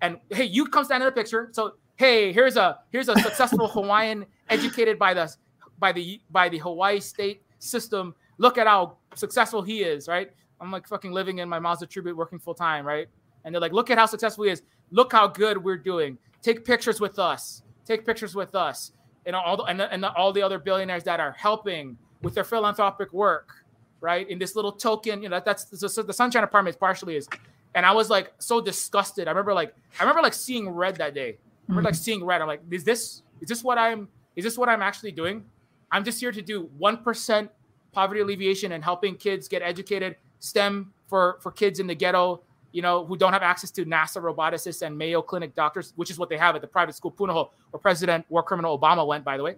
[0.00, 1.48] and hey, you come stand in the picture.
[1.52, 5.32] So hey, here's a here's a successful Hawaiian educated by the
[5.78, 8.14] by the by the Hawaii state system.
[8.38, 10.30] Look at how successful he is, right?
[10.60, 13.08] I'm like fucking living in my Mazda Tribute, working full time, right?
[13.46, 14.62] And they're like, look at how successful he is.
[14.90, 16.18] Look how good we're doing.
[16.42, 17.62] Take pictures with us.
[17.86, 18.92] Take pictures with us.
[19.24, 23.12] And all the, and, and all the other billionaires that are helping with their philanthropic
[23.12, 23.64] work,
[24.00, 24.28] right?
[24.28, 27.28] In this little token, you know, that's the, the Sunshine Apartments partially is.
[27.74, 29.28] And I was like so disgusted.
[29.28, 31.30] I remember like I remember like seeing red that day.
[31.30, 31.36] I
[31.68, 32.02] remember like mm-hmm.
[32.02, 32.40] seeing red.
[32.40, 35.44] I'm like, is this is this what I'm is this what I'm actually doing?
[35.90, 37.48] I'm just here to do 1%
[37.92, 42.42] poverty alleviation and helping kids get educated, STEM for, for kids in the ghetto,
[42.76, 46.18] you know, who don't have access to NASA roboticists and Mayo Clinic doctors, which is
[46.18, 49.38] what they have at the private school Punahou, where President War Criminal Obama went, by
[49.38, 49.56] the way.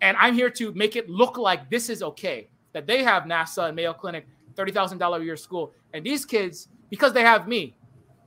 [0.00, 3.66] And I'm here to make it look like this is okay, that they have NASA
[3.66, 5.72] and Mayo Clinic, $30,000 a year school.
[5.92, 7.74] And these kids, because they have me,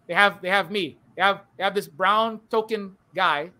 [0.05, 0.97] they have they have me.
[1.15, 3.51] They have they have this brown token guy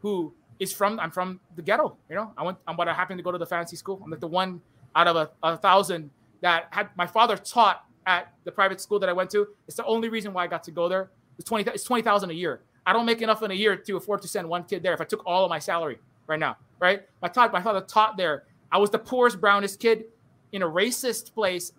[0.00, 1.98] who is from I'm from the ghetto.
[2.08, 2.56] You know, I went.
[2.66, 4.00] I'm but I happened to go to the fancy school.
[4.02, 4.62] I'm like the one
[4.96, 6.08] out of a, a thousand
[6.40, 9.46] that had my father taught at the private school that I went to.
[9.66, 11.10] It's the only reason why I got to go there.
[11.38, 11.68] It's twenty.
[11.70, 12.60] It's twenty thousand a year.
[12.86, 14.92] I don't make enough in a year to afford to send one kid there.
[14.92, 17.02] If I took all of my salary right now, right?
[17.22, 18.44] My taught my father taught there.
[18.70, 20.04] I was the poorest, brownest kid
[20.52, 21.72] in a racist place,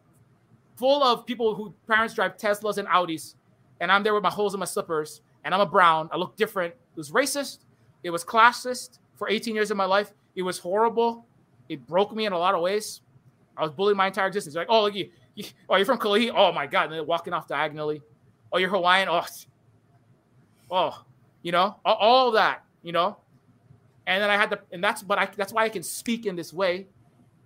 [0.77, 3.35] full of people who parents drive Teslas and Audis,
[3.79, 6.09] and I'm there with my holes in my slippers, and I'm a brown.
[6.11, 6.73] I look different.
[6.73, 7.59] It was racist.
[8.03, 10.13] It was classist for 18 years of my life.
[10.35, 11.25] It was horrible.
[11.69, 13.01] It broke me in a lot of ways.
[13.57, 14.55] I was bullied my entire existence.
[14.55, 15.09] Like, oh, look, you,
[15.69, 16.31] oh, you're from Kalihi?
[16.35, 16.85] Oh my God!
[16.85, 18.01] And they're walking off diagonally.
[18.51, 19.09] Oh, you're Hawaiian?
[19.09, 19.25] Oh,
[20.71, 21.03] oh,
[21.41, 23.17] you know, all, that, you know.
[24.07, 26.35] And then I had to, and that's, but I, that's why I can speak in
[26.35, 26.87] this way.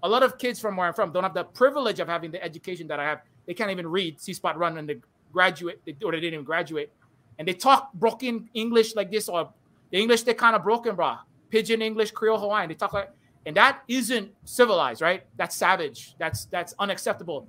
[0.04, 2.44] A lot of kids from where I'm from don't have the privilege of having the
[2.44, 3.22] education that I have.
[3.48, 5.00] They can't even read See Spot Run and they
[5.34, 6.92] graduate, or they didn't even graduate,
[7.38, 9.50] and they talk broken English like this or
[9.92, 11.16] the English, they're kind of broken, bro.
[11.50, 12.70] Pidgin English, Creole Hawaiian.
[12.70, 13.12] They talk like,
[13.46, 15.24] and that isn't civilized, right?
[15.38, 16.16] That's savage.
[16.20, 17.48] That's that's unacceptable.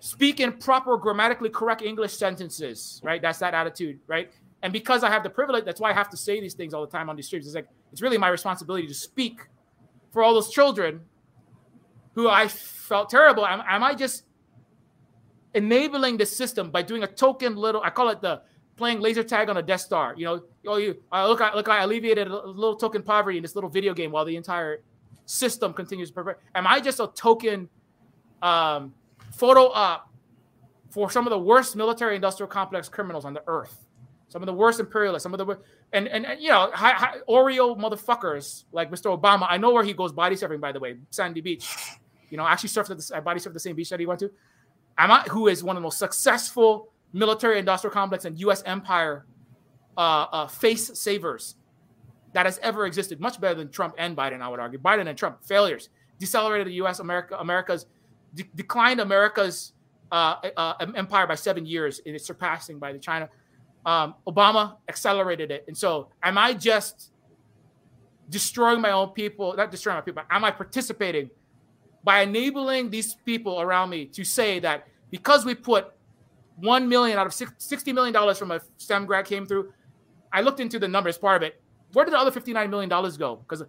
[0.00, 3.20] Speak in proper grammatically correct English sentences, right?
[3.20, 4.30] That's that attitude, right?
[4.62, 6.84] And because I have the privilege, that's why I have to say these things all
[6.84, 7.46] the time on these streams.
[7.46, 9.40] It's like it's really my responsibility to speak
[10.12, 11.00] for all those children
[12.14, 13.46] who I felt terrible.
[13.46, 14.24] Am, am I just
[15.54, 17.82] enabling the system by doing a token little?
[17.82, 18.42] I call it the
[18.76, 20.14] playing laser tag on a Death Star.
[20.16, 23.42] You know, oh, you uh, look, I look, I alleviated a little token poverty in
[23.42, 24.82] this little video game while the entire
[25.26, 27.68] system continues to Am I just a token
[28.42, 28.94] um,
[29.38, 30.12] photo op
[30.90, 33.86] for some of the worst military industrial complex criminals on the earth,
[34.28, 35.58] some of the worst imperialists, some of the
[35.92, 39.16] and and, and you know high, Oreo motherfuckers like Mr.
[39.16, 39.46] Obama.
[39.48, 41.68] I know where he goes body surfing, by the way, Sandy Beach.
[42.30, 44.06] You know, I actually surfed at the I body surfed the same beach that he
[44.06, 44.30] went to.
[44.98, 48.62] Amma, who is one of the most successful military industrial complex and U.S.
[48.66, 49.24] empire
[49.96, 51.54] uh, uh, face savers
[52.32, 53.20] that has ever existed.
[53.20, 54.78] Much better than Trump and Biden, I would argue.
[54.78, 56.98] Biden and Trump failures decelerated the U.S.
[56.98, 57.86] America America's
[58.34, 59.72] de- declined America's
[60.10, 62.00] uh, uh, empire by seven years.
[62.04, 63.28] It is surpassing by the China.
[63.86, 67.12] Um, Obama accelerated it, and so am I just
[68.28, 69.54] destroying my own people?
[69.56, 70.22] Not destroying my people.
[70.30, 71.30] Am I participating
[72.04, 75.92] by enabling these people around me to say that because we put
[76.56, 79.72] one million out of sixty million dollars from a STEM grad came through,
[80.32, 81.60] I looked into the numbers part of it.
[81.92, 83.36] Where did the other fifty nine million dollars go?
[83.36, 83.62] Because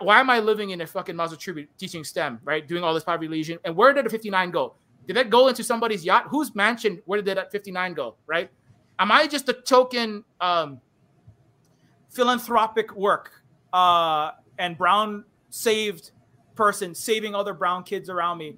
[0.00, 2.66] why am I living in a fucking Mazda Tribute teaching STEM, right?
[2.66, 3.58] Doing all this poverty lesion.
[3.64, 4.74] And where did the 59 go?
[5.06, 6.26] Did that go into somebody's yacht?
[6.28, 7.02] Whose mansion?
[7.04, 8.50] Where did that 59 go, right?
[8.98, 10.80] Am I just a token um,
[12.10, 16.12] philanthropic work uh, and brown saved
[16.54, 18.56] person saving other brown kids around me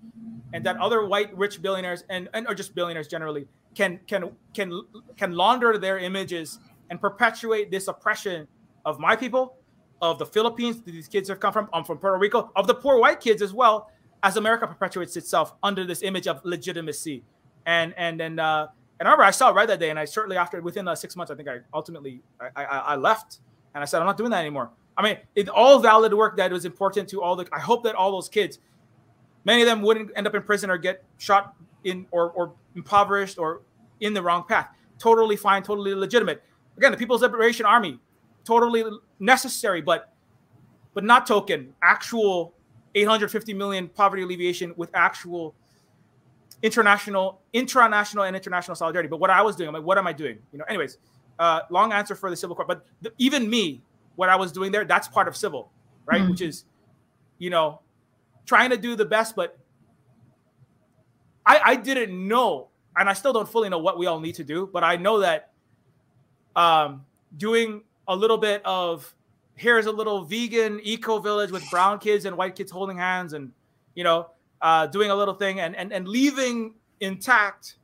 [0.53, 4.83] and that other white rich billionaires and, and or just billionaires generally can can can
[5.17, 6.59] can launder their images
[6.91, 8.47] and perpetuate this oppression
[8.85, 9.57] of my people
[10.02, 11.68] of the Philippines these kids have come from.
[11.73, 13.91] I'm from Puerto Rico, of the poor white kids as well,
[14.23, 17.23] as America perpetuates itself under this image of legitimacy.
[17.66, 18.68] And and and uh,
[18.99, 20.94] and I remember I saw it right that day, and I shortly after, within uh,
[20.94, 23.39] six months, I think I ultimately I, I, I left,
[23.75, 24.70] and I said I'm not doing that anymore.
[24.97, 27.47] I mean, it all valid work that was important to all the.
[27.52, 28.58] I hope that all those kids,
[29.44, 33.39] many of them wouldn't end up in prison or get shot in or or impoverished
[33.39, 33.62] or
[34.00, 34.68] in the wrong path.
[34.99, 36.42] Totally fine, totally legitimate.
[36.76, 38.00] Again, the People's Liberation Army
[38.47, 38.84] totally
[39.18, 40.12] necessary, but
[40.94, 41.75] but not token.
[41.83, 42.55] Actual
[42.94, 45.55] 850 million poverty alleviation with actual
[46.62, 49.08] international, intranational, and international solidarity.
[49.08, 50.39] But what I was doing, I'm like, what am I doing?
[50.52, 50.65] You know.
[50.68, 50.97] Anyways,
[51.39, 53.83] uh, long answer for the Sybil court, but the, even me,
[54.15, 55.70] what I was doing there, that's part of Sybil,
[56.07, 56.23] right?
[56.23, 56.31] Mm-hmm.
[56.31, 56.65] Which is,
[57.36, 57.81] you know,
[58.47, 59.58] trying to do the best, but
[61.44, 64.44] I, I didn't know, and I still don't fully know what we all need to
[64.44, 65.50] do, but I know that
[66.57, 67.05] um,
[67.36, 69.15] doing a little bit of
[69.55, 73.52] here's a little vegan eco village with brown kids and white kids holding hands and
[73.94, 74.28] you know
[74.62, 77.76] uh, doing a little thing and, and and leaving intact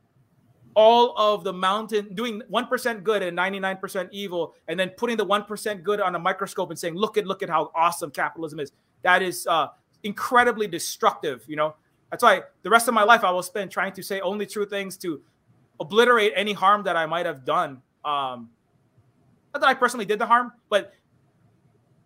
[0.75, 5.83] all of the mountain doing 1% good and 99% evil and then putting the 1%
[5.83, 8.71] good on a microscope and saying look at look at how awesome capitalism is.
[9.03, 9.67] That is uh,
[10.03, 11.75] incredibly destructive you know?
[12.09, 14.65] That's why the rest of my life i will spend trying to say only true
[14.65, 15.21] things to
[15.79, 18.49] obliterate any harm that i might have done um,
[19.53, 20.93] not that I personally did the harm, but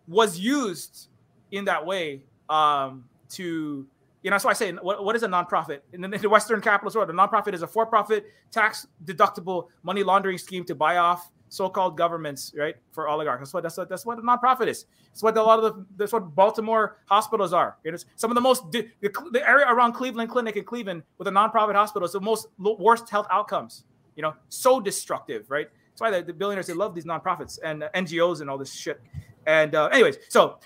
[0.06, 1.08] was used
[1.50, 3.86] in that way um, to,
[4.22, 5.80] you know, why I say, what, what is a nonprofit?
[5.92, 9.68] In the, in the Western capitalist world, a nonprofit is a for profit, tax deductible
[9.82, 13.40] money laundering scheme to buy off so-called governments, right, for oligarchs.
[13.40, 14.86] That's what that's what that's what a nonprofit is.
[15.12, 17.78] It's what a lot of the that's what Baltimore hospitals are.
[17.84, 21.28] It is some of the most the, the area around Cleveland Clinic in Cleveland with
[21.28, 23.84] a nonprofit hospital is the most worst health outcomes.
[24.16, 25.68] You know, so destructive, right?
[25.98, 28.72] That's why the, the billionaires they love these nonprofits and uh, NGOs and all this
[28.72, 29.00] shit.
[29.46, 30.58] And uh, anyways, so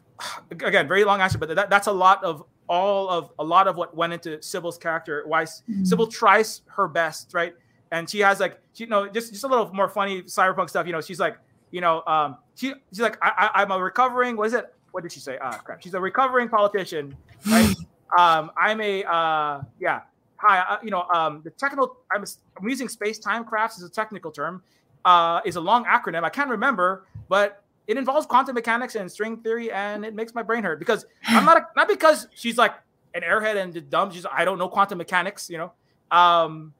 [0.50, 3.76] again, very long answer, but that, that's a lot of all of a lot of
[3.76, 5.22] what went into Sybil's character.
[5.26, 5.84] Why mm-hmm.
[5.84, 7.54] Sybil tries her best, right?
[7.92, 10.86] And she has like, you know, just just a little more funny cyberpunk stuff.
[10.86, 11.36] You know, she's like,
[11.70, 14.36] you know, um, she she's like, I, I, am a recovering.
[14.36, 14.74] What is it?
[14.90, 15.38] What did she say?
[15.40, 15.82] Ah, crap.
[15.82, 17.16] She's a recovering politician,
[17.48, 17.74] right?
[18.18, 20.00] um, I'm a uh, yeah
[20.42, 22.24] hi, uh, you know, um, the technical, I'm,
[22.58, 24.62] I'm using space time crafts as a technical term,
[25.04, 26.24] uh, is a long acronym.
[26.24, 30.42] I can't remember, but it involves quantum mechanics and string theory, and it makes my
[30.42, 32.74] brain hurt because I'm not, a, not because she's like
[33.14, 34.10] an airhead and dumb.
[34.10, 35.72] She's, I don't know quantum mechanics, you know.
[36.10, 36.74] Um,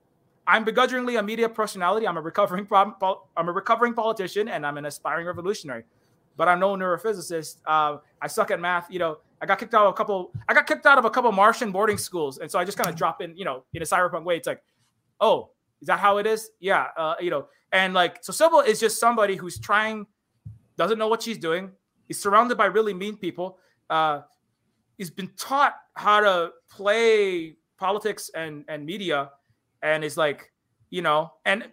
[0.44, 2.08] I'm begrudgingly a media personality.
[2.08, 5.84] I'm a recovering, I'm a recovering politician, and I'm an aspiring revolutionary.
[6.36, 7.59] But I'm no neurophysicist.
[7.67, 8.89] Uh, I suck at math.
[8.91, 10.33] You know, I got kicked out of a couple.
[10.49, 12.89] I got kicked out of a couple Martian boarding schools, and so I just kind
[12.89, 14.36] of drop in, you know, in a cyberpunk way.
[14.36, 14.62] It's like,
[15.20, 16.51] oh, is that how it is?
[16.61, 20.07] Yeah, uh, you know, and like so, Sybil is just somebody who's trying,
[20.77, 21.73] doesn't know what she's doing.
[22.07, 23.59] He's surrounded by really mean people.
[23.91, 24.20] Uh,
[24.97, 29.31] he's been taught how to play politics and and media,
[29.83, 30.52] and is like,
[30.91, 31.65] you know, and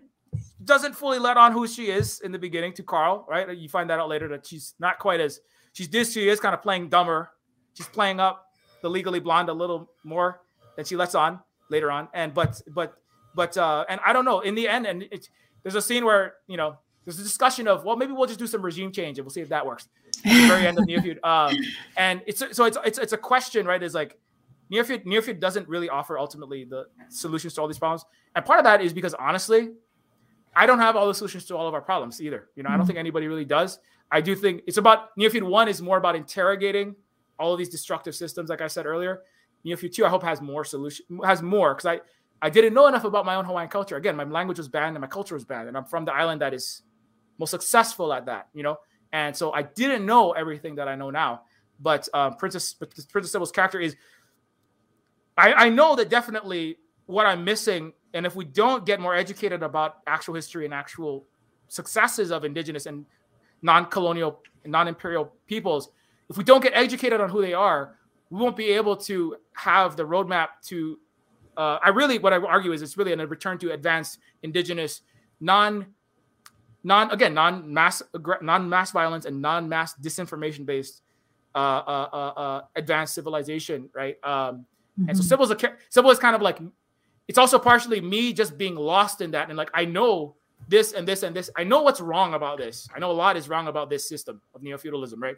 [0.63, 3.25] doesn't fully let on who she is in the beginning to Carl.
[3.29, 3.57] Right?
[3.57, 5.39] You find that out later that she's not quite as
[5.73, 6.13] she's this.
[6.13, 7.31] She is kind of playing dumber
[7.79, 8.51] she's playing up
[8.81, 10.41] the legally blonde a little more
[10.75, 12.09] than she lets on later on.
[12.13, 12.95] And but but
[13.35, 15.29] but uh and I don't know in the end and it,
[15.63, 18.47] there's a scene where you know there's a discussion of well maybe we'll just do
[18.47, 19.87] some regime change and we'll see if that works
[20.25, 21.19] at the very end of the feud.
[21.23, 21.55] Um,
[21.97, 23.81] and it's so it's it's it's a question right?
[23.81, 24.17] Is like
[24.71, 28.65] Neofeud Neofeud doesn't really offer ultimately the solutions to all these problems, and part of
[28.65, 29.69] that is because honestly,
[30.59, 32.49] I don't have all the solutions to all of our problems either.
[32.55, 32.73] You know, mm-hmm.
[32.73, 32.87] I don't mm-hmm.
[32.87, 33.79] think anybody really does.
[34.11, 36.95] I do think it's about Neofeud one is more about interrogating
[37.39, 39.21] all of these destructive systems, like I said earlier.
[39.65, 42.01] Neofeud two, I hope has more solution has more because I
[42.41, 43.95] I didn't know enough about my own Hawaiian culture.
[43.95, 46.41] Again, my language was banned and my culture was banned, and I'm from the island
[46.41, 46.81] that is
[47.37, 48.49] most successful at that.
[48.53, 48.79] You know,
[49.13, 51.43] and so I didn't know everything that I know now.
[51.79, 53.95] But um, Princess Princess Sybil's character is.
[55.37, 59.63] I, I know that definitely what I'm missing, and if we don't get more educated
[59.63, 61.25] about actual history and actual
[61.67, 63.05] successes of indigenous and
[63.61, 65.89] non-colonial, non-imperial peoples,
[66.29, 67.95] if we don't get educated on who they are,
[68.29, 70.99] we won't be able to have the roadmap to.
[71.57, 75.01] Uh, I really, what I argue is, it's really a return to advanced indigenous,
[75.41, 75.87] non,
[76.83, 78.01] non again, non mass,
[78.41, 81.01] non mass violence and non mass disinformation based,
[81.55, 84.17] uh, uh, uh, uh, advanced civilization, right?
[84.23, 84.65] Um,
[84.99, 85.09] mm-hmm.
[85.09, 85.57] And so Sybil's a
[85.89, 86.59] Sybil is kind of like,
[87.29, 90.35] it's also partially me just being lost in that, and like I know
[90.67, 91.49] this and this and this.
[91.55, 92.89] I know what's wrong about this.
[92.93, 95.37] I know a lot is wrong about this system of neo feudalism, right?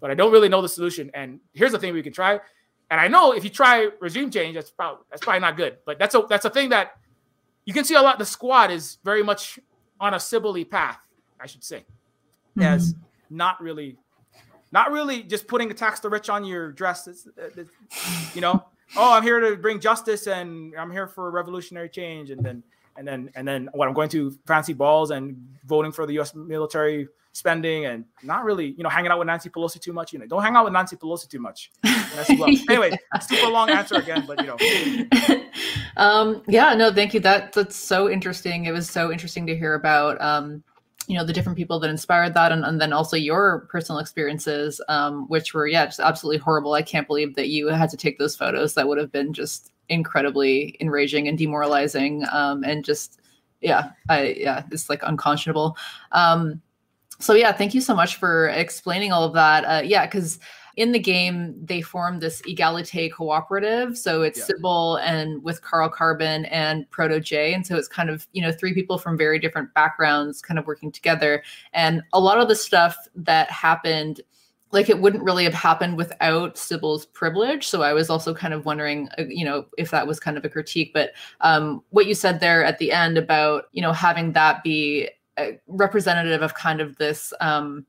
[0.00, 1.10] but I don't really know the solution.
[1.14, 2.40] And here's the thing we can try.
[2.90, 5.78] And I know if you try regime change, that's probably that's probably not good.
[5.84, 6.92] But that's a that's a thing that
[7.64, 8.18] you can see a lot.
[8.18, 9.58] The squad is very much
[10.00, 10.98] on a Sybil path,
[11.40, 11.80] I should say,
[12.56, 12.62] mm-hmm.
[12.62, 12.94] as
[13.28, 13.98] not really,
[14.72, 17.06] not really just putting a tax the rich on your dress.
[17.06, 17.70] It's, it's,
[18.34, 18.64] you know,
[18.96, 22.62] oh, I'm here to bring justice and I'm here for revolutionary change, and then
[22.96, 25.36] and then and then what I'm going to fancy balls and
[25.66, 26.34] voting for the U.S.
[26.34, 30.12] military spending and not really, you know, hanging out with Nancy Pelosi too much.
[30.12, 31.70] You know, don't hang out with Nancy Pelosi too much.
[32.28, 32.48] Well.
[32.68, 35.40] anyway, super long answer again, but you know.
[35.96, 37.20] um, yeah, no, thank you.
[37.20, 38.66] That that's so interesting.
[38.66, 40.20] It was so interesting to hear about.
[40.20, 40.62] Um,
[41.08, 44.80] you know the different people that inspired that and, and then also your personal experiences
[44.88, 46.74] um, which were yeah just absolutely horrible.
[46.74, 48.74] I can't believe that you had to take those photos.
[48.74, 53.20] That would have been just incredibly enraging and demoralizing um, and just
[53.60, 55.76] yeah i yeah it's like unconscionable.
[56.12, 56.60] Um,
[57.20, 59.64] so yeah, thank you so much for explaining all of that.
[59.64, 60.38] Uh, yeah, because
[60.78, 63.98] in the game they form this Egalite cooperative.
[63.98, 64.44] So it's yeah.
[64.44, 68.72] Sybil and with Carl Carbon and Protege, and so it's kind of you know three
[68.72, 71.42] people from very different backgrounds kind of working together.
[71.72, 74.20] And a lot of the stuff that happened
[74.70, 77.66] like it wouldn't really have happened without Sybil's privilege.
[77.66, 80.44] So I was also kind of wondering, uh, you know, if that was kind of
[80.44, 80.90] a critique.
[80.92, 85.08] But um, what you said there at the end about, you know, having that be
[85.68, 87.86] representative of kind of this um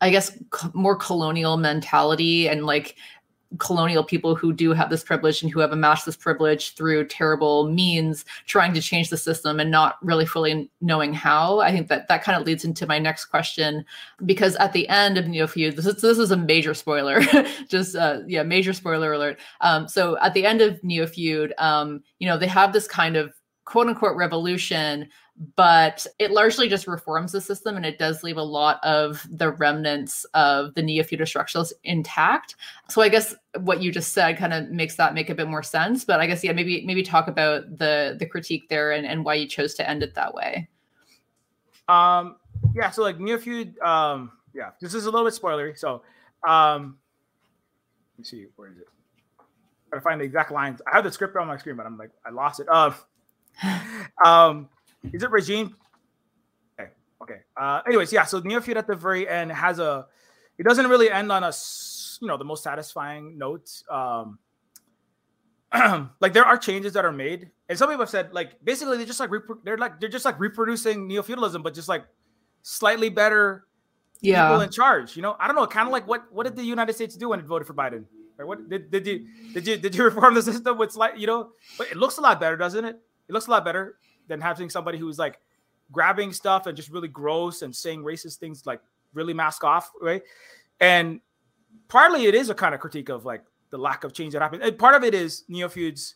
[0.00, 0.36] i guess
[0.72, 2.96] more colonial mentality and like
[3.58, 7.68] colonial people who do have this privilege and who have amassed this privilege through terrible
[7.70, 11.60] means trying to change the system and not really fully knowing how.
[11.60, 13.84] I think that that kind of leads into my next question
[14.24, 17.20] because at the end of neofeud this is, this is a major spoiler
[17.68, 19.38] just uh, yeah major spoiler alert.
[19.60, 23.34] Um, so at the end of neofeud um, you know they have this kind of
[23.64, 25.08] quote unquote revolution
[25.56, 29.50] but it largely just reforms the system and it does leave a lot of the
[29.50, 32.54] remnants of the neo-feudal structures intact.
[32.88, 35.62] So i guess what you just said kind of makes that make a bit more
[35.62, 39.24] sense but i guess yeah maybe maybe talk about the the critique there and, and
[39.24, 40.68] why you chose to end it that way.
[41.88, 42.36] Um
[42.74, 46.02] yeah so like neo-feud um yeah this is a little bit spoilery so
[46.46, 46.96] um
[48.14, 48.88] let me see where is it?
[49.92, 50.80] I find the exact lines.
[50.90, 52.68] I have the script on my screen but i'm like i lost it.
[52.76, 52.94] Um
[54.24, 54.68] um
[55.12, 55.76] is it regime?
[56.78, 56.90] Okay.
[57.22, 57.40] Okay.
[57.56, 58.24] Uh, anyways, yeah.
[58.24, 60.06] So Neofeud at the very end has a.
[60.56, 61.52] It doesn't really end on a,
[62.20, 63.70] you know, the most satisfying note.
[63.90, 64.38] Um,
[66.20, 69.06] like there are changes that are made, and some people have said like basically they're
[69.06, 69.30] just like
[69.64, 72.04] they're like they're just like reproducing neo feudalism, but just like
[72.62, 73.66] slightly better
[74.20, 74.48] yeah.
[74.48, 75.16] people in charge.
[75.16, 77.30] You know, I don't know, kind of like what what did the United States do
[77.30, 78.04] when it voted for Biden?
[78.36, 78.46] Right?
[78.46, 81.50] What did, did you did you did you reform the system with like you know?
[81.76, 83.00] But it looks a lot better, doesn't it?
[83.28, 83.96] It looks a lot better
[84.28, 85.38] than having somebody who's like
[85.92, 88.80] grabbing stuff and just really gross and saying racist things like
[89.12, 90.22] really mask off, right?
[90.80, 91.20] And
[91.88, 94.62] partly it is a kind of critique of like the lack of change that happened.
[94.62, 96.14] And part of it is Neofeuds,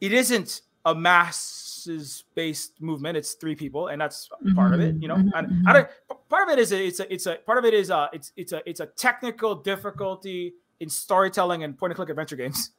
[0.00, 3.16] it isn't a masses based movement.
[3.16, 4.54] It's three people, and that's mm-hmm.
[4.54, 4.96] part of it.
[5.00, 5.36] You know, mm-hmm.
[5.36, 5.88] and I don't,
[6.28, 8.32] part of it is a, it's a it's a part of it is a it's
[8.36, 12.70] it's a it's a technical difficulty in storytelling and point and click adventure games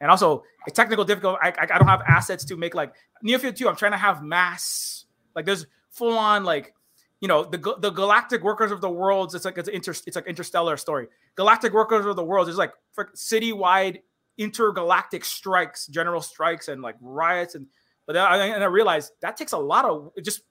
[0.00, 1.38] and also a technical difficult.
[1.42, 2.94] I, I, I don't have assets to make like
[3.24, 3.68] Neofeud 2.
[3.68, 6.74] I'm trying to have mass like there's full on like
[7.20, 9.34] you know the the galactic workers of the worlds.
[9.34, 11.06] It's like it's inter it's like interstellar story.
[11.36, 12.72] Galactic workers of the worlds is like
[13.14, 14.00] citywide
[14.38, 17.66] intergalactic strikes, general strikes, and like riots and.
[18.06, 20.42] But I, and I realized that takes a lot of just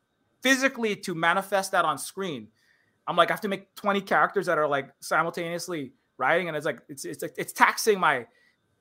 [0.44, 2.50] physically to manifest that on screen.
[3.08, 6.66] I'm like I have to make 20 characters that are like simultaneously rioting, and it's
[6.66, 8.26] like it's it's it's taxing my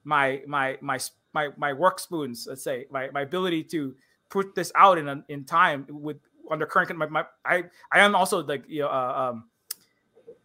[0.05, 0.99] my my my
[1.33, 3.95] my my work spoons, let's say, my my ability to
[4.31, 6.19] put this out in in time with
[6.51, 9.45] under current my, my I I am also like you know uh, um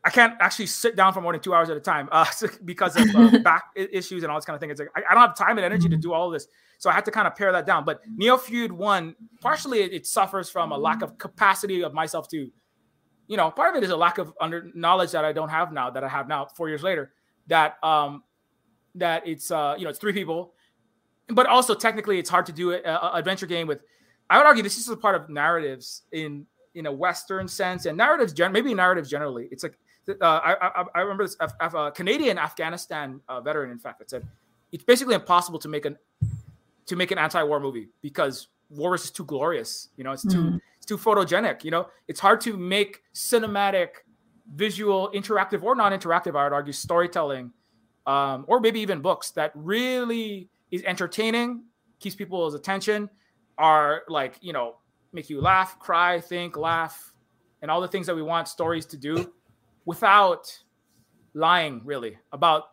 [0.03, 2.25] I can't actually sit down for more than two hours at a time uh,
[2.65, 4.69] because of uh, back issues and all this kind of thing.
[4.69, 6.47] It's like I, I, don't have time and energy to do all of this,
[6.77, 7.83] so I had to kind of pare that down.
[7.83, 12.49] But Neofeud one, partially it, it, suffers from a lack of capacity of myself to,
[13.27, 15.73] you know, part of it is a lack of under knowledge that I don't have
[15.73, 17.11] now that I have now four years later.
[17.47, 18.23] That um,
[18.95, 20.53] that it's uh, you know, it's three people,
[21.27, 23.82] but also technically it's hard to do an adventure game with.
[24.32, 26.45] I would argue this is a part of narratives in
[26.76, 29.48] in a Western sense and narratives, gen- maybe narratives generally.
[29.51, 29.77] It's like
[30.22, 34.27] uh, I, I, I remember this a Canadian Afghanistan uh, veteran, in fact, that said
[34.72, 35.98] it's basically impossible to make an
[36.85, 39.90] to make an anti-war movie because war is too glorious.
[39.95, 40.59] You know, it's too mm.
[40.77, 41.64] it's too photogenic.
[41.64, 43.90] You know, it's hard to make cinematic,
[44.56, 46.35] visual, interactive or non-interactive.
[46.35, 47.51] I would argue storytelling,
[48.09, 51.63] um, or maybe even books that really is entertaining,
[51.99, 53.07] keeps people's attention,
[53.57, 54.77] are like you know
[55.13, 57.13] make you laugh, cry, think, laugh,
[57.61, 59.31] and all the things that we want stories to do
[59.85, 60.51] without
[61.35, 62.71] lying really about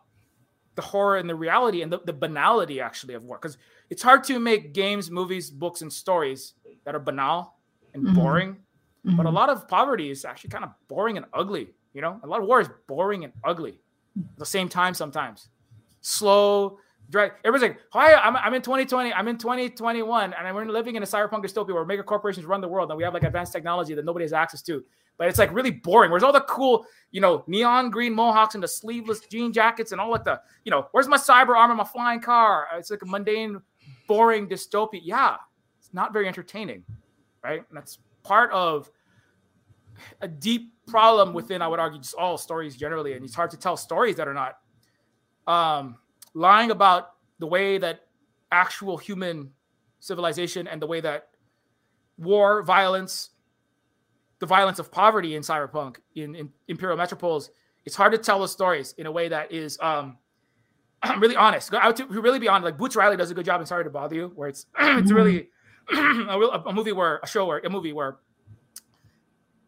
[0.73, 3.57] the horror and the reality and the, the banality actually of war because
[3.89, 6.53] it's hard to make games movies books and stories
[6.85, 7.55] that are banal
[7.93, 8.15] and mm-hmm.
[8.15, 8.53] boring
[9.05, 9.15] mm-hmm.
[9.15, 12.27] but a lot of poverty is actually kind of boring and ugly you know a
[12.27, 13.79] lot of war is boring and ugly
[14.33, 15.49] at the same time sometimes
[16.01, 16.79] slow
[17.09, 21.03] drag everybody's like hi I'm, I'm in 2020 i'm in 2021 and we're living in
[21.03, 23.93] a cyberpunk dystopia where mega corporations run the world and we have like advanced technology
[23.93, 24.83] that nobody has access to
[25.17, 26.11] but it's like really boring.
[26.11, 29.99] Where's all the cool, you know, neon green mohawks and the sleeveless jean jackets and
[29.99, 32.67] all like the, you know, where's my cyber armor, my flying car?
[32.75, 33.59] It's like a mundane,
[34.07, 35.01] boring dystopia.
[35.03, 35.37] Yeah,
[35.79, 36.83] it's not very entertaining,
[37.43, 37.63] right?
[37.67, 38.91] And that's part of
[40.21, 43.13] a deep problem within, I would argue, just all stories generally.
[43.13, 44.57] And it's hard to tell stories that are not
[45.47, 45.97] um,
[46.33, 48.01] lying about the way that
[48.51, 49.51] actual human
[49.99, 51.29] civilization and the way that
[52.17, 53.31] war, violence,
[54.39, 57.49] the violence of poverty in cyberpunk in, in imperial metropoles
[57.87, 60.17] it's hard to tell the stories in a way that is um
[61.19, 63.65] really honest I would really be honest like boots riley does a good job in
[63.65, 65.49] sorry to bother you where it's it's really
[65.93, 68.17] a, a, movie where a show where a movie where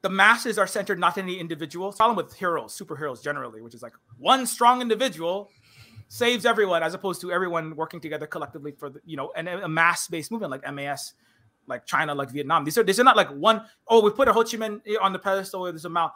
[0.02, 3.82] the masses are centered not in the individual problem with heroes superheroes generally which is
[3.82, 5.50] like one strong individual
[6.08, 9.68] saves everyone as opposed to everyone working together collectively for the you know and a
[9.68, 11.14] mass based movement like mas
[11.69, 12.66] like China, like Vietnam.
[12.66, 13.64] These are these are not like one.
[13.88, 15.64] Oh, we put a Ho Chi Minh on the pedestal.
[15.64, 16.11] There's a mount.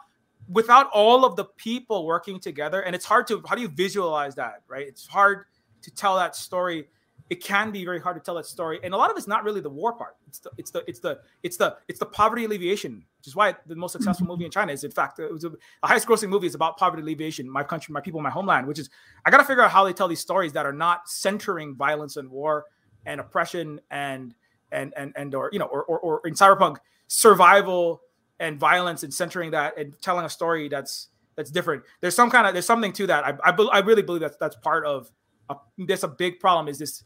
[0.48, 4.34] Without all of the people working together, and it's hard to how do you visualize
[4.34, 4.86] that, right?
[4.86, 5.46] It's hard
[5.82, 6.88] to tell that story.
[7.30, 9.44] It can be very hard to tell that story, and a lot of it's not
[9.44, 10.16] really the war part.
[10.28, 13.56] It's the it's the it's the it's the it's the poverty alleviation, which is why
[13.66, 16.46] the most successful movie in China is in fact it was a, highest grossing movie
[16.46, 18.66] is about poverty alleviation, my country, my people, my homeland.
[18.66, 18.90] Which is
[19.24, 22.16] I got to figure out how they tell these stories that are not centering violence
[22.16, 22.66] and war
[23.06, 24.34] and oppression and
[24.70, 28.02] and and and or you know or or, or in cyberpunk survival
[28.40, 32.46] and violence and centering that and telling a story that's that's different there's some kind
[32.46, 35.10] of there's something to that i i, I really believe that's that's part of
[35.48, 35.56] a,
[35.86, 37.04] that's a big problem is this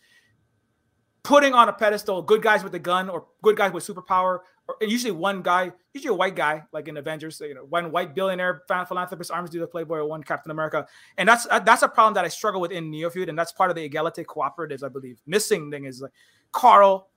[1.23, 4.76] putting on a pedestal good guys with a gun or good guys with superpower or
[4.81, 8.62] usually one guy usually a white guy like in avengers you know one white billionaire
[8.86, 10.86] philanthropist arms do the playboy or one captain america
[11.17, 13.68] and that's uh, that's a problem that i struggle with in neofeud and that's part
[13.68, 16.12] of the egalite cooperatives i believe missing thing is like
[16.52, 17.08] carl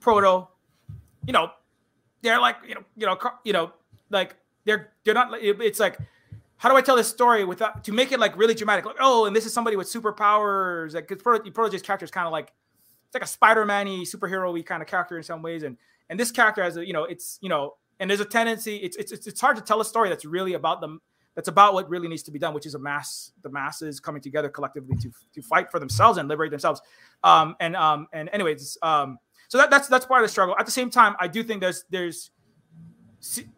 [0.00, 0.48] Proto,
[1.26, 1.50] you know,
[2.22, 3.72] they're like, you know, you know, you know,
[4.10, 5.30] like they're they're not.
[5.40, 5.98] It's like,
[6.58, 8.84] how do I tell this story without to make it like really dramatic?
[8.84, 10.94] Like, oh, and this is somebody with superpowers.
[10.94, 12.52] Like, because Proto, Protege's character is kind of like
[13.06, 15.76] it's like a Spider-Man-y superhero-y kind of character in some ways, and
[16.10, 18.76] and this character has a you know, it's you know, and there's a tendency.
[18.76, 21.00] It's it's it's hard to tell a story that's really about them.
[21.36, 24.20] That's about what really needs to be done, which is a mass, the masses coming
[24.20, 26.82] together collectively to to fight for themselves and liberate themselves.
[27.22, 30.56] Um, and um, and anyways, um, so that, that's that's part of the struggle.
[30.58, 32.32] At the same time, I do think there's there's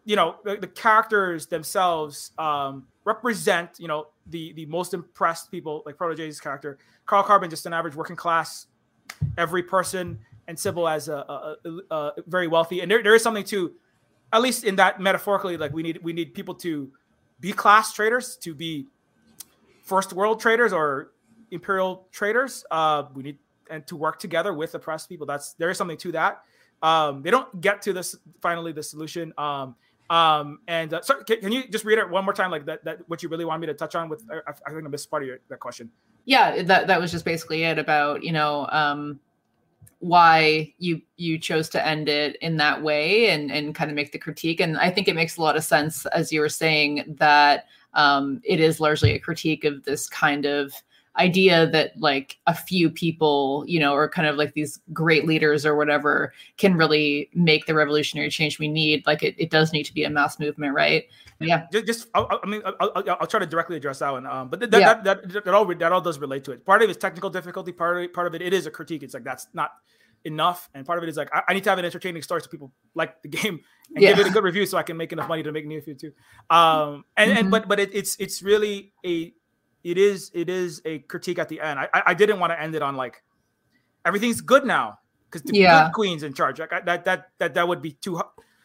[0.05, 5.83] you know the, the characters themselves um, represent you know the the most impressed people
[5.85, 8.67] like Protege's character, Carl Carbon, just an average working class,
[9.37, 12.81] every person, and Sybil as a, a, a, a very wealthy.
[12.81, 13.73] And there, there is something to,
[14.33, 16.91] at least in that metaphorically, like we need we need people to
[17.39, 18.87] be class traders, to be
[19.83, 21.11] first world traders or
[21.51, 22.63] imperial traders.
[22.71, 23.37] Uh, we need
[23.69, 25.25] and to work together with oppressed people.
[25.25, 26.43] That's there is something to that.
[26.83, 29.33] Um, they don't get to this finally the solution.
[29.37, 29.75] Um,
[30.11, 32.83] um, and uh, so can, can, you just read it one more time, like that,
[32.83, 34.25] that what you really want me to touch on with?
[34.29, 35.89] I, I think I missed part of your, that question.
[36.25, 39.21] Yeah, that that was just basically it about you know um,
[39.99, 44.11] why you you chose to end it in that way and and kind of make
[44.11, 44.59] the critique.
[44.59, 48.41] And I think it makes a lot of sense as you were saying that um,
[48.43, 50.73] it is largely a critique of this kind of
[51.17, 55.65] idea that like a few people, you know, or kind of like these great leaders
[55.65, 59.05] or whatever can really make the revolutionary change we need.
[59.05, 61.05] Like it, it does need to be a mass movement, right?
[61.39, 61.65] Yeah.
[61.71, 64.25] Just, just I, I mean, I'll, I'll, I'll, try to directly address that one.
[64.25, 64.93] Um, but that, yeah.
[64.93, 66.65] that, that, that, that, all that all does relate to it.
[66.65, 67.71] Part of it is technical difficulty.
[67.71, 69.03] Part of it, part of it, it is a critique.
[69.03, 69.71] It's like that's not
[70.23, 72.41] enough, and part of it is like I, I need to have an entertaining story
[72.41, 73.59] so people like the game
[73.93, 74.11] and yeah.
[74.11, 76.13] give it a good review so I can make enough money to make Neofeud too.
[76.49, 77.39] Um, and mm-hmm.
[77.39, 79.33] and but but it, it's it's really a
[79.83, 81.79] it is it is a critique at the end.
[81.79, 83.23] I I didn't want to end it on like
[84.05, 85.89] everything's good now because the yeah.
[85.93, 86.59] queen's in charge.
[86.59, 88.21] Like I, that that that that would be too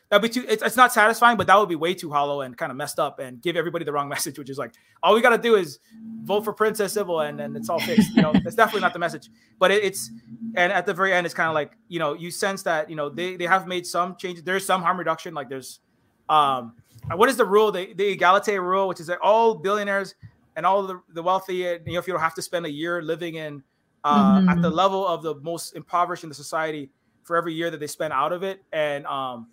[0.08, 2.56] that'd be too it's, it's not satisfying but that would be way too hollow and
[2.56, 4.72] kind of messed up and give everybody the wrong message which is like
[5.02, 5.78] all we got to do is
[6.22, 8.98] vote for princess sybil and then it's all fixed you know that's definitely not the
[8.98, 9.28] message
[9.58, 10.10] but it, it's
[10.54, 12.96] and at the very end it's kind of like you know you sense that you
[12.96, 15.80] know they they have made some changes there's some harm reduction like there's
[16.28, 16.74] um
[17.14, 20.14] what is the rule the, the egalite rule which is that all billionaires
[20.56, 23.00] and all the, the wealthy you know if you don't have to spend a year
[23.02, 23.62] living in
[24.04, 24.48] uh, mm-hmm.
[24.48, 26.90] at the level of the most impoverished in the society
[27.22, 29.46] for every year that they spend out of it and um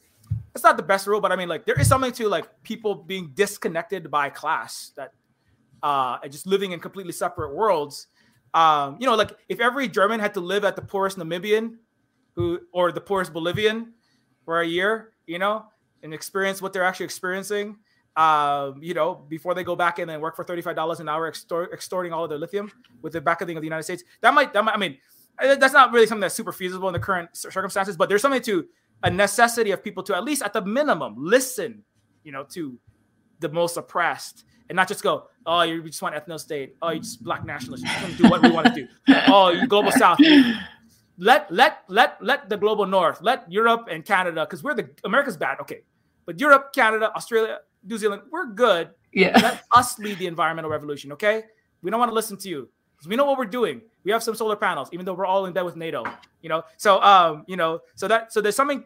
[0.53, 2.95] it's not the best rule, but I mean, like there is something to like people
[2.95, 5.13] being disconnected by class that
[5.81, 8.07] uh and just living in completely separate worlds.
[8.53, 11.77] Um, you know, like if every German had to live at the poorest Namibian
[12.35, 13.93] who or the poorest Bolivian
[14.45, 15.65] for a year, you know,
[16.03, 17.77] and experience what they're actually experiencing,
[18.15, 21.73] um, you know, before they go back and then work for $35 an hour extort,
[21.73, 24.03] extorting all of their lithium with the backing of the United States.
[24.21, 24.97] That might that might I mean
[25.39, 28.67] that's not really something that's super feasible in the current circumstances, but there's something to
[29.03, 31.83] a necessity of people to at least at the minimum listen,
[32.23, 32.77] you know, to
[33.39, 36.99] the most oppressed and not just go, oh, you just want ethno state, oh, you
[36.99, 37.85] just black nationalists,
[38.17, 38.87] do what we want to do,
[39.27, 40.19] oh, you global south.
[41.17, 45.37] Let let let let the global north, let Europe and Canada, because we're the America's
[45.37, 45.81] bad, okay,
[46.25, 48.89] but Europe, Canada, Australia, New Zealand, we're good.
[49.11, 51.43] Yeah, let us lead the environmental revolution, okay?
[51.81, 53.81] We don't want to listen to you because we know what we're doing.
[54.03, 56.03] We have some solar panels, even though we're all in bed with NATO.
[56.41, 58.85] You know, so um, you know, so that so there's something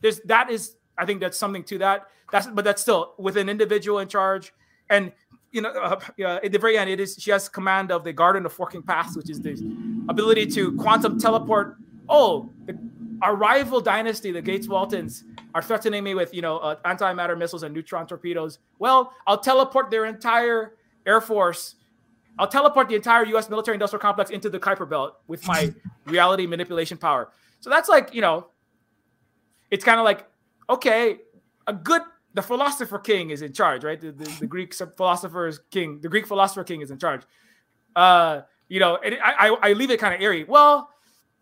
[0.00, 2.08] there's that is I think that's something to that.
[2.30, 4.52] That's but that's still with an individual in charge,
[4.90, 5.12] and
[5.52, 8.12] you know, uh, uh, at the very end, it is she has command of the
[8.12, 9.52] Garden of Forking Paths, which is the
[10.08, 11.76] ability to quantum teleport.
[12.08, 12.78] Oh, the,
[13.20, 15.24] our rival dynasty, the Gates Waltons,
[15.54, 18.58] are threatening me with you know uh, antimatter missiles and neutron torpedoes.
[18.78, 20.74] Well, I'll teleport their entire
[21.06, 21.76] air force.
[22.38, 23.50] I'll teleport the entire U.S.
[23.50, 25.72] military-industrial complex into the Kuiper Belt with my
[26.06, 27.30] reality manipulation power.
[27.60, 28.46] So that's like you know
[29.72, 30.26] it's kind of like,
[30.68, 31.18] okay,
[31.66, 32.02] a good
[32.34, 34.00] the philosopher king is in charge, right?
[34.00, 37.22] The, the, the Greek philosopher's king, the Greek philosopher king is in charge.
[37.94, 40.44] Uh, you know, and I, I, I leave it kind of airy.
[40.44, 40.88] Well,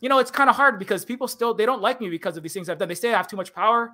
[0.00, 2.42] you know, it's kind of hard because people still they don't like me because of
[2.42, 2.88] these things I've done.
[2.88, 3.92] They say I have too much power,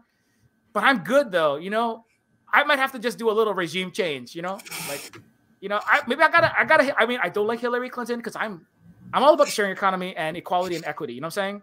[0.73, 1.57] but I'm good though.
[1.57, 2.05] You know,
[2.53, 4.35] I might have to just do a little regime change.
[4.35, 5.19] You know, like,
[5.61, 7.01] you know, I maybe I gotta I gotta.
[7.01, 8.67] I mean, I don't like Hillary Clinton because I'm
[9.13, 11.15] I'm all about the sharing economy and equality and equity.
[11.15, 11.63] You know what I'm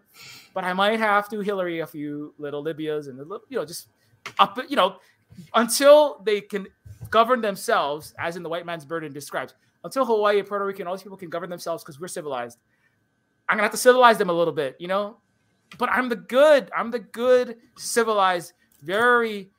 [0.52, 3.88] But I might have to Hillary a few little Libyas and little, you know just
[4.38, 4.96] up you know
[5.54, 6.66] until they can
[7.10, 9.54] govern themselves, as in the white man's burden describes.
[9.84, 12.58] Until Hawaii, Puerto Rico, and all these people can govern themselves because we're civilized.
[13.48, 15.18] I'm gonna have to civilize them a little bit, you know.
[15.78, 16.70] But I'm the good.
[16.76, 19.50] I'm the good, civilized, very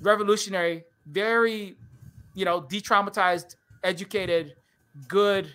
[0.00, 1.76] revolutionary, very,
[2.34, 4.54] you know, de-traumatized, educated,
[5.08, 5.52] good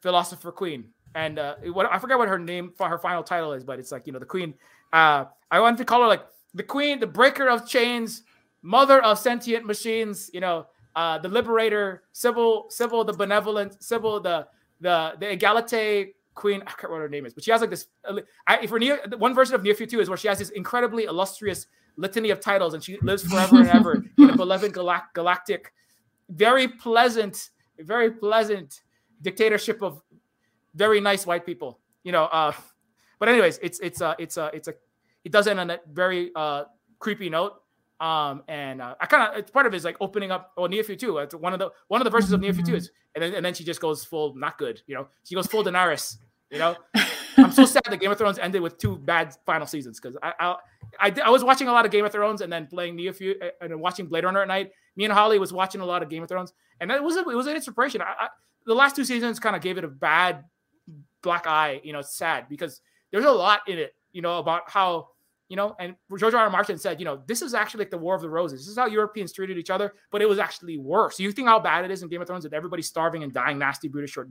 [0.00, 3.64] philosopher queen and uh, what I forget what her name for her final title is,
[3.64, 4.54] but it's like you know the queen.
[4.92, 6.24] Uh, I wanted to call her like
[6.54, 8.22] the queen, the breaker of chains,
[8.62, 10.30] mother of sentient machines.
[10.32, 14.46] You know, uh, the liberator, Sybil, Sybil, the benevolent, Sybil, the
[14.80, 16.62] the the egalite queen.
[16.62, 17.86] I can't remember what her name is, but she has like this.
[18.46, 21.66] I, for Neo, one version of Neofeud 2 is where she has this incredibly illustrious
[21.96, 25.72] litany of titles, and she lives forever and ever in a beloved galact- galactic,
[26.28, 28.82] very pleasant, very pleasant
[29.22, 30.02] dictatorship of
[30.74, 32.24] very nice white people, you know.
[32.24, 32.52] Uh,
[33.18, 34.74] but anyways, it's it's a it's a it's a
[35.24, 36.64] it does end on a very uh,
[36.98, 37.59] creepy note.
[38.00, 40.62] Um, and uh, I kind of it's part of it is like opening up oh
[40.62, 41.18] Neofeud too.
[41.18, 43.44] It's one of the one of the verses of Neofeud 2 is and then and
[43.44, 45.08] then she just goes full not good, you know.
[45.24, 46.16] She goes full Daenerys,
[46.50, 46.76] you know.
[47.36, 50.32] I'm so sad that Game of Thrones ended with two bad final seasons because I,
[50.40, 50.56] I,
[50.98, 53.50] I I was watching a lot of Game of Thrones and then playing Neofeud uh,
[53.60, 54.70] and watching Blade Runner at night.
[54.96, 57.20] Me and Holly was watching a lot of Game of Thrones, and it was a,
[57.20, 58.00] it was an inspiration.
[58.00, 58.28] I, I,
[58.64, 60.44] the last two seasons kind of gave it a bad
[61.22, 61.80] black eye.
[61.84, 62.80] You know, sad because
[63.10, 63.94] there's a lot in it.
[64.12, 65.08] You know about how
[65.50, 66.44] you know, and George R.
[66.44, 66.50] R.
[66.50, 68.60] Martin said, you know, this is actually like the War of the Roses.
[68.60, 71.18] This is how Europeans treated each other, but it was actually worse.
[71.18, 73.58] You think how bad it is in Game of Thrones that everybody's starving and dying
[73.58, 74.28] nasty, brutish, short,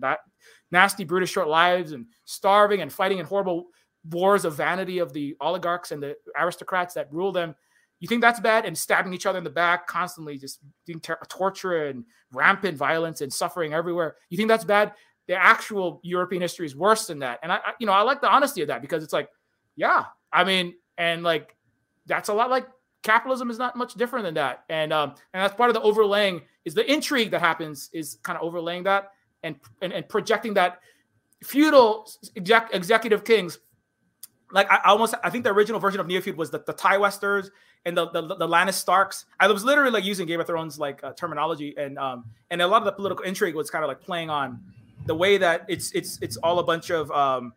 [0.71, 3.67] nasty, brutish, short lives, and starving and fighting in horrible
[4.09, 7.53] wars of vanity of the oligarchs and the aristocrats that rule them.
[7.99, 8.65] You think that's bad?
[8.65, 13.19] And stabbing each other in the back constantly, just doing ter- torture and rampant violence
[13.19, 14.15] and suffering everywhere.
[14.29, 14.93] You think that's bad?
[15.29, 17.37] the actual European history is worse than that.
[17.43, 19.29] And I, I, you know, I like the honesty of that because it's like,
[19.75, 21.55] yeah, I mean, and like
[22.05, 22.67] that's a lot like
[23.01, 24.65] capitalism is not much different than that.
[24.69, 28.37] And um, and that's part of the overlaying is the intrigue that happens is kind
[28.37, 30.81] of overlaying that and and, and projecting that
[31.43, 33.57] feudal exec, executive kings.
[34.51, 37.49] Like I, I almost I think the original version of Neofeud was the, the Tywesters
[37.85, 39.25] and the, the the Lannis Starks.
[39.39, 42.67] I was literally like using Game of Thrones like uh, terminology and um and a
[42.67, 44.59] lot of the political intrigue was kind of like playing on
[45.05, 47.53] the way that it's it's it's all a bunch of um,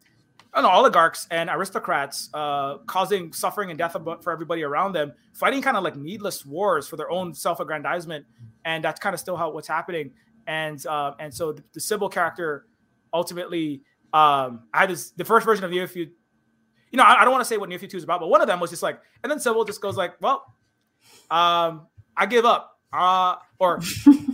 [0.60, 5.76] know, oligarchs and aristocrats uh, causing suffering and death for everybody around them, fighting kind
[5.76, 8.26] of like needless wars for their own self-aggrandizement,
[8.64, 10.10] and that's kind of still how what's happening.
[10.46, 12.66] And uh, and so the, the Sybil character
[13.14, 13.82] ultimately,
[14.12, 16.10] um, I had this the first version of Neofeud.
[16.90, 18.42] You know, I, I don't want to say what Neofeud two is about, but one
[18.42, 20.44] of them was just like, and then Sybil just goes like, well,
[21.30, 23.80] um, I give up uh, or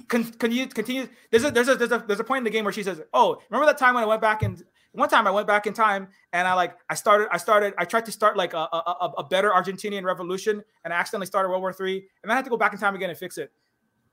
[0.08, 1.08] can, can you continue?
[1.30, 3.00] There's a there's a there's a there's a point in the game where she says,
[3.12, 4.62] "Oh, remember that time when I went back and
[4.98, 7.84] one time I went back in time and I like I started I started I
[7.84, 11.62] tried to start like a a, a better Argentinian revolution and I accidentally started World
[11.62, 13.52] War Three and I had to go back in time again and fix it.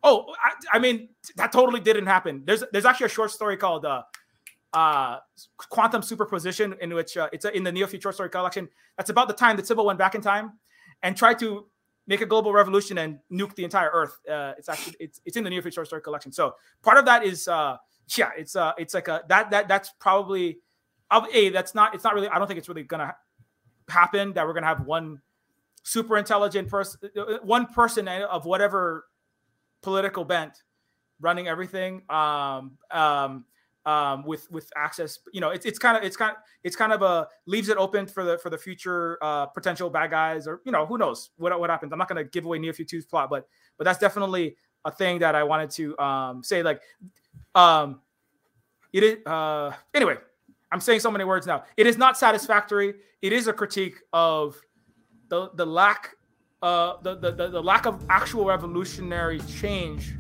[0.04, 2.44] Oh, I, I mean that totally didn't happen.
[2.46, 4.04] There's there's actually a short story called uh,
[4.74, 5.20] uh,
[5.58, 8.70] Quantum Superposition in which uh, it's a, in the Neofeud Future story collection.
[8.98, 10.54] That's about the time that Sybil went back in time
[11.02, 11.66] and tried to
[12.08, 14.20] make a global revolution and nuke the entire Earth.
[14.30, 16.32] Uh, it's actually it's it's in the Neofeud Future story collection.
[16.32, 17.78] So part of that is uh,
[18.16, 20.60] yeah, it's uh it's like a that that that's probably
[21.12, 23.16] a that's not it's not really I don't think it's really gonna
[23.90, 25.22] happen that we're gonna have one
[25.84, 29.06] super intelligent person uh, one person of whatever
[29.82, 30.64] political bent
[31.22, 33.46] running everything um um
[33.86, 35.20] um, with with access.
[35.32, 37.78] You know, it's it's kind of it's kind of it's kind of a leaves it
[37.78, 41.30] open for the for the future uh, potential bad guys, or you know, who knows
[41.38, 41.92] what what happens.
[41.94, 45.20] I'm not going to give away Neofeud 2's plot, but but that's definitely a thing
[45.20, 46.64] that I wanted to um, say.
[46.64, 46.82] Like,
[47.54, 48.02] um,
[48.92, 50.18] it is uh, anyway.
[50.76, 51.64] I'm saying so many words now.
[51.78, 52.96] It is not satisfactory.
[53.22, 54.60] It is a critique of
[55.30, 56.16] the the lack
[56.62, 60.16] uh, the, the, the, the lack of actual revolutionary change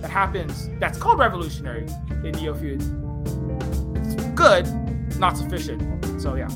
[0.00, 1.82] that happens that's called revolutionary
[2.24, 2.80] in Neofeud.
[3.98, 4.66] It's good,
[5.18, 5.82] not sufficient.
[6.18, 6.48] So yeah.